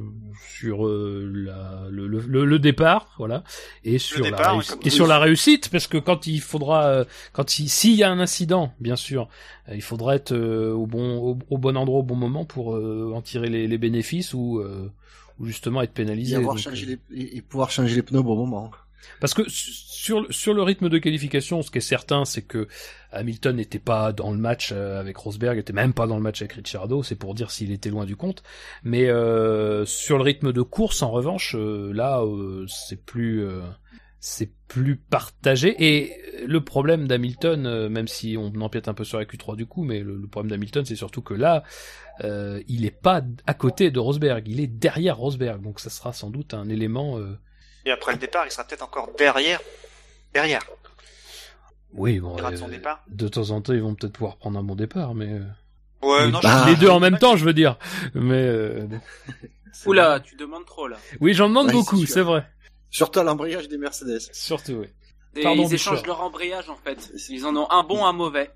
sur 0.55 0.85
euh, 0.85 1.31
la, 1.33 1.87
le, 1.89 2.05
le, 2.07 2.43
le- 2.45 2.59
départ, 2.59 3.15
voilà, 3.17 3.43
et 3.85 3.97
sur 3.97 4.25
départ, 4.25 4.39
la 4.47 4.51
réussite, 4.51 4.85
et 4.85 4.89
sur 4.89 5.07
la 5.07 5.19
réussite, 5.19 5.69
parce 5.69 5.87
que 5.87 5.97
quand 5.97 6.27
il 6.27 6.41
faudra, 6.41 6.85
euh, 6.87 7.05
quand 7.31 7.57
il, 7.59 7.69
s'il 7.69 7.95
y 7.95 8.03
a 8.03 8.11
un 8.11 8.19
incident, 8.19 8.73
bien 8.81 8.97
sûr, 8.97 9.29
il 9.71 9.81
faudra 9.81 10.15
être 10.15 10.33
euh, 10.33 10.73
au 10.73 10.85
bon, 10.85 11.17
au, 11.17 11.39
au 11.49 11.57
bon 11.57 11.77
endroit 11.77 11.99
au 11.99 12.03
bon 12.03 12.15
moment 12.15 12.43
pour 12.43 12.75
euh, 12.75 13.13
en 13.15 13.21
tirer 13.21 13.47
les, 13.49 13.67
les 13.69 13.77
bénéfices 13.77 14.33
ou, 14.33 14.59
euh, 14.59 14.91
ou 15.39 15.45
justement 15.45 15.81
être 15.81 15.93
Et, 15.93 15.93
pénalisé. 15.93 16.35
avoir 16.35 16.55
donc, 16.55 16.63
changé 16.63 16.85
les, 16.85 16.99
et- 17.21 17.37
et 17.37 17.41
pouvoir 17.41 17.71
changer 17.71 17.95
les 17.95 18.03
pneus 18.03 18.19
au 18.19 18.23
bon 18.23 18.35
moment. 18.35 18.71
Parce 19.19 19.33
que 19.33 19.43
sur, 19.47 20.25
sur 20.29 20.53
le 20.53 20.63
rythme 20.63 20.89
de 20.89 20.97
qualification, 20.97 21.61
ce 21.61 21.71
qui 21.71 21.77
est 21.79 21.81
certain, 21.81 22.25
c'est 22.25 22.41
que 22.41 22.67
Hamilton 23.11 23.55
n'était 23.55 23.79
pas 23.79 24.13
dans 24.13 24.31
le 24.31 24.37
match 24.37 24.71
euh, 24.71 24.99
avec 24.99 25.17
Rosberg, 25.17 25.57
était 25.57 25.73
même 25.73 25.93
pas 25.93 26.07
dans 26.07 26.15
le 26.15 26.21
match 26.21 26.41
avec 26.41 26.53
Ricciardo, 26.53 27.03
c'est 27.03 27.15
pour 27.15 27.33
dire 27.33 27.51
s'il 27.51 27.71
était 27.71 27.89
loin 27.89 28.05
du 28.05 28.15
compte. 28.15 28.43
Mais 28.83 29.09
euh, 29.09 29.85
sur 29.85 30.17
le 30.17 30.23
rythme 30.23 30.53
de 30.53 30.61
course, 30.61 31.01
en 31.01 31.11
revanche, 31.11 31.55
euh, 31.57 31.91
là, 31.93 32.21
euh, 32.21 32.65
c'est 32.67 33.03
plus... 33.03 33.43
euh, 33.43 33.61
c'est 34.21 34.51
plus 34.67 34.97
partagé 34.97 35.75
et 35.79 36.13
le 36.45 36.61
problème 36.61 37.07
d'Hamilton, 37.07 37.87
même 37.87 38.09
si 38.09 38.35
on 38.37 38.53
empiète 38.59 38.89
un 38.89 38.93
peu 38.93 39.05
sur 39.05 39.17
la 39.17 39.23
Q3 39.23 39.55
du 39.55 39.65
coup, 39.65 39.85
mais 39.85 40.01
le, 40.01 40.27
problème 40.27 40.49
d'Hamilton 40.51 40.83
c'est 40.83 40.97
surtout 40.97 41.21
que 41.21 41.33
là, 41.33 41.63
euh, 42.25 42.61
il 42.67 42.85
est 42.85 42.91
pas 42.91 43.21
à 43.47 43.53
côté 43.53 43.91
de 43.91 43.99
Rosberg, 43.99 44.45
il 44.47 44.59
est 44.59 44.67
derrière 44.67 45.15
Rosberg, 45.15 45.61
donc 45.61 45.79
ça 45.79 45.89
sera 45.89 46.11
sans 46.11 46.29
doute 46.29 46.53
un 46.53 46.67
élément 46.67 47.17
euh, 47.17 47.39
Et 47.85 47.91
après 47.91 48.11
le 48.13 48.17
départ, 48.17 48.45
il 48.45 48.51
sera 48.51 48.63
peut-être 48.63 48.83
encore 48.83 49.09
derrière. 49.17 49.59
Derrière. 50.33 50.61
Oui, 51.93 52.19
bon, 52.19 52.37
euh, 52.37 52.55
son 52.55 52.67
départ. 52.67 53.03
de 53.07 53.27
temps 53.27 53.49
en 53.49 53.61
temps, 53.61 53.73
ils 53.73 53.81
vont 53.81 53.95
peut-être 53.95 54.13
pouvoir 54.13 54.37
prendre 54.37 54.59
un 54.59 54.63
bon 54.63 54.75
départ, 54.75 55.15
mais 55.15 55.33
euh, 55.33 55.41
Ouais, 56.01 56.25
les, 56.27 56.31
non, 56.31 56.39
bah, 56.41 56.65
les 56.67 56.75
je... 56.75 56.81
deux 56.81 56.89
en 56.89 56.99
même 56.99 57.17
temps, 57.17 57.35
je 57.35 57.43
veux 57.43 57.53
dire. 57.53 57.77
Mais 58.13 58.43
euh, 58.43 58.87
Oula, 59.85 60.19
tu 60.19 60.35
demandes 60.35 60.65
trop 60.65 60.87
là. 60.87 60.97
oui, 61.19 61.33
j'en 61.33 61.49
demande 61.49 61.67
Ouais, 61.67 61.73
beaucoup, 61.73 62.05
c'est 62.05 62.21
vrai. 62.21 62.47
Surtout 62.89 63.19
à 63.19 63.23
l'embrayage 63.23 63.67
des 63.67 63.77
Mercedes. 63.77 64.19
Surtout, 64.31 64.73
oui. 64.73 64.87
Et 65.35 65.41
Pardon, 65.43 65.67
ils 65.67 65.73
échangent 65.73 66.05
leur 66.05 66.21
embrayage 66.21 66.69
en 66.69 66.75
fait. 66.75 67.11
Ils 67.29 67.45
en 67.45 67.55
ont 67.55 67.69
un 67.69 67.83
bon, 67.83 68.05
un 68.05 68.13
mauvais. 68.13 68.51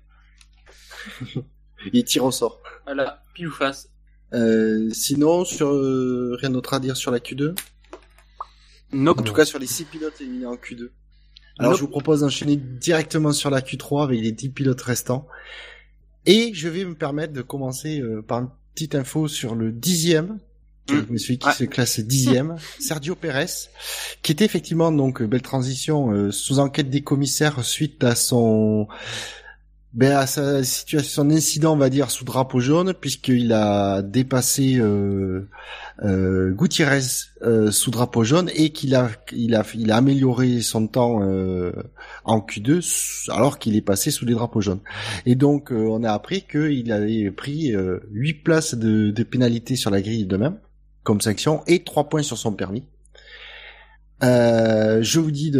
Il 1.92 2.04
tire 2.04 2.24
au 2.24 2.30
sort. 2.30 2.60
Voilà, 2.84 3.22
pile 3.34 3.48
ou 3.48 3.52
face. 3.52 3.90
Euh, 4.32 4.88
sinon, 4.92 5.44
sur 5.44 5.70
rien 5.70 6.50
d'autre 6.50 6.74
à 6.74 6.80
dire 6.80 6.96
sur 6.96 7.10
la 7.10 7.18
Q2 7.18 7.54
Non. 8.94 9.12
En 9.12 9.22
tout 9.22 9.32
cas, 9.34 9.44
sur 9.44 9.58
les 9.58 9.66
6 9.66 9.84
pilotes 9.84 10.20
éliminés 10.20 10.46
en 10.46 10.54
Q2. 10.54 10.88
Alors, 11.58 11.72
Nope. 11.72 11.78
je 11.80 11.84
vous 11.84 11.90
propose 11.90 12.20
d'enchaîner 12.20 12.56
directement 12.56 13.32
sur 13.32 13.50
la 13.50 13.60
Q3 13.60 14.04
avec 14.04 14.20
les 14.20 14.32
10 14.32 14.48
pilotes 14.50 14.80
restants. 14.80 15.26
Et 16.26 16.52
je 16.54 16.68
vais 16.68 16.84
me 16.84 16.94
permettre 16.94 17.32
de 17.32 17.42
commencer 17.42 18.00
euh, 18.00 18.22
par 18.22 18.38
une 18.40 18.48
petite 18.74 18.94
info 18.94 19.28
sur 19.28 19.54
le 19.54 19.70
dixième, 19.72 20.38
qui 20.86 20.94
Mm. 20.94 21.14
est 21.14 21.18
celui 21.18 21.38
qui 21.38 21.46
Ouais. 21.46 21.52
se 21.52 21.64
classe 21.64 22.00
dixième, 22.00 22.56
Sergio 22.80 23.14
Pérez, 23.14 23.46
qui 24.22 24.32
était 24.32 24.44
effectivement 24.44 24.90
donc 24.90 25.20
euh, 25.22 25.26
belle 25.26 25.42
transition 25.42 26.10
euh, 26.12 26.30
sous 26.30 26.58
enquête 26.58 26.90
des 26.90 27.02
commissaires 27.02 27.64
suite 27.64 28.02
à 28.04 28.14
son 28.14 28.88
ben 29.94 30.16
à 30.16 30.26
sa 30.26 30.64
situation, 30.64 31.24
son 31.24 31.30
incident, 31.30 31.72
on 31.74 31.76
va 31.76 31.88
dire, 31.88 32.10
sous 32.10 32.24
drapeau 32.24 32.58
jaune, 32.58 32.94
puisqu'il 32.94 33.52
a 33.52 34.02
dépassé 34.02 34.76
euh, 34.78 35.48
euh, 36.02 36.50
Gutiérrez 36.52 37.00
euh, 37.42 37.70
sous 37.70 37.92
drapeau 37.92 38.24
jaune 38.24 38.50
et 38.56 38.70
qu'il 38.70 38.96
a, 38.96 39.10
il 39.32 39.54
a, 39.54 39.64
il 39.74 39.92
a 39.92 39.96
amélioré 39.96 40.62
son 40.62 40.88
temps 40.88 41.20
euh, 41.22 41.72
en 42.24 42.40
Q2 42.40 42.78
s- 42.78 43.28
alors 43.32 43.58
qu'il 43.60 43.76
est 43.76 43.80
passé 43.82 44.10
sous 44.10 44.24
les 44.26 44.34
drapeaux 44.34 44.60
jaunes. 44.60 44.80
Et 45.26 45.36
donc, 45.36 45.70
euh, 45.70 45.86
on 45.88 46.02
a 46.02 46.10
appris 46.12 46.42
qu'il 46.42 46.90
avait 46.90 47.30
pris 47.30 47.72
euh, 47.74 48.00
8 48.10 48.34
places 48.42 48.74
de, 48.74 49.10
de 49.12 49.22
pénalité 49.22 49.76
sur 49.76 49.90
la 49.92 50.02
grille 50.02 50.26
de 50.26 50.36
même, 50.36 50.58
comme 51.04 51.20
sanction, 51.20 51.62
et 51.68 51.84
3 51.84 52.08
points 52.08 52.22
sur 52.24 52.36
son 52.38 52.52
permis. 52.52 52.82
Euh, 54.24 55.02
je 55.02 55.20
vous 55.20 55.30
dis 55.30 55.50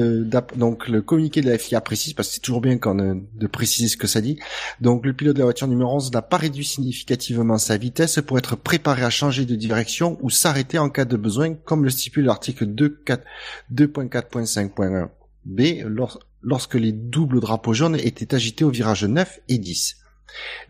donc 0.56 0.88
le 0.88 1.02
communiqué 1.02 1.42
de 1.42 1.50
la 1.50 1.58
FIA 1.58 1.80
précise 1.80 2.14
parce 2.14 2.28
que 2.28 2.34
c'est 2.34 2.40
toujours 2.40 2.62
bien 2.62 2.78
quand 2.78 2.94
de 2.94 3.46
préciser 3.46 3.88
ce 3.88 3.96
que 3.96 4.06
ça 4.06 4.20
dit. 4.20 4.38
Donc 4.80 5.04
le 5.04 5.12
pilote 5.12 5.34
de 5.34 5.40
la 5.40 5.44
voiture 5.44 5.68
numéro 5.68 5.94
11 5.96 6.12
n'a 6.12 6.22
pas 6.22 6.38
réduit 6.38 6.64
significativement 6.64 7.58
sa 7.58 7.76
vitesse 7.76 8.20
pour 8.26 8.38
être 8.38 8.56
préparé 8.56 9.02
à 9.02 9.10
changer 9.10 9.44
de 9.44 9.54
direction 9.54 10.18
ou 10.22 10.30
s'arrêter 10.30 10.78
en 10.78 10.88
cas 10.88 11.04
de 11.04 11.16
besoin 11.16 11.54
comme 11.54 11.84
le 11.84 11.90
stipule 11.90 12.24
l'article 12.24 12.66
2.4 12.66 13.18
2.4.5.1 13.72 15.08
B 15.44 15.60
lors- 15.84 16.20
lorsque 16.42 16.74
les 16.74 16.92
doubles 16.92 17.40
drapeaux 17.40 17.74
jaunes 17.74 17.96
étaient 17.96 18.34
agités 18.34 18.64
au 18.64 18.70
virage 18.70 19.04
9 19.04 19.40
et 19.48 19.58
10. 19.58 19.96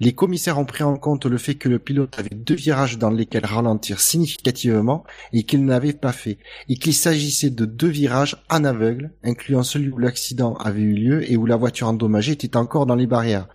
Les 0.01 0.13
commissaires 0.13 0.59
ont 0.59 0.65
pris 0.65 0.85
en 0.85 0.97
compte 0.97 1.27
le 1.27 1.39
fait 1.39 1.55
que 1.55 1.69
le 1.69 1.79
pilote 1.79 2.19
avait 2.19 2.35
deux 2.35 2.55
virages 2.55 2.99
dans 2.99 3.11
lesquels 3.11 3.47
ralentir 3.47 4.01
significativement 4.01 5.05
et 5.33 5.45
qu'il 5.45 5.65
n'avait 5.65 5.93
pas 5.93 6.13
fait, 6.13 6.39
et 6.69 6.77
qu'il 6.77 6.95
s'agissait 6.95 7.51
de 7.51 7.65
deux 7.65 7.89
virages 7.89 8.37
en 8.51 8.65
aveugle, 8.65 9.13
incluant 9.23 9.63
celui 9.63 9.91
où 9.91 9.99
l'accident 9.99 10.55
avait 10.55 10.83
eu 10.83 10.95
lieu 10.95 11.31
et 11.31 11.37
où 11.37 11.47
la 11.47 11.57
voiture 11.57 11.89
endommagée 11.89 12.33
était 12.33 12.57
encore 12.57 12.87
dans 12.87 12.95
les 12.95 13.07
barrières, 13.07 13.49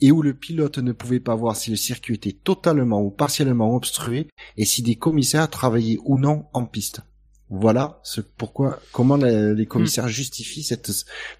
et 0.00 0.12
où 0.12 0.22
le 0.22 0.34
pilote 0.34 0.78
ne 0.78 0.92
pouvait 0.92 1.20
pas 1.20 1.34
voir 1.34 1.56
si 1.56 1.70
le 1.70 1.76
circuit 1.76 2.14
était 2.14 2.32
totalement 2.32 3.02
ou 3.02 3.10
partiellement 3.10 3.74
obstrué 3.74 4.28
et 4.56 4.64
si 4.64 4.82
des 4.82 4.96
commissaires 4.96 5.48
travaillaient 5.48 5.98
ou 6.04 6.18
non 6.18 6.46
en 6.52 6.64
piste. 6.64 7.00
Voilà 7.48 8.00
ce 8.02 8.20
pourquoi, 8.20 8.80
comment 8.92 9.16
les 9.16 9.66
commissaires 9.66 10.08
justifient 10.08 10.64
cette 10.64 10.90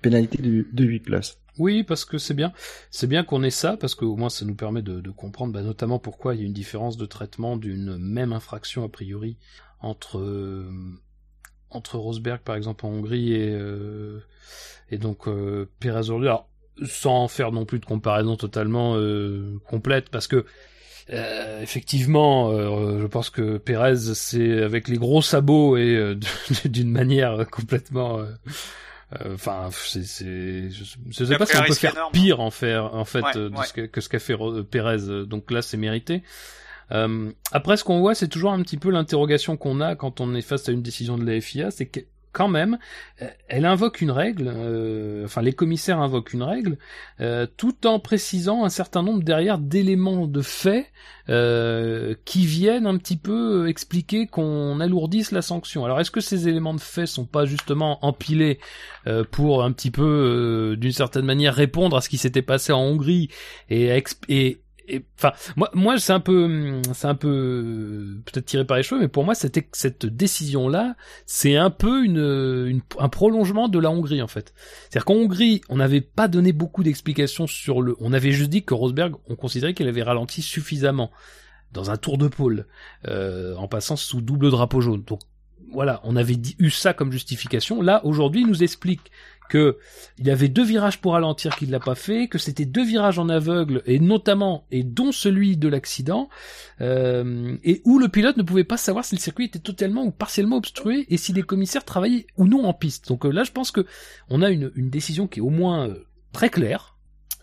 pénalité 0.02 0.38
de, 0.38 0.66
de 0.72 0.84
8 0.84 1.00
places. 1.00 1.38
Oui, 1.58 1.82
parce 1.84 2.04
que 2.04 2.18
c'est 2.18 2.34
bien, 2.34 2.52
c'est 2.90 3.06
bien 3.06 3.24
qu'on 3.24 3.42
ait 3.42 3.50
ça, 3.50 3.76
parce 3.76 3.94
qu'au 3.94 4.16
moins 4.16 4.28
ça 4.28 4.44
nous 4.44 4.54
permet 4.54 4.82
de, 4.82 5.00
de 5.00 5.10
comprendre, 5.10 5.52
bah, 5.52 5.62
notamment 5.62 5.98
pourquoi 5.98 6.34
il 6.34 6.40
y 6.40 6.44
a 6.44 6.46
une 6.46 6.52
différence 6.52 6.96
de 6.96 7.06
traitement 7.06 7.56
d'une 7.56 7.96
même 7.96 8.32
infraction 8.32 8.84
a 8.84 8.88
priori 8.88 9.36
entre 9.80 10.18
euh, 10.18 10.70
entre 11.70 11.98
Rosberg 11.98 12.40
par 12.40 12.56
exemple 12.56 12.86
en 12.86 12.90
Hongrie 12.90 13.32
et 13.34 13.50
euh, 13.52 14.20
et 14.90 14.98
donc 14.98 15.28
euh, 15.28 15.68
aujourd'hui. 15.84 16.28
Alors 16.28 16.48
sans 16.84 17.28
faire 17.28 17.52
non 17.52 17.64
plus 17.64 17.78
de 17.78 17.86
comparaison 17.86 18.36
totalement 18.36 18.96
euh, 18.96 19.58
complète, 19.66 20.10
parce 20.10 20.26
que 20.26 20.44
euh, 21.12 21.62
effectivement, 21.62 22.50
euh, 22.50 23.00
je 23.00 23.06
pense 23.06 23.30
que 23.30 23.58
Perez, 23.58 23.96
c'est 24.14 24.62
avec 24.62 24.88
les 24.88 24.96
gros 24.96 25.22
sabots 25.22 25.76
et 25.76 25.94
euh, 25.94 26.16
d'une 26.64 26.90
manière 26.90 27.46
complètement 27.48 28.18
euh, 28.18 28.26
Enfin, 29.32 29.68
c'est, 29.72 30.02
c'est, 30.04 30.68
je, 30.70 30.84
je 31.10 31.24
sais 31.24 31.36
pas 31.38 31.46
si 31.46 31.56
on 31.56 31.62
peut 31.62 31.74
faire 31.74 31.92
énorme. 31.92 32.12
pire 32.12 32.40
en 32.40 32.50
faire, 32.50 32.94
en 32.94 33.04
fait, 33.04 33.22
Ouais, 33.22 33.36
euh, 33.36 33.50
de 33.50 33.56
ouais. 33.56 33.64
ce 33.66 33.72
que, 33.72 33.80
que 33.82 34.00
ce 34.00 34.08
qu'a 34.08 34.18
fait 34.18 34.34
Ro- 34.34 34.64
Pérez. 34.64 35.08
euh, 35.08 35.24
Donc 35.24 35.50
là, 35.52 35.62
c'est 35.62 35.76
mérité. 35.76 36.22
Euh, 36.92 37.30
après, 37.52 37.76
ce 37.76 37.84
qu'on 37.84 38.00
voit, 38.00 38.14
c'est 38.14 38.28
toujours 38.28 38.52
un 38.52 38.60
petit 38.62 38.76
peu 38.76 38.90
l'interrogation 38.90 39.56
qu'on 39.56 39.80
a 39.80 39.94
quand 39.96 40.20
on 40.20 40.34
est 40.34 40.42
face 40.42 40.68
à 40.68 40.72
une 40.72 40.82
décision 40.82 41.18
de 41.18 41.24
la 41.24 41.40
FIA, 41.40 41.70
c'est 41.70 41.86
que 41.86 42.00
quand 42.36 42.48
même, 42.48 42.76
euh, 43.22 43.28
elle 43.48 43.64
invoque 43.64 44.02
une 44.02 44.10
règle, 44.10 44.52
euh, 44.54 45.24
enfin 45.24 45.40
les 45.40 45.54
commissaires 45.54 46.00
invoquent 46.00 46.34
une 46.34 46.42
règle, 46.42 46.76
euh, 47.22 47.46
tout 47.56 47.86
en 47.86 47.98
précisant 47.98 48.62
un 48.62 48.68
certain 48.68 49.02
nombre 49.02 49.22
derrière 49.22 49.58
d'éléments 49.58 50.26
de 50.26 50.42
fait 50.42 50.92
euh, 51.30 52.14
qui 52.26 52.44
viennent 52.44 52.86
un 52.86 52.98
petit 52.98 53.16
peu 53.16 53.68
expliquer 53.68 54.26
qu'on 54.26 54.80
alourdisse 54.80 55.32
la 55.32 55.40
sanction. 55.40 55.86
Alors 55.86 55.98
est-ce 55.98 56.10
que 56.10 56.20
ces 56.20 56.46
éléments 56.46 56.74
de 56.74 56.80
fait 56.80 57.06
sont 57.06 57.24
pas 57.24 57.46
justement 57.46 58.04
empilés 58.04 58.58
pour 59.30 59.62
un 59.62 59.72
petit 59.72 59.92
peu, 59.92 60.76
d'une 60.76 60.92
certaine 60.92 61.24
manière, 61.24 61.54
répondre 61.54 61.96
à 61.96 62.00
ce 62.00 62.08
qui 62.08 62.18
s'était 62.18 62.42
passé 62.42 62.72
en 62.72 62.80
Hongrie 62.80 63.28
et, 63.70 64.02
et 64.28 64.60
enfin 65.18 65.32
moi 65.56 65.70
moi 65.74 65.98
c'est 65.98 66.12
un 66.12 66.20
peu 66.20 66.80
c'est 66.92 67.08
un 67.08 67.14
peu 67.14 68.18
peut-être 68.24 68.46
tiré 68.46 68.64
par 68.64 68.76
les 68.76 68.82
cheveux 68.82 69.00
mais 69.00 69.08
pour 69.08 69.24
moi 69.24 69.34
ex- 69.34 69.66
cette 69.72 70.06
décision 70.06 70.68
là 70.68 70.96
c'est 71.26 71.56
un 71.56 71.70
peu 71.70 72.04
une, 72.04 72.18
une 72.68 72.80
un 72.98 73.08
prolongement 73.08 73.68
de 73.68 73.78
la 73.78 73.90
Hongrie 73.90 74.22
en 74.22 74.28
fait. 74.28 74.54
C'est-à-dire 74.82 75.04
qu'en 75.04 75.14
Hongrie 75.14 75.60
on 75.68 75.76
n'avait 75.76 76.00
pas 76.00 76.28
donné 76.28 76.52
beaucoup 76.52 76.82
d'explications 76.82 77.46
sur 77.46 77.82
le 77.82 77.96
on 78.00 78.12
avait 78.12 78.32
juste 78.32 78.50
dit 78.50 78.62
que 78.64 78.74
Rosberg 78.74 79.14
on 79.28 79.36
considérait 79.36 79.74
qu'elle 79.74 79.88
avait 79.88 80.02
ralenti 80.02 80.42
suffisamment 80.42 81.10
dans 81.72 81.90
un 81.90 81.96
tour 81.96 82.16
de 82.16 82.28
pôle 82.28 82.66
euh, 83.08 83.56
en 83.56 83.68
passant 83.68 83.96
sous 83.96 84.20
double 84.20 84.50
drapeau 84.50 84.80
jaune. 84.80 85.02
Donc 85.02 85.20
voilà 85.72 86.00
on 86.04 86.14
avait 86.16 86.36
dit, 86.36 86.54
eu 86.58 86.70
ça 86.70 86.94
comme 86.94 87.10
justification. 87.10 87.82
Là 87.82 88.04
aujourd'hui 88.04 88.42
il 88.42 88.46
nous 88.46 88.62
explique 88.62 89.10
que 89.48 89.78
il 90.18 90.26
y 90.26 90.30
avait 90.30 90.48
deux 90.48 90.64
virages 90.64 91.00
pour 91.00 91.12
ralentir 91.12 91.56
qu'il 91.56 91.70
l'a 91.70 91.80
pas 91.80 91.94
fait, 91.94 92.28
que 92.28 92.38
c'était 92.38 92.64
deux 92.64 92.84
virages 92.84 93.18
en 93.18 93.28
aveugle 93.28 93.82
et 93.86 93.98
notamment 93.98 94.66
et 94.70 94.82
dont 94.82 95.12
celui 95.12 95.56
de 95.56 95.68
l'accident 95.68 96.28
euh, 96.80 97.56
et 97.64 97.82
où 97.84 97.98
le 97.98 98.08
pilote 98.08 98.36
ne 98.36 98.42
pouvait 98.42 98.64
pas 98.64 98.76
savoir 98.76 99.04
si 99.04 99.14
le 99.14 99.20
circuit 99.20 99.46
était 99.46 99.58
totalement 99.58 100.04
ou 100.04 100.10
partiellement 100.10 100.56
obstrué 100.56 101.06
et 101.08 101.16
si 101.16 101.32
les 101.32 101.42
commissaires 101.42 101.84
travaillaient 101.84 102.26
ou 102.36 102.46
non 102.46 102.64
en 102.64 102.74
piste. 102.74 103.08
Donc 103.08 103.24
euh, 103.24 103.30
là, 103.30 103.44
je 103.44 103.52
pense 103.52 103.70
que 103.70 103.86
on 104.28 104.42
a 104.42 104.50
une, 104.50 104.70
décision 104.76 105.26
qui 105.26 105.40
est 105.40 105.42
au 105.42 105.50
moins 105.50 105.88
euh, 105.88 106.06
très 106.32 106.50
claire. 106.50 106.95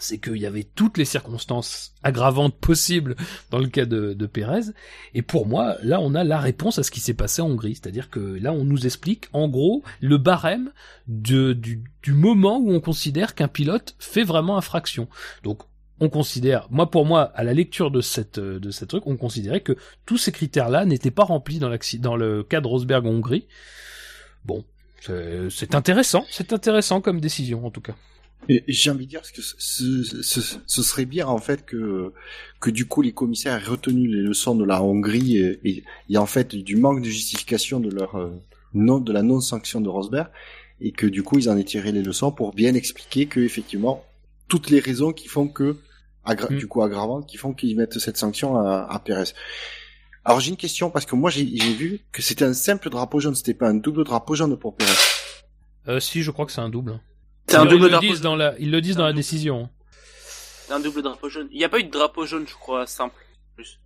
C'est 0.03 0.17
qu'il 0.17 0.37
y 0.37 0.45
avait 0.45 0.63
toutes 0.63 0.97
les 0.97 1.05
circonstances 1.05 1.93
aggravantes 2.03 2.55
possibles 2.55 3.15
dans 3.51 3.59
le 3.59 3.67
cas 3.67 3.85
de, 3.85 4.25
Pérez. 4.25 4.71
Et 5.13 5.21
pour 5.21 5.47
moi, 5.47 5.77
là, 5.81 5.99
on 6.01 6.13
a 6.13 6.23
la 6.23 6.39
réponse 6.39 6.77
à 6.77 6.83
ce 6.83 6.91
qui 6.91 6.99
s'est 6.99 7.13
passé 7.13 7.41
en 7.41 7.47
Hongrie. 7.47 7.75
C'est-à-dire 7.75 8.09
que 8.09 8.19
là, 8.19 8.51
on 8.51 8.65
nous 8.65 8.85
explique, 8.85 9.27
en 9.31 9.47
gros, 9.47 9.81
le 10.01 10.17
barème 10.17 10.71
du, 11.07 11.81
moment 12.07 12.59
où 12.59 12.71
on 12.71 12.81
considère 12.81 13.33
qu'un 13.33 13.47
pilote 13.47 13.95
fait 13.97 14.23
vraiment 14.23 14.57
infraction. 14.57 15.07
Donc, 15.43 15.61
on 15.99 16.09
considère, 16.09 16.67
moi 16.69 16.91
pour 16.91 17.05
moi, 17.05 17.31
à 17.35 17.43
la 17.43 17.53
lecture 17.53 17.89
de 17.89 18.01
cette 18.01 18.39
euh, 18.39 18.59
de 18.59 18.71
truc, 18.85 19.07
on 19.07 19.15
considérait 19.15 19.61
que 19.61 19.77
tous 20.05 20.17
ces 20.17 20.33
critères-là 20.33 20.83
n'étaient 20.85 21.11
pas 21.11 21.23
remplis 21.23 21.59
dans, 21.59 21.71
dans 21.99 22.15
le 22.17 22.43
cas 22.43 22.59
de 22.59 22.67
Rosberg 22.67 23.05
en 23.05 23.11
Hongrie. 23.11 23.47
Bon, 24.43 24.65
c'est 25.49 25.75
intéressant, 25.75 26.25
c'est 26.29 26.51
intéressant 26.51 26.99
comme 26.99 27.21
décision 27.21 27.65
en 27.65 27.71
tout 27.71 27.81
cas. 27.81 27.95
Et 28.49 28.63
J'ai 28.67 28.91
envie 28.91 29.05
de 29.05 29.09
dire 29.11 29.21
que 29.21 29.41
ce, 29.41 29.53
ce, 29.57 30.21
ce- 30.21 30.57
ce 30.65 30.83
serait 30.83 31.05
bien 31.05 31.27
en 31.27 31.37
fait 31.37 31.65
que 31.65 32.13
que 32.59 32.69
du 32.69 32.85
coup 32.85 33.01
les 33.01 33.13
commissaires 33.13 33.53
aient 33.55 33.65
retenu 33.69 34.07
les 34.07 34.21
leçons 34.21 34.55
de 34.55 34.65
la 34.65 34.81
Hongrie 34.83 35.37
et, 35.37 35.59
et, 35.63 35.83
et 36.09 36.17
en 36.17 36.25
fait 36.25 36.55
du 36.55 36.75
manque 36.75 37.01
de 37.01 37.09
justification 37.09 37.79
de 37.79 37.89
leur 37.89 38.15
euh, 38.15 38.31
non 38.73 38.99
de 38.99 39.11
la 39.13 39.21
non 39.23 39.39
sanction 39.41 39.79
de 39.81 39.89
Rosberg 39.89 40.27
et 40.81 40.91
que 40.91 41.05
du 41.07 41.23
coup 41.23 41.39
ils 41.39 41.49
en 41.49 41.57
aient 41.57 41.63
tiré 41.63 41.91
les 41.91 42.01
leçons 42.01 42.31
pour 42.31 42.53
bien 42.53 42.73
expliquer 42.73 43.25
que 43.27 43.39
effectivement 43.39 44.03
toutes 44.49 44.69
les 44.69 44.79
raisons 44.79 45.13
qui 45.13 45.27
font 45.27 45.47
que 45.47 45.77
aggra- 46.25 46.51
Mm. 46.53 46.57
du 46.57 46.67
coup 46.67 46.81
aggravantes 46.81 47.27
qui 47.27 47.37
font 47.37 47.53
qu'ils 47.53 47.75
mettent 47.77 47.99
cette 47.99 48.17
sanction 48.17 48.57
à, 48.57 48.87
à 48.89 48.99
Pérez. 48.99 49.31
Alors 50.25 50.39
j'ai 50.39 50.49
une 50.51 50.57
question 50.57 50.89
parce 50.89 51.05
que 51.05 51.15
moi 51.15 51.29
j'ai 51.29 51.45
j'ai 51.55 51.73
vu 51.73 51.99
que 52.11 52.21
c'était 52.21 52.45
un 52.45 52.53
simple 52.53 52.89
drapeau 52.89 53.19
jaune, 53.19 53.35
c'était 53.35 53.53
pas 53.53 53.69
un 53.69 53.73
double 53.75 54.03
drapeau 54.03 54.35
jaune 54.35 54.57
pour 54.57 54.75
Pérez. 54.75 54.91
Euh, 55.89 55.99
si, 55.99 56.21
je 56.23 56.31
crois 56.31 56.45
que 56.45 56.51
c'est 56.53 56.61
un 56.61 56.69
double. 56.69 56.99
C'est 57.47 57.57
un 57.57 57.65
ils, 57.65 57.69
double 57.69 57.83
le 57.83 57.89
drapeau 57.89 58.05
disent 58.07 58.15
jaune. 58.15 58.23
dans 58.23 58.35
la, 58.35 58.55
ils 58.59 58.71
le 58.71 58.81
disent 58.81 58.95
dans 58.95 59.03
la 59.03 59.11
double. 59.11 59.17
décision. 59.17 59.69
C'est 60.65 60.73
un 60.73 60.79
double 60.79 61.01
drapeau 61.01 61.29
jaune. 61.29 61.47
Il 61.51 61.57
n'y 61.57 61.63
a 61.63 61.69
pas 61.69 61.79
eu 61.79 61.83
de 61.83 61.91
drapeau 61.91 62.25
jaune, 62.25 62.45
je 62.47 62.53
crois, 62.53 62.87
simple. 62.87 63.15
Plus. 63.55 63.79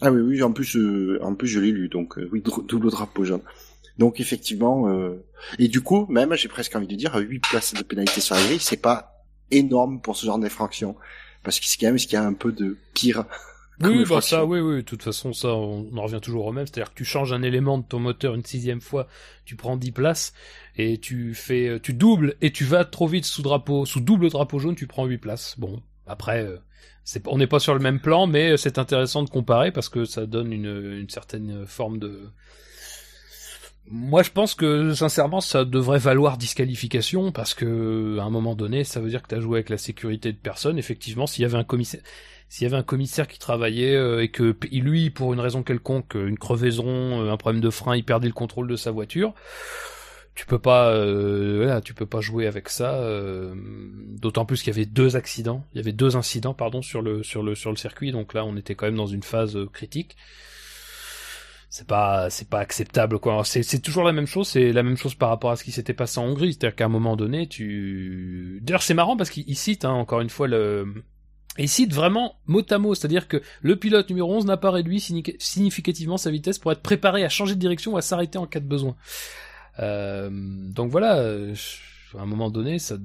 Ah 0.00 0.10
oui, 0.10 0.20
oui, 0.20 0.42
en 0.42 0.52
plus, 0.52 0.76
euh, 0.76 1.18
en 1.22 1.34
plus 1.34 1.48
je 1.48 1.60
l'ai 1.60 1.70
lu, 1.70 1.88
donc 1.88 2.18
euh, 2.18 2.28
oui, 2.32 2.42
double 2.42 2.90
drapeau 2.90 3.24
jaune. 3.24 3.42
Donc 3.96 4.18
effectivement, 4.18 4.88
euh, 4.88 5.24
et 5.58 5.68
du 5.68 5.80
coup, 5.80 6.06
même, 6.08 6.34
j'ai 6.34 6.48
presque 6.48 6.74
envie 6.74 6.88
de 6.88 6.96
dire, 6.96 7.14
8 7.14 7.40
places 7.48 7.74
de 7.74 7.82
pénalité 7.82 8.20
sur 8.20 8.34
la 8.34 8.42
grille, 8.42 8.58
c'est 8.60 8.76
pas 8.76 9.24
énorme 9.50 10.00
pour 10.00 10.16
ce 10.16 10.26
genre 10.26 10.38
d'infraction, 10.38 10.96
parce 11.44 11.60
que 11.60 11.66
c'est 11.66 11.78
quand 11.78 11.86
même 11.86 11.98
ce 11.98 12.06
qu'il 12.06 12.14
y 12.14 12.16
a 12.16 12.24
un 12.24 12.34
peu 12.34 12.50
de 12.50 12.76
pire. 12.92 13.24
Oui, 13.80 14.04
bah 14.08 14.20
ça, 14.20 14.44
oui, 14.44 14.60
oui. 14.60 14.76
De 14.76 14.80
toute 14.82 15.02
façon, 15.02 15.32
ça, 15.32 15.48
on 15.48 15.96
en 15.96 16.02
revient 16.02 16.20
toujours 16.22 16.46
au 16.46 16.52
même. 16.52 16.66
C'est-à-dire 16.66 16.90
que 16.92 16.96
tu 16.98 17.04
changes 17.04 17.32
un 17.32 17.42
élément 17.42 17.78
de 17.78 17.84
ton 17.84 17.98
moteur 17.98 18.34
une 18.34 18.44
sixième 18.44 18.80
fois, 18.80 19.08
tu 19.44 19.56
prends 19.56 19.76
10 19.76 19.92
places 19.92 20.32
et 20.76 20.98
tu 20.98 21.34
fais, 21.34 21.80
tu 21.82 21.92
doubles 21.92 22.36
et 22.40 22.52
tu 22.52 22.64
vas 22.64 22.84
trop 22.84 23.06
vite 23.08 23.24
sous 23.24 23.42
drapeau, 23.42 23.84
sous 23.84 24.00
double 24.00 24.30
drapeau 24.30 24.58
jaune, 24.60 24.76
tu 24.76 24.86
prends 24.86 25.06
8 25.06 25.18
places. 25.18 25.56
Bon, 25.58 25.82
Après, 26.06 26.48
c'est, 27.04 27.26
on 27.28 27.38
n'est 27.38 27.46
pas 27.48 27.58
sur 27.60 27.74
le 27.74 27.80
même 27.80 28.00
plan, 28.00 28.26
mais 28.26 28.56
c'est 28.56 28.78
intéressant 28.78 29.22
de 29.24 29.30
comparer 29.30 29.72
parce 29.72 29.88
que 29.88 30.04
ça 30.04 30.26
donne 30.26 30.52
une, 30.52 30.66
une 31.00 31.10
certaine 31.10 31.66
forme 31.66 31.98
de. 31.98 32.32
Moi, 33.86 34.22
je 34.22 34.30
pense 34.30 34.54
que 34.54 34.94
sincèrement, 34.94 35.42
ça 35.42 35.64
devrait 35.66 35.98
valoir 35.98 36.38
disqualification 36.38 37.32
parce 37.32 37.52
que 37.52 38.16
à 38.18 38.24
un 38.24 38.30
moment 38.30 38.54
donné, 38.54 38.82
ça 38.82 39.00
veut 39.00 39.10
dire 39.10 39.22
que 39.22 39.28
tu 39.28 39.34
as 39.34 39.40
joué 39.40 39.58
avec 39.58 39.68
la 39.68 39.76
sécurité 39.76 40.32
de 40.32 40.38
personne. 40.38 40.78
Effectivement, 40.78 41.26
s'il 41.26 41.42
y 41.42 41.44
avait 41.44 41.58
un 41.58 41.64
commissaire, 41.64 42.00
s'il 42.54 42.64
y 42.64 42.66
avait 42.66 42.76
un 42.76 42.84
commissaire 42.84 43.26
qui 43.26 43.38
travaillait 43.38 43.96
euh, 43.96 44.22
et 44.22 44.28
que 44.28 44.56
lui, 44.70 45.10
pour 45.10 45.32
une 45.32 45.40
raison 45.40 45.62
quelconque, 45.62 46.14
une 46.14 46.38
crevaison, 46.38 47.28
un 47.28 47.36
problème 47.36 47.60
de 47.60 47.70
frein, 47.70 47.96
il 47.96 48.04
perdait 48.04 48.28
le 48.28 48.34
contrôle 48.34 48.68
de 48.68 48.76
sa 48.76 48.90
voiture 48.90 49.34
tu 50.34 50.46
peux 50.46 50.58
pas 50.58 50.90
euh, 50.90 51.80
tu 51.80 51.94
peux 51.94 52.06
pas 52.06 52.20
jouer 52.20 52.46
avec 52.46 52.68
ça 52.68 52.94
euh, 52.94 53.54
d'autant 54.18 54.44
plus 54.44 54.62
qu'il 54.62 54.72
y 54.72 54.76
avait 54.76 54.86
deux 54.86 55.16
accidents 55.16 55.64
il 55.72 55.78
y 55.78 55.80
avait 55.80 55.92
deux 55.92 56.16
incidents 56.16 56.54
pardon 56.54 56.82
sur 56.82 57.02
le 57.02 57.22
sur 57.22 57.42
le 57.42 57.54
circuit 57.54 58.10
donc 58.10 58.34
là 58.34 58.44
on 58.44 58.56
était 58.56 58.74
quand 58.74 58.86
même 58.86 58.96
dans 58.96 59.06
une 59.06 59.22
phase 59.22 59.56
euh, 59.56 59.66
critique. 59.66 60.16
C'est 61.70 61.88
pas 61.88 62.30
c'est 62.30 62.48
pas 62.48 62.60
acceptable 62.60 63.18
quoi. 63.18 63.42
C'est 63.44 63.64
c'est 63.64 63.80
toujours 63.80 64.04
la 64.04 64.12
même 64.12 64.26
chose 64.26 64.48
c'est 64.48 64.72
la 64.72 64.82
même 64.82 64.96
chose 64.96 65.14
par 65.14 65.28
rapport 65.28 65.50
à 65.50 65.56
ce 65.56 65.64
qui 65.64 65.72
s'était 65.72 65.94
passé 65.94 66.20
en 66.20 66.24
Hongrie. 66.26 66.52
C'est-à-dire 66.52 66.76
qu'à 66.76 66.84
un 66.84 66.88
moment 66.88 67.16
donné 67.16 67.48
tu 67.48 68.60
d'ailleurs 68.62 68.82
c'est 68.82 68.94
marrant 68.94 69.16
parce 69.16 69.30
qu'il 69.30 69.56
cite 69.56 69.84
hein, 69.84 69.90
encore 69.90 70.20
une 70.20 70.30
fois 70.30 70.46
le 70.46 71.04
il 71.58 71.68
cite 71.68 71.92
vraiment 71.92 72.36
mot 72.46 72.62
à 72.68 72.78
mot, 72.78 72.94
c'est-à-dire 72.94 73.28
que 73.28 73.40
le 73.62 73.76
pilote 73.76 74.08
numéro 74.08 74.34
11 74.34 74.46
n'a 74.46 74.56
pas 74.56 74.70
réduit 74.70 75.00
significativement 75.00 76.16
sa 76.16 76.30
vitesse 76.30 76.58
pour 76.58 76.72
être 76.72 76.82
préparé 76.82 77.24
à 77.24 77.28
changer 77.28 77.54
de 77.54 77.60
direction 77.60 77.92
ou 77.92 77.96
à 77.96 78.02
s'arrêter 78.02 78.38
en 78.38 78.46
cas 78.46 78.60
de 78.60 78.66
besoin. 78.66 78.96
Euh, 79.78 80.30
donc 80.32 80.90
voilà, 80.90 81.18
euh, 81.18 81.54
à 82.18 82.22
un 82.22 82.26
moment 82.26 82.50
donné, 82.50 82.78
ça, 82.78 82.96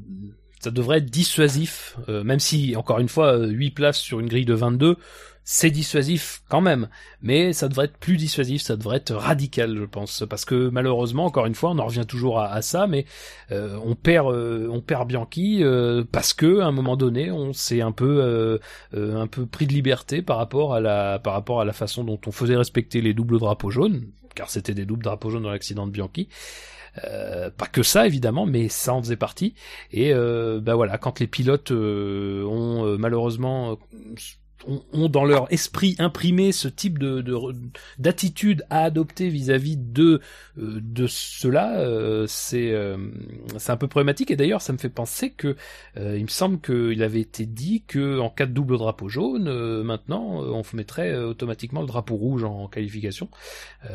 ça 0.59 0.71
devrait 0.71 0.97
être 0.97 1.09
dissuasif, 1.09 1.97
euh, 2.09 2.23
même 2.23 2.39
si, 2.39 2.75
encore 2.75 2.99
une 2.99 3.09
fois, 3.09 3.37
8 3.37 3.71
places 3.71 3.99
sur 3.99 4.19
une 4.19 4.27
grille 4.27 4.45
de 4.45 4.53
22, 4.53 4.97
c'est 5.43 5.71
dissuasif 5.71 6.41
quand 6.49 6.61
même, 6.61 6.89
mais 7.21 7.53
ça 7.53 7.67
devrait 7.67 7.85
être 7.85 7.97
plus 7.97 8.17
dissuasif, 8.17 8.61
ça 8.61 8.75
devrait 8.75 8.97
être 8.97 9.13
radical, 9.13 9.75
je 9.77 9.85
pense, 9.85 10.23
parce 10.29 10.45
que 10.45 10.69
malheureusement, 10.69 11.25
encore 11.25 11.45
une 11.45 11.55
fois, 11.55 11.71
on 11.71 11.79
en 11.79 11.85
revient 11.85 12.05
toujours 12.07 12.39
à, 12.39 12.61
ça, 12.61 12.87
mais 12.87 13.05
on 13.51 13.95
perd, 13.95 14.27
on 14.27 14.81
perd 14.81 15.07
Bianchi 15.07 15.63
parce 16.11 16.33
que 16.33 16.59
à 16.59 16.67
un 16.67 16.71
moment 16.71 16.97
donné, 16.97 17.31
on 17.31 17.53
s'est 17.53 17.81
un 17.81 17.91
peu, 17.91 18.59
un 18.93 19.27
peu 19.27 19.45
pris 19.45 19.65
de 19.65 19.73
liberté 19.73 20.21
par 20.21 20.37
rapport 20.37 20.73
à 20.73 20.79
la, 20.79 21.19
par 21.19 21.33
rapport 21.33 21.61
à 21.61 21.65
la 21.65 21.73
façon 21.73 22.03
dont 22.03 22.19
on 22.27 22.31
faisait 22.31 22.55
respecter 22.55 23.01
les 23.01 23.13
doubles 23.13 23.39
drapeaux 23.39 23.71
jaunes, 23.71 24.05
car 24.35 24.49
c'était 24.49 24.73
des 24.73 24.85
doubles 24.85 25.03
drapeaux 25.03 25.29
jaunes 25.29 25.43
dans 25.43 25.51
l'accident 25.51 25.87
de 25.87 25.91
Bianchi. 25.91 26.29
Euh, 27.05 27.49
pas 27.51 27.67
que 27.67 27.83
ça 27.83 28.07
évidemment, 28.07 28.45
mais 28.45 28.69
ça 28.69 28.93
en 28.93 29.01
faisait 29.01 29.15
partie. 29.15 29.53
Et 29.91 30.13
euh, 30.13 30.59
bah 30.59 30.75
voilà, 30.75 30.97
quand 30.97 31.19
les 31.19 31.27
pilotes 31.27 31.71
euh, 31.71 32.43
ont 32.45 32.97
malheureusement 32.97 33.77
ont, 34.67 35.09
dans 35.09 35.25
leur 35.25 35.51
esprit 35.51 35.95
imprimé 35.99 36.51
ce 36.51 36.67
type 36.67 36.99
de 36.99 37.23
d'attitude 37.97 38.65
à 38.69 38.83
adopter 38.83 39.29
vis-à-vis 39.29 39.77
de 39.77 40.21
euh, 40.57 40.79
de 40.81 41.07
cela, 41.07 41.79
euh, 41.79 42.25
c'est 42.27 42.71
euh, 42.71 42.97
c'est 43.57 43.71
un 43.71 43.77
peu 43.77 43.87
problématique. 43.87 44.31
Et 44.31 44.35
d'ailleurs, 44.35 44.61
ça 44.61 44.73
me 44.73 44.77
fait 44.77 44.89
penser 44.89 45.31
que 45.31 45.55
il 45.95 46.23
me 46.23 46.27
semble 46.27 46.59
qu'il 46.59 47.01
avait 47.03 47.21
été 47.21 47.45
dit 47.45 47.83
que 47.87 48.19
en 48.19 48.29
cas 48.29 48.45
de 48.45 48.51
double 48.51 48.77
drapeau 48.77 49.09
jaune, 49.09 49.83
maintenant, 49.83 50.41
on 50.41 50.63
mettrait 50.73 51.15
automatiquement 51.15 51.81
le 51.81 51.87
drapeau 51.87 52.15
rouge 52.15 52.43
en 52.43 52.67
qualification, 52.67 53.29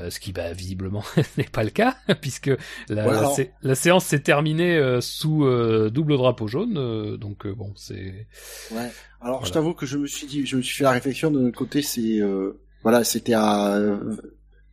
ce 0.09 0.19
qui 0.20 0.32
bah, 0.32 0.53
visiblement 0.53 1.05
n'est 1.39 1.45
pas 1.45 1.65
le 1.65 1.70
cas 1.70 1.97
puisque 2.20 2.51
la, 2.89 3.32
la, 3.62 3.74
séance 3.74 4.05
s'est 4.05 4.20
terminée 4.20 4.99
sous 5.01 5.45
double 5.91 6.16
drapeau 6.16 6.47
jaune. 6.47 7.16
donc 7.16 7.47
bon, 7.47 7.73
c'est 7.77 8.27
ouais. 8.73 8.91
Alors, 9.24 9.44
je 9.46 9.52
t'avoue 9.52 9.72
que 9.72 9.86
je 9.86 9.96
me 9.96 10.06
suis 10.06 10.26
dit, 10.26 10.46
je 10.46 10.56
me 10.56 10.62
suis 10.62 10.76
fait 10.76 10.84
la 10.84 10.90
réflexion 10.90 11.30
de 11.30 11.40
notre 11.40 11.56
côté, 11.56 11.80
c'est 11.80 12.20
euh, 12.20 12.60
voilà, 12.82 13.05
c'était 13.05 13.32
à 13.32 13.80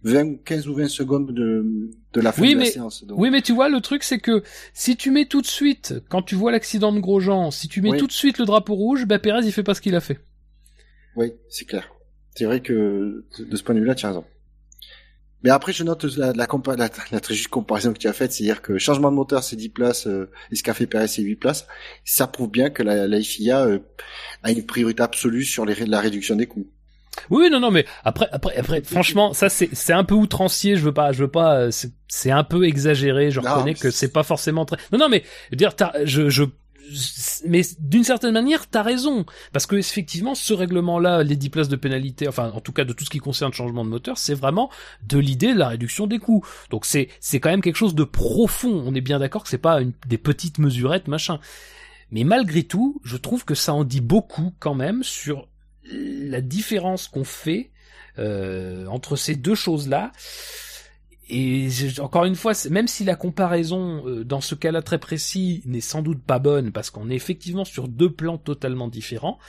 20, 0.03 0.43
15 0.43 0.67
ou 0.67 0.75
20 0.75 0.87
secondes 0.89 1.31
de, 1.31 1.89
de 2.13 2.21
la 2.21 2.31
fin 2.31 2.41
de 2.41 2.57
la 2.57 2.65
séance. 2.65 3.05
Oui, 3.11 3.29
mais 3.29 3.41
tu 3.41 3.53
vois, 3.53 3.69
le 3.69 3.79
truc, 3.79 4.03
c'est 4.03 4.19
que 4.19 4.43
si 4.73 4.97
tu 4.97 5.09
mets 5.09 5.25
tout 5.25 5.41
de 5.41 5.47
suite, 5.47 5.95
quand 6.09 6.21
tu 6.21 6.35
vois 6.35 6.51
l'accident 6.51 6.91
de 6.91 6.99
Grosjean, 6.99 7.49
si 7.51 7.69
tu 7.69 7.81
mets 7.81 7.97
tout 7.97 8.07
de 8.07 8.11
suite 8.11 8.39
le 8.39 8.45
drapeau 8.45 8.75
rouge, 8.75 9.05
ben 9.05 9.19
Perez, 9.19 9.45
il 9.45 9.51
fait 9.53 9.63
pas 9.63 9.73
ce 9.73 9.81
qu'il 9.81 9.95
a 9.95 10.01
fait. 10.01 10.19
Oui, 11.15 11.31
c'est 11.49 11.65
clair. 11.65 11.89
C'est 12.35 12.45
vrai 12.45 12.61
que 12.61 13.25
de 13.39 13.55
ce 13.55 13.63
point 13.63 13.75
de 13.75 13.79
vue-là, 13.79 13.95
tu 13.95 14.05
as 14.05 14.09
raison. 14.09 14.25
Mais 15.43 15.49
après, 15.49 15.73
je 15.73 15.83
note 15.83 16.03
la, 16.17 16.33
la, 16.33 16.47
la, 17.11 17.19
très 17.19 17.33
juste 17.33 17.47
comparaison 17.47 17.93
que 17.93 17.97
tu 17.97 18.07
as 18.07 18.13
faite, 18.13 18.31
c'est-à-dire 18.31 18.61
que 18.61 18.77
changement 18.77 19.09
de 19.09 19.15
moteur, 19.15 19.43
c'est 19.43 19.55
10 19.55 19.69
places, 19.69 20.07
euh, 20.07 20.29
et 20.51 20.55
ce 20.55 20.63
qu'a 20.63 20.73
fait 20.73 20.87
Perez, 20.87 21.07
c'est 21.07 21.21
8 21.21 21.35
places. 21.35 21.67
Ça 22.05 22.27
prouve 22.27 22.51
bien 22.51 22.69
que 22.69 22.83
la, 22.83 23.07
la 23.07 23.21
FIA 23.21 23.65
euh, 23.65 23.79
a 24.43 24.51
une 24.51 24.65
priorité 24.65 25.01
absolue 25.01 25.43
sur 25.43 25.65
les, 25.65 25.75
la 25.85 25.99
réduction 25.99 26.35
des 26.35 26.45
coûts. 26.45 26.67
Oui, 27.29 27.49
non, 27.49 27.59
non, 27.59 27.71
mais 27.71 27.85
après, 28.03 28.27
après, 28.31 28.55
après, 28.55 28.81
franchement, 28.83 29.33
ça 29.33 29.49
c'est, 29.49 29.69
c'est 29.73 29.93
un 29.93 30.03
peu 30.03 30.15
outrancier. 30.15 30.77
Je 30.77 30.83
veux 30.83 30.93
pas, 30.93 31.11
je 31.11 31.23
veux 31.23 31.31
pas. 31.31 31.55
Euh, 31.55 31.71
c'est, 31.71 31.91
c'est 32.07 32.31
un 32.31 32.43
peu 32.43 32.65
exagéré. 32.65 33.31
Je 33.31 33.39
reconnais 33.39 33.73
que 33.73 33.91
c'est 33.91 34.13
pas 34.13 34.23
forcément 34.23 34.65
très. 34.65 34.77
Non, 34.91 34.99
non, 34.99 35.09
mais 35.09 35.23
dire, 35.51 35.73
je, 36.05 36.29
je 36.29 36.43
mais 37.45 37.61
d'une 37.79 38.03
certaine 38.03 38.33
manière, 38.33 38.67
t'as 38.67 38.81
raison, 38.81 39.25
parce 39.53 39.65
que 39.65 39.75
effectivement, 39.75 40.35
ce 40.35 40.53
règlement-là, 40.53 41.23
les 41.23 41.35
10 41.35 41.49
places 41.49 41.69
de 41.69 41.75
pénalité, 41.75 42.27
enfin, 42.27 42.51
en 42.53 42.61
tout 42.61 42.71
cas 42.71 42.83
de 42.83 42.93
tout 42.93 43.05
ce 43.05 43.09
qui 43.09 43.19
concerne 43.19 43.51
le 43.51 43.55
changement 43.55 43.85
de 43.85 43.89
moteur, 43.89 44.17
c'est 44.17 44.33
vraiment 44.33 44.69
de 45.07 45.17
l'idée 45.17 45.53
de 45.53 45.59
la 45.59 45.69
réduction 45.69 46.07
des 46.07 46.19
coûts. 46.19 46.45
Donc 46.69 46.85
c'est 46.85 47.09
c'est 47.19 47.39
quand 47.39 47.49
même 47.49 47.61
quelque 47.61 47.77
chose 47.77 47.95
de 47.95 48.03
profond. 48.03 48.83
On 48.85 48.93
est 48.95 49.01
bien 49.01 49.19
d'accord 49.19 49.43
que 49.43 49.49
c'est 49.49 49.57
pas 49.57 49.81
une, 49.81 49.93
des 50.07 50.17
petites 50.17 50.59
mesurettes, 50.59 51.07
machin. 51.07 51.39
Mais 52.11 52.23
malgré 52.23 52.63
tout, 52.63 52.99
je 53.03 53.17
trouve 53.17 53.45
que 53.45 53.55
ça 53.55 53.73
en 53.73 53.83
dit 53.83 54.01
beaucoup 54.01 54.53
quand 54.59 54.75
même 54.75 55.03
sur 55.03 55.47
la 55.91 56.41
différence 56.41 57.07
qu'on 57.07 57.23
fait 57.23 57.71
euh, 58.19 58.85
entre 58.87 59.15
ces 59.15 59.35
deux 59.35 59.55
choses-là. 59.55 60.11
Et 61.33 61.69
encore 61.99 62.25
une 62.25 62.35
fois, 62.35 62.51
même 62.69 62.89
si 62.89 63.05
la 63.05 63.15
comparaison 63.15 64.05
euh, 64.05 64.25
dans 64.25 64.41
ce 64.41 64.53
cas-là 64.53 64.81
très 64.81 64.99
précis 64.99 65.61
n'est 65.65 65.79
sans 65.79 66.01
doute 66.01 66.21
pas 66.21 66.39
bonne, 66.39 66.73
parce 66.73 66.89
qu'on 66.89 67.09
est 67.09 67.15
effectivement 67.15 67.63
sur 67.63 67.87
deux 67.87 68.11
plans 68.11 68.37
totalement 68.37 68.89
différents, 68.89 69.39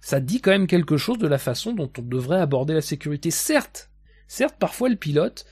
ça 0.00 0.20
dit 0.20 0.40
quand 0.40 0.52
même 0.52 0.68
quelque 0.68 0.96
chose 0.96 1.18
de 1.18 1.26
la 1.26 1.38
façon 1.38 1.72
dont 1.72 1.90
on 1.98 2.02
devrait 2.02 2.38
aborder 2.38 2.72
la 2.72 2.82
sécurité. 2.82 3.32
Certes, 3.32 3.90
certes, 4.28 4.54
parfois 4.60 4.88
le 4.88 4.94
pilote 4.96 5.44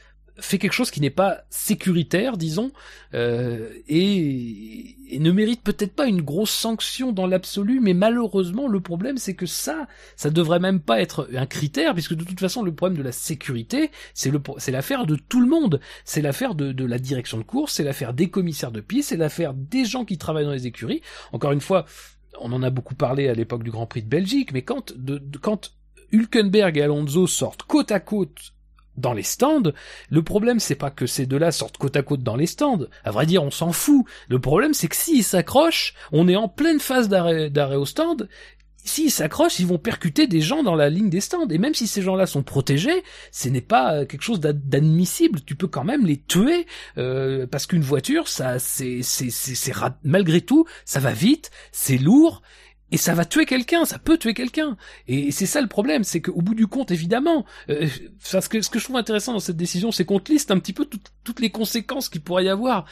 fait 0.44 0.58
quelque 0.58 0.72
chose 0.72 0.90
qui 0.90 1.00
n'est 1.00 1.10
pas 1.10 1.42
sécuritaire, 1.50 2.36
disons, 2.36 2.72
euh, 3.14 3.68
et, 3.88 4.96
ne 5.18 5.30
mérite 5.30 5.62
peut-être 5.62 5.94
pas 5.94 6.06
une 6.06 6.22
grosse 6.22 6.50
sanction 6.50 7.12
dans 7.12 7.26
l'absolu, 7.26 7.80
mais 7.80 7.94
malheureusement 7.94 8.66
le 8.66 8.80
problème 8.80 9.18
c'est 9.18 9.34
que 9.34 9.46
ça, 9.46 9.86
ça 10.16 10.30
devrait 10.30 10.58
même 10.58 10.80
pas 10.80 11.00
être 11.00 11.28
un 11.34 11.46
critère, 11.46 11.92
puisque 11.92 12.14
de 12.14 12.24
toute 12.24 12.40
façon 12.40 12.62
le 12.62 12.74
problème 12.74 12.98
de 12.98 13.02
la 13.02 13.12
sécurité, 13.12 13.90
c'est 14.14 14.32
l'affaire 14.70 15.06
de 15.06 15.16
tout 15.16 15.40
le 15.40 15.46
monde, 15.46 15.80
c'est 16.04 16.22
l'affaire 16.22 16.54
de, 16.54 16.84
la 16.84 16.98
direction 16.98 17.38
de 17.38 17.42
course, 17.42 17.74
c'est 17.74 17.84
l'affaire 17.84 18.14
des 18.14 18.30
commissaires 18.30 18.72
de 18.72 18.80
piste, 18.80 19.10
c'est 19.10 19.16
l'affaire 19.16 19.54
des 19.54 19.84
gens 19.84 20.04
qui 20.04 20.18
travaillent 20.18 20.46
dans 20.46 20.52
les 20.52 20.66
écuries. 20.66 21.02
Encore 21.32 21.52
une 21.52 21.60
fois, 21.60 21.84
on 22.40 22.52
en 22.52 22.62
a 22.62 22.70
beaucoup 22.70 22.94
parlé 22.94 23.28
à 23.28 23.34
l'époque 23.34 23.62
du 23.62 23.70
Grand 23.70 23.86
Prix 23.86 24.02
de 24.02 24.08
Belgique, 24.08 24.52
mais 24.52 24.62
quand, 24.62 24.92
quand 25.40 25.72
Hülkenberg 26.10 26.76
et 26.76 26.82
Alonso 26.82 27.26
sortent 27.26 27.62
côte 27.62 27.92
à 27.92 28.00
côte 28.00 28.52
dans 28.96 29.12
les 29.12 29.22
stands. 29.22 29.72
Le 30.10 30.22
problème, 30.22 30.60
c'est 30.60 30.74
pas 30.74 30.90
que 30.90 31.06
ces 31.06 31.26
deux-là 31.26 31.52
sortent 31.52 31.78
côte 31.78 31.96
à 31.96 32.02
côte 32.02 32.22
dans 32.22 32.36
les 32.36 32.46
stands. 32.46 32.86
À 33.04 33.10
vrai 33.10 33.26
dire, 33.26 33.42
on 33.42 33.50
s'en 33.50 33.72
fout. 33.72 34.04
Le 34.28 34.38
problème, 34.38 34.74
c'est 34.74 34.88
que 34.88 34.96
s'ils 34.96 35.24
s'accrochent, 35.24 35.94
on 36.12 36.28
est 36.28 36.36
en 36.36 36.48
pleine 36.48 36.80
phase 36.80 37.08
d'arrêt, 37.08 37.76
au 37.76 37.86
stand. 37.86 38.28
S'ils 38.84 39.12
s'accrochent, 39.12 39.60
ils 39.60 39.66
vont 39.66 39.78
percuter 39.78 40.26
des 40.26 40.40
gens 40.40 40.64
dans 40.64 40.74
la 40.74 40.88
ligne 40.88 41.08
des 41.08 41.20
stands. 41.20 41.46
Et 41.48 41.58
même 41.58 41.74
si 41.74 41.86
ces 41.86 42.02
gens-là 42.02 42.26
sont 42.26 42.42
protégés, 42.42 43.04
ce 43.30 43.48
n'est 43.48 43.60
pas 43.60 43.94
euh, 43.94 44.06
quelque 44.06 44.22
chose 44.22 44.40
d'admissible. 44.40 45.40
Tu 45.46 45.54
peux 45.54 45.68
quand 45.68 45.84
même 45.84 46.04
les 46.04 46.20
tuer 46.20 46.66
euh, 46.98 47.46
parce 47.46 47.66
qu'une 47.66 47.82
voiture, 47.82 48.26
ça, 48.26 48.58
c'est, 48.58 49.02
malgré 50.02 50.40
tout, 50.40 50.66
ça 50.84 50.98
va 50.98 51.12
vite, 51.12 51.52
c'est 51.70 51.98
lourd 51.98 52.42
et 52.92 52.98
ça 52.98 53.14
va 53.14 53.24
tuer 53.24 53.46
quelqu'un, 53.46 53.86
ça 53.86 53.98
peut 53.98 54.18
tuer 54.18 54.34
quelqu'un. 54.34 54.76
Et 55.08 55.32
c'est 55.32 55.46
ça 55.46 55.62
le 55.62 55.66
problème, 55.66 56.04
c'est 56.04 56.20
qu'au 56.20 56.42
bout 56.42 56.54
du 56.54 56.66
compte, 56.66 56.90
évidemment, 56.90 57.46
euh, 57.70 57.88
ce, 58.20 58.48
que, 58.48 58.60
ce 58.60 58.68
que 58.68 58.78
je 58.78 58.84
trouve 58.84 58.96
intéressant 58.96 59.32
dans 59.32 59.40
cette 59.40 59.56
décision, 59.56 59.90
c'est 59.90 60.04
qu'on 60.04 60.20
te 60.20 60.30
liste 60.30 60.50
un 60.50 60.58
petit 60.58 60.74
peu 60.74 60.86
toutes 61.24 61.40
les 61.40 61.50
conséquences 61.50 62.10
qu'il 62.10 62.20
pourrait 62.20 62.44
y 62.44 62.50
avoir. 62.50 62.84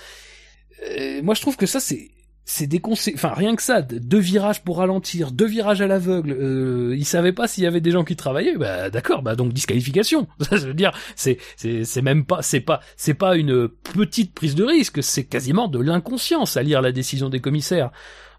Euh, 0.88 1.22
moi, 1.22 1.34
je 1.34 1.42
trouve 1.42 1.58
que 1.58 1.66
ça, 1.66 1.80
c'est 1.80 2.10
c'est 2.46 2.66
des 2.66 2.80
conséquences, 2.80 3.22
enfin 3.22 3.34
rien 3.34 3.54
que 3.54 3.62
ça, 3.62 3.80
deux 3.82 4.18
virages 4.18 4.64
pour 4.64 4.78
ralentir, 4.78 5.30
deux 5.30 5.46
virages 5.46 5.82
à 5.82 5.86
l'aveugle. 5.86 6.32
Euh, 6.32 6.96
ils 6.96 7.04
savaient 7.04 7.32
pas 7.32 7.46
s'il 7.46 7.62
y 7.62 7.66
avait 7.66 7.82
des 7.82 7.92
gens 7.92 8.02
qui 8.02 8.16
travaillaient. 8.16 8.56
Bah 8.56 8.90
d'accord, 8.90 9.22
bah 9.22 9.36
donc 9.36 9.52
disqualification. 9.52 10.26
Ça 10.40 10.56
veut 10.56 10.74
dire, 10.74 10.92
c'est 11.14 11.38
c'est 11.56 12.02
même 12.02 12.24
pas, 12.24 12.42
c'est 12.42 12.60
pas 12.60 12.80
c'est 12.96 13.14
pas 13.14 13.36
une 13.36 13.68
petite 13.68 14.34
prise 14.34 14.56
de 14.56 14.64
risque, 14.64 15.00
c'est 15.02 15.24
quasiment 15.24 15.68
de 15.68 15.78
l'inconscience 15.78 16.56
à 16.56 16.62
lire 16.62 16.80
la 16.80 16.90
décision 16.90 17.28
des 17.28 17.40
commissaires. 17.40 17.92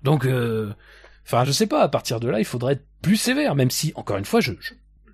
Donc 0.03 0.25
euh, 0.25 0.73
Enfin, 1.25 1.43
je 1.45 1.51
sais 1.51 1.67
pas, 1.67 1.81
à 1.83 1.87
partir 1.87 2.19
de 2.19 2.27
là, 2.29 2.39
il 2.39 2.45
faudrait 2.45 2.73
être 2.73 2.85
plus 3.01 3.15
sévère, 3.15 3.55
même 3.55 3.71
si, 3.71 3.91
encore 3.95 4.17
une 4.17 4.25
fois, 4.25 4.41
je, 4.41 4.51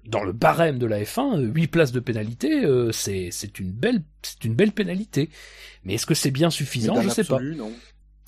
dans 0.05 0.23
le 0.23 0.31
barème 0.31 0.79
de 0.79 0.85
la 0.85 1.01
F1, 1.03 1.39
8 1.41 1.67
places 1.67 1.91
de 1.91 1.99
pénalité, 1.99 2.63
euh, 2.65 2.91
c'est, 2.91 3.29
c'est 3.31 3.59
une 3.59 3.71
belle, 3.71 4.03
c'est 4.21 4.45
une 4.45 4.55
belle 4.55 4.71
pénalité. 4.71 5.29
Mais 5.84 5.95
est-ce 5.95 6.05
que 6.05 6.13
c'est 6.13 6.31
bien 6.31 6.49
suffisant? 6.49 6.95
Je 7.01 7.09
sais 7.09 7.23
pas. 7.23 7.39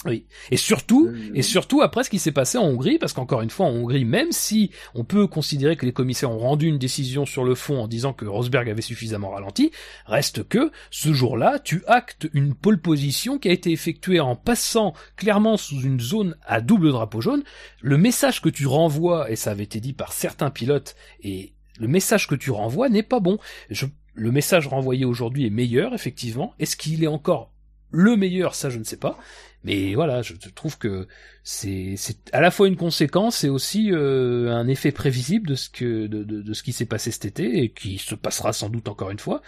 Oui. 0.05 0.25
Et 0.49 0.55
surtout, 0.55 1.07
Euh, 1.07 1.31
et 1.33 1.41
surtout 1.41 1.81
après 1.81 2.05
ce 2.05 2.09
qui 2.09 2.19
s'est 2.19 2.31
passé 2.31 2.57
en 2.57 2.63
Hongrie, 2.63 2.99
parce 2.99 3.11
qu'encore 3.11 3.41
une 3.41 3.49
fois 3.49 3.65
en 3.65 3.71
Hongrie, 3.71 4.05
même 4.05 4.31
si 4.31 4.71
on 4.95 5.03
peut 5.03 5.27
considérer 5.27 5.75
que 5.75 5.85
les 5.85 5.91
commissaires 5.91 6.31
ont 6.31 6.39
rendu 6.39 6.67
une 6.67 6.77
décision 6.77 7.25
sur 7.25 7.43
le 7.43 7.53
fond 7.53 7.81
en 7.81 7.87
disant 7.87 8.13
que 8.13 8.25
Rosberg 8.25 8.69
avait 8.69 8.81
suffisamment 8.81 9.31
ralenti, 9.31 9.71
reste 10.05 10.47
que 10.47 10.71
ce 10.89 11.11
jour-là, 11.11 11.59
tu 11.59 11.83
actes 11.87 12.29
une 12.33 12.55
pole 12.55 12.79
position 12.79 13.39
qui 13.39 13.49
a 13.49 13.51
été 13.51 13.71
effectuée 13.71 14.21
en 14.21 14.37
passant 14.37 14.93
clairement 15.17 15.57
sous 15.57 15.81
une 15.81 15.99
zone 15.99 16.37
à 16.45 16.61
double 16.61 16.91
drapeau 16.91 17.19
jaune. 17.19 17.43
Le 17.81 17.97
message 17.97 18.41
que 18.41 18.49
tu 18.49 18.67
renvoies, 18.67 19.29
et 19.29 19.35
ça 19.35 19.51
avait 19.51 19.63
été 19.63 19.81
dit 19.81 19.93
par 19.93 20.13
certains 20.13 20.49
pilotes, 20.49 20.95
et 21.23 21.53
le 21.77 21.89
message 21.89 22.27
que 22.27 22.35
tu 22.35 22.51
renvoies 22.51 22.87
n'est 22.87 23.03
pas 23.03 23.19
bon. 23.19 23.37
Je, 23.69 23.85
le 24.13 24.31
message 24.31 24.67
renvoyé 24.67 25.03
aujourd'hui 25.03 25.45
est 25.45 25.49
meilleur, 25.49 25.93
effectivement. 25.93 26.53
Est-ce 26.59 26.77
qu'il 26.77 27.03
est 27.03 27.07
encore 27.07 27.51
le 27.91 28.15
meilleur, 28.15 28.53
ça 28.53 28.69
je 28.69 28.77
ne 28.77 28.83
sais 28.83 28.97
pas. 28.97 29.17
Mais 29.63 29.93
voilà, 29.93 30.21
je 30.21 30.33
trouve 30.55 30.77
que 30.77 31.07
c'est 31.43 31.95
à 32.31 32.39
la 32.39 32.49
fois 32.49 32.67
une 32.67 32.77
conséquence 32.77 33.43
et 33.43 33.49
aussi 33.49 33.91
euh, 33.91 34.51
un 34.51 34.67
effet 34.67 34.91
prévisible 34.91 35.49
de 35.49 35.55
ce 35.55 35.69
que 35.69 36.07
de, 36.07 36.23
de, 36.23 36.41
de 36.41 36.53
ce 36.53 36.63
qui 36.63 36.71
s'est 36.71 36.85
passé 36.85 37.11
cet 37.11 37.25
été 37.25 37.63
et 37.63 37.69
qui 37.69 37.97
se 37.97 38.15
passera 38.15 38.53
sans 38.53 38.69
doute 38.69 38.87
encore 38.87 39.11
une 39.11 39.19
fois, 39.19 39.41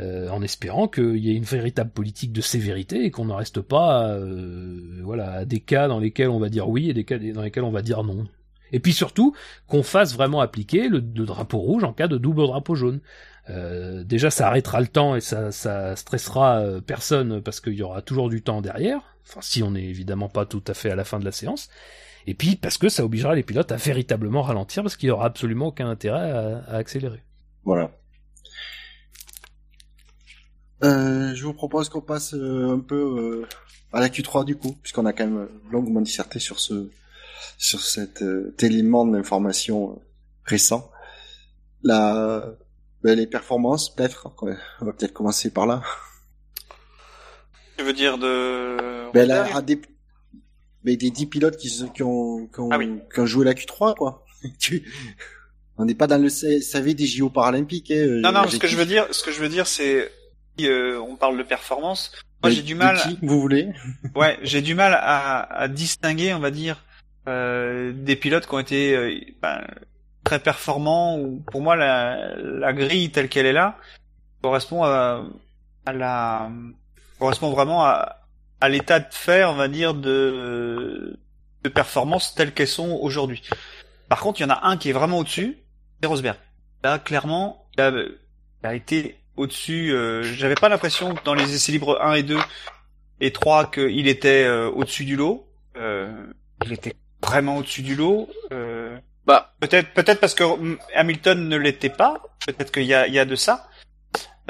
euh, 0.00 0.28
en 0.30 0.40
espérant 0.42 0.88
qu'il 0.88 1.18
y 1.18 1.30
ait 1.30 1.36
une 1.36 1.44
véritable 1.44 1.90
politique 1.90 2.32
de 2.32 2.40
sévérité 2.40 3.04
et 3.04 3.10
qu'on 3.10 3.26
n'en 3.26 3.36
reste 3.36 3.60
pas 3.60 4.08
euh, 4.14 5.00
voilà 5.02 5.32
à 5.32 5.44
des 5.44 5.60
cas 5.60 5.88
dans 5.88 6.00
lesquels 6.00 6.30
on 6.30 6.40
va 6.40 6.48
dire 6.48 6.68
oui 6.68 6.88
et 6.88 6.94
des 6.94 7.04
cas 7.04 7.18
dans 7.18 7.42
lesquels 7.42 7.64
on 7.64 7.70
va 7.70 7.82
dire 7.82 8.02
non. 8.02 8.26
Et 8.72 8.80
puis 8.80 8.92
surtout 8.92 9.34
qu'on 9.68 9.82
fasse 9.82 10.14
vraiment 10.14 10.40
appliquer 10.40 10.88
le, 10.88 10.98
le 10.98 11.26
drapeau 11.26 11.58
rouge 11.58 11.84
en 11.84 11.92
cas 11.92 12.08
de 12.08 12.16
double 12.16 12.46
drapeau 12.46 12.74
jaune. 12.74 13.00
Euh, 13.50 14.04
déjà, 14.04 14.30
ça 14.30 14.48
arrêtera 14.48 14.80
le 14.80 14.86
temps 14.86 15.16
et 15.16 15.20
ça, 15.20 15.52
ça 15.52 15.96
stressera 15.96 16.60
euh, 16.60 16.80
personne 16.80 17.42
parce 17.42 17.60
qu'il 17.60 17.74
y 17.74 17.82
aura 17.82 18.02
toujours 18.02 18.28
du 18.28 18.42
temps 18.42 18.62
derrière. 18.62 19.13
Enfin, 19.28 19.40
si 19.42 19.62
on 19.62 19.72
n'est 19.72 19.84
évidemment 19.84 20.28
pas 20.28 20.46
tout 20.46 20.62
à 20.66 20.74
fait 20.74 20.90
à 20.90 20.96
la 20.96 21.04
fin 21.04 21.18
de 21.18 21.24
la 21.24 21.32
séance. 21.32 21.68
Et 22.26 22.34
puis 22.34 22.56
parce 22.56 22.78
que 22.78 22.88
ça 22.88 23.04
obligera 23.04 23.34
les 23.34 23.42
pilotes 23.42 23.72
à 23.72 23.76
véritablement 23.76 24.42
ralentir 24.42 24.82
parce 24.82 24.96
qu'il 24.96 25.08
y 25.08 25.12
aura 25.12 25.26
absolument 25.26 25.68
aucun 25.68 25.88
intérêt 25.88 26.30
à, 26.30 26.58
à 26.66 26.76
accélérer. 26.76 27.22
Voilà. 27.64 27.90
Euh, 30.82 31.34
je 31.34 31.44
vous 31.44 31.54
propose 31.54 31.88
qu'on 31.88 32.00
passe 32.00 32.34
euh, 32.34 32.74
un 32.74 32.80
peu 32.80 32.94
euh, 33.42 33.48
à 33.92 34.00
la 34.00 34.08
Q3 34.08 34.44
du 34.44 34.56
coup, 34.56 34.76
puisqu'on 34.82 35.06
a 35.06 35.12
quand 35.12 35.26
même 35.26 35.48
longuement 35.70 36.00
disserté 36.00 36.38
sur 36.38 36.60
ce 36.60 36.90
sur 37.58 37.80
cet 37.80 38.22
euh, 38.22 38.54
élément 38.60 39.06
d'information 39.06 39.92
euh, 39.92 39.94
récent. 40.44 40.90
La, 41.82 42.54
ben, 43.02 43.16
les 43.16 43.26
performances, 43.26 43.94
peut-être. 43.94 44.30
On 44.80 44.84
va 44.84 44.92
peut-être 44.92 45.12
commencer 45.12 45.50
par 45.50 45.66
là. 45.66 45.82
Tu 47.78 47.84
veux 47.84 47.92
dire 47.92 48.18
de... 48.18 49.10
Ben, 49.12 49.26
la, 49.28 49.42
Rosberg 49.42 49.58
à 49.58 49.62
des, 49.62 49.80
ben, 50.84 50.96
des 50.96 51.10
10 51.10 51.26
pilotes 51.26 51.56
qui, 51.56 51.68
qui, 51.94 52.02
ont, 52.02 52.46
qui, 52.46 52.60
ont, 52.60 52.68
Ah 52.70 52.78
oui. 52.78 52.98
qui 53.12 53.20
ont 53.20 53.26
joué 53.26 53.44
la 53.44 53.54
Q3, 53.54 53.94
quoi. 53.96 54.24
On 55.76 55.84
n'est 55.84 55.94
pas 55.94 56.06
dans 56.06 56.18
le 56.22 56.28
SAV 56.28 56.94
des 56.94 57.06
JO 57.06 57.30
paralympiques. 57.30 57.90
Hein, 57.90 58.20
Non, 58.22 58.30
non, 58.32 58.44
ce 58.46 58.52
j'ai- 58.52 58.58
que 58.60 58.68
je 58.68 58.76
veux 58.76 58.86
dire, 58.86 59.06
ce 59.10 59.24
que 59.24 59.32
je 59.32 59.40
veux 59.40 59.48
dire, 59.48 59.66
c'est, 59.66 60.08
euh, 60.60 60.98
on 61.00 61.16
parle 61.16 61.36
de 61.36 61.42
performance. 61.42 62.12
Moi, 62.42 62.50
j'ai 62.50 62.62
du 62.62 62.74
mal. 62.76 62.96
qui 63.00 63.18
vous 63.22 63.40
voulez 63.40 63.70
Ouais, 64.14 64.38
j'ai 64.42 64.60
du 64.62 64.74
mal 64.74 64.94
à, 64.94 65.40
à 65.62 65.66
distinguer, 65.68 66.32
on 66.34 66.38
va 66.38 66.50
dire, 66.52 66.84
euh, 67.26 67.92
des 67.92 68.14
pilotes 68.16 68.46
qui 68.46 68.54
ont 68.54 68.58
été 68.60 68.94
euh, 68.96 69.18
ben, 69.42 69.66
très 70.22 70.38
performants. 70.38 71.18
Ou 71.18 71.42
pour 71.50 71.60
moi, 71.60 71.74
la, 71.74 72.36
la 72.36 72.72
grille 72.72 73.10
telle 73.10 73.28
qu'elle 73.28 73.46
est 73.46 73.52
là 73.52 73.76
correspond 74.42 74.84
à, 74.84 75.24
à 75.86 75.92
la 75.92 76.50
correspond 77.24 77.50
vraiment 77.50 77.82
à, 77.82 78.16
à 78.60 78.68
l'état 78.68 79.00
de 79.00 79.06
faire, 79.10 79.50
on 79.50 79.54
va 79.54 79.68
dire, 79.68 79.94
de 79.94 81.18
de 81.62 81.68
performance 81.70 82.34
telles 82.34 82.52
qu'elles 82.52 82.68
sont 82.68 82.98
aujourd'hui. 83.00 83.42
Par 84.10 84.20
contre, 84.20 84.40
il 84.40 84.42
y 84.42 84.46
en 84.46 84.50
a 84.50 84.66
un 84.68 84.76
qui 84.76 84.90
est 84.90 84.92
vraiment 84.92 85.20
au-dessus, 85.20 85.56
c'est 86.02 86.06
Rosberg. 86.06 86.36
Là, 86.82 86.98
clairement, 86.98 87.66
il 87.74 87.80
a, 87.80 87.88
il 87.90 88.66
a 88.66 88.74
été 88.74 89.18
au-dessus. 89.36 89.90
Euh, 89.94 90.22
J'avais 90.22 90.54
pas 90.56 90.68
l'impression 90.68 91.14
que 91.14 91.24
dans 91.24 91.32
les 91.32 91.54
essais 91.54 91.72
libres 91.72 91.98
1 92.02 92.12
et 92.12 92.22
2 92.22 92.36
et 93.20 93.32
3 93.32 93.70
qu'il 93.70 94.06
était 94.06 94.44
euh, 94.44 94.68
au-dessus 94.68 95.06
du 95.06 95.16
lot. 95.16 95.48
Euh, 95.78 96.12
il 96.66 96.74
était 96.74 96.94
vraiment 97.26 97.56
au-dessus 97.56 97.80
du 97.80 97.94
lot. 97.96 98.28
Euh, 98.52 98.94
Bah, 99.24 99.54
peut-être, 99.60 99.94
peut-être 99.94 100.20
parce 100.20 100.34
que 100.34 100.44
Hamilton 100.94 101.48
ne 101.48 101.56
l'était 101.56 101.88
pas. 101.88 102.20
Peut-être 102.46 102.70
qu'il 102.70 102.82
y 102.84 102.92
a, 102.92 103.06
il 103.06 103.14
y 103.14 103.18
a 103.18 103.24
de 103.24 103.36
ça. 103.36 103.70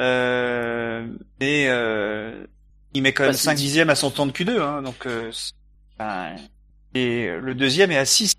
Euh, 0.01 1.07
mais 1.39 1.67
euh, 1.69 2.45
il 2.95 3.03
met 3.03 3.13
quand 3.13 3.25
même 3.25 3.33
Bah, 3.33 3.37
c'est- 3.39 3.45
5 3.45 3.57
dixièmes 3.57 3.91
à 3.91 3.95
son 3.95 4.11
temps 4.11 4.27
de 4.27 4.33
Q2. 4.33 4.61
Hein, 4.61 4.83
donc, 4.83 5.07
euh, 5.07 5.31
ben, 5.99 6.37
et 6.95 7.29
le 7.41 7.55
deuxième 7.55 7.91
est 7.91 7.99
à 7.99 8.05
6. 8.05 8.35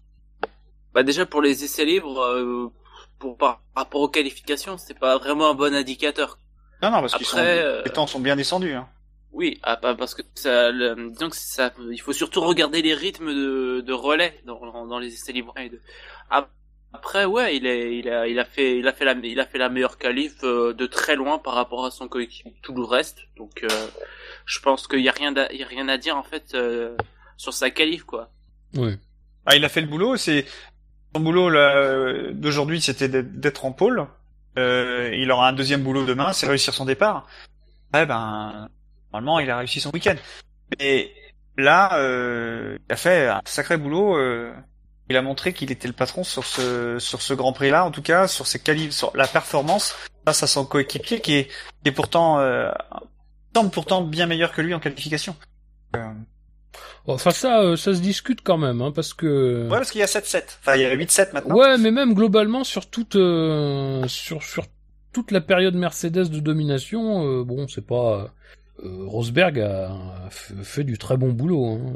bah 0.94 1.04
déjà 1.04 1.26
pour 1.26 1.42
les 1.42 1.64
essais 1.64 1.86
libres, 1.86 2.20
euh, 2.22 2.72
pour 3.20 3.38
par 3.38 3.62
rapport 3.76 4.02
aux 4.02 4.10
qualifications, 4.10 4.78
c'est 4.78 4.98
pas 4.98 5.18
vraiment 5.18 5.50
un 5.50 5.54
bon 5.54 5.74
indicateur. 5.76 6.40
Non, 6.82 6.90
non, 6.92 7.02
parce 7.02 7.16
que 7.16 7.24
euh, 7.38 7.82
les 7.86 7.92
temps 7.92 8.08
sont 8.08 8.20
bien 8.20 8.36
descendus. 8.36 8.74
Hein. 8.74 8.88
Oui, 9.32 9.60
ah, 9.64 9.78
bah, 9.82 9.96
parce 9.96 10.16
que 10.16 10.22
ça, 10.36 10.72
le- 10.72 11.10
disons 11.12 11.30
que 11.30 11.36
ça, 11.36 11.74
il 11.92 12.00
faut 12.00 12.14
surtout 12.14 12.40
regarder 12.42 12.82
les 12.82 12.94
rythmes 12.94 13.34
de, 13.34 13.82
de 13.82 13.94
relais 13.94 14.40
dans, 14.46 14.86
dans, 14.88 15.00
les 15.00 15.14
essais 15.14 15.34
libres 15.34 15.54
1 15.58 15.62
et 15.64 15.70
2. 15.70 15.82
Ap- 16.30 16.50
Après, 16.94 17.26
ouais, 17.26 17.58
il 17.58 17.66
est, 17.66 17.98
il 17.98 18.08
a, 18.10 18.28
il 18.30 18.40
a 18.40 18.46
fait, 18.46 18.78
il 18.80 18.88
a 18.88 18.94
fait 18.94 19.04
la, 19.04 19.12
il 19.14 19.40
a 19.42 19.46
fait 19.46 19.58
la 19.58 19.68
meilleure 19.68 19.98
qualif 19.98 20.36
euh, 20.44 20.74
de 20.74 20.86
très 20.86 21.18
loin 21.18 21.38
par 21.40 21.54
rapport 21.56 21.86
à 21.86 21.92
son 21.92 22.08
coéquipier, 22.08 22.54
tout 22.62 22.74
le 22.74 22.84
reste. 22.86 23.20
Donc, 23.36 23.64
euh, 23.66 23.68
je 24.46 24.60
pense 24.60 24.88
qu'il 24.88 25.00
y 25.02 25.10
a 25.10 25.12
rien, 25.12 25.36
à, 25.36 25.52
il 25.52 25.60
y 25.60 25.64
a 25.64 25.68
rien 25.68 25.88
à 25.88 25.98
dire 25.98 26.16
en 26.16 26.24
fait 26.24 26.54
euh, 26.54 26.96
sur 27.38 27.54
sa 27.54 27.70
qualif, 27.70 28.04
quoi. 28.04 28.30
Oui. 28.76 28.98
Ah, 29.46 29.56
il 29.56 29.66
a 29.66 29.70
fait 29.70 29.82
le 29.82 29.88
boulot. 29.88 30.18
C'est 30.18 30.46
son 31.14 31.22
boulot 31.22 31.50
là, 31.50 31.76
euh, 31.76 32.32
d'aujourd'hui, 32.34 32.82
c'était 32.82 33.08
d'être 33.10 33.40
d'être 33.40 33.66
en 33.66 33.72
pôle. 33.72 34.08
Euh, 34.58 35.12
il 35.14 35.30
aura 35.32 35.50
un 35.50 35.54
deuxième 35.54 35.84
boulot 35.84 36.06
demain, 36.06 36.34
c'est 36.34 36.48
réussir 36.48 36.74
son 36.74 36.86
départ. 36.86 37.28
Ouais, 37.94 38.06
ben 38.06 38.70
normalement, 39.12 39.40
il 39.40 39.50
a 39.50 39.58
réussi 39.58 39.80
son 39.82 39.92
week-end. 39.92 40.16
Mais 40.80 41.12
là, 41.58 41.98
euh, 41.98 42.78
il 42.90 42.94
a 42.94 42.96
fait 42.96 43.28
un 43.28 43.42
sacré 43.46 43.78
boulot. 43.78 44.18
euh, 44.18 44.54
il 45.10 45.18
a 45.18 45.22
montré 45.22 45.54
qu'il 45.54 45.72
était 45.72 45.88
le 45.88 45.94
patron 45.94 46.24
sur 46.24 46.46
ce 46.46 46.98
sur 46.98 47.22
ce 47.22 47.34
Grand 47.34 47.54
Prix-là, 47.54 47.86
en 47.86 47.92
tout 47.92 48.02
cas 48.02 48.28
sur 48.28 48.48
ses 48.48 48.60
qualifs, 48.60 48.92
sur 48.92 49.16
la 49.16 49.28
performance 49.28 49.96
face 50.26 50.42
à 50.42 50.48
son 50.48 50.66
coéquipier 50.66 51.22
qui 51.22 51.36
est 51.36 51.46
qui 51.46 51.90
est 51.90 51.92
pourtant 51.92 52.40
euh, 52.40 52.72
semble 53.56 53.72
pourtant 53.72 54.02
bien 54.02 54.26
meilleur 54.26 54.52
que 54.52 54.62
lui 54.62 54.74
en 54.74 54.80
qualification. 54.80 55.36
Euh, 55.96 56.00
Enfin 57.08 57.32
ça, 57.32 57.62
euh, 57.62 57.76
ça 57.76 57.94
se 57.94 58.02
discute 58.02 58.42
quand 58.42 58.58
même, 58.58 58.82
hein, 58.82 58.92
parce 58.92 59.14
que. 59.14 59.64
Ouais, 59.66 59.78
parce 59.78 59.92
qu'il 59.92 60.02
y 60.02 60.04
a 60.04 60.08
7-7. 60.08 60.58
Enfin, 60.60 60.76
il 60.76 60.82
y 60.82 60.86
a 60.86 60.96
8-7 60.96 61.34
maintenant. 61.34 61.56
Ouais, 61.56 61.78
mais 61.78 61.92
même 61.92 62.14
globalement 62.14 62.64
sur 62.64 62.90
toute 62.90 63.16
euh, 63.16 64.08
sur 64.08 64.42
sur 64.44 64.66
toute 65.14 65.32
la 65.32 65.40
période 65.40 65.76
Mercedes 65.76 66.30
de 66.30 66.40
domination, 66.40 67.26
euh, 67.26 67.44
bon, 67.44 67.68
c'est 67.68 67.86
pas 67.86 68.34
Rosberg 68.84 69.60
a, 69.60 69.96
fait 70.32 70.84
du 70.84 70.98
très 70.98 71.16
bon 71.16 71.32
boulot. 71.32 71.66
Hein. 71.66 71.94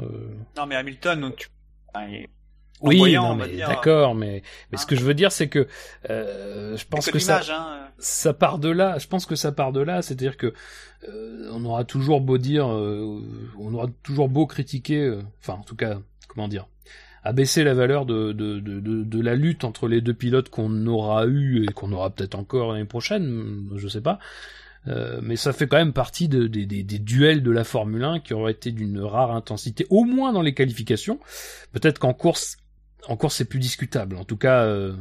Non, 0.56 0.66
mais 0.66 0.76
Hamilton, 0.76 1.20
donc, 1.20 1.36
tu... 1.36 1.48
enfin, 1.92 2.06
il 2.06 2.14
est 2.14 2.30
Oui, 2.80 3.14
non, 3.14 3.34
mais 3.34 3.56
d'accord, 3.58 4.14
mais 4.14 4.42
mais 4.72 4.78
ce 4.78 4.82
Hein. 4.84 4.86
que 4.88 4.96
je 4.96 5.04
veux 5.04 5.14
dire, 5.14 5.32
c'est 5.32 5.48
que 5.48 5.66
euh, 6.08 6.76
je 6.76 6.84
pense 6.86 7.06
que, 7.06 7.12
que 7.12 7.18
ça 7.18 7.40
hein. 7.50 7.88
ça 7.98 8.32
part 8.32 8.58
de 8.58 8.68
là. 8.70 8.98
Je 8.98 9.06
pense 9.06 9.26
que 9.26 9.36
ça 9.36 9.52
part 9.52 9.72
de 9.72 9.80
là, 9.80 10.02
c'est-à-dire 10.02 10.36
que 10.36 10.52
euh, 11.08 11.50
on 11.52 11.64
aura 11.64 11.84
toujours 11.84 12.20
beau 12.20 12.38
dire, 12.38 12.66
euh, 12.70 13.20
on 13.58 13.74
aura 13.74 13.86
toujours 14.02 14.28
beau 14.28 14.46
critiquer, 14.46 15.00
euh, 15.00 15.22
enfin 15.40 15.54
en 15.54 15.62
tout 15.64 15.76
cas, 15.76 15.98
comment 16.28 16.48
dire, 16.48 16.66
abaisser 17.22 17.64
la 17.64 17.74
valeur 17.74 18.06
de 18.06 18.32
de, 18.32 18.60
de, 18.60 18.80
de, 18.80 19.04
de 19.04 19.20
la 19.20 19.34
lutte 19.34 19.64
entre 19.64 19.88
les 19.88 20.00
deux 20.00 20.14
pilotes 20.14 20.48
qu'on 20.48 20.86
aura 20.86 21.26
eu 21.26 21.64
et 21.64 21.72
qu'on 21.72 21.92
aura 21.92 22.10
peut-être 22.10 22.34
encore 22.34 22.72
l'année 22.72 22.84
prochaine, 22.86 23.68
je 23.76 23.88
sais 23.88 24.00
pas. 24.02 24.18
Euh, 24.88 25.20
mais 25.22 25.36
ça 25.36 25.52
fait 25.52 25.66
quand 25.66 25.76
même 25.76 25.92
partie 25.92 26.26
de- 26.28 26.46
des- 26.46 26.64
des- 26.64 26.82
des 26.82 26.98
duels 26.98 27.42
de 27.42 27.50
la 27.50 27.64
Formule 27.64 28.02
1 28.02 28.18
qui 28.20 28.32
auraient 28.32 28.52
été 28.52 28.72
d'une 28.72 28.98
rare 29.02 29.30
intensité, 29.32 29.86
au 29.90 30.04
moins 30.04 30.32
dans 30.32 30.40
les 30.40 30.54
qualifications. 30.54 31.20
Peut-être 31.72 31.98
qu'en 31.98 32.14
course, 32.14 32.56
en 33.08 33.16
course 33.16 33.36
c'est 33.36 33.44
plus 33.44 33.58
discutable. 33.58 34.16
En 34.16 34.24
tout 34.24 34.36
cas, 34.36 34.64
euh, 34.64 34.94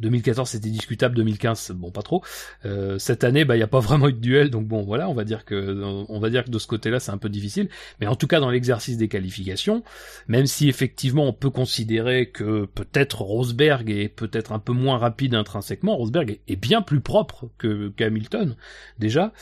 2014 0.00 0.48
c'était 0.48 0.68
discutable, 0.70 1.14
2015 1.16 1.72
bon 1.76 1.90
pas 1.90 2.02
trop. 2.02 2.22
Euh, 2.64 2.98
cette 2.98 3.24
année, 3.24 3.44
bah 3.44 3.56
il 3.56 3.60
y 3.60 3.62
a 3.62 3.66
pas 3.66 3.80
vraiment 3.80 4.08
eu 4.08 4.12
de 4.12 4.18
duel, 4.18 4.50
donc 4.50 4.66
bon 4.66 4.82
voilà, 4.82 5.08
on 5.08 5.14
va 5.14 5.24
dire 5.24 5.44
que 5.44 5.82
on 6.08 6.18
va 6.18 6.30
dire 6.30 6.44
que 6.44 6.50
de 6.50 6.58
ce 6.58 6.66
côté-là 6.66 7.00
c'est 7.00 7.12
un 7.12 7.18
peu 7.18 7.28
difficile. 7.28 7.68
Mais 8.00 8.06
en 8.06 8.16
tout 8.16 8.26
cas 8.26 8.40
dans 8.40 8.50
l'exercice 8.50 8.96
des 8.96 9.08
qualifications, 9.08 9.82
même 10.28 10.46
si 10.46 10.68
effectivement 10.68 11.26
on 11.26 11.32
peut 11.32 11.50
considérer 11.50 12.28
que 12.30 12.66
peut-être 12.66 13.22
Rosberg 13.22 13.90
est 13.90 14.08
peut-être 14.08 14.52
un 14.52 14.58
peu 14.58 14.72
moins 14.72 14.98
rapide 14.98 15.34
intrinsèquement, 15.34 15.96
Rosberg 15.96 16.38
est- 16.48 16.56
bien 16.56 16.80
plus 16.82 17.00
propre 17.00 17.50
que 17.58 17.90
qu'Hamilton 17.90 18.56
déjà. 18.98 19.32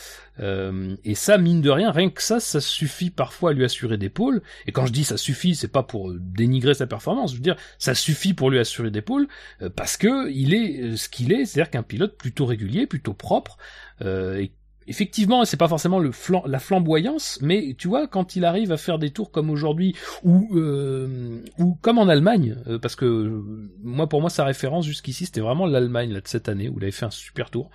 Euh, 0.40 0.96
et 1.04 1.14
ça, 1.14 1.38
mine 1.38 1.60
de 1.62 1.70
rien, 1.70 1.92
rien 1.92 2.10
que 2.10 2.20
ça, 2.20 2.40
ça 2.40 2.60
suffit 2.60 3.10
parfois 3.10 3.50
à 3.50 3.52
lui 3.52 3.64
assurer 3.64 3.96
des 3.96 4.08
pôles. 4.08 4.42
Et 4.66 4.72
quand 4.72 4.84
je 4.84 4.92
dis 4.92 5.04
ça 5.04 5.16
suffit, 5.16 5.54
c'est 5.54 5.68
pas 5.68 5.84
pour 5.84 6.12
dénigrer 6.12 6.74
sa 6.74 6.86
performance. 6.88 7.30
Je 7.30 7.36
veux 7.36 7.42
dire, 7.42 7.56
ça 7.78 7.94
suffit 7.94 8.34
pour 8.34 8.50
lui 8.50 8.58
assurer 8.58 8.90
des 8.90 9.00
pôles 9.00 9.28
euh, 9.62 9.70
parce 9.74 9.96
que 9.96 10.28
est 10.52 10.82
euh, 10.82 10.96
ce 10.96 11.08
qu'il 11.08 11.32
est, 11.32 11.46
c'est-à-dire 11.46 11.70
qu'un 11.70 11.82
pilote 11.82 12.18
plutôt 12.18 12.44
régulier, 12.44 12.86
plutôt 12.86 13.14
propre, 13.14 13.56
euh, 14.02 14.44
effectivement, 14.86 15.44
c'est 15.44 15.56
pas 15.56 15.68
forcément 15.68 15.98
le 15.98 16.10
la 16.46 16.58
flamboyance, 16.58 17.38
mais 17.42 17.74
tu 17.78 17.88
vois, 17.88 18.06
quand 18.06 18.36
il 18.36 18.44
arrive 18.44 18.72
à 18.72 18.76
faire 18.76 18.98
des 18.98 19.10
tours 19.10 19.30
comme 19.30 19.50
aujourd'hui, 19.50 19.94
ou 20.22 20.48
euh, 20.54 21.42
ou 21.58 21.76
comme 21.80 21.98
en 21.98 22.08
Allemagne, 22.08 22.56
euh, 22.66 22.78
parce 22.78 22.96
que 22.96 23.42
moi, 23.82 24.08
pour 24.08 24.20
moi, 24.20 24.30
sa 24.30 24.44
référence 24.44 24.86
jusqu'ici, 24.86 25.26
c'était 25.26 25.40
vraiment 25.40 25.66
l'Allemagne 25.66 26.12
de 26.12 26.22
cette 26.24 26.48
année 26.48 26.68
où 26.68 26.78
il 26.78 26.84
avait 26.84 26.92
fait 26.92 27.06
un 27.06 27.10
super 27.10 27.50
tour. 27.50 27.70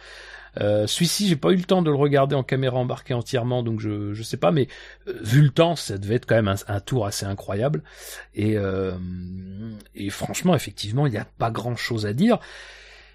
Euh, 0.60 0.88
Celui-ci, 0.88 1.28
j'ai 1.28 1.36
pas 1.36 1.52
eu 1.52 1.56
le 1.56 1.64
temps 1.64 1.82
de 1.82 1.90
le 1.90 1.96
regarder 1.96 2.36
en 2.36 2.44
caméra 2.44 2.78
embarquée 2.78 3.14
entièrement, 3.14 3.64
donc 3.64 3.80
je 3.80 4.14
je 4.14 4.24
sais 4.24 4.38
pas, 4.38 4.52
mais 4.52 4.68
euh, 5.08 5.14
vu 5.22 5.42
le 5.42 5.50
temps, 5.50 5.76
ça 5.76 5.98
devait 5.98 6.16
être 6.16 6.26
quand 6.26 6.42
même 6.42 6.54
un, 6.68 6.80
tour 6.80 7.06
assez 7.06 7.26
incroyable. 7.26 7.84
Et 8.36 8.58
euh, 8.58 8.92
et 9.96 10.10
franchement, 10.10 10.56
effectivement, 10.56 11.08
il 11.08 11.12
n'y 11.12 11.18
a 11.18 11.28
pas 11.38 11.52
grand 11.52 11.76
chose 11.76 12.06
à 12.06 12.14
dire. 12.14 12.40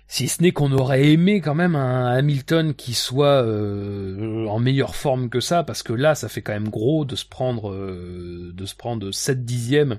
Si 0.07 0.29
ce 0.29 0.43
n'est 0.43 0.53
qu'on 0.53 0.71
aurait 0.73 1.13
aimé 1.13 1.41
quand 1.41 1.55
même 1.55 1.75
un 1.75 2.07
Hamilton 2.07 2.75
qui 2.75 2.95
soit 2.95 3.43
euh, 3.43 4.47
en 4.47 4.59
meilleure 4.59 4.95
forme 4.95 5.31
que 5.31 5.41
ça, 5.41 5.65
parce 5.65 5.83
que 5.83 5.93
là, 5.93 6.15
ça 6.15 6.29
fait 6.29 6.43
quand 6.43 6.53
même 6.53 6.69
gros 6.69 7.05
de 7.05 7.17
se 7.17 7.25
prendre 7.25 7.71
euh, 7.73 8.53
de 8.55 8.67
se 8.67 8.75
prendre 8.75 9.11
7 9.11 9.45
dixièmes. 9.45 9.99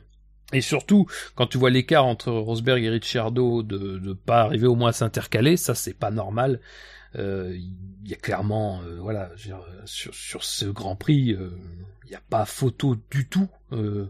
Et 0.54 0.62
surtout, 0.62 1.08
quand 1.34 1.48
tu 1.48 1.58
vois 1.58 1.72
l'écart 1.72 2.06
entre 2.06 2.32
Rosberg 2.32 2.84
et 2.84 2.90
Ricciardo 2.90 3.64
de 3.64 4.00
ne 4.00 4.14
pas 4.14 4.42
arriver 4.42 4.68
au 4.68 4.76
moins 4.76 4.90
à 4.90 4.94
s'intercaler, 4.94 5.58
ça 5.58 5.74
c'est 5.74 5.98
pas 5.98 6.12
normal. 6.12 6.60
Euh, 7.18 7.58
Il 8.04 8.10
y 8.10 8.14
a 8.14 8.18
clairement, 8.18 8.82
euh, 8.84 8.98
voilà, 9.00 9.32
dire, 9.38 9.60
sur, 9.86 10.14
sur 10.14 10.44
ce 10.44 10.66
Grand 10.66 10.96
Prix, 10.96 11.34
euh, 11.34 11.50
il 12.04 12.10
n'y 12.10 12.16
a 12.16 12.22
pas 12.30 12.46
photo 12.46 12.96
du 13.10 13.28
tout. 13.28 13.50
Euh, 13.72 14.06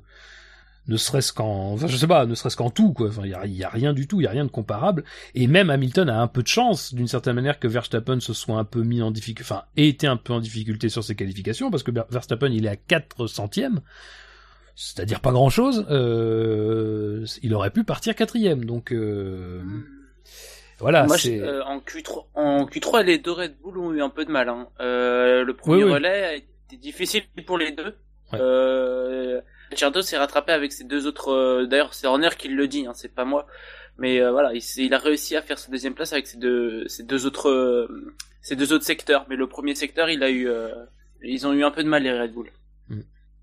ne 0.87 0.97
serait-ce 0.97 1.33
qu'en, 1.33 1.73
enfin, 1.73 1.87
je 1.87 1.97
sais 1.97 2.05
pas, 2.07 2.25
ne 2.25 2.35
serait-ce 2.35 2.57
qu'en 2.57 2.69
tout, 2.69 2.93
quoi. 2.93 3.07
Enfin, 3.07 3.23
il 3.25 3.55
y 3.55 3.63
a, 3.63 3.69
rien 3.69 3.93
du 3.93 4.07
tout, 4.07 4.21
il 4.21 4.25
y 4.25 4.27
a 4.27 4.31
rien 4.31 4.45
de 4.45 4.51
comparable. 4.51 5.03
Et 5.33 5.47
même 5.47 5.69
Hamilton 5.69 6.09
a 6.09 6.21
un 6.21 6.27
peu 6.27 6.43
de 6.43 6.47
chance, 6.47 6.93
d'une 6.93 7.07
certaine 7.07 7.33
manière, 7.33 7.59
que 7.59 7.67
Verstappen 7.67 8.19
se 8.19 8.33
soit 8.33 8.59
un 8.59 8.65
peu 8.65 8.83
mis 8.83 9.01
en 9.01 9.11
difficulté, 9.11 9.49
enfin, 9.51 9.63
ait 9.77 9.87
été 9.87 10.05
un 10.07 10.17
peu 10.17 10.33
en 10.33 10.39
difficulté 10.39 10.89
sur 10.89 11.03
ses 11.03 11.15
qualifications, 11.15 11.71
parce 11.71 11.83
que 11.83 11.91
Verstappen, 12.09 12.51
il 12.51 12.65
est 12.65 12.69
à 12.69 12.75
4 12.75 13.27
centièmes. 13.27 13.81
C'est-à-dire 14.75 15.21
pas 15.21 15.31
grand 15.31 15.49
chose, 15.49 15.85
euh, 15.89 17.25
il 17.41 17.53
aurait 17.53 17.71
pu 17.71 17.85
partir 17.85 18.13
quatrième, 18.13 18.65
donc, 18.65 18.91
euh, 18.91 19.63
voilà, 20.79 21.05
Moi, 21.05 21.17
c'est, 21.17 21.39
euh, 21.39 21.63
en 21.65 21.79
Q3, 21.79 22.25
en 22.35 22.65
Q3, 22.65 23.03
les 23.03 23.17
deux 23.17 23.31
Red 23.31 23.55
Bull 23.61 23.77
ont 23.77 23.93
eu 23.93 24.01
un 24.01 24.09
peu 24.09 24.25
de 24.25 24.31
mal. 24.31 24.49
Hein. 24.49 24.67
Euh, 24.79 25.43
le 25.43 25.55
premier 25.55 25.83
Oui, 25.83 25.89
oui. 25.89 25.93
relais 25.93 26.23
a 26.25 26.33
été 26.35 26.77
difficile 26.77 27.23
pour 27.45 27.57
les 27.57 27.71
deux. 27.71 27.95
Ouais. 28.33 28.39
Euh, 28.41 29.41
Ricciardo 29.69 30.01
s'est 30.01 30.17
rattrapé 30.17 30.51
avec 30.51 30.71
ses 30.73 30.83
deux 30.83 31.07
autres. 31.07 31.29
euh, 31.31 31.65
D'ailleurs, 31.65 31.93
c'est 31.93 32.07
Horner 32.07 32.29
qui 32.37 32.47
le 32.49 32.67
dit, 32.67 32.85
hein, 32.87 32.93
c'est 32.93 33.13
pas 33.13 33.25
moi. 33.25 33.47
Mais 33.97 34.19
euh, 34.21 34.31
voilà, 34.31 34.53
il, 34.53 34.61
il 34.77 34.93
a 34.93 34.97
réussi 34.97 35.35
à 35.37 35.41
faire 35.41 35.57
sa 35.57 35.71
deuxième 35.71 35.93
place 35.93 36.11
avec 36.13 36.27
ses 36.27 36.37
deux, 36.37 36.85
ses 36.87 37.03
deux 37.03 37.25
autres, 37.25 37.49
euh, 37.49 38.13
ses 38.41 38.55
deux 38.55 38.73
autres 38.73 38.83
secteurs. 38.83 39.25
Mais 39.29 39.35
le 39.37 39.47
premier 39.47 39.73
secteur, 39.75 40.09
il 40.09 40.21
a 40.23 40.29
eu, 40.29 40.47
euh, 40.49 40.69
ils 41.23 41.47
ont 41.47 41.53
eu 41.53 41.63
un 41.63 41.71
peu 41.71 41.83
de 41.83 41.87
mal 41.87 42.03
les 42.03 42.11
Red 42.19 42.33
Bull. 42.33 42.49
Mm. 42.89 42.99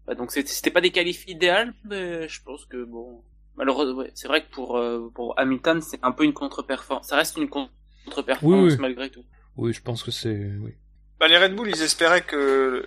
Ouais, 0.09 0.15
donc 0.17 0.31
c'était 0.33 0.49
c'était 0.51 0.71
pas 0.71 0.81
des 0.83 0.91
qualifs 0.91 1.27
idéales, 1.29 1.73
mais 1.85 2.29
je 2.29 2.43
pense 2.43 2.67
que 2.67 2.85
bon, 2.85 3.23
malheureusement, 3.57 4.01
ouais, 4.01 4.11
c'est 4.15 4.29
vrai 4.29 4.45
que 4.45 4.51
pour 4.51 4.77
euh, 4.79 5.11
pour 5.15 5.39
Hamilton, 5.39 5.81
c'est 5.81 5.99
un 6.03 6.13
peu 6.13 6.25
une 6.25 6.33
contre-performance. 6.33 7.09
Ça 7.09 7.17
reste 7.17 7.37
une 7.37 7.49
contre-performance 7.49 8.65
Oui, 8.65 8.73
oui. 8.73 8.79
malgré 8.81 9.11
tout. 9.11 9.25
oui, 9.57 9.73
je 9.73 9.83
pense 9.83 10.03
que 10.03 10.11
c'est, 10.11 10.51
oui. 10.61 10.75
Bah, 11.21 11.29
les 11.29 11.39
Red 11.39 11.55
Bull, 11.55 11.69
ils 11.69 11.83
espéraient 11.83 12.23
que 12.23 12.85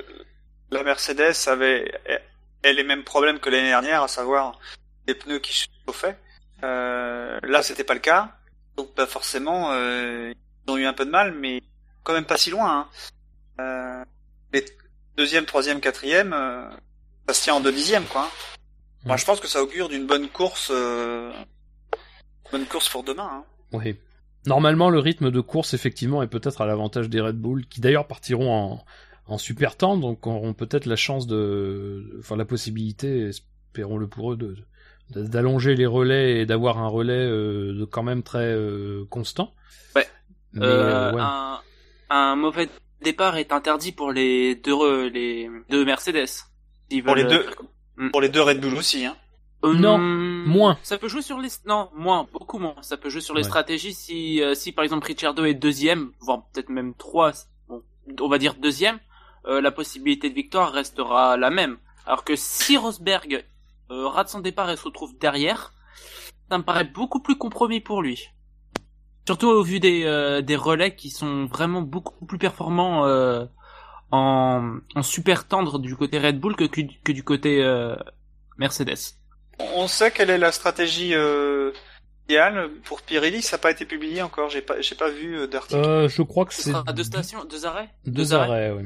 la 0.71 0.83
Mercedes 0.83 1.33
avait 1.47 1.91
ait 2.63 2.73
les 2.73 2.83
mêmes 2.83 3.03
problèmes 3.03 3.39
que 3.39 3.49
l'année 3.49 3.69
dernière, 3.69 4.03
à 4.03 4.07
savoir 4.07 4.59
des 5.07 5.13
pneus 5.13 5.39
qui 5.39 5.53
se 5.53 5.67
chauffaient. 5.87 6.17
Euh, 6.63 7.39
là, 7.43 7.61
c'était 7.61 7.83
pas 7.83 7.93
le 7.93 7.99
cas. 7.99 8.35
Donc, 8.75 8.89
bah, 8.95 9.05
forcément, 9.05 9.71
euh, 9.71 10.33
ils 10.67 10.71
ont 10.71 10.77
eu 10.77 10.85
un 10.85 10.93
peu 10.93 11.05
de 11.05 11.11
mal, 11.11 11.33
mais 11.33 11.61
quand 12.03 12.13
même 12.13 12.25
pas 12.25 12.37
si 12.37 12.49
loin. 12.49 12.79
Hein. 12.79 12.89
Euh, 13.59 14.05
les 14.51 14.65
deuxième, 15.15 15.45
troisième, 15.45 15.79
quatrième, 15.79 16.33
euh, 16.33 16.69
ça 17.27 17.33
se 17.33 17.43
tient 17.43 17.53
en 17.55 17.61
deux 17.61 17.71
dixièmes, 17.71 18.05
quoi. 18.05 18.29
Moi, 19.05 19.15
Mm. 19.15 19.17
je 19.19 19.25
pense 19.25 19.39
que 19.39 19.47
ça 19.47 19.61
augure 19.63 19.87
d'une 19.89 20.07
bonne 20.07 20.27
course, 20.29 20.71
euh, 20.73 21.31
bonne 22.51 22.65
course 22.65 22.89
pour 22.89 23.03
demain. 23.03 23.29
Hein. 23.31 23.43
Oui. 23.73 23.95
Normalement, 24.45 24.89
le 24.89 24.99
rythme 24.99 25.31
de 25.31 25.41
course, 25.41 25.73
effectivement, 25.73 26.21
est 26.21 26.27
peut-être 26.27 26.61
à 26.61 26.65
l'avantage 26.65 27.09
des 27.09 27.19
Red 27.21 27.35
Bull, 27.37 27.65
qui 27.67 27.81
d'ailleurs 27.81 28.07
partiront 28.07 28.51
en, 28.53 28.85
en 29.27 29.37
super 29.37 29.75
temps, 29.75 29.97
donc 29.97 30.25
auront 30.27 30.53
peut-être 30.53 30.85
la 30.85 30.95
chance 30.95 31.25
de, 31.27 32.17
enfin 32.19 32.35
la 32.35 32.45
possibilité, 32.45 33.27
espérons-le 33.29 34.07
pour 34.07 34.33
eux, 34.33 34.37
de 34.37 34.55
de- 35.11 35.21
d'allonger 35.27 35.75
les 35.75 35.85
relais 35.85 36.39
et 36.41 36.45
d'avoir 36.47 36.79
un 36.79 36.87
relais 36.87 37.13
euh, 37.13 37.73
de 37.79 37.85
quand 37.85 38.01
même 38.01 38.23
très 38.23 38.39
euh, 38.53 39.05
constant. 39.11 39.53
Ouais. 39.95 40.07
Mais, 40.53 40.65
Euh, 40.65 41.11
euh, 41.11 41.13
ouais. 41.13 41.21
un, 41.21 41.59
un 42.09 42.35
mauvais 42.35 42.69
départ 43.01 43.37
est 43.37 43.51
interdit 43.51 43.91
pour 43.91 44.11
les 44.11 44.55
deux 44.55 45.09
les 45.09 45.47
deux 45.69 45.85
Mercedes. 45.85 46.25
Pour 47.03 47.13
les 47.15 47.23
deux, 47.23 47.45
Mm. 47.45 47.67
Pour 48.11 48.21
les 48.21 48.29
deux 48.29 48.41
Red 48.41 48.59
Bull 48.61 48.75
aussi. 48.75 49.05
Hein. 49.05 49.15
euh, 49.63 49.73
Non, 49.73 49.95
hum, 49.95 50.43
moins. 50.45 50.77
Ça 50.83 50.97
peut 50.97 51.07
jouer 51.07 51.21
sur 51.21 51.39
les 51.39 51.49
non 51.65 51.89
moins 51.95 52.27
beaucoup 52.31 52.59
moins. 52.59 52.75
Ça 52.81 52.97
peut 52.97 53.09
jouer 53.09 53.21
sur 53.21 53.33
les 53.33 53.41
Ouais. 53.41 53.47
stratégies 53.47 53.93
si 53.93 54.41
euh, 54.41 54.53
si 54.55 54.71
par 54.71 54.83
exemple 54.83 55.07
Ricciardo 55.07 55.45
est 55.45 55.53
deuxième, 55.53 56.11
voire 56.19 56.43
peut-être 56.53 56.69
même 56.69 56.93
trois. 56.95 57.31
Bon, 57.67 57.81
on 58.21 58.27
va 58.29 58.37
dire 58.37 58.55
deuxième. 58.55 58.99
euh, 59.47 59.61
la 59.61 59.71
possibilité 59.71 60.29
de 60.29 60.35
victoire 60.35 60.71
restera 60.71 61.37
la 61.37 61.51
même. 61.51 61.77
Alors 62.07 62.23
que 62.23 62.35
si 62.35 62.77
Rosberg 62.77 63.45
euh, 63.91 64.07
rate 64.07 64.29
son 64.29 64.39
départ 64.39 64.69
et 64.71 64.75
se 64.75 64.83
retrouve 64.83 65.15
derrière, 65.19 65.73
ça 66.49 66.57
me 66.57 66.63
paraît 66.63 66.83
beaucoup 66.85 67.19
plus 67.21 67.37
compromis 67.37 67.79
pour 67.79 68.01
lui. 68.01 68.27
Surtout 69.27 69.47
au 69.47 69.63
vu 69.63 69.79
des, 69.79 70.03
euh, 70.05 70.41
des 70.41 70.55
relais 70.55 70.95
qui 70.95 71.09
sont 71.11 71.45
vraiment 71.45 71.81
beaucoup 71.81 72.25
plus 72.25 72.37
performants 72.39 73.05
euh, 73.05 73.45
en, 74.11 74.77
en 74.95 75.03
super 75.03 75.47
tendre 75.47 75.79
du 75.79 75.95
côté 75.95 76.19
Red 76.19 76.39
Bull 76.39 76.55
que, 76.55 76.65
que, 76.65 76.81
du- 76.81 76.99
que 77.01 77.11
du 77.11 77.23
côté 77.23 77.63
euh, 77.63 77.95
Mercedes. 78.57 79.15
On 79.59 79.87
sait 79.87 80.11
quelle 80.11 80.29
est 80.29 80.37
la 80.37 80.51
stratégie 80.51 81.13
euh, 81.13 81.71
idéale 82.27 82.69
pour 82.83 83.01
Pirelli. 83.01 83.41
Ça 83.41 83.55
n'a 83.57 83.61
pas 83.61 83.71
été 83.71 83.85
publié 83.85 84.21
encore. 84.21 84.49
J'ai 84.49 84.61
pas, 84.61 84.81
j'ai 84.81 84.95
pas 84.95 85.09
vu 85.09 85.37
euh, 85.37 85.47
d'article. 85.47 85.79
Euh, 85.79 86.07
je 86.09 86.21
crois 86.21 86.45
que 86.45 86.53
Ce 86.53 86.61
c'est 86.63 86.71
sera 86.71 86.91
deux 86.93 87.03
stations, 87.03 87.45
deux 87.45 87.65
arrêts? 87.65 87.89
Deux, 88.05 88.33
arrêts, 88.33 88.71
oui. 88.71 88.83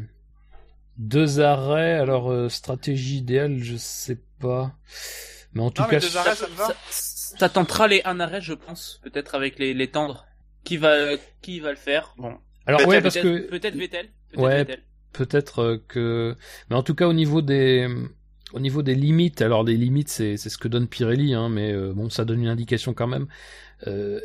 Deux 0.98 1.40
arrêts, 1.40 1.94
alors 1.94 2.32
euh, 2.32 2.50
stratégie 2.50 3.18
idéale, 3.18 3.58
je 3.60 3.78
sais 3.78 4.20
pas. 4.40 4.74
Mais 5.54 5.62
en 5.62 5.72
tout 5.72 5.82
Non, 5.82 5.88
cas, 5.88 6.00
deux 6.00 6.18
arrêts, 6.18 6.36
ça 6.36 6.46
te 6.46 6.52
va? 6.52 6.68
Ça, 6.90 7.38
ça 7.38 7.50
tentera 7.50 7.88
les 7.88 8.02
un 8.06 8.20
arrêt, 8.20 8.42
je 8.42 8.54
pense, 8.54 9.00
peut-être 9.04 9.34
avec 9.36 9.58
les, 9.60 9.74
les 9.74 9.90
tendres. 9.90 10.26
Qui 10.66 10.78
va, 10.78 11.16
qui 11.42 11.62
va 11.62 11.70
le 11.72 11.78
faire? 11.78 12.14
Bon. 12.18 12.38
alors 12.66 12.82
Vettel, 12.82 12.90
ouais, 12.96 13.02
parce 13.02 13.16
Peut-être 13.16 13.24
que 13.24 13.50
peut-être 13.50 13.76
Vettel. 13.76 14.10
Peut-être 14.30 14.42
Ouais. 14.44 14.58
Vettel. 14.58 14.84
Peut-être 15.14 15.60
euh, 15.60 15.84
que, 15.88 16.36
mais 16.70 16.76
en 16.76 16.84
tout 16.84 16.96
cas 16.96 17.08
au 17.08 17.14
niveau 17.14 17.42
des, 17.42 17.88
au 18.54 18.60
niveau 18.60 18.82
des 18.82 18.96
limites, 18.96 19.42
alors 19.42 19.64
des 19.64 19.76
limites, 19.76 20.10
c'est 20.10 20.38
ce 20.38 20.58
que 20.58 20.68
donne 20.68 20.88
Pirelli, 20.88 21.34
hein, 21.34 21.50
mais 21.50 21.72
euh, 21.74 21.94
bon, 21.94 22.10
ça 22.10 22.26
donne 22.26 22.42
une 22.42 22.48
indication 22.48 22.94
quand 22.94 23.08
même. 23.08 23.28
Euh, 23.88 24.20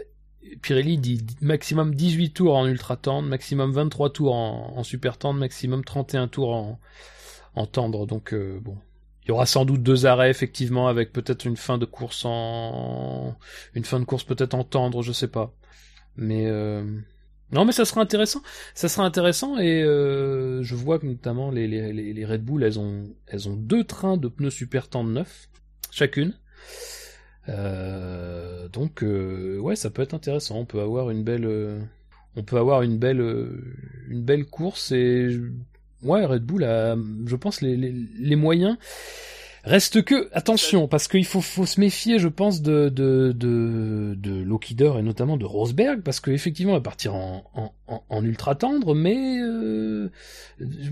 Pirelli 0.63 0.99
dit 0.99 1.25
maximum 1.41 1.95
18 1.95 2.31
tours 2.33 2.57
en 2.57 2.67
ultra 2.67 2.97
tendre, 2.97 3.29
maximum 3.29 3.73
23 3.73 4.13
tours 4.13 4.35
en, 4.35 4.83
super 4.83 5.17
tendre, 5.17 5.41
maximum 5.41 5.85
31 5.85 6.29
tours 6.29 6.55
en, 6.55 6.81
en 7.55 7.67
tendre. 7.67 8.07
Donc 8.07 8.35
bon, 8.35 8.77
il 9.25 9.29
y 9.29 9.31
aura 9.31 9.47
sans 9.47 9.65
doute 9.65 9.83
deux 9.83 10.05
arrêts 10.05 10.29
effectivement 10.29 10.87
avec 10.87 11.15
peut-être 11.15 11.47
une 11.47 11.57
fin 11.57 11.79
de 11.79 11.87
course 11.87 12.27
en 12.27 13.39
une 13.75 13.87
fin 13.87 13.99
de 14.01 14.05
course 14.05 14.25
peut-être 14.25 14.53
en 14.53 14.65
tendre, 14.65 15.03
je 15.03 15.13
sais 15.13 15.29
pas. 15.29 15.55
Mais. 16.17 16.47
Non, 17.55 17.65
mais 17.65 17.71
ça 17.71 17.85
sera 17.85 18.01
intéressant. 18.01 18.43
Ça 18.75 18.89
sera 18.89 19.05
intéressant 19.05 19.59
et 19.59 19.83
euh, 19.85 20.63
je 20.65 20.75
vois 20.75 20.99
que 20.99 21.07
notamment 21.07 21.53
les, 21.53 22.25
Red 22.25 22.45
Bull, 22.45 22.65
elles 22.65 22.79
ont 22.81 23.57
deux 23.57 23.85
trains 23.85 24.17
de 24.17 24.27
pneus 24.27 24.51
super 24.51 24.89
tendre 24.89 25.11
neufs 25.11 25.49
chacune. 25.93 26.35
Euh, 27.49 28.69
donc 28.69 29.05
euh, 29.05 29.59
ouais, 29.59 29.77
ça 29.77 29.91
peut 29.91 30.03
être 30.03 30.15
intéressant. 30.15 30.59
On 30.59 30.65
peut 30.65 30.81
avoir 30.81 31.11
une 31.11 31.23
belle, 31.23 31.49
on 32.35 32.43
peut 32.43 32.59
avoir 32.59 32.83
une 32.83 32.99
belle, 32.99 33.21
une 34.09 34.25
belle 34.25 34.47
course 34.47 34.91
et 34.91 35.29
ouais, 36.03 36.25
Red 36.25 36.43
Bull 36.43 36.65
a, 36.65 36.97
je 37.25 37.37
pense 37.37 37.61
les, 37.61 37.77
les 37.77 38.37
moyens. 38.37 38.77
Reste 39.65 40.03
que 40.03 40.29
attention 40.35 40.89
parce 40.89 41.09
qu'il 41.09 41.25
faut 41.25 41.41
faut 41.41 41.65
se 41.65 41.81
méfier, 41.81 42.19
je 42.19 42.29
pense, 42.29 42.61
de 42.61 42.91
de 42.91 43.33
de, 43.35 44.15
de 44.15 44.43
Lokider 44.43 44.93
et 44.99 45.03
notamment 45.03 45.39
de 45.39 45.47
Rosberg 45.47 46.03
parce 46.03 46.21
qu'effectivement, 46.21 46.73
elle 46.73 46.79
va 46.79 46.83
partir 46.83 47.15
en, 47.15 47.51
en, 47.55 48.03
en, 48.11 48.25
ultra 48.25 48.55
tendre, 48.55 48.95
mais 48.95 49.39
euh, 49.41 50.11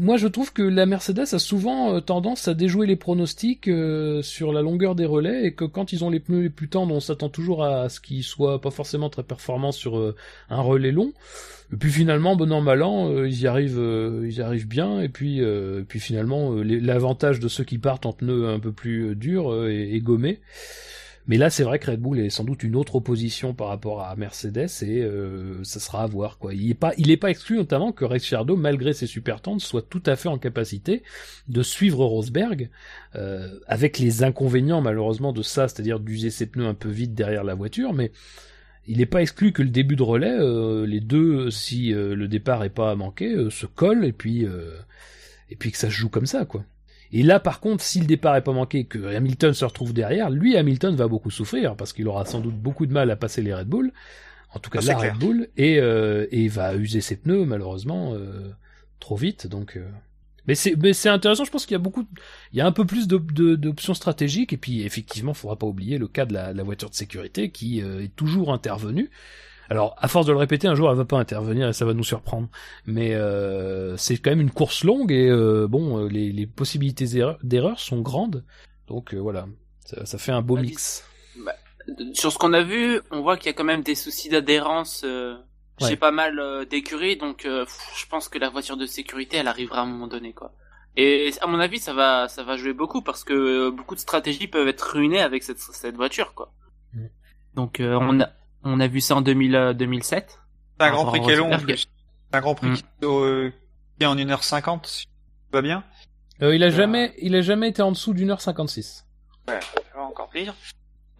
moi 0.00 0.16
je 0.16 0.26
trouve 0.26 0.54
que 0.54 0.62
la 0.62 0.86
Mercedes 0.86 1.34
a 1.34 1.38
souvent 1.38 1.94
euh, 1.94 2.00
tendance 2.00 2.48
à 2.48 2.54
déjouer 2.54 2.86
les 2.86 2.96
pronostics 2.96 3.68
euh, 3.68 4.22
sur 4.22 4.54
la 4.54 4.62
longueur 4.62 4.94
des 4.94 5.06
relais 5.06 5.44
et 5.44 5.52
que 5.52 5.66
quand 5.66 5.92
ils 5.92 6.02
ont 6.02 6.10
les 6.10 6.20
pneus 6.20 6.40
les 6.40 6.50
plus 6.50 6.68
tendres, 6.68 6.94
on 6.94 7.00
s'attend 7.00 7.28
toujours 7.28 7.64
à 7.64 7.90
ce 7.90 8.00
qu'ils 8.00 8.24
soient 8.24 8.60
pas 8.62 8.70
forcément 8.70 9.10
très 9.10 9.22
performants 9.22 9.72
sur 9.72 9.98
euh, 9.98 10.16
un 10.48 10.62
relais 10.62 10.92
long. 10.92 11.12
Et 11.72 11.76
puis 11.76 11.90
finalement, 11.90 12.36
bon 12.36 12.52
an 12.52 12.60
mal 12.60 12.82
an, 12.82 13.10
euh, 13.10 13.26
ils 13.26 13.40
y 13.40 13.46
arrivent, 13.46 13.78
euh, 13.78 14.26
ils 14.26 14.36
y 14.36 14.42
arrivent 14.42 14.68
bien. 14.68 15.00
Et 15.00 15.08
puis, 15.08 15.40
euh, 15.40 15.82
puis 15.88 16.00
finalement, 16.00 16.52
euh, 16.52 16.62
l'avantage 16.62 17.40
de 17.40 17.48
ceux 17.48 17.64
qui 17.64 17.78
partent 17.78 18.04
en 18.04 18.12
pneus 18.12 18.48
un 18.48 18.60
peu 18.60 18.72
plus 18.72 19.10
euh, 19.10 19.14
durs 19.14 19.66
est, 19.66 20.00
gommé. 20.00 20.40
Mais 21.28 21.38
là, 21.38 21.48
c'est 21.48 21.62
vrai 21.62 21.78
que 21.78 21.90
Red 21.90 22.00
Bull 22.00 22.18
est 22.18 22.30
sans 22.30 22.44
doute 22.44 22.62
une 22.62 22.76
autre 22.76 22.96
opposition 22.96 23.54
par 23.54 23.68
rapport 23.68 24.02
à 24.02 24.16
Mercedes 24.16 24.68
et 24.82 25.08
ça 25.62 25.78
sera 25.78 26.02
à 26.02 26.06
voir 26.06 26.36
quoi. 26.36 26.52
Il 26.52 26.68
est 26.68 26.74
pas, 26.74 26.94
il 26.98 27.12
est 27.12 27.16
pas 27.16 27.30
exclu 27.30 27.58
notamment 27.58 27.92
que 27.92 28.04
Ricciardo, 28.04 28.56
malgré 28.56 28.92
ses 28.92 29.06
super 29.06 29.40
tentes, 29.40 29.60
soit 29.60 29.88
tout 29.88 30.02
à 30.06 30.16
fait 30.16 30.28
en 30.28 30.36
capacité 30.36 31.04
de 31.46 31.62
suivre 31.62 32.04
Rosberg, 32.04 32.70
avec 33.68 34.00
les 34.00 34.24
inconvénients 34.24 34.80
malheureusement 34.80 35.32
de 35.32 35.42
ça, 35.42 35.68
c'est-à-dire 35.68 36.00
d'user 36.00 36.30
ses 36.30 36.46
pneus 36.46 36.66
un 36.66 36.74
peu 36.74 36.88
vite 36.88 37.14
derrière 37.14 37.44
la 37.44 37.54
voiture, 37.54 37.92
mais 37.92 38.10
il 38.86 38.98
n'est 38.98 39.06
pas 39.06 39.22
exclu 39.22 39.52
que 39.52 39.62
le 39.62 39.68
début 39.68 39.96
de 39.96 40.02
relais, 40.02 40.36
euh, 40.38 40.86
les 40.86 41.00
deux, 41.00 41.50
si 41.50 41.94
euh, 41.94 42.14
le 42.14 42.28
départ 42.28 42.64
est 42.64 42.70
pas 42.70 42.94
manqué, 42.94 43.32
euh, 43.32 43.50
se 43.50 43.66
collent 43.66 44.04
et 44.04 44.12
puis 44.12 44.46
et 45.50 45.56
puis 45.56 45.70
que 45.70 45.78
ça 45.78 45.88
se 45.88 45.94
joue 45.94 46.09
comme 46.09 46.26
ça 46.26 46.44
quoi. 46.44 46.64
Et 47.12 47.22
là, 47.22 47.38
par 47.38 47.60
contre, 47.60 47.84
si 47.84 48.00
le 48.00 48.06
départ 48.06 48.36
est 48.36 48.42
pas 48.42 48.52
manqué, 48.52 48.84
que 48.84 49.14
Hamilton 49.14 49.52
se 49.52 49.66
retrouve 49.66 49.92
derrière, 49.92 50.30
lui, 50.30 50.56
Hamilton 50.56 50.96
va 50.96 51.09
beaucoup 51.09 51.30
souffrir 51.30 51.76
parce 51.76 51.92
qu'il 51.92 52.09
aura 52.09 52.24
sans 52.24 52.40
doute 52.40 52.56
beaucoup 52.56 52.86
de 52.86 52.92
mal 52.92 53.10
à 53.10 53.16
passer 53.16 53.42
les 53.42 53.52
Red 53.52 53.68
Bull, 53.68 53.92
en 54.54 54.59
tout 54.59 54.70
cas 54.70 54.80
Ça, 54.80 54.94
la 54.94 54.98
clair. 54.98 55.12
Red 55.12 55.20
Bull, 55.20 55.48
et 55.59 55.78
euh, 55.78 56.26
et 56.30 56.44
il 56.44 56.50
va 56.50 56.74
user 56.74 57.02
ses 57.02 57.16
pneus 57.16 57.44
malheureusement 57.44 58.14
euh, 58.14 58.50
trop 58.98 59.16
vite. 59.16 59.46
Donc, 59.46 59.76
euh. 59.76 59.86
Mais 60.47 60.55
c'est 60.55 60.74
mais 60.77 60.93
c'est 60.93 61.09
intéressant. 61.09 61.44
Je 61.44 61.51
pense 61.51 61.66
qu'il 61.66 61.74
y 61.74 61.77
a 61.77 61.78
beaucoup, 61.78 62.06
il 62.52 62.59
y 62.59 62.60
a 62.60 62.66
un 62.66 62.73
peu 62.73 62.85
plus 62.85 63.06
d'options 63.09 63.94
stratégiques. 63.94 64.52
Et 64.52 64.56
puis 64.56 64.82
effectivement, 64.82 65.35
faudra 65.35 65.56
pas 65.56 65.66
oublier 65.66 65.98
le 65.98 66.09
cas 66.09 66.24
de 66.27 66.32
la, 66.35 66.52
la 66.52 66.62
voiture 66.62 66.90
de 66.90 66.94
sécurité 66.94 67.51
qui 67.51 67.82
euh, 67.82 68.02
est 68.05 68.14
toujours 68.14 68.52
intervenue. 68.52 69.10
Alors, 69.70 69.94
à 69.98 70.09
force 70.09 70.27
de 70.27 70.32
le 70.32 70.39
répéter, 70.39 70.69
un 70.69 70.74
jour, 70.74 70.90
elle 70.90 70.97
va 70.97 71.05
pas 71.06 71.19
intervenir 71.19 71.69
et 71.69 71.73
ça 71.73 71.86
va 71.86 71.94
nous 71.94 72.05
surprendre. 72.05 72.48
Mais 72.85 73.14
euh, 73.14 73.97
c'est 73.97 74.19
quand 74.19 74.31
même 74.31 74.40
une 74.43 74.51
course 74.51 74.85
longue 74.85 75.12
et 75.12 75.31
euh, 75.31 75.66
bon, 75.66 75.98
euh, 76.05 76.09
les, 76.09 76.31
les 76.31 76.47
possibilités 76.47 77.06
d'erreur- 77.43 77.78
sont 77.81 78.01
grandes. 78.01 78.44
Donc 78.89 79.14
euh, 79.14 79.19
voilà, 79.19 79.47
ça, 79.86 80.05
ça 80.05 80.19
fait 80.19 80.32
un 80.32 80.43
beau 80.43 80.56
Vas-y. 80.56 80.66
mix. 80.66 81.05
Sur 82.12 82.32
ce 82.32 82.39
qu'on 82.39 82.52
a 82.52 82.62
vu, 82.62 83.01
on 83.10 83.23
voit 83.23 83.36
qu'il 83.36 83.47
y 83.47 83.51
a 83.51 83.55
quand 83.55 83.64
même 83.64 83.82
des 83.82 83.94
soucis 83.94 84.28
d'adhérence 84.28 85.02
euh, 85.05 85.36
Ouais. 85.82 85.88
chez 85.90 85.96
pas 85.96 86.10
mal 86.10 86.38
euh, 86.38 86.64
d'écuries, 86.64 87.16
donc 87.16 87.44
euh, 87.44 87.64
pff, 87.64 87.78
je 87.96 88.06
pense 88.06 88.28
que 88.28 88.38
la 88.38 88.48
voiture 88.50 88.76
de 88.76 88.86
sécurité, 88.86 89.36
elle 89.38 89.48
arrivera 89.48 89.80
à 89.80 89.82
un 89.82 89.86
moment 89.86 90.06
donné, 90.09 90.32
quoi. 90.32 90.52
Et 90.96 91.32
à 91.40 91.46
mon 91.46 91.59
avis, 91.60 91.78
ça 91.78 91.94
va, 91.94 92.28
ça 92.28 92.42
va 92.42 92.56
jouer 92.56 92.72
beaucoup 92.74 93.00
parce 93.02 93.24
que 93.24 93.32
euh, 93.32 93.70
beaucoup 93.70 93.94
de 93.94 94.00
stratégies 94.00 94.46
peuvent 94.48 94.68
être 94.68 94.82
ruinées 94.92 95.20
avec 95.22 95.42
cette, 95.42 95.59
cette 95.59 95.96
voiture, 95.96 96.34
quoi. 96.34 96.52
Mm. 96.92 97.06
Donc 97.54 97.80
euh, 97.80 97.98
on 98.00 98.20
a, 98.20 98.28
on 98.64 98.78
a 98.80 98.86
vu 98.88 99.00
ça 99.00 99.16
en 99.16 99.20
2000, 99.22 99.54
euh, 99.56 99.72
2007. 99.72 100.38
C'est 100.80 100.86
un 100.86 100.90
Grand 100.90 101.06
Prix 101.06 101.20
à 101.20 101.22
qui 101.24 101.30
est 101.30 101.36
long 101.36 101.46
en 101.46 101.50
Rosberg. 101.56 101.66
plus. 101.66 101.86
C'est 102.30 102.36
un 102.36 102.40
Grand 102.40 102.54
Prix 102.54 102.68
Mm. 102.68 102.74
qui, 102.76 104.04
est 104.04 104.06
en 104.06 104.16
1h50, 104.16 104.86
si 104.86 105.04
tout 105.06 105.10
va 105.52 105.62
bien. 105.62 105.84
Euh, 106.42 106.54
il 106.54 106.62
a 106.62 106.66
Euh, 106.66 106.70
jamais, 106.70 107.14
il 107.18 107.34
a 107.36 107.40
jamais 107.40 107.68
été 107.68 107.82
en 107.82 107.92
dessous 107.92 108.12
d'une 108.14 108.30
heure 108.30 108.40
56. 108.40 109.06
Ça 109.48 109.60
va 109.94 110.02
encore 110.02 110.28
pire. 110.30 110.54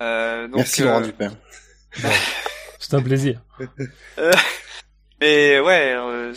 Euh, 0.01 0.49
donc, 0.49 0.57
Merci 0.57 0.83
euh, 0.83 0.87
Laurent 0.87 1.01
Dupin. 1.01 1.33
C'est 2.83 2.95
un 2.95 3.03
plaisir. 3.03 3.41
Mais 5.21 5.61
ouais, 5.61 5.95
euh, 5.97 6.35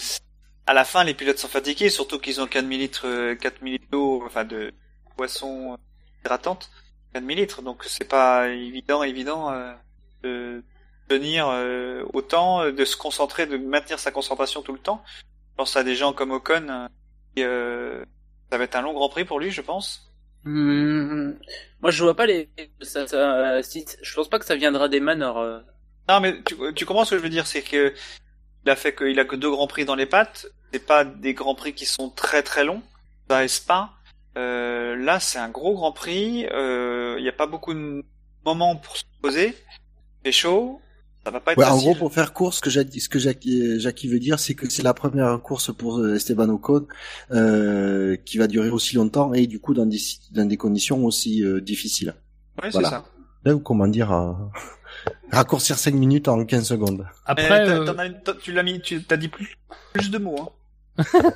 à 0.67 0.73
la 0.73 0.85
fin, 0.85 1.03
les 1.03 1.15
pilotes 1.15 1.39
sont 1.39 1.47
fatigués, 1.47 1.89
surtout 1.89 2.19
qu'ils 2.19 2.39
ont 2.39 2.45
4 2.45 2.65
millilitres, 2.65 3.07
euh, 3.07 3.35
4 3.35 3.63
millilitres 3.63 3.89
d'eau, 3.91 4.21
enfin 4.23 4.45
de 4.45 4.71
boisson 5.17 5.73
euh, 5.73 5.77
hydratante, 6.21 6.69
4 7.13 7.23
millilitres, 7.23 7.61
donc 7.63 7.83
c'est 7.85 8.07
pas 8.07 8.49
évident, 8.49 9.01
évident 9.01 9.51
euh, 9.51 9.73
de 10.21 10.63
tenir 11.07 11.47
euh, 11.49 12.03
autant, 12.13 12.61
euh, 12.61 12.71
de 12.71 12.85
se 12.85 12.95
concentrer, 12.95 13.47
de 13.47 13.57
maintenir 13.57 13.97
sa 13.97 14.11
concentration 14.11 14.61
tout 14.61 14.73
le 14.73 14.79
temps. 14.79 15.03
Je 15.07 15.55
pense 15.57 15.75
à 15.75 15.83
des 15.83 15.95
gens 15.95 16.13
comme 16.13 16.29
Ocon, 16.29 16.67
euh, 16.69 16.87
qui, 17.35 17.41
euh, 17.41 18.05
ça 18.51 18.59
va 18.59 18.65
être 18.65 18.75
un 18.75 18.83
long 18.83 18.93
Grand 18.93 19.09
Prix 19.09 19.25
pour 19.25 19.39
lui, 19.39 19.49
je 19.49 19.61
pense. 19.61 20.13
Hmm, 20.43 21.31
moi, 21.81 21.89
je 21.89 22.03
vois 22.03 22.15
pas 22.15 22.27
les. 22.27 22.49
Ça, 22.81 23.07
ça, 23.07 23.63
si, 23.63 23.83
je 23.99 24.13
pense 24.13 24.29
pas 24.29 24.37
que 24.37 24.45
ça 24.45 24.55
viendra 24.55 24.89
des 24.89 24.99
manors. 24.99 25.63
Euh. 26.09 26.13
Non, 26.13 26.19
mais 26.19 26.41
tu, 26.43 26.55
tu 26.75 26.85
comprends 26.85 27.05
ce 27.05 27.11
que 27.11 27.17
je 27.17 27.23
veux 27.23 27.29
dire, 27.29 27.47
c'est 27.47 27.61
que 27.61 27.93
il 28.65 28.69
a 28.69 28.75
fait 28.75 28.95
qu'il 28.95 29.19
a 29.19 29.25
que 29.25 29.35
deux 29.35 29.49
grands 29.51 29.67
prix 29.67 29.85
dans 29.85 29.95
les 29.95 30.05
pattes. 30.05 30.47
C'est 30.73 30.85
pas 30.85 31.05
des 31.05 31.33
grands 31.33 31.55
prix 31.55 31.73
qui 31.73 31.85
sont 31.85 32.09
très 32.09 32.41
très 32.43 32.63
longs. 32.63 32.81
Ça 33.29 33.43
et 33.43 33.47
Spa. 33.47 33.91
Euh, 34.37 34.95
là, 34.95 35.19
c'est 35.19 35.37
un 35.37 35.49
gros 35.49 35.75
grand 35.75 35.91
prix. 35.91 36.45
Euh, 36.51 37.15
Il 37.17 37.23
n'y 37.23 37.29
a 37.29 37.33
pas 37.33 37.47
beaucoup 37.47 37.73
de 37.73 38.03
moments 38.45 38.75
pour 38.75 38.97
se 38.97 39.03
poser. 39.21 39.55
C'est 40.23 40.31
chaud. 40.31 40.81
Ça 41.25 41.31
va 41.31 41.39
pas 41.39 41.53
être 41.53 41.57
Ouais, 41.57 41.65
en 41.65 41.77
gros, 41.77 41.95
pour 41.95 42.13
faire 42.13 42.33
course, 42.33 42.57
ce 42.57 42.61
que 42.61 42.69
ce 42.69 43.09
que 43.09 43.17
Jackie, 43.17 43.79
Jackie 43.79 44.07
veut 44.07 44.19
dire, 44.19 44.39
c'est 44.39 44.53
que 44.53 44.69
c'est 44.69 44.83
la 44.83 44.93
première 44.93 45.41
course 45.41 45.73
pour 45.73 45.99
euh, 45.99 46.15
Esteban 46.15 46.49
Ocon 46.49 46.85
euh, 47.31 48.15
qui 48.25 48.37
va 48.37 48.45
durer 48.45 48.69
aussi 48.69 48.95
longtemps 48.95 49.33
et 49.33 49.47
du 49.47 49.59
coup 49.59 49.73
dans 49.73 49.87
des, 49.87 49.97
dans 50.31 50.45
des 50.47 50.57
conditions 50.57 51.03
aussi 51.03 51.43
euh, 51.43 51.61
difficiles. 51.61 52.13
Ouais, 52.61 52.69
voilà. 52.69 52.89
c'est 52.89 52.95
ça. 52.95 53.05
Là, 53.43 53.55
ou 53.55 53.59
comment 53.59 53.87
dire, 53.87 54.11
euh, 54.11 54.33
raccourcir 55.31 55.77
5 55.77 55.93
minutes 55.95 56.27
en 56.27 56.43
15 56.45 56.65
secondes. 56.67 57.05
Après, 57.25 57.47
t'as- 57.47 57.77
euh, 57.79 57.93
as- 57.97 58.09
t'as- 58.09 58.33
tu 58.35 58.51
l'as 58.53 58.63
mis, 58.63 58.79
tu 58.81 59.03
t'as 59.03 59.17
dit 59.17 59.27
plus, 59.27 59.57
plus 59.93 60.09
de 60.11 60.17
mots. 60.17 60.37
Hein. 60.97 61.03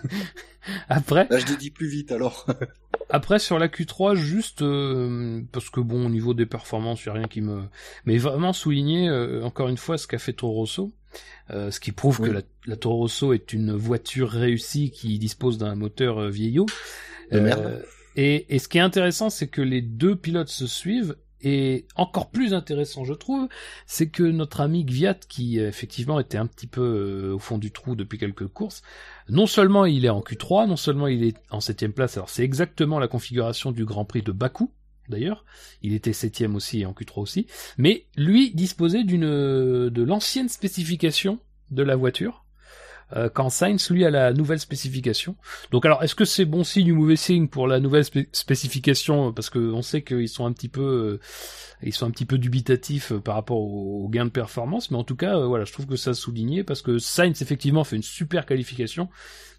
après, 0.89 1.27
Là, 1.29 1.37
je 1.39 1.45
l'ai 1.47 1.57
dit 1.57 1.71
plus 1.71 1.87
vite 1.87 2.11
alors. 2.11 2.45
Après 3.09 3.39
sur 3.39 3.57
la 3.57 3.67
Q3 3.67 4.15
juste 4.15 4.61
euh, 4.61 5.41
parce 5.51 5.69
que 5.71 5.79
bon 5.79 6.05
au 6.05 6.09
niveau 6.09 6.33
des 6.35 6.45
performances 6.45 7.03
il 7.03 7.07
y 7.07 7.09
a 7.09 7.13
rien 7.13 7.27
qui 7.27 7.41
me 7.41 7.63
mais 8.05 8.17
vraiment 8.19 8.53
souligner 8.53 9.09
euh, 9.09 9.43
encore 9.43 9.67
une 9.67 9.77
fois 9.77 9.97
ce 9.97 10.05
qu'a 10.05 10.19
fait 10.19 10.33
Toro 10.33 10.53
Rosso 10.53 10.91
euh, 11.49 11.71
ce 11.71 11.79
qui 11.79 11.91
prouve 11.91 12.21
Oui. 12.21 12.29
que 12.29 12.33
la, 12.35 12.41
la 12.67 12.75
Toro 12.75 12.97
Rosso 12.97 13.33
est 13.33 13.51
une 13.51 13.73
voiture 13.75 14.29
réussie 14.29 14.91
qui 14.91 15.17
dispose 15.17 15.57
d'un 15.57 15.73
moteur 15.73 16.19
euh, 16.19 16.29
vieillot 16.29 16.67
De 17.31 17.39
merde. 17.39 17.83
et, 18.15 18.53
et 18.55 18.59
ce 18.59 18.67
qui 18.67 18.77
est 18.77 18.81
intéressant 18.81 19.31
c'est 19.31 19.47
que 19.47 19.61
les 19.63 19.81
deux 19.81 20.15
pilotes 20.15 20.49
se 20.49 20.67
suivent 20.67 21.15
et 21.41 21.85
encore 21.95 22.29
plus 22.29 22.53
intéressant 22.53 23.05
je 23.05 23.13
trouve 23.13 23.47
c'est 23.85 24.09
que 24.09 24.23
notre 24.23 24.61
ami 24.61 24.83
Gviat 24.83 25.15
qui 25.27 25.59
euh, 25.59 25.67
effectivement 25.67 26.19
était 26.19 26.37
un 26.37 26.47
petit 26.47 26.67
peu 26.67 26.81
euh, 26.81 27.35
au 27.35 27.39
fond 27.39 27.57
du 27.57 27.71
trou 27.71 27.95
depuis 27.95 28.17
quelques 28.17 28.47
courses 28.47 28.81
non 29.29 29.45
seulement 29.45 29.85
il 29.85 30.05
est 30.05 30.09
en 30.09 30.21
Q3, 30.21 30.67
non 30.67 30.75
seulement 30.75 31.07
il 31.07 31.23
est 31.23 31.37
en 31.51 31.59
septième 31.59 31.93
place, 31.93 32.17
alors 32.17 32.29
c'est 32.29 32.43
exactement 32.43 32.99
la 32.99 33.07
configuration 33.07 33.71
du 33.71 33.85
Grand 33.85 34.05
Prix 34.05 34.23
de 34.23 34.31
Bakou, 34.31 34.71
d'ailleurs, 35.07 35.45
il 35.81 35.93
était 35.93 36.13
septième 36.13 36.55
aussi 36.55 36.81
et 36.81 36.85
en 36.85 36.93
Q3 36.93 37.21
aussi, 37.21 37.47
mais 37.77 38.05
lui 38.15 38.51
disposait 38.53 39.03
d'une 39.03 39.21
de 39.89 40.03
l'ancienne 40.03 40.49
spécification 40.49 41.39
de 41.71 41.83
la 41.83 41.95
voiture, 41.95 42.43
euh, 43.15 43.29
quand 43.29 43.49
Sainz 43.49 43.89
lui 43.89 44.05
a 44.05 44.09
la 44.09 44.33
nouvelle 44.33 44.59
spécification. 44.59 45.35
Donc 45.71 45.85
alors 45.85 46.03
est-ce 46.03 46.15
que 46.15 46.25
c'est 46.25 46.45
bon 46.45 46.63
signe 46.63 46.91
ou 46.91 46.95
mauvais 46.95 47.15
signe 47.15 47.47
pour 47.47 47.67
la 47.67 47.79
nouvelle 47.79 48.03
spé- 48.03 48.29
spécification? 48.31 49.33
Parce 49.33 49.49
que 49.49 49.59
on 49.59 49.81
sait 49.81 50.03
qu'ils 50.03 50.29
sont 50.29 50.45
un 50.45 50.53
petit 50.53 50.69
peu 50.69 50.81
euh, 50.81 51.19
ils 51.81 51.93
sont 51.93 52.05
un 52.05 52.11
petit 52.11 52.25
peu 52.25 52.37
dubitatifs 52.37 53.11
euh, 53.11 53.19
par 53.19 53.35
rapport 53.35 53.57
au, 53.57 54.03
au 54.05 54.09
gain 54.09 54.25
de 54.25 54.29
performance, 54.29 54.91
mais 54.91 54.97
en 54.97 55.03
tout 55.03 55.15
cas, 55.15 55.37
euh, 55.37 55.47
voilà, 55.47 55.65
je 55.65 55.71
trouve 55.71 55.87
que 55.87 55.95
ça 55.95 56.13
souligné 56.13 56.63
parce 56.63 56.81
que 56.81 56.99
Sainz 56.99 57.41
effectivement 57.41 57.83
fait 57.83 57.95
une 57.95 58.03
super 58.03 58.45
qualification, 58.45 59.09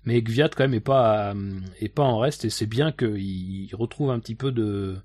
mais 0.04 0.20
Gviat 0.22 0.50
quand 0.50 0.64
même 0.64 0.74
est 0.74 0.80
pas 0.80 1.32
euh, 1.34 1.60
est 1.80 1.88
pas 1.88 2.02
en 2.02 2.18
reste 2.18 2.44
et 2.44 2.50
c'est 2.50 2.66
bien 2.66 2.92
qu'il 2.92 3.68
retrouve 3.74 4.10
un 4.10 4.20
petit 4.20 4.34
peu 4.34 4.52
de 4.52 4.96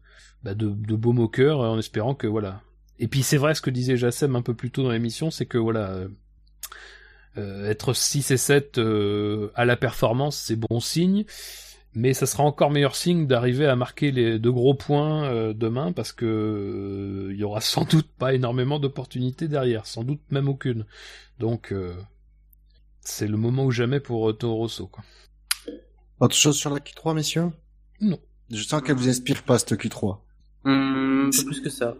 bah, 0.43 0.53
de, 0.53 0.69
de 0.69 0.95
baume 0.95 1.19
au 1.19 1.29
cœur 1.29 1.61
euh, 1.61 1.69
en 1.69 1.79
espérant 1.79 2.15
que 2.15 2.27
voilà. 2.27 2.61
Et 2.99 3.07
puis 3.07 3.23
c'est 3.23 3.37
vrai 3.37 3.55
ce 3.55 3.61
que 3.61 3.69
disait 3.69 3.97
Jassem 3.97 4.35
un 4.35 4.41
peu 4.41 4.53
plus 4.53 4.71
tôt 4.71 4.83
dans 4.83 4.91
l'émission, 4.91 5.31
c'est 5.31 5.45
que 5.45 5.57
voilà. 5.57 6.05
Euh, 7.37 7.69
être 7.69 7.93
6 7.93 8.31
et 8.31 8.37
7 8.37 8.77
euh, 8.77 9.51
à 9.55 9.65
la 9.65 9.75
performance, 9.75 10.37
c'est 10.37 10.55
bon 10.55 10.79
signe, 10.79 11.25
mais 11.95 12.13
ça 12.13 12.25
sera 12.25 12.43
encore 12.43 12.71
meilleur 12.71 12.95
signe 12.95 13.25
d'arriver 13.25 13.65
à 13.65 13.75
marquer 13.75 14.11
les 14.11 14.37
deux 14.37 14.51
gros 14.51 14.73
points 14.73 15.23
euh, 15.25 15.53
demain 15.53 15.93
parce 15.93 16.11
que 16.11 16.25
euh, 16.25 17.33
il 17.33 17.39
y 17.39 17.43
aura 17.43 17.61
sans 17.61 17.85
doute 17.85 18.09
pas 18.17 18.33
énormément 18.33 18.79
d'opportunités 18.79 19.47
derrière, 19.47 19.85
sans 19.85 20.03
doute 20.03 20.21
même 20.29 20.49
aucune. 20.49 20.85
Donc 21.39 21.71
euh, 21.71 21.95
c'est 22.99 23.27
le 23.27 23.37
moment 23.37 23.65
ou 23.65 23.71
jamais 23.71 24.01
pour 24.01 24.29
euh, 24.29 24.33
Toro 24.33 24.57
Rosso 24.57 24.87
quoi. 24.87 25.03
Autre 26.19 26.35
chose 26.35 26.55
sur 26.55 26.73
la 26.73 26.79
Q3, 26.79 27.13
messieurs? 27.13 27.51
Non. 27.99 28.19
Je 28.49 28.63
sens 28.63 28.81
qu'elle 28.81 28.95
vous 28.95 29.09
inspire 29.09 29.43
pas 29.43 29.59
cette 29.59 29.73
Q3. 29.73 30.19
Hmm, 30.63 31.27
un 31.27 31.29
peu 31.29 31.45
plus 31.45 31.61
que 31.61 31.69
ça. 31.69 31.95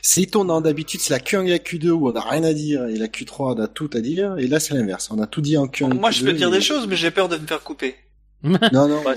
C'est 0.00 0.22
étonnant, 0.22 0.60
d'habitude 0.60 1.00
c'est 1.00 1.12
la 1.12 1.18
Q1 1.20 1.46
et 1.46 1.50
la 1.50 1.58
Q2 1.58 1.90
où 1.90 2.08
on 2.08 2.14
a 2.16 2.20
rien 2.20 2.44
à 2.44 2.52
dire 2.52 2.86
et 2.86 2.96
la 2.96 3.06
Q3 3.08 3.56
on 3.56 3.60
a 3.62 3.68
tout 3.68 3.90
à 3.94 4.00
dire 4.00 4.36
et 4.38 4.46
là 4.46 4.58
c'est 4.58 4.74
l'inverse, 4.74 5.10
on 5.10 5.20
a 5.20 5.26
tout 5.26 5.40
dit 5.40 5.56
en 5.58 5.66
Q1 5.66 5.90
et 5.92 5.98
Moi, 5.98 6.10
je 6.10 6.22
Q2, 6.22 6.24
peux 6.26 6.32
dire 6.32 6.48
et- 6.48 6.52
des 6.52 6.60
choses, 6.60 6.86
mais 6.86 6.96
j'ai 6.96 7.10
peur 7.10 7.28
de 7.28 7.36
me 7.36 7.46
faire 7.46 7.62
couper. 7.62 7.96
Non, 8.42 8.88
non, 8.88 9.02
Ouais, 9.04 9.14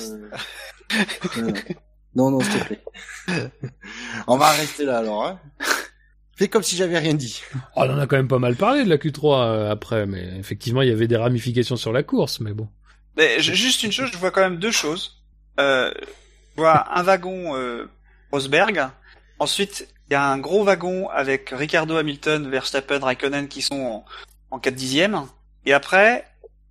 euh, 1.38 1.52
non, 2.16 2.30
non, 2.30 2.32
non, 2.32 2.40
s'il 2.42 2.60
te 2.60 2.66
plaît. 2.66 2.84
On 4.28 4.38
va 4.38 4.52
rester 4.52 4.86
là 4.86 5.00
alors. 5.00 5.26
Hein. 5.26 5.40
Fais 6.38 6.48
comme 6.48 6.64
si 6.64 6.76
j'avais 6.76 7.00
rien 7.00 7.14
dit. 7.14 7.42
Oh, 7.76 7.84
on 7.86 7.90
en 7.94 7.98
a 7.98 8.08
quand 8.08 8.18
même 8.18 8.28
pas 8.28 8.40
mal 8.40 8.56
parlé 8.56 8.84
de 8.84 8.90
la 8.90 8.98
Q3 8.98 9.42
euh, 9.48 9.72
après, 9.72 10.06
mais 10.06 10.38
effectivement 10.38 10.82
il 10.82 10.90
y 10.90 10.92
avait 10.92 11.08
des 11.08 11.16
ramifications 11.16 11.78
sur 11.78 11.94
la 11.94 12.04
course, 12.04 12.40
mais 12.42 12.52
bon. 12.54 12.68
Mais 13.18 13.40
juste 13.40 13.84
une 13.84 13.92
chose, 13.94 14.10
je 14.12 14.18
vois 14.18 14.32
quand 14.32 14.42
même 14.42 14.58
deux 14.58 14.72
choses. 14.72 15.24
Euh, 15.60 15.90
je 16.56 16.62
vois 16.62 16.86
un 16.98 17.04
wagon 17.04 17.56
euh, 17.56 17.86
Rosberg. 18.34 18.90
Ensuite, 19.40 19.88
il 20.10 20.14
y 20.14 20.16
a 20.16 20.24
un 20.24 20.38
gros 20.38 20.64
wagon 20.64 21.10
avec 21.10 21.50
Ricardo 21.52 21.98
Hamilton, 21.98 22.50
Verstappen, 22.50 23.00
Raikkonen 23.00 23.48
qui 23.48 23.62
sont 23.62 23.80
en, 23.82 24.06
en 24.52 24.60
4 24.60 24.76
dixièmes. 24.76 25.26
Et 25.66 25.74
après, 25.74 26.26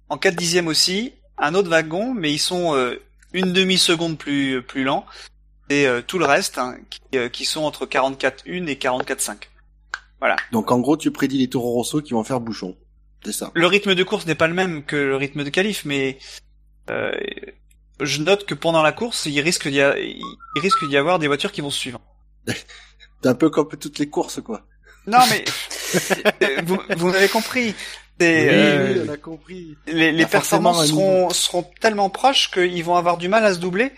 en 0.08 0.18
4 0.18 0.36
dixièmes 0.36 0.68
aussi, 0.68 1.12
un 1.38 1.54
autre 1.54 1.68
wagon, 1.68 2.14
mais 2.14 2.32
ils 2.32 2.38
sont 2.38 2.74
euh, 2.74 3.02
une 3.32 3.52
demi-seconde 3.52 4.18
plus, 4.18 4.62
plus 4.62 4.84
lents. 4.84 5.04
et 5.70 5.86
euh, 5.86 6.00
tout 6.00 6.18
le 6.18 6.26
reste 6.26 6.58
hein, 6.58 6.76
qui, 6.90 7.00
euh, 7.18 7.28
qui 7.28 7.44
sont 7.44 7.62
entre 7.64 7.86
44-1 7.86 8.66
et 8.68 8.74
44-5. 8.76 9.36
Donc 10.52 10.70
en 10.70 10.78
gros, 10.80 10.96
tu 10.96 11.10
prédis 11.10 11.36
les 11.38 11.50
taureaux 11.50 11.72
Rosso 11.72 12.00
qui 12.00 12.12
vont 12.14 12.24
faire 12.24 12.40
bouchon. 12.40 12.76
C'est 13.24 13.32
ça. 13.32 13.50
Le 13.54 13.66
rythme 13.66 13.94
de 13.94 14.04
course 14.04 14.26
n'est 14.26 14.34
pas 14.34 14.46
le 14.48 14.54
même 14.54 14.84
que 14.84 14.96
le 14.96 15.16
rythme 15.16 15.44
de 15.44 15.50
qualif, 15.50 15.84
mais 15.84 16.18
euh, 16.90 17.12
je 18.00 18.22
note 18.22 18.46
que 18.46 18.54
pendant 18.54 18.82
la 18.82 18.92
course, 18.92 19.26
il 19.26 19.38
risque 19.40 19.68
d'y 19.68 19.80
a- 19.82 19.98
il 19.98 20.22
risque 20.62 20.86
d'y 20.88 20.96
avoir 20.96 21.18
des 21.18 21.26
voitures 21.26 21.52
qui 21.52 21.60
vont 21.60 21.70
se 21.70 21.78
suivre. 21.78 22.00
C'est 23.24 23.30
un 23.30 23.34
peu 23.34 23.48
comme 23.48 23.68
toutes 23.70 23.98
les 23.98 24.08
courses, 24.10 24.40
quoi. 24.42 24.66
Non 25.06 25.18
mais 25.30 25.44
euh, 26.42 26.60
vous, 26.66 26.78
vous 26.96 27.08
m'avez 27.10 27.28
compris. 27.28 27.74
Oui, 28.20 28.26
euh, 28.26 28.94
oui, 28.94 29.08
on 29.08 29.12
a 29.12 29.16
compris. 29.16 29.76
les, 29.86 30.26
performances 30.26 30.86
seront, 30.88 31.30
seront 31.30 31.64
tellement 31.80 32.10
proches 32.10 32.50
qu'ils 32.50 32.84
vont 32.84 32.96
avoir 32.96 33.16
du 33.16 33.28
mal 33.28 33.44
à 33.46 33.54
se 33.54 33.58
doubler. 33.58 33.92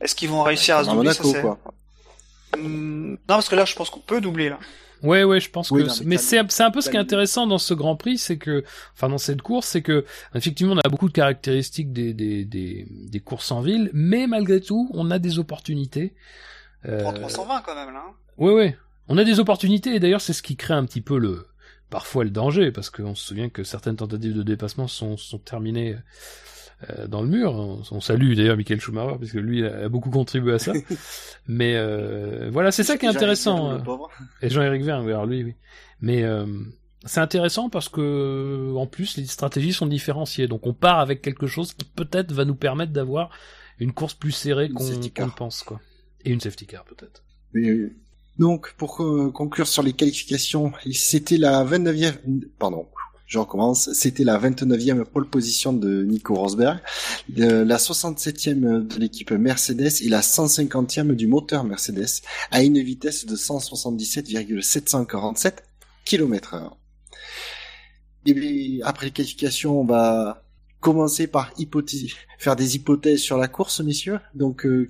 Est-ce 0.00 0.14
qu'ils 0.14 0.30
vont 0.30 0.42
réussir 0.42 0.76
à 0.76 0.84
se 0.84 0.88
doubler 0.90 1.08
Monaco, 1.10 1.32
ça, 1.32 1.40
quoi. 1.40 1.58
Hmm, 2.56 3.10
Non, 3.10 3.16
parce 3.26 3.48
que 3.48 3.56
là, 3.56 3.64
je 3.64 3.74
pense 3.74 3.90
qu'on 3.90 4.00
peut 4.00 4.20
doubler 4.20 4.48
là. 4.48 4.58
Ouais, 5.02 5.24
ouais, 5.24 5.40
je 5.40 5.50
pense 5.50 5.70
Oui, 5.72 5.82
que. 5.82 5.88
non, 5.88 5.94
mais 6.04 6.16
c'est 6.16 6.38
un 6.38 6.70
peu 6.70 6.80
ce 6.80 6.88
qui 6.88 6.96
est 6.96 7.00
intéressant 7.00 7.48
dans 7.48 7.58
ce 7.58 7.74
Grand 7.74 7.96
Prix, 7.96 8.18
c'est 8.18 8.38
que, 8.38 8.62
enfin, 8.94 9.08
dans 9.08 9.18
cette 9.18 9.42
course, 9.42 9.66
c'est 9.66 9.82
que 9.82 10.04
effectivement, 10.36 10.74
on 10.74 10.78
a 10.78 10.88
beaucoup 10.88 11.08
de 11.08 11.12
caractéristiques 11.12 11.92
des 11.92 12.14
des 12.14 12.44
des, 12.44 12.86
des 12.88 13.20
courses 13.20 13.50
en 13.50 13.62
ville, 13.62 13.90
mais 13.92 14.28
malgré 14.28 14.60
tout, 14.60 14.88
on 14.94 15.10
a 15.10 15.18
des 15.18 15.40
opportunités. 15.40 16.14
On 16.84 16.88
Euh, 16.90 17.02
prend 17.02 17.12
320 17.12 17.62
quand 17.66 17.74
même 17.74 17.92
là. 17.92 18.04
Hein. 18.38 18.44
Ouais, 18.44 18.52
ouais. 18.52 18.76
On 19.08 19.18
a 19.18 19.24
des 19.24 19.40
opportunités 19.40 19.94
et 19.94 20.00
d'ailleurs 20.00 20.20
c'est 20.20 20.32
ce 20.32 20.42
qui 20.42 20.56
crée 20.56 20.74
un 20.74 20.84
petit 20.84 21.00
peu 21.00 21.18
le 21.18 21.46
parfois 21.90 22.24
le 22.24 22.30
danger 22.30 22.70
parce 22.72 22.88
qu'on 22.88 23.14
se 23.14 23.26
souvient 23.26 23.48
que 23.48 23.64
certaines 23.64 23.96
tentatives 23.96 24.34
de 24.34 24.42
dépassement 24.42 24.88
sont 24.88 25.16
sont 25.16 25.38
terminées 25.38 25.96
euh, 26.90 27.06
dans 27.06 27.22
le 27.22 27.28
mur. 27.28 27.52
On, 27.54 27.82
on 27.90 28.00
salue 28.00 28.34
d'ailleurs 28.34 28.56
Michael 28.56 28.80
Schumacher 28.80 29.16
parce 29.18 29.32
que 29.32 29.38
lui 29.38 29.66
a 29.66 29.88
beaucoup 29.88 30.10
contribué 30.10 30.54
à 30.54 30.58
ça. 30.58 30.72
Mais 31.46 31.76
euh, 31.76 32.48
voilà, 32.52 32.72
c'est 32.72 32.84
ça 32.84 32.96
qui 32.96 33.06
est 33.06 33.08
intéressant. 33.08 33.80
Pauvre. 33.80 34.10
Et 34.40 34.48
Jean-Éric 34.48 34.82
Verne, 34.82 35.04
oui, 35.04 35.10
alors 35.12 35.26
lui, 35.26 35.44
oui. 35.44 35.54
Mais 36.00 36.22
euh, 36.22 36.46
c'est 37.04 37.20
intéressant 37.20 37.68
parce 37.68 37.88
que 37.88 38.74
en 38.76 38.86
plus 38.86 39.16
les 39.16 39.26
stratégies 39.26 39.72
sont 39.72 39.86
différenciées. 39.86 40.48
Donc 40.48 40.66
on 40.66 40.72
part 40.72 40.98
avec 40.98 41.22
quelque 41.22 41.46
chose 41.46 41.72
qui 41.74 41.84
peut-être 41.84 42.32
va 42.32 42.44
nous 42.44 42.54
permettre 42.54 42.92
d'avoir 42.92 43.30
une 43.78 43.92
course 43.92 44.14
plus 44.14 44.32
serrée 44.32 44.68
qu'on 44.70 44.84
qu'on 45.14 45.30
pense 45.30 45.62
quoi. 45.62 45.80
Et 46.24 46.30
une 46.30 46.40
safety 46.40 46.66
car 46.66 46.84
peut-être. 46.84 47.22
Oui, 47.54 47.70
oui. 47.70 47.92
Donc, 48.38 48.74
pour 48.78 49.02
euh, 49.02 49.30
conclure 49.30 49.68
sur 49.68 49.82
les 49.82 49.92
qualifications, 49.92 50.72
c'était 50.92 51.36
la 51.36 51.62
29e, 51.64 52.14
pardon, 52.58 52.86
je 53.26 53.38
recommence, 53.38 53.92
c'était 53.94 54.24
la 54.24 54.38
29e 54.38 55.04
pole 55.04 55.28
position 55.28 55.72
de 55.72 56.02
Nico 56.02 56.34
Rosberg, 56.34 56.80
la 57.34 57.78
67e 57.78 58.86
de 58.86 58.98
l'équipe 58.98 59.30
Mercedes 59.30 60.02
et 60.02 60.08
la 60.08 60.20
150e 60.20 61.14
du 61.14 61.26
moteur 61.26 61.64
Mercedes 61.64 62.20
à 62.50 62.62
une 62.62 62.78
vitesse 62.78 63.24
de 63.24 63.36
177,747 63.36 65.64
km 66.04 66.54
heure. 66.54 66.76
Et 68.26 68.80
après 68.84 69.06
les 69.06 69.12
qualifications, 69.12 69.80
on 69.80 69.84
va 69.84 70.44
commencer 70.80 71.26
par 71.26 71.52
faire 72.38 72.56
des 72.56 72.76
hypothèses 72.76 73.20
sur 73.20 73.38
la 73.38 73.48
course, 73.48 73.80
messieurs. 73.80 74.20
Donc, 74.34 74.66
euh, 74.66 74.86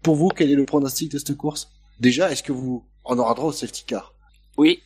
pour 0.00 0.16
vous, 0.16 0.28
quel 0.28 0.50
est 0.50 0.56
le 0.56 0.64
pronostic 0.64 1.12
de 1.12 1.18
cette 1.18 1.36
course? 1.36 1.73
Déjà, 2.00 2.30
est-ce 2.30 2.42
que 2.42 2.52
vous, 2.52 2.86
on 3.04 3.18
aura 3.18 3.34
droit 3.34 3.48
au 3.48 3.52
safety 3.52 3.84
car? 3.86 4.14
Oui. 4.56 4.82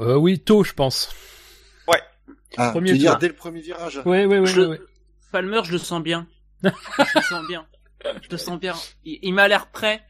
Euh, 0.00 0.16
oui, 0.16 0.38
tôt 0.40 0.64
je 0.64 0.72
pense. 0.72 1.10
Ah, 2.58 2.70
Premier 2.72 2.88
tu 2.88 2.92
veux 2.92 2.98
dire 2.98 3.18
dès 3.18 3.28
le 3.28 3.34
premier 3.34 3.62
virage? 3.62 4.02
Ouais, 4.04 4.26
ouais, 4.26 4.38
ouais, 4.38 4.46
Je 4.46 4.60
ouais, 4.60 4.66
le- 4.66 4.70
ouais. 4.72 4.80
Palmer, 5.32 5.60
je 5.64 5.72
le 5.72 5.78
sens 5.78 6.02
bien. 6.02 6.26
je 6.62 6.68
le 7.16 7.22
sens 7.22 7.46
bien. 7.48 7.64
Je 8.04 8.28
le 8.30 8.36
sens 8.36 8.60
bien. 8.60 8.74
Il, 9.06 9.18
il 9.22 9.32
m'a 9.32 9.48
l'air 9.48 9.68
prêt. 9.68 10.02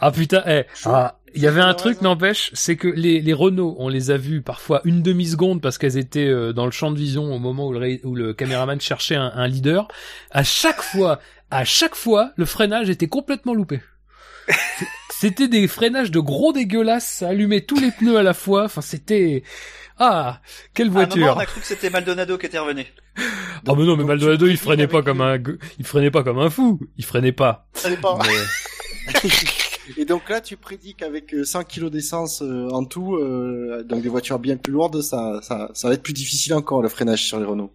Ah 0.00 0.10
putain, 0.12 0.42
eh, 0.46 0.64
ah, 0.84 1.18
il 1.34 1.40
y 1.42 1.46
avait 1.46 1.60
un 1.62 1.72
truc 1.72 2.02
n'empêche, 2.02 2.50
c'est 2.54 2.76
que 2.76 2.88
les, 2.88 3.20
les 3.22 3.32
Renault, 3.32 3.76
on 3.78 3.88
les 3.88 4.10
a 4.10 4.18
vus 4.18 4.42
parfois 4.42 4.80
une 4.84 5.02
demi 5.02 5.26
seconde 5.26 5.62
parce 5.62 5.78
qu'elles 5.78 5.96
étaient 5.96 6.26
euh, 6.28 6.52
dans 6.52 6.66
le 6.66 6.70
champ 6.70 6.90
de 6.90 6.98
vision 6.98 7.34
au 7.34 7.38
moment 7.38 7.68
où 7.68 7.72
le, 7.72 7.98
où 8.04 8.14
le 8.14 8.34
caméraman 8.34 8.78
cherchait 8.80 9.16
un, 9.16 9.32
un 9.34 9.46
leader. 9.46 9.88
À 10.30 10.42
chaque 10.44 10.82
fois, 10.82 11.20
à 11.50 11.64
chaque 11.64 11.94
fois, 11.94 12.32
le 12.36 12.44
freinage 12.44 12.90
était 12.90 13.08
complètement 13.08 13.54
loupé. 13.54 13.80
C'était 15.10 15.48
des 15.48 15.68
freinages 15.68 16.10
de 16.10 16.20
gros 16.20 16.52
dégueulasses, 16.52 17.06
ça 17.06 17.28
allumait 17.28 17.60
tous 17.60 17.78
les 17.78 17.90
pneus 17.90 18.16
à 18.16 18.22
la 18.22 18.32
fois. 18.34 18.64
Enfin, 18.64 18.80
c'était 18.80 19.42
ah 19.98 20.40
quelle 20.72 20.86
À 20.88 20.90
un 20.90 20.94
moment, 20.94 21.06
voiture. 21.06 21.34
on 21.36 21.40
a 21.40 21.46
cru 21.46 21.60
que 21.60 21.66
c'était 21.66 21.90
Maldonado 21.90 22.38
qui 22.38 22.46
était 22.46 22.58
revenu. 22.58 22.86
Ah 23.18 23.74
mais 23.76 23.84
non, 23.84 23.96
mais 23.96 24.04
Maldonado, 24.04 24.46
il 24.46 24.56
freinait 24.56 24.86
pas 24.86 24.98
avec 24.98 25.06
comme 25.06 25.20
un, 25.20 25.36
il 25.78 25.84
freinait 25.84 26.10
pas 26.10 26.22
comme 26.24 26.38
un 26.38 26.48
fou, 26.48 26.80
il 26.96 27.04
freinait 27.04 27.32
pas. 27.32 27.68
Ça 27.74 27.90
dépend. 27.90 28.18
Mais- 28.18 29.20
Et 29.98 30.04
donc 30.04 30.28
là, 30.30 30.40
tu 30.40 30.56
prédis 30.56 30.94
qu'avec 30.94 31.34
euh, 31.34 31.44
100 31.44 31.64
kilos 31.64 31.90
d'essence 31.90 32.42
euh, 32.42 32.68
en 32.70 32.84
tout, 32.84 33.16
euh, 33.16 33.82
donc 33.88 34.02
des 34.02 34.08
voitures 34.08 34.38
bien 34.38 34.56
plus 34.56 34.72
lourdes, 34.72 35.02
ça, 35.02 35.40
ça, 35.42 35.68
ça 35.74 35.88
va 35.88 35.94
être 35.94 36.02
plus 36.02 36.12
difficile 36.12 36.54
encore 36.54 36.80
le 36.80 36.88
freinage 36.88 37.24
sur 37.24 37.40
les 37.40 37.44
Renault. 37.44 37.72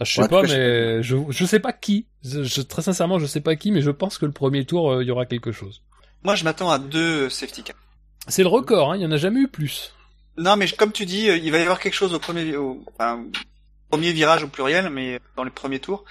Ah, 0.00 0.04
je 0.04 0.14
sais 0.14 0.22
Ouais, 0.22 0.28
pas, 0.28 0.42
cas, 0.42 0.48
mais 0.56 1.02
je, 1.02 1.16
je 1.28 1.44
sais 1.44 1.58
pas 1.60 1.72
qui. 1.72 2.06
Je, 2.24 2.44
je- 2.44 2.60
très 2.62 2.82
sincèrement, 2.82 3.18
je 3.18 3.26
sais 3.26 3.40
pas 3.40 3.56
qui, 3.56 3.72
mais 3.72 3.82
je 3.82 3.90
pense 3.90 4.18
que 4.18 4.26
le 4.26 4.32
premier 4.32 4.64
tour, 4.64 4.92
euh, 4.92 5.02
il 5.02 5.08
y 5.08 5.10
aura 5.10 5.26
quelque 5.26 5.50
chose. 5.52 5.82
Moi, 6.22 6.34
je 6.36 6.44
m'attends 6.44 6.70
à 6.70 6.78
deux 6.78 7.28
safety 7.30 7.62
cars. 7.64 7.76
C'est 8.28 8.42
le 8.42 8.48
record, 8.48 8.92
hein, 8.92 8.96
il 8.96 9.02
y 9.02 9.06
en 9.06 9.10
a 9.12 9.16
jamais 9.16 9.40
eu 9.40 9.48
plus. 9.48 9.92
Non, 10.36 10.56
mais 10.56 10.68
comme 10.68 10.92
tu 10.92 11.04
dis, 11.06 11.28
euh, 11.28 11.36
il 11.36 11.50
va 11.50 11.58
y 11.58 11.62
avoir 11.62 11.80
quelque 11.80 11.94
chose 11.94 12.14
au 12.14 12.18
premier, 12.20 12.56
au, 12.56 12.84
enfin, 12.94 13.24
premier 13.90 14.12
virage 14.12 14.44
au 14.44 14.48
pluriel, 14.48 14.88
mais 14.90 15.18
dans 15.36 15.42
les 15.44 15.50
premiers 15.50 15.80
tours. 15.80 16.04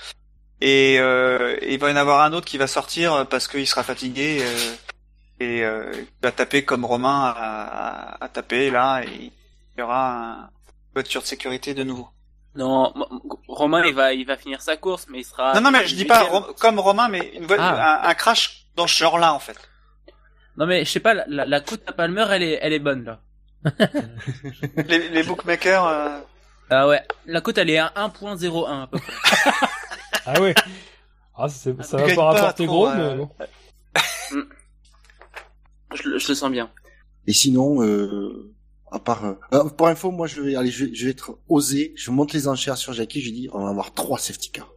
Et 0.60 0.98
euh, 1.00 1.56
il 1.62 1.78
va 1.80 1.90
y 1.90 1.94
en 1.94 1.98
avoir 1.98 2.22
un 2.22 2.34
autre 2.34 2.46
qui 2.48 2.58
va 2.58 2.68
sortir 2.68 3.28
parce 3.30 3.48
qu'il 3.48 3.68
sera 3.68 3.84
fatigué 3.84 4.40
euh, 4.42 4.74
et 5.40 5.64
euh, 5.64 5.92
il 5.96 6.08
va 6.24 6.32
taper 6.32 6.64
comme 6.66 6.84
Romain 6.84 7.22
a, 7.26 8.16
a- 8.18 8.24
a 8.26 8.30
tapé 8.30 8.72
là. 8.72 9.04
Et 9.06 9.08
il 9.26 9.80
y 9.80 9.82
aura 9.82 10.12
un- 10.18 10.42
une 10.42 10.94
voiture 10.96 11.22
de 11.22 11.28
sécurité 11.28 11.74
de 11.76 11.84
nouveau. 11.84 12.08
Non, 12.58 12.94
Romain, 13.48 13.84
il 13.86 13.94
va, 13.94 14.14
il 14.14 14.26
va 14.26 14.36
finir 14.36 14.62
sa 14.62 14.76
course, 14.78 15.06
mais 15.10 15.20
il 15.20 15.24
sera. 15.24 15.54
non, 15.54 15.62
non, 15.62 15.72
mais 15.72 15.88
je 15.88 15.96
dis 15.96 16.06
pas. 16.06 16.24
Rom- 16.24 16.54
comme 16.60 16.80
Romain, 16.80 17.08
mais 17.08 17.32
une 17.36 17.46
vo- 17.46 17.56
Ah. 17.58 18.02
un, 18.04 18.10
un 18.10 18.14
crash 18.16 18.66
dans 18.76 18.88
ce 18.88 18.98
genre-là 18.98 19.34
en 19.34 19.40
fait. 19.40 19.58
Non, 20.58 20.66
mais 20.66 20.84
je 20.84 20.90
sais 20.92 21.00
pas, 21.00 21.14
la, 21.14 21.24
la, 21.28 21.46
la 21.46 21.62
cote 21.62 21.84
à 21.88 21.92
Palmer, 21.94 22.26
elle 22.32 22.44
est, 22.44 22.60
elle 22.62 22.74
est 22.74 22.80
bonne 22.80 23.04
là. 23.06 23.20
Les, 24.88 25.10
les 25.10 25.24
bookmakers. 25.24 25.86
euh, 25.88 26.20
Ah 26.70 26.88
ouais, 26.88 27.02
la 27.26 27.42
cote, 27.42 27.58
elle 27.60 27.70
est 27.70 27.78
à 27.78 27.92
1.01 27.96 28.84
à 28.84 28.88
peu 28.88 28.98
près. 29.00 29.52
Ah 30.30 30.42
ouais. 30.42 30.54
Ah, 31.38 31.48
ça 31.48 31.72
va 31.72 31.84
pas 31.84 32.16
pas 32.16 32.24
rapporter 32.34 32.66
gros, 32.66 32.88
euh, 32.90 32.96
mais 33.12 33.16
bon. 33.18 33.30
Je, 35.94 36.04
le- 36.10 36.18
je 36.20 36.28
le 36.28 36.36
sens 36.36 36.52
bien. 36.52 36.70
Et 37.28 37.34
sinon, 37.34 37.82
euh, 37.84 38.54
à 38.92 39.00
part, 39.00 39.26
euh, 39.26 39.34
euh, 39.54 39.64
pour 39.66 39.88
info, 39.88 40.12
moi, 40.12 40.28
je 40.28 40.42
vais, 40.42 40.56
allez, 40.56 40.72
je 40.72 40.86
vais, 40.86 40.94
je 40.96 41.06
vais 41.06 41.12
être 41.12 41.38
osé. 41.50 41.94
Je 41.96 42.12
monte 42.12 42.34
les 42.34 42.48
enchères 42.48 42.78
sur 42.78 42.94
Jackie. 42.94 43.22
Je 43.22 43.32
dis, 43.32 43.50
on 43.54 43.64
va 43.64 43.70
avoir 43.70 43.94
trois 43.94 44.18
safety 44.18 44.52
cars. 44.52 44.72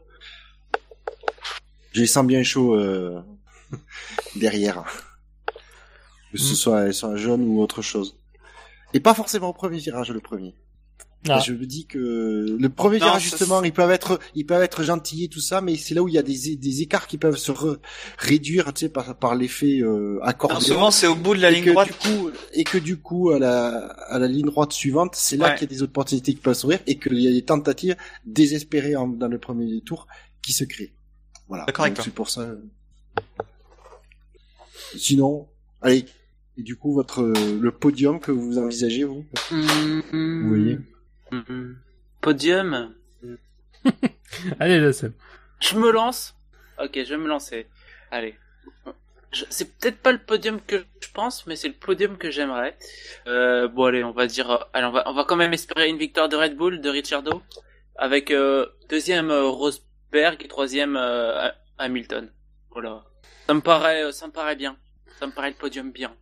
Je 1.93 2.01
les 2.01 2.07
sens 2.07 2.27
bien 2.27 2.43
chaud 2.43 2.75
euh, 2.77 3.21
derrière, 4.37 4.85
que 6.33 6.39
ce 6.39 6.53
Mm. 6.53 6.57
soit, 6.57 6.93
soit 6.93 7.17
jaune 7.17 7.43
ou 7.43 7.61
autre 7.61 7.83
chose. 7.83 8.17
Et 8.95 9.01
pas 9.01 9.15
forcément 9.15 9.49
au 9.49 9.53
premier 9.53 9.79
virage, 9.79 10.11
le 10.11 10.21
premier. 10.21 10.55
Ah. 11.29 11.39
Je 11.39 11.53
me 11.53 11.67
dis 11.67 11.85
que 11.85 11.99
le 12.59 12.69
premier 12.71 12.99
Non, 12.99 13.05
virage 13.07 13.25
ça, 13.25 13.29
justement, 13.37 13.63
ils 13.63 13.75
peuvent 13.75 13.91
être, 13.91 14.19
ils 14.35 14.47
peuvent 14.47 14.63
être 14.63 14.83
gentils 14.83 15.25
et 15.25 15.29
tout 15.29 15.41
ça, 15.41 15.61
mais 15.61 15.77
c'est 15.77 15.95
là 15.95 16.03
où 16.03 16.09
il 16.09 16.15
y 16.15 16.19
a 16.19 16.23
des, 16.23 16.57
des 16.57 16.81
écarts 16.81 17.07
qui 17.07 17.19
peuvent 17.19 17.37
se 17.37 17.53
re- 17.53 17.77
réduire, 18.17 18.73
tu 18.73 18.81
sais, 18.87 18.89
par, 18.89 19.15
par 19.19 19.35
l'effet 19.35 19.81
euh, 19.83 20.15
non, 20.15 20.23
accordéon. 20.23 20.61
souvent, 20.61 20.91
c'est 20.91 21.07
au 21.07 21.15
bout 21.15 21.35
de 21.35 21.41
la 21.43 21.51
ligne 21.51 21.65
que 21.65 21.71
droite. 21.73 21.89
du 21.89 21.95
coup, 21.95 22.31
et 22.55 22.65
que 22.65 22.79
du 22.79 22.97
coup, 22.97 23.31
à 23.31 23.39
la, 23.39 23.69
à 23.89 24.19
la 24.19 24.29
ligne 24.29 24.47
droite 24.47 24.73
suivante, 24.73 25.15
c'est 25.15 25.37
là 25.37 25.49
Ouais. 25.49 25.55
qu'il 25.57 25.69
y 25.71 25.75
a 25.75 25.77
des 25.77 25.83
opportunités 25.83 26.33
qui 26.33 26.41
peuvent 26.41 26.55
s'ouvrir 26.57 26.81
et 26.87 26.99
qu'il 26.99 27.21
y 27.21 27.29
a 27.29 27.33
des 27.33 27.43
tentatives 27.43 27.97
désespérées 28.25 28.97
en- 28.97 29.07
dans 29.09 29.29
le 29.29 29.39
premier 29.39 29.79
tour 29.83 30.07
qui 30.41 30.55
se 30.55 30.65
créent. 30.65 30.95
Voilà. 31.49 31.67
C'est 32.03 32.15
pour 32.15 32.31
ça. 32.31 32.49
Sinon, 34.97 35.49
allez. 35.83 36.05
Et 36.57 36.63
du 36.63 36.77
coup, 36.77 36.93
votre, 36.95 37.23
le 37.23 37.71
podium 37.73 38.21
que 38.21 38.33
vous 38.33 38.59
envisagez, 38.59 39.05
vous? 39.05 39.25
Mmh, 39.51 40.49
voyez? 40.49 40.79
Mmh. 41.33 41.77
Podium. 42.21 42.95
Allez, 44.61 44.81
là. 44.81 44.91
Je 45.61 45.77
me 45.79 45.91
lance. 45.91 46.35
Ok, 46.83 46.93
je 46.95 47.11
vais 47.15 47.17
me 47.19 47.29
lancer. 47.29 47.67
Allez. 48.11 48.37
Je- 49.33 49.45
C'est 49.51 49.77
peut-être 49.79 49.99
pas 49.99 50.13
le 50.13 50.19
podium 50.19 50.61
que 50.61 50.85
je 51.01 51.09
pense, 51.13 51.47
mais 51.47 51.57
c'est 51.57 51.69
le 51.69 51.75
podium 51.75 52.17
que 52.19 52.31
j'aimerais. 52.31 52.77
Euh, 53.27 53.69
bon, 53.69 53.85
allez, 53.85 54.03
on 54.05 54.13
va 54.13 54.27
dire. 54.27 54.67
Allez, 54.73 54.87
on 54.87 54.91
va, 54.93 55.09
on 55.09 55.15
va 55.15 55.25
quand 55.25 55.37
même 55.37 55.53
espérer 55.53 55.89
une 55.89 55.99
victoire 55.99 56.29
de 56.29 56.37
Red 56.37 56.57
Bull, 56.57 56.81
de 56.81 56.89
Ricciardo, 56.89 57.43
avec 57.97 58.31
euh, 58.31 58.67
deuxième 58.89 59.31
euh, 59.31 59.45
Rosberg 59.49 60.43
et 60.45 60.49
troisième 60.49 60.97
euh, 60.97 61.49
Ha- 61.49 61.55
Hamilton. 61.79 62.33
Voilà. 62.71 63.05
Ça 63.47 63.55
me 63.55 63.61
paraît, 63.61 64.11
ça 64.13 64.27
me 64.27 64.33
paraît 64.33 64.57
bien. 64.57 64.77
Ça 65.19 65.27
me 65.27 65.33
paraît 65.33 65.51
le 65.51 65.57
podium 65.57 65.91
bien. 65.93 66.15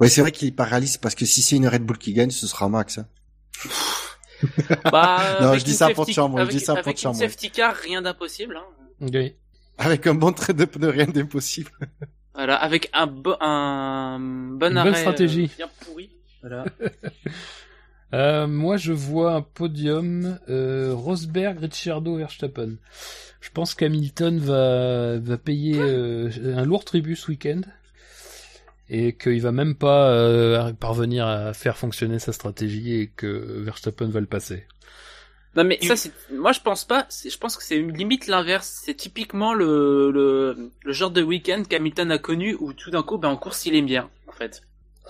Ouais, 0.00 0.08
c'est 0.08 0.20
vrai 0.22 0.32
qu'il 0.32 0.48
est 0.48 0.52
pas 0.56 0.64
réaliste 0.64 1.00
parce 1.00 1.14
que 1.14 1.24
si 1.24 1.40
c'est 1.42 1.56
une 1.56 1.68
Red 1.68 1.82
Bull 1.84 1.98
qui 1.98 2.12
gagne, 2.12 2.30
ce 2.30 2.46
sera 2.46 2.68
Max. 2.68 2.98
hein. 2.98 3.06
Bah, 4.90 5.18
Non, 5.40 5.48
avec 5.48 5.60
je 5.60 5.64
dis 5.64 5.74
ça 5.74 5.90
pour 5.90 6.08
charmer, 6.08 6.36
je 6.36 6.42
avec- 6.42 6.54
dis 6.56 6.60
ça 6.60 6.72
pour 6.74 6.78
avec 6.86 6.96
une 6.96 7.00
charmer. 7.02 7.18
safety 7.18 7.50
car, 7.50 7.74
rien 7.74 8.02
d'impossible. 8.02 8.56
Hein. 8.56 9.28
Avec 9.78 10.06
un 10.06 10.14
bon 10.14 10.32
trait 10.32 10.52
de 10.54 10.64
pneu, 10.64 10.88
rien 10.90 11.06
d'impossible. 11.06 11.70
Voilà, 12.34 12.56
avec 12.56 12.88
un, 12.92 13.06
bo 13.06 13.34
un 13.40 14.18
bon 14.20 14.70
Une 14.70 14.76
arrêt 14.78 14.90
bonne 14.90 14.98
stratégie. 15.00 15.50
euh, 15.52 15.56
bien 15.56 15.68
pourri. 15.84 16.10
Voilà. 16.40 16.64
Euh, 18.14 18.46
moi, 18.46 18.76
je 18.76 18.92
vois 18.92 19.32
un 19.32 19.40
podium 19.40 20.38
euh, 20.50 20.92
Rosberg, 20.94 21.58
Ricciardo, 21.60 22.16
Verstappen. 22.16 22.74
Je 23.40 23.48
pense 23.50 23.72
qu'Hamilton 23.74 24.38
va 24.38 25.18
va 25.18 25.38
payer 25.38 25.78
euh, 25.80 26.28
un 26.58 26.66
lourd 26.66 26.84
tribut 26.84 27.16
ce 27.16 27.30
week-end 27.30 27.62
et 28.94 29.14
qu'il 29.16 29.40
va 29.40 29.52
même 29.52 29.74
pas 29.74 30.10
euh, 30.12 30.72
parvenir 30.74 31.26
à 31.26 31.52
faire 31.54 31.76
fonctionner 31.78 32.18
sa 32.18 32.32
stratégie 32.32 32.94
et 33.00 33.06
que 33.08 33.26
Verstappen 33.62 34.08
va 34.08 34.20
le 34.20 34.26
passer. 34.26 34.66
Non 35.54 35.64
mais 35.64 35.78
ça 35.82 35.96
c'est 35.96 36.12
moi 36.30 36.52
je 36.52 36.60
pense 36.60 36.84
pas 36.86 37.06
je 37.10 37.36
pense 37.36 37.56
que 37.58 37.62
c'est 37.62 37.76
une 37.76 37.92
limite 37.92 38.26
l'inverse 38.26 38.80
c'est 38.84 38.94
typiquement 38.94 39.52
le, 39.52 40.10
le 40.10 40.70
le 40.82 40.92
genre 40.92 41.10
de 41.10 41.22
week-end 41.22 41.62
qu'Hamilton 41.68 42.10
a 42.10 42.18
connu 42.18 42.54
où 42.58 42.72
tout 42.72 42.90
d'un 42.90 43.02
coup 43.02 43.18
ben 43.18 43.28
en 43.28 43.36
course 43.36 43.66
il 43.66 43.74
est 43.74 43.82
bien 43.82 44.08
en 44.28 44.32
fait 44.32 44.62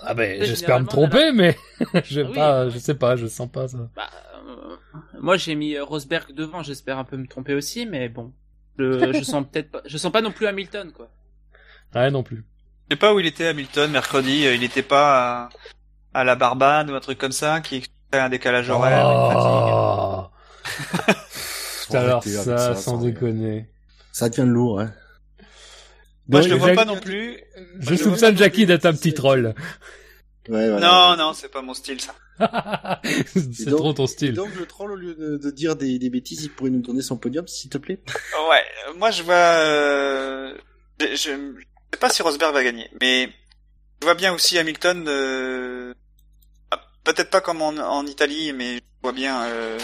Ah 0.02 0.14
ben, 0.14 0.42
j'espère 0.42 0.80
me 0.80 0.86
tromper, 0.86 1.30
mais 1.32 1.56
je 2.04 2.22
Ah 2.22 2.30
oui, 2.30 2.34
pas, 2.34 2.64
ouais. 2.64 2.70
je 2.70 2.78
sais 2.78 2.94
pas, 2.94 3.14
je 3.16 3.26
sens 3.28 3.48
pas 3.50 3.68
ça. 3.68 3.88
bah, 3.94 4.10
euh, 4.48 4.76
moi 5.20 5.36
j'ai 5.36 5.54
mis 5.54 5.76
euh, 5.76 5.84
Rosberg 5.84 6.32
devant 6.34 6.62
j'espère 6.64 6.98
un 6.98 7.04
peu 7.04 7.16
me 7.16 7.26
tromper 7.28 7.54
aussi 7.54 7.86
mais 7.86 8.08
bon 8.08 8.32
le, 8.78 9.12
je 9.12 9.22
sens 9.22 9.44
peut-être 9.50 9.70
pas 9.70 9.82
je 9.86 9.96
sens 9.96 10.10
pas 10.10 10.22
non 10.22 10.32
plus 10.32 10.46
Hamilton 10.46 10.90
quoi 10.92 11.08
Ouais, 11.94 12.10
non 12.10 12.22
plus. 12.22 12.44
Je 12.90 12.94
sais 12.94 12.98
pas 12.98 13.14
où 13.14 13.20
il 13.20 13.26
était 13.26 13.46
Hamilton 13.46 13.90
mercredi. 13.90 14.46
euh, 14.46 14.54
Il 14.54 14.64
était 14.64 14.82
pas 14.82 15.48
à, 16.14 16.20
à 16.20 16.24
la 16.24 16.34
Barbade 16.34 16.90
ou 16.90 16.94
un 16.94 17.00
truc 17.00 17.18
comme 17.18 17.32
ça 17.32 17.60
qui 17.60 17.76
expliquerait 17.76 18.20
un 18.20 18.28
décalage 18.28 18.68
horaire, 18.70 19.06
une 19.06 19.32
fatigue. 19.32 21.02
Oh. 21.10 21.16
Alors 21.96 22.24
ça, 22.24 22.58
ça, 22.58 22.74
sans 22.74 22.98
déconner. 22.98 23.68
Ça 24.12 24.28
devient 24.28 24.44
lourd, 24.48 24.80
hein. 24.80 24.92
Moi, 26.28 26.40
Donc, 26.40 26.48
je 26.48 26.54
le 26.54 26.58
vois 26.58 26.68
Jack- 26.68 26.76
pas 26.76 26.84
non 26.84 26.98
plus. 27.00 27.38
Je 27.80 27.94
soupçonne 27.96 28.36
Jackie 28.36 28.64
d'être 28.66 28.86
un 28.86 28.92
petit 28.92 29.12
troll. 29.12 29.54
Ouais, 30.48 30.70
voilà. 30.70 30.80
Non, 30.80 31.16
non, 31.16 31.32
c'est 31.34 31.48
pas 31.50 31.62
mon 31.62 31.74
style 31.74 32.00
ça. 32.00 32.14
C'est 33.02 33.66
trop 33.70 33.92
ton 33.92 34.06
style. 34.06 34.34
donc, 34.34 34.54
le 34.56 34.66
troll, 34.66 34.92
au 34.92 34.96
lieu 34.96 35.14
de, 35.14 35.36
de 35.36 35.50
dire 35.50 35.76
des, 35.76 35.98
des 35.98 36.10
bêtises, 36.10 36.42
il 36.44 36.50
pourrait 36.50 36.70
nous 36.70 36.80
donner 36.80 37.02
son 37.02 37.16
podium, 37.16 37.46
s'il 37.46 37.70
te 37.70 37.78
plaît? 37.78 38.00
Ouais, 38.50 38.64
moi 38.98 39.10
je 39.10 39.22
vois. 39.22 39.34
Euh... 39.34 40.54
Je 41.00 41.52
sais 41.92 41.98
pas 41.98 42.10
si 42.10 42.22
Rosberg 42.22 42.52
va 42.54 42.64
gagner, 42.64 42.88
mais 43.00 43.30
je 44.00 44.06
vois 44.06 44.14
bien 44.14 44.32
aussi 44.32 44.58
Hamilton. 44.58 45.04
Euh... 45.08 45.94
ah, 46.70 46.80
Peut-être 47.04 47.30
pas 47.30 47.40
comme 47.40 47.62
en, 47.62 47.68
en 47.76 48.06
Italie, 48.06 48.52
mais 48.52 48.76
je 48.76 48.80
vois 49.02 49.12
bien 49.12 49.42
euh, 49.44 49.78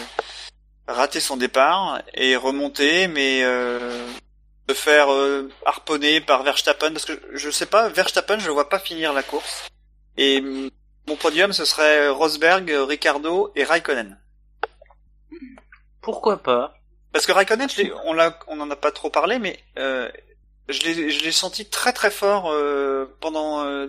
rater 0.86 1.20
son 1.20 1.36
départ 1.36 2.02
et 2.14 2.36
remonter, 2.36 3.08
mais 3.08 3.42
euh, 3.44 4.06
se 4.68 4.74
faire 4.74 5.12
euh, 5.12 5.50
harponner 5.64 6.20
par 6.20 6.42
Verstappen 6.42 6.92
parce 6.92 7.04
que 7.04 7.20
je 7.32 7.50
sais 7.50 7.66
pas, 7.66 7.88
Verstappen, 7.88 8.38
je 8.38 8.46
le 8.46 8.52
vois 8.52 8.68
pas 8.68 8.78
finir 8.78 9.12
la 9.12 9.22
course. 9.22 9.68
Et 10.16 10.40
mon 10.40 11.16
podium, 11.16 11.52
ce 11.52 11.64
serait 11.64 12.08
Rosberg, 12.08 12.70
Ricardo 12.88 13.52
et 13.54 13.64
Raikkonen. 13.64 14.18
pourquoi 16.00 16.42
pas? 16.42 16.74
Parce 17.12 17.24
que 17.26 17.32
Raikkonen, 17.32 17.68
on 18.04 18.16
on 18.48 18.60
en 18.60 18.70
a 18.70 18.76
pas 18.76 18.90
trop 18.90 19.10
parlé, 19.10 19.38
mais 19.38 19.58
euh, 19.78 20.10
je 20.68 20.80
l'ai, 20.82 21.10
je 21.10 21.24
l'ai 21.24 21.32
senti 21.32 21.66
très 21.66 21.92
très 21.92 22.10
fort 22.10 22.50
euh, 22.50 23.06
pendant 23.20 23.64
euh, 23.64 23.86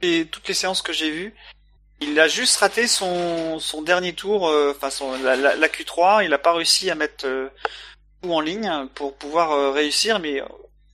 les- 0.00 0.26
toutes 0.26 0.48
les 0.48 0.54
séances 0.54 0.82
que 0.82 0.92
j'ai 0.92 1.10
vues. 1.10 1.34
Il 2.00 2.18
a 2.18 2.26
juste 2.26 2.56
raté 2.56 2.86
son, 2.88 3.58
son 3.60 3.82
dernier 3.82 4.12
tour, 4.12 4.48
euh, 4.48 4.72
enfin 4.76 4.90
son, 4.90 5.12
la, 5.22 5.36
la, 5.36 5.54
la 5.56 5.68
Q3. 5.68 6.24
Il 6.24 6.32
a 6.32 6.38
pas 6.38 6.52
réussi 6.54 6.90
à 6.90 6.94
mettre 6.96 7.26
euh, 7.26 7.48
tout 8.22 8.32
en 8.32 8.40
ligne 8.40 8.70
pour 8.94 9.14
pouvoir 9.16 9.52
euh, 9.52 9.70
réussir, 9.70 10.18
mais 10.18 10.40
euh, 10.40 10.44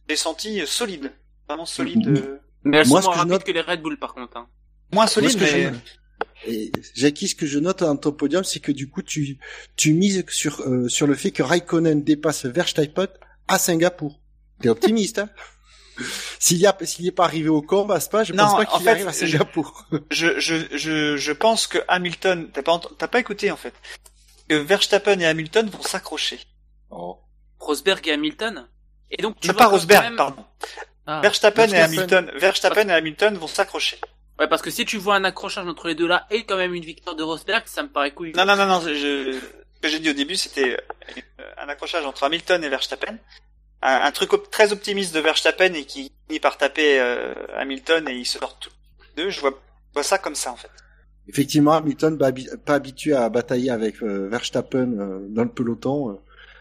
je 0.06 0.12
l'ai 0.12 0.16
senti 0.16 0.66
solide, 0.66 1.10
vraiment 1.48 1.64
solide. 1.66 2.06
euh, 2.08 2.38
mais 2.64 2.78
elles 2.78 2.88
Moi, 2.88 3.00
sont 3.00 3.04
ce 3.04 3.06
moins 3.06 3.12
que 3.12 3.16
je 3.16 3.18
rapides 3.20 3.32
note- 3.32 3.44
que 3.44 3.52
les 3.52 3.60
Red 3.62 3.80
Bull 3.82 3.98
par 3.98 4.12
contre 4.14 4.36
hein. 4.36 4.48
moins 4.92 5.04
Moi, 5.04 5.06
solide, 5.06 5.30
ce 5.30 5.36
que 5.36 5.42
mais 5.44 5.72
je- 5.72 6.50
Et 6.50 6.72
Jackie, 6.94 7.28
ce 7.28 7.34
que 7.34 7.46
je 7.46 7.58
note 7.58 7.80
dans 7.80 7.96
ton 7.96 8.12
podium, 8.12 8.44
c'est 8.44 8.60
que 8.60 8.72
du 8.72 8.88
coup, 8.90 9.02
tu, 9.02 9.38
tu 9.76 9.92
mises 9.94 10.24
sur, 10.28 10.60
euh, 10.62 10.88
sur 10.88 11.06
le 11.06 11.14
fait 11.14 11.30
que 11.30 11.42
Raikkonen 11.42 12.02
dépasse 12.04 12.44
Verstappen 12.44 13.08
à 13.48 13.58
Singapour. 13.58 14.20
T'es 14.60 14.68
optimiste, 14.68 15.18
hein? 15.18 15.28
S'il 16.38 16.58
y 16.58 16.66
a, 16.66 16.76
s'il 16.84 17.04
n'est 17.06 17.10
pas 17.12 17.24
arrivé 17.24 17.48
au 17.48 17.60
camp, 17.60 17.88
à 17.90 17.98
Spa, 17.98 18.22
je 18.22 18.32
Non, 18.32 18.44
pense 18.44 18.64
pas 18.64 18.70
en 18.72 18.76
qu'il 18.76 18.84
fait, 18.84 18.90
arrive 18.90 19.08
à 19.08 19.12
je- 19.12 19.16
Singapour. 19.26 19.84
je, 20.10 20.38
je, 20.38 20.54
je, 20.76 21.16
je 21.16 21.32
pense 21.32 21.66
que 21.66 21.78
Hamilton, 21.88 22.48
t'as 22.52 22.62
pas, 22.62 22.72
ent- 22.72 22.90
t'as 22.96 23.08
pas 23.08 23.18
écouté 23.18 23.50
en 23.50 23.56
fait, 23.56 23.74
que 24.48 24.54
Verstappen 24.54 25.18
et 25.18 25.26
Hamilton 25.26 25.68
vont 25.68 25.82
s'accrocher. 25.82 26.38
Rosberg 27.58 28.06
et 28.06 28.12
Hamilton? 28.12 28.68
Et 29.10 29.20
donc 29.22 29.40
tu 29.40 29.48
vois 29.48 29.56
pas 29.56 29.66
Rosberg, 29.66 30.04
même- 30.04 30.16
pardon. 30.16 30.44
Ah. 31.06 31.20
Verstappen, 31.20 31.66
et. 31.68 31.76
Hamilton, 31.80 32.30
Verstappen 32.36 32.88
et 32.88 32.92
Hamilton 32.92 33.34
vont 33.36 33.46
s'accrocher. 33.48 33.98
Ouais, 34.38 34.46
parce 34.46 34.62
que 34.62 34.70
si 34.70 34.84
tu 34.84 34.98
vois 34.98 35.16
un 35.16 35.24
accrochage 35.24 35.66
entre 35.66 35.88
les 35.88 35.94
deux 35.96 36.06
là 36.06 36.26
et 36.30 36.44
quand 36.44 36.56
même 36.56 36.74
une 36.74 36.84
victoire 36.84 37.16
de 37.16 37.22
Rosberg, 37.24 37.64
ça 37.66 37.82
me 37.82 37.88
paraît 37.88 38.12
couille. 38.12 38.32
Non, 38.36 38.44
non, 38.44 38.54
non, 38.54 38.66
non. 38.66 38.80
Je, 38.82 39.32
ce 39.32 39.80
que 39.82 39.88
j'ai 39.88 39.98
dit 39.98 40.10
au 40.10 40.14
début, 40.14 40.36
c'était 40.36 40.76
euh, 41.40 41.42
un 41.60 41.68
accrochage 41.68 42.04
entre 42.04 42.22
Hamilton 42.24 42.62
et 42.62 42.68
Verstappen. 42.68 43.16
Un, 43.82 44.00
un 44.06 44.12
truc 44.12 44.32
op- 44.32 44.50
très 44.50 44.72
optimiste 44.72 45.14
de 45.14 45.20
Verstappen 45.20 45.72
et 45.74 45.84
qui 45.84 46.12
finit 46.26 46.40
par 46.40 46.58
taper 46.58 47.00
euh, 47.00 47.34
Hamilton 47.56 48.08
et 48.08 48.14
ils 48.16 48.26
se 48.26 48.38
sortent 48.38 48.60
tous 48.60 48.70
les 49.16 49.24
deux. 49.24 49.30
Je 49.30 49.40
vois, 49.40 49.50
je 49.50 49.94
vois 49.94 50.02
ça 50.02 50.18
comme 50.18 50.34
ça 50.34 50.52
en 50.52 50.56
fait. 50.56 50.70
Effectivement, 51.28 51.72
Hamilton, 51.74 52.16
bah, 52.16 52.32
pas 52.64 52.74
habitué 52.76 53.12
à 53.12 53.28
batailler 53.28 53.70
avec 53.70 54.02
euh, 54.02 54.28
Verstappen 54.30 54.98
euh, 54.98 55.26
dans 55.28 55.42
le 55.44 55.50
peloton, 55.50 56.10
euh, 56.10 56.14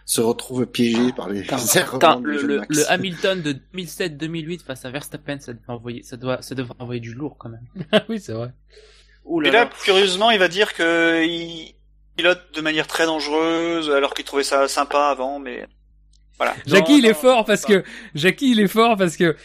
se 0.06 0.20
retrouve 0.20 0.66
piégé 0.66 1.14
par 1.14 1.30
les 1.30 1.42
du 1.42 1.48
le, 2.24 2.42
le, 2.42 2.66
le 2.68 2.92
Hamilton 2.92 3.42
de 3.42 3.54
2007-2008 3.74 4.64
face 4.64 4.84
à 4.86 4.92
Verstappen, 4.92 5.40
ça 5.40 5.54
devrait 5.54 5.74
envoyer, 5.74 6.04
ça 6.04 6.18
doit, 6.18 6.42
ça 6.42 6.54
devrait 6.56 6.76
envoyer 6.80 7.00
du 7.02 7.14
lourd 7.14 7.38
quand 7.38 7.50
même. 7.50 7.66
Ah 7.94 8.04
oui, 8.10 8.20
c'est 8.20 8.34
vrai. 8.34 8.52
Ouh 9.26 9.42
Et 9.44 9.52
là 9.52 9.52
là, 9.52 9.66
là. 9.66 9.72
curieusement, 9.84 10.32
il 10.32 10.40
va 10.40 10.48
dire 10.48 10.74
que 10.74 11.24
il 11.26 11.76
pilote 12.16 12.54
de 12.54 12.62
manière 12.62 12.88
très 12.88 13.06
dangereuse 13.06 13.90
alors 13.92 14.14
qu'il 14.14 14.26
trouvait 14.26 14.44
ça 14.44 14.68
sympa 14.68 15.08
avant, 15.08 15.40
mais 15.40 15.68
voilà. 16.38 16.56
Jackie, 16.66 16.94
Non, 16.94 16.98
il 17.00 17.06
est 17.06 17.10
non, 17.10 17.16
fort 17.16 17.46
parce 17.46 17.62
pas. 17.64 17.68
que 17.68 17.84
Jackie, 18.16 18.52
il 18.52 18.60
est 18.60 18.68
fort 18.68 18.96
parce 18.98 19.16
que 19.18 19.36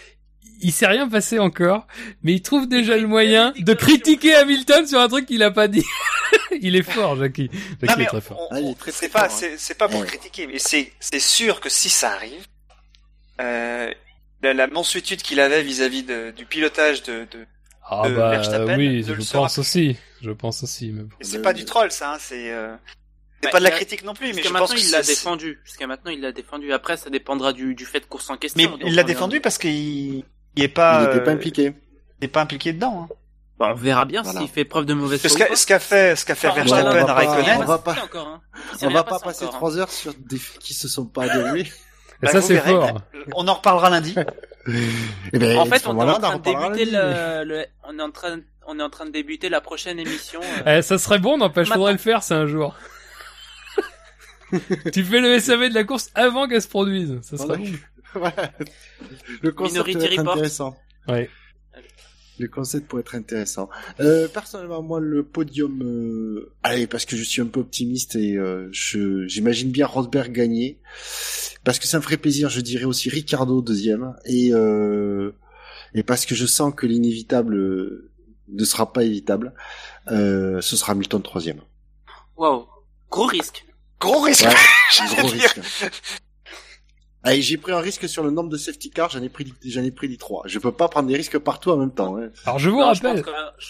il 0.65 0.71
s'est 0.73 0.87
rien 0.87 1.09
passé 1.09 1.39
encore, 1.41 1.87
mais 2.23 2.35
il 2.35 2.43
trouve 2.43 2.69
déjà 2.69 2.97
le 2.97 3.09
moyen 3.09 3.53
de 3.59 3.75
critiquer 3.75 4.35
Hamilton 4.37 4.87
sur 4.87 5.01
un 5.01 5.09
truc 5.09 5.27
qu'il 5.27 5.43
a 5.43 5.51
pas 5.51 5.67
dit. 5.67 5.85
il 6.61 6.77
est 6.77 6.83
fort, 6.83 7.17
Jackie. 7.17 7.51
Jackie 7.81 7.87
Non, 7.87 7.95
mais 7.99 8.05
est 8.05 8.07
très 8.07 8.21
fort. 8.21 8.49
c'est 8.91 9.09
pas, 9.09 9.29
c'est, 9.29 9.75
pas 9.77 9.89
pour 9.89 10.01
Ouais. 10.01 10.07
critiquer, 10.07 10.47
mais 10.47 10.59
c'est, 10.61 10.93
c'est 11.01 11.19
sûr 11.19 11.61
que 11.61 11.69
si 11.69 11.89
ça 11.91 12.13
arrive, 12.13 12.45
euh, 13.41 13.93
la, 14.43 14.55
la 14.55 14.67
mansuétude 14.69 15.23
qu'il 15.23 15.41
avait 15.41 15.63
vis-à-vis 15.63 16.03
de- 16.05 16.33
du 16.37 16.47
pilotage 16.47 17.03
de, 17.03 17.27
de 17.31 17.47
Ah 17.89 18.09
de 18.09 18.15
bah 18.15 18.41
oui, 18.77 19.03
je 19.03 19.33
pense 19.33 19.59
aussi. 19.59 19.97
Je 20.21 20.31
pense 20.31 20.63
aussi. 20.63 20.93
Mais 20.93 21.03
c'est 21.23 21.43
pas 21.43 21.53
du 21.53 21.65
troll, 21.65 21.91
ça, 21.91 22.15
hein, 22.15 22.19
c'est, 22.21 22.53
euh, 22.53 22.75
c'est 23.43 23.49
Bah, 23.49 23.51
pas 23.53 23.59
de 23.59 23.65
la 23.65 23.71
a- 23.71 23.73
critique 23.73 24.05
non 24.05 24.15
plus, 24.15 24.33
mais 24.35 24.43
je 24.43 24.49
maintenant, 24.49 24.61
pense 24.69 24.75
que 24.75 24.81
il 24.81 24.91
l'a 24.91 25.03
défendu. 25.03 25.61
Jusqu'à 25.65 25.87
maintenant, 25.87 26.11
il 26.11 26.21
l'a 26.21 26.33
défendu. 26.33 26.73
Après, 26.73 26.97
ça 26.97 27.11
dépendra 27.11 27.53
du, 27.53 27.75
du 27.75 27.85
fait 27.85 28.01
de 28.01 28.07
course 28.07 28.31
en 28.31 28.37
question. 28.37 28.57
mais 28.63 28.69
Donc, 28.69 28.81
il 28.85 28.95
l'a 28.95 29.03
défendu 29.03 29.41
parce 29.41 29.59
qu'il, 29.59 30.25
il 30.57 30.63
est 30.63 30.69
pas, 30.69 31.03
il 31.03 31.09
n'était 31.09 31.25
pas 31.25 31.31
euh, 31.31 31.35
impliqué. 31.35 31.73
il 32.21 32.25
est 32.25 32.29
pas 32.29 32.41
impliqué 32.43 32.73
dedans. 32.73 33.09
Hein. 33.11 33.15
Bah, 33.59 33.69
on 33.73 33.75
verra 33.75 34.05
bien 34.05 34.23
Voilà. 34.23 34.41
s'il 34.41 34.49
fait 34.49 34.65
preuve 34.65 34.87
de 34.87 34.95
mauvaise 34.95 35.21
foi. 35.21 35.39
que 35.39 35.49
pas. 35.51 35.57
ce 35.57 35.67
qu'a 35.67 35.79
fait, 35.79 36.17
ce 36.17 36.25
qu'a 36.25 36.35
fait 36.35 36.49
Enfin, 36.49 36.63
Verstappen 36.65 36.91
on 36.91 36.95
va 36.95 37.01
à 37.03 37.05
pas- 37.05 37.13
Raikkonen, 37.15 37.59
on 37.61 37.65
va 37.65 37.79
pas- 37.79 37.97
encore, 38.03 38.27
hein. 38.29 38.41
On 38.83 38.89
va 38.91 39.05
pas 39.05 39.11
passé 39.19 39.25
passer 39.25 39.45
hein. 39.45 39.49
trois 39.53 39.77
heures 39.79 39.91
sur 39.91 40.15
des 40.15 40.39
qui 40.61 40.75
se 40.75 40.89
sont 40.89 41.07
pas 41.07 41.29
déroulés. 41.35 41.63
Et 41.63 42.27
bah, 42.27 42.31
ça 42.33 42.41
c'est 42.43 42.55
verrez. 42.55 42.71
fort. 42.71 43.01
on 43.35 43.47
en 43.49 43.55
reparlera 43.55 43.91
lundi. 43.91 44.15
Eh 45.33 45.39
ben, 45.39 45.59
En 45.59 45.67
fait, 45.67 45.87
on 45.87 45.91
est 45.91 45.95
voilà, 45.95 46.17
en 46.17 46.21
train 46.21 46.37
de 46.39 46.43
débuter 46.43 46.85
le, 46.87 47.45
le- 47.45 47.67
on 47.85 47.99
est 47.99 48.03
en 48.03 48.11
train, 48.11 48.39
on 48.67 48.79
est 48.79 48.83
en 48.83 48.91
train 48.91 49.07
de 49.07 49.11
débuter 49.11 49.49
la 49.49 49.61
prochaine 49.61 49.99
émission. 49.99 50.41
euh, 50.67 50.79
Eh, 50.79 50.83
ça 50.83 50.99
serait 50.99 51.19
bon, 51.19 51.37
n'empêche, 51.39 51.69
faudrait 51.69 51.93
le 51.93 51.99
faire, 51.99 52.23
c'est 52.23 52.35
un 52.35 52.47
jour. 52.47 52.75
Tu 54.93 55.03
fais 55.05 55.21
le 55.21 55.39
SAV 55.39 55.69
de 55.71 55.75
la 55.75 55.85
course 55.85 56.11
avant 56.15 56.49
qu'elle 56.49 56.63
se 56.63 56.69
produise. 56.69 57.19
Ça 57.23 57.37
serait 57.37 57.59
Voilà. 57.59 57.65
bon. 57.71 57.79
Voilà. 58.15 58.53
Le 59.43 59.53
concept 59.53 59.87
Minority 59.89 59.95
pourrait 59.97 60.13
être 60.13 60.19
Report. 60.19 60.33
intéressant. 60.35 60.77
Ouais. 61.09 61.31
Le 62.39 62.49
concept 62.49 62.89
pourrait 62.89 63.01
être 63.01 63.15
intéressant. 63.15 63.69
Euh, 64.01 64.27
personnellement, 64.29 64.83
moi, 64.83 65.01
le 65.01 65.23
podium, 65.23 65.83
euh... 65.83 66.53
allez, 66.63 66.87
parce 66.87 67.05
que 67.05 67.17
je 67.17 67.23
suis 67.23 67.41
un 67.41 67.47
peu 67.47 67.61
optimiste 67.61 68.17
et 68.17 68.37
euh, 68.37 68.69
je 68.73 69.27
j'imagine 69.27 69.71
bien 69.71 69.87
Rosberg 69.87 70.33
gagner, 70.33 70.81
parce 71.65 71.79
que 71.79 71.87
ça 71.87 71.99
me 71.99 72.03
ferait 72.03 72.17
plaisir. 72.17 72.49
Je 72.49 72.61
dirais 72.61 72.85
aussi 72.85 73.09
Ricardo 73.11 73.61
deuxième 73.63 74.15
et 74.27 74.51
euh... 74.53 75.33
et 75.95 76.03
parce 76.03 76.27
que 76.27 76.35
je 76.35 76.47
sens 76.47 76.75
que 76.75 76.87
l'inévitable 76.87 77.55
ne 78.49 78.65
sera 78.65 78.93
pas 78.93 79.05
évitable. 79.05 79.55
Euh, 80.11 80.61
ce 80.61 80.77
sera 80.77 80.93
Hamilton 80.93 81.23
troisième. 81.23 81.61
Waouh, 82.37 82.67
gros 83.11 83.27
risque. 83.27 83.65
Gros 84.03 84.21
risque. 84.21 84.45
Ouais, 84.45 85.07
gros 85.17 85.31
dire. 85.31 85.49
risque. 85.51 85.61
Allez, 87.23 87.41
j'ai 87.41 87.57
pris 87.57 87.71
un 87.73 87.79
risque 87.81 88.09
sur 88.09 88.25
le 88.25 88.31
nombre 88.31 88.49
de 88.51 88.57
safety 88.57 88.91
cars, 88.91 89.11
j'en 89.11 89.23
ai 89.23 89.29
pris, 89.29 89.55
j'en 89.65 89.83
ai 89.85 89.93
pris 89.93 90.09
les 90.09 90.17
trois. 90.17 90.43
Je 90.47 90.59
peux 90.59 90.73
pas 90.73 90.89
prendre 90.89 91.09
des 91.09 91.17
risques 91.17 91.39
partout 91.39 91.71
en 91.71 91.77
même 91.77 91.95
temps. 91.95 92.17
Hein. 92.19 92.31
Alors 92.45 92.59
je 92.59 92.69
vous 92.69 92.81
Non, 92.81 92.93
je 92.95 93.03
rappelle, 93.03 93.23
que- 93.23 93.31
je 93.59 93.69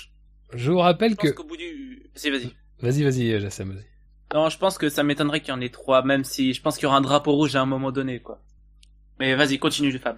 je 0.54 0.70
vous 0.72 0.78
rappelle 0.78 1.16
que. 1.16 1.26
pense 1.28 1.36
qu'au 1.36 1.44
bout 1.44 1.56
du, 1.58 2.10
vas-y, 2.16 2.30
vas-y. 2.30 2.54
Vas-y, 2.80 3.02
vas-y, 3.04 3.40
Jassem, 3.40 3.72
vas-y. 3.72 3.84
Non, 4.34 4.48
je 4.48 4.56
pense 4.56 4.78
que 4.78 4.88
ça 4.88 5.02
m'étonnerait 5.02 5.40
qu'il 5.40 5.50
y 5.50 5.52
en 5.52 5.60
ait 5.60 5.68
trois, 5.68 6.02
même 6.02 6.24
si 6.24 6.54
je 6.54 6.62
pense 6.62 6.76
qu'il 6.76 6.84
y 6.84 6.86
aura 6.86 6.96
un 6.96 7.02
drapeau 7.02 7.32
rouge 7.32 7.54
à 7.54 7.60
un 7.60 7.66
moment 7.66 7.92
donné, 7.92 8.20
quoi. 8.20 8.42
Mais 9.20 9.34
vas-y, 9.34 9.58
continue, 9.58 9.96
Fab. 9.98 10.16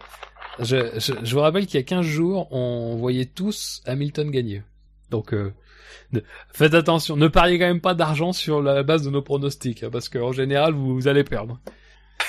Je, 0.60 0.76
je, 1.00 1.12
je 1.24 1.34
vous 1.34 1.40
rappelle 1.40 1.66
qu'il 1.66 1.74
y 1.74 1.82
a 1.82 1.82
15 1.82 2.06
jours, 2.06 2.46
on 2.52 2.94
voyait 2.96 3.24
tous 3.26 3.82
Hamilton 3.86 4.30
gagner. 4.30 4.62
Donc, 5.10 5.34
euh, 5.34 5.52
faites 6.52 6.74
attention. 6.74 7.16
Ne 7.16 7.28
pariez 7.28 7.58
quand 7.58 7.66
même 7.66 7.80
pas 7.80 7.94
d'argent 7.94 8.32
sur 8.32 8.62
la 8.62 8.82
base 8.82 9.02
de 9.02 9.10
nos 9.10 9.22
pronostics, 9.22 9.82
hein, 9.82 9.90
parce 9.92 10.08
qu'en 10.08 10.32
général, 10.32 10.72
vous, 10.74 10.94
vous 10.94 11.08
allez 11.08 11.24
perdre. 11.24 11.60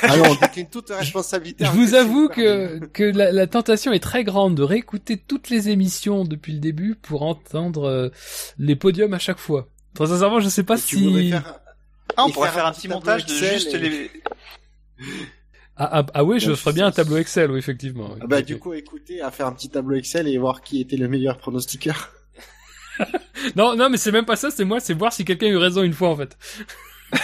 Alors, 0.02 0.28
on 0.32 0.36
décline 0.36 0.70
toute 0.70 0.90
responsabilité. 0.90 1.64
Je 1.66 1.72
vous 1.72 1.94
avoue 1.94 2.28
que, 2.30 2.80
que 2.88 3.04
la, 3.04 3.32
la 3.32 3.48
tentation 3.48 3.92
est 3.94 4.00
très 4.00 4.24
grande 4.24 4.56
de 4.56 4.64
réécouter 4.64 5.18
toutes 5.18 5.50
les 5.50 5.70
émissions 5.70 6.24
depuis 6.26 6.54
le 6.54 6.60
début 6.60 6.96
pour 6.96 7.22
entendre 7.24 7.84
euh, 7.86 8.10
les 8.58 8.76
podiums 8.76 9.14
à 9.14 9.20
chaque 9.20 9.40
fois. 9.40 9.68
Très 9.94 10.08
sincèrement, 10.08 10.40
je 10.40 10.50
sais 10.50 10.64
pas 10.64 10.76
Et 10.76 10.80
si... 10.80 11.30
faire- 11.32 11.60
Ah, 12.18 12.24
on 12.26 12.30
Et 12.30 12.34
pourrait 12.34 12.48
faire 12.50 12.56
faire 12.56 12.66
un 12.66 12.70
un 12.70 12.74
petit 12.74 12.88
montage 12.88 13.26
de 13.26 13.32
Excel 13.34 13.54
juste 13.54 13.74
et- 13.74 13.78
les. 13.80 14.12
Ah, 15.78 15.90
ah, 16.00 16.06
ah 16.14 16.24
oui, 16.24 16.40
je 16.40 16.54
ferais 16.56 16.74
bien 16.74 16.88
un 16.88 16.92
tableau 16.92 17.18
Excel, 17.18 17.52
oui, 17.52 17.60
effectivement. 17.60 18.16
Ah 18.22 18.28
bah, 18.28 18.42
du 18.42 18.58
coup, 18.58 18.74
écoutez, 18.74 19.22
à 19.22 19.30
faire 19.30 19.48
un 19.48 19.52
petit 19.52 19.70
tableau 19.70 19.96
Excel 19.98 20.28
et 20.28 20.38
voir 20.38 20.62
qui 20.62 20.80
était 20.80 20.96
le 20.96 21.10
meilleur 21.10 21.38
pronostiqueur. 21.38 22.12
Non, 23.56 23.76
non, 23.76 23.90
mais 23.90 23.98
c'est 23.98 24.12
même 24.12 24.26
pas 24.26 24.36
ça, 24.36 24.50
c'est 24.52 24.66
moi, 24.66 24.80
c'est 24.80 24.94
voir 24.94 25.14
si 25.14 25.24
quelqu'un 25.26 25.48
a 25.48 25.50
eu 25.50 25.58
raison 25.58 25.84
une 25.84 25.94
fois, 25.94 26.10
en 26.10 26.16
fait. 26.16 26.38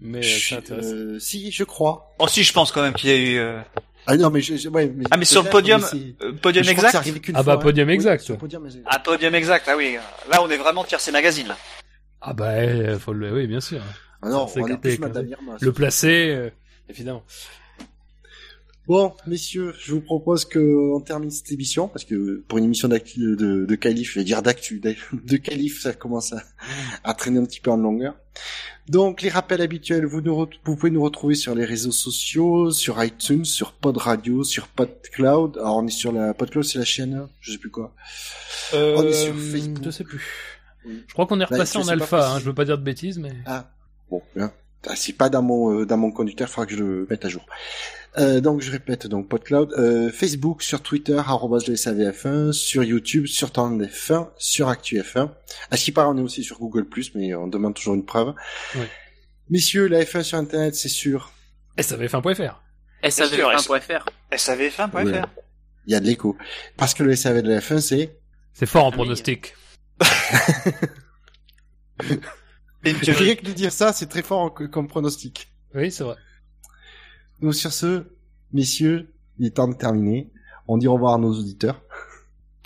mais 0.00 0.18
euh, 0.18 0.22
c'est 0.22 0.56
intéressant. 0.56 0.92
Euh, 0.94 1.18
si, 1.18 1.50
je 1.52 1.64
crois. 1.64 2.14
Oh 2.18 2.26
si, 2.28 2.42
je 2.44 2.52
pense 2.52 2.72
quand 2.72 2.82
même 2.82 2.92
qu'il 2.94 3.10
y 3.10 3.12
a 3.12 3.16
eu 3.16 3.38
euh, 3.38 3.60
Ah 4.06 4.16
non, 4.16 4.30
mais 4.30 4.40
je, 4.40 4.56
je- 4.56 4.68
ouais, 4.68 4.92
mais 4.94 5.04
Ah, 5.10 5.16
mais 5.16 5.24
sur 5.24 5.48
podium, 5.48 5.84
mais 5.92 6.32
podium 6.40 6.68
exact. 6.68 7.08
Ah 7.34 7.42
fois, 7.42 7.56
bah, 7.56 7.62
podium 7.62 7.88
hein. 7.88 7.92
exact. 7.92 8.26
Oui, 8.28 8.36
podium, 8.36 8.64
mais- 8.64 8.82
Ah, 8.86 8.98
podium 8.98 9.34
exact. 9.34 9.66
Ah 9.68 9.76
oui. 9.76 9.96
Là, 10.30 10.42
on 10.42 10.50
est 10.50 10.56
vraiment 10.56 10.84
tiercé 10.84 11.12
magazine. 11.12 11.48
Là. 11.48 11.56
Ah 12.20 12.32
bah, 12.34 12.50
euh, 12.50 12.98
faut 12.98 13.12
le... 13.12 13.32
oui, 13.32 13.46
bien 13.46 13.60
sûr. 13.60 13.80
Ah 14.22 14.28
non, 14.28 14.46
on 14.54 14.66
est 14.66 14.68
gâté, 14.68 14.88
plus 14.90 14.98
quoi. 14.98 15.08
Madame 15.08 15.28
Irma. 15.28 15.56
Le 15.60 15.72
placer, 15.72 16.30
euh, 16.30 16.50
évidemment. 16.88 17.24
Bon, 18.88 19.14
messieurs, 19.28 19.74
je 19.78 19.92
vous 19.92 20.00
propose 20.00 20.44
que 20.44 20.58
on 20.92 21.00
termine 21.00 21.30
cette 21.30 21.52
émission 21.52 21.86
parce 21.86 22.04
que 22.04 22.42
pour 22.48 22.58
une 22.58 22.64
émission 22.64 22.88
d'actu 22.88 23.20
de, 23.20 23.64
de 23.64 23.74
calife, 23.76 24.12
je 24.14 24.18
vais 24.18 24.24
dire 24.24 24.42
d'actu, 24.42 24.80
de 24.80 25.36
calife, 25.36 25.82
ça 25.82 25.92
commence 25.92 26.32
à, 26.32 26.42
à 27.04 27.14
traîner 27.14 27.38
un 27.38 27.44
petit 27.44 27.60
peu 27.60 27.70
en 27.70 27.76
longueur. 27.76 28.16
Donc, 28.88 29.22
les 29.22 29.28
rappels 29.28 29.60
habituels, 29.60 30.04
vous, 30.04 30.20
nous, 30.20 30.34
vous 30.64 30.76
pouvez 30.76 30.90
nous 30.90 31.02
retrouver 31.02 31.36
sur 31.36 31.54
les 31.54 31.64
réseaux 31.64 31.92
sociaux, 31.92 32.72
sur 32.72 33.02
iTunes, 33.04 33.44
sur 33.44 33.72
Pod 33.72 33.96
Radio, 33.96 34.42
sur 34.42 34.66
PodCloud. 34.66 35.58
Alors, 35.58 35.76
on 35.76 35.86
est 35.86 35.90
sur 35.90 36.10
la 36.10 36.34
PodCloud, 36.34 36.64
c'est 36.64 36.78
la 36.78 36.84
chaîne, 36.84 37.28
je 37.40 37.52
sais 37.52 37.58
plus 37.58 37.70
quoi. 37.70 37.94
Euh, 38.74 38.96
On 38.98 39.04
est 39.04 39.12
sur 39.12 39.34
Facebook. 39.36 39.84
Je 39.84 39.90
sais 39.90 40.02
plus. 40.04 40.24
Oui. 40.84 41.04
Je 41.06 41.12
crois 41.12 41.26
qu'on 41.26 41.36
est 41.40 41.44
Bah, 41.44 41.50
repassé 41.52 41.78
en 41.78 41.86
alpha, 41.86 42.32
hein, 42.32 42.40
je 42.40 42.44
veux 42.46 42.54
pas 42.54 42.64
dire 42.64 42.76
de 42.78 42.82
bêtises, 42.82 43.18
mais... 43.18 43.32
Ah, 43.46 43.70
bon, 44.10 44.20
bien. 44.34 44.52
Ah, 44.88 44.96
c'est 44.96 45.12
pas 45.12 45.28
dans 45.28 45.42
mon 45.42 45.72
euh, 45.82 45.86
dans 45.86 45.96
mon 45.96 46.10
conducteur, 46.10 46.48
il 46.48 46.50
faudra 46.50 46.66
que 46.66 46.74
je 46.74 46.82
le 46.82 47.06
mette 47.08 47.24
à 47.24 47.28
jour. 47.28 47.46
Euh, 48.18 48.40
donc 48.42 48.60
je 48.60 48.70
répète, 48.70 49.06
donc 49.06 49.28
PodCloud, 49.28 49.72
euh, 49.78 50.10
Facebook, 50.12 50.62
sur 50.62 50.82
Twitter, 50.82 51.16
arrobas 51.18 51.64
le 51.66 51.74
SAVF1, 51.74 52.52
sur 52.52 52.84
YouTube, 52.84 53.26
sur 53.26 53.48
TandF1, 53.48 54.28
sur 54.36 54.68
ActuF1. 54.70 55.30
À 55.70 55.76
ce 55.78 55.84
qui 55.84 55.92
paraît, 55.92 56.08
on 56.08 56.18
est 56.18 56.22
aussi 56.22 56.44
sur 56.44 56.58
Google+, 56.58 56.86
mais 57.14 57.34
on 57.34 57.46
demande 57.48 57.74
toujours 57.74 57.94
une 57.94 58.04
preuve. 58.04 58.34
Ouais. 58.74 58.88
Messieurs, 59.48 59.86
la 59.88 60.02
F1 60.04 60.22
sur 60.24 60.36
Internet, 60.38 60.74
c'est 60.74 60.88
sûr. 60.90 61.32
SAVF1.fr. 61.78 62.60
SAV1.fr. 63.02 64.04
SAV1.fr. 64.30 64.94
Ouais. 65.04 65.22
Il 65.86 65.92
y 65.92 65.94
a 65.96 66.00
de 66.00 66.06
l'écho. 66.06 66.36
Parce 66.76 66.92
que 66.94 67.02
le 67.02 67.16
SAV 67.16 67.42
de 67.42 67.48
la 67.48 67.60
F1, 67.60 67.80
c'est... 67.80 68.18
C'est 68.52 68.66
fort 68.66 68.84
en 68.84 68.90
Ah, 68.90 68.92
pronostic. 68.92 69.54
Dirais 72.84 73.36
que 73.36 73.44
de 73.46 73.52
dire 73.52 73.72
ça, 73.72 73.92
c'est 73.92 74.06
très 74.06 74.22
fort 74.22 74.40
en- 74.40 74.50
comme 74.50 74.88
pronostic. 74.88 75.48
Oui, 75.74 75.90
c'est 75.90 76.04
vrai. 76.04 76.16
Donc 77.42 77.54
sur 77.54 77.72
ce, 77.72 78.04
messieurs, 78.52 79.12
il 79.38 79.46
est 79.46 79.50
temps 79.50 79.68
de 79.68 79.74
terminer. 79.74 80.30
On 80.68 80.78
dit 80.78 80.86
au 80.88 80.94
revoir 80.94 81.14
à 81.14 81.18
nos 81.18 81.32
auditeurs. 81.38 81.80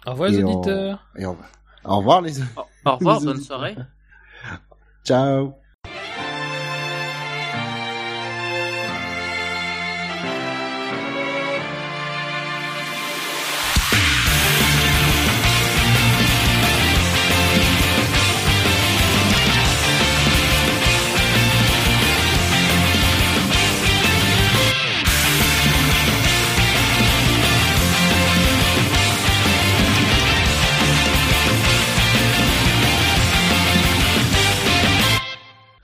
Au 0.06 0.10
revoir 0.12 0.28
les 0.30 0.44
on- 0.44 0.52
auditeurs. 0.52 1.06
Et 1.16 1.26
on 1.26 1.32
va. 1.34 1.44
Au 1.84 1.96
revoir 1.98 2.20
les. 2.22 2.40
Au 2.40 2.44
revoir, 2.96 3.18
Les 3.20 3.26
bonne 3.26 3.36
auditeurs. 3.36 3.46
soirée. 3.46 3.76
Ciao. 5.04 5.54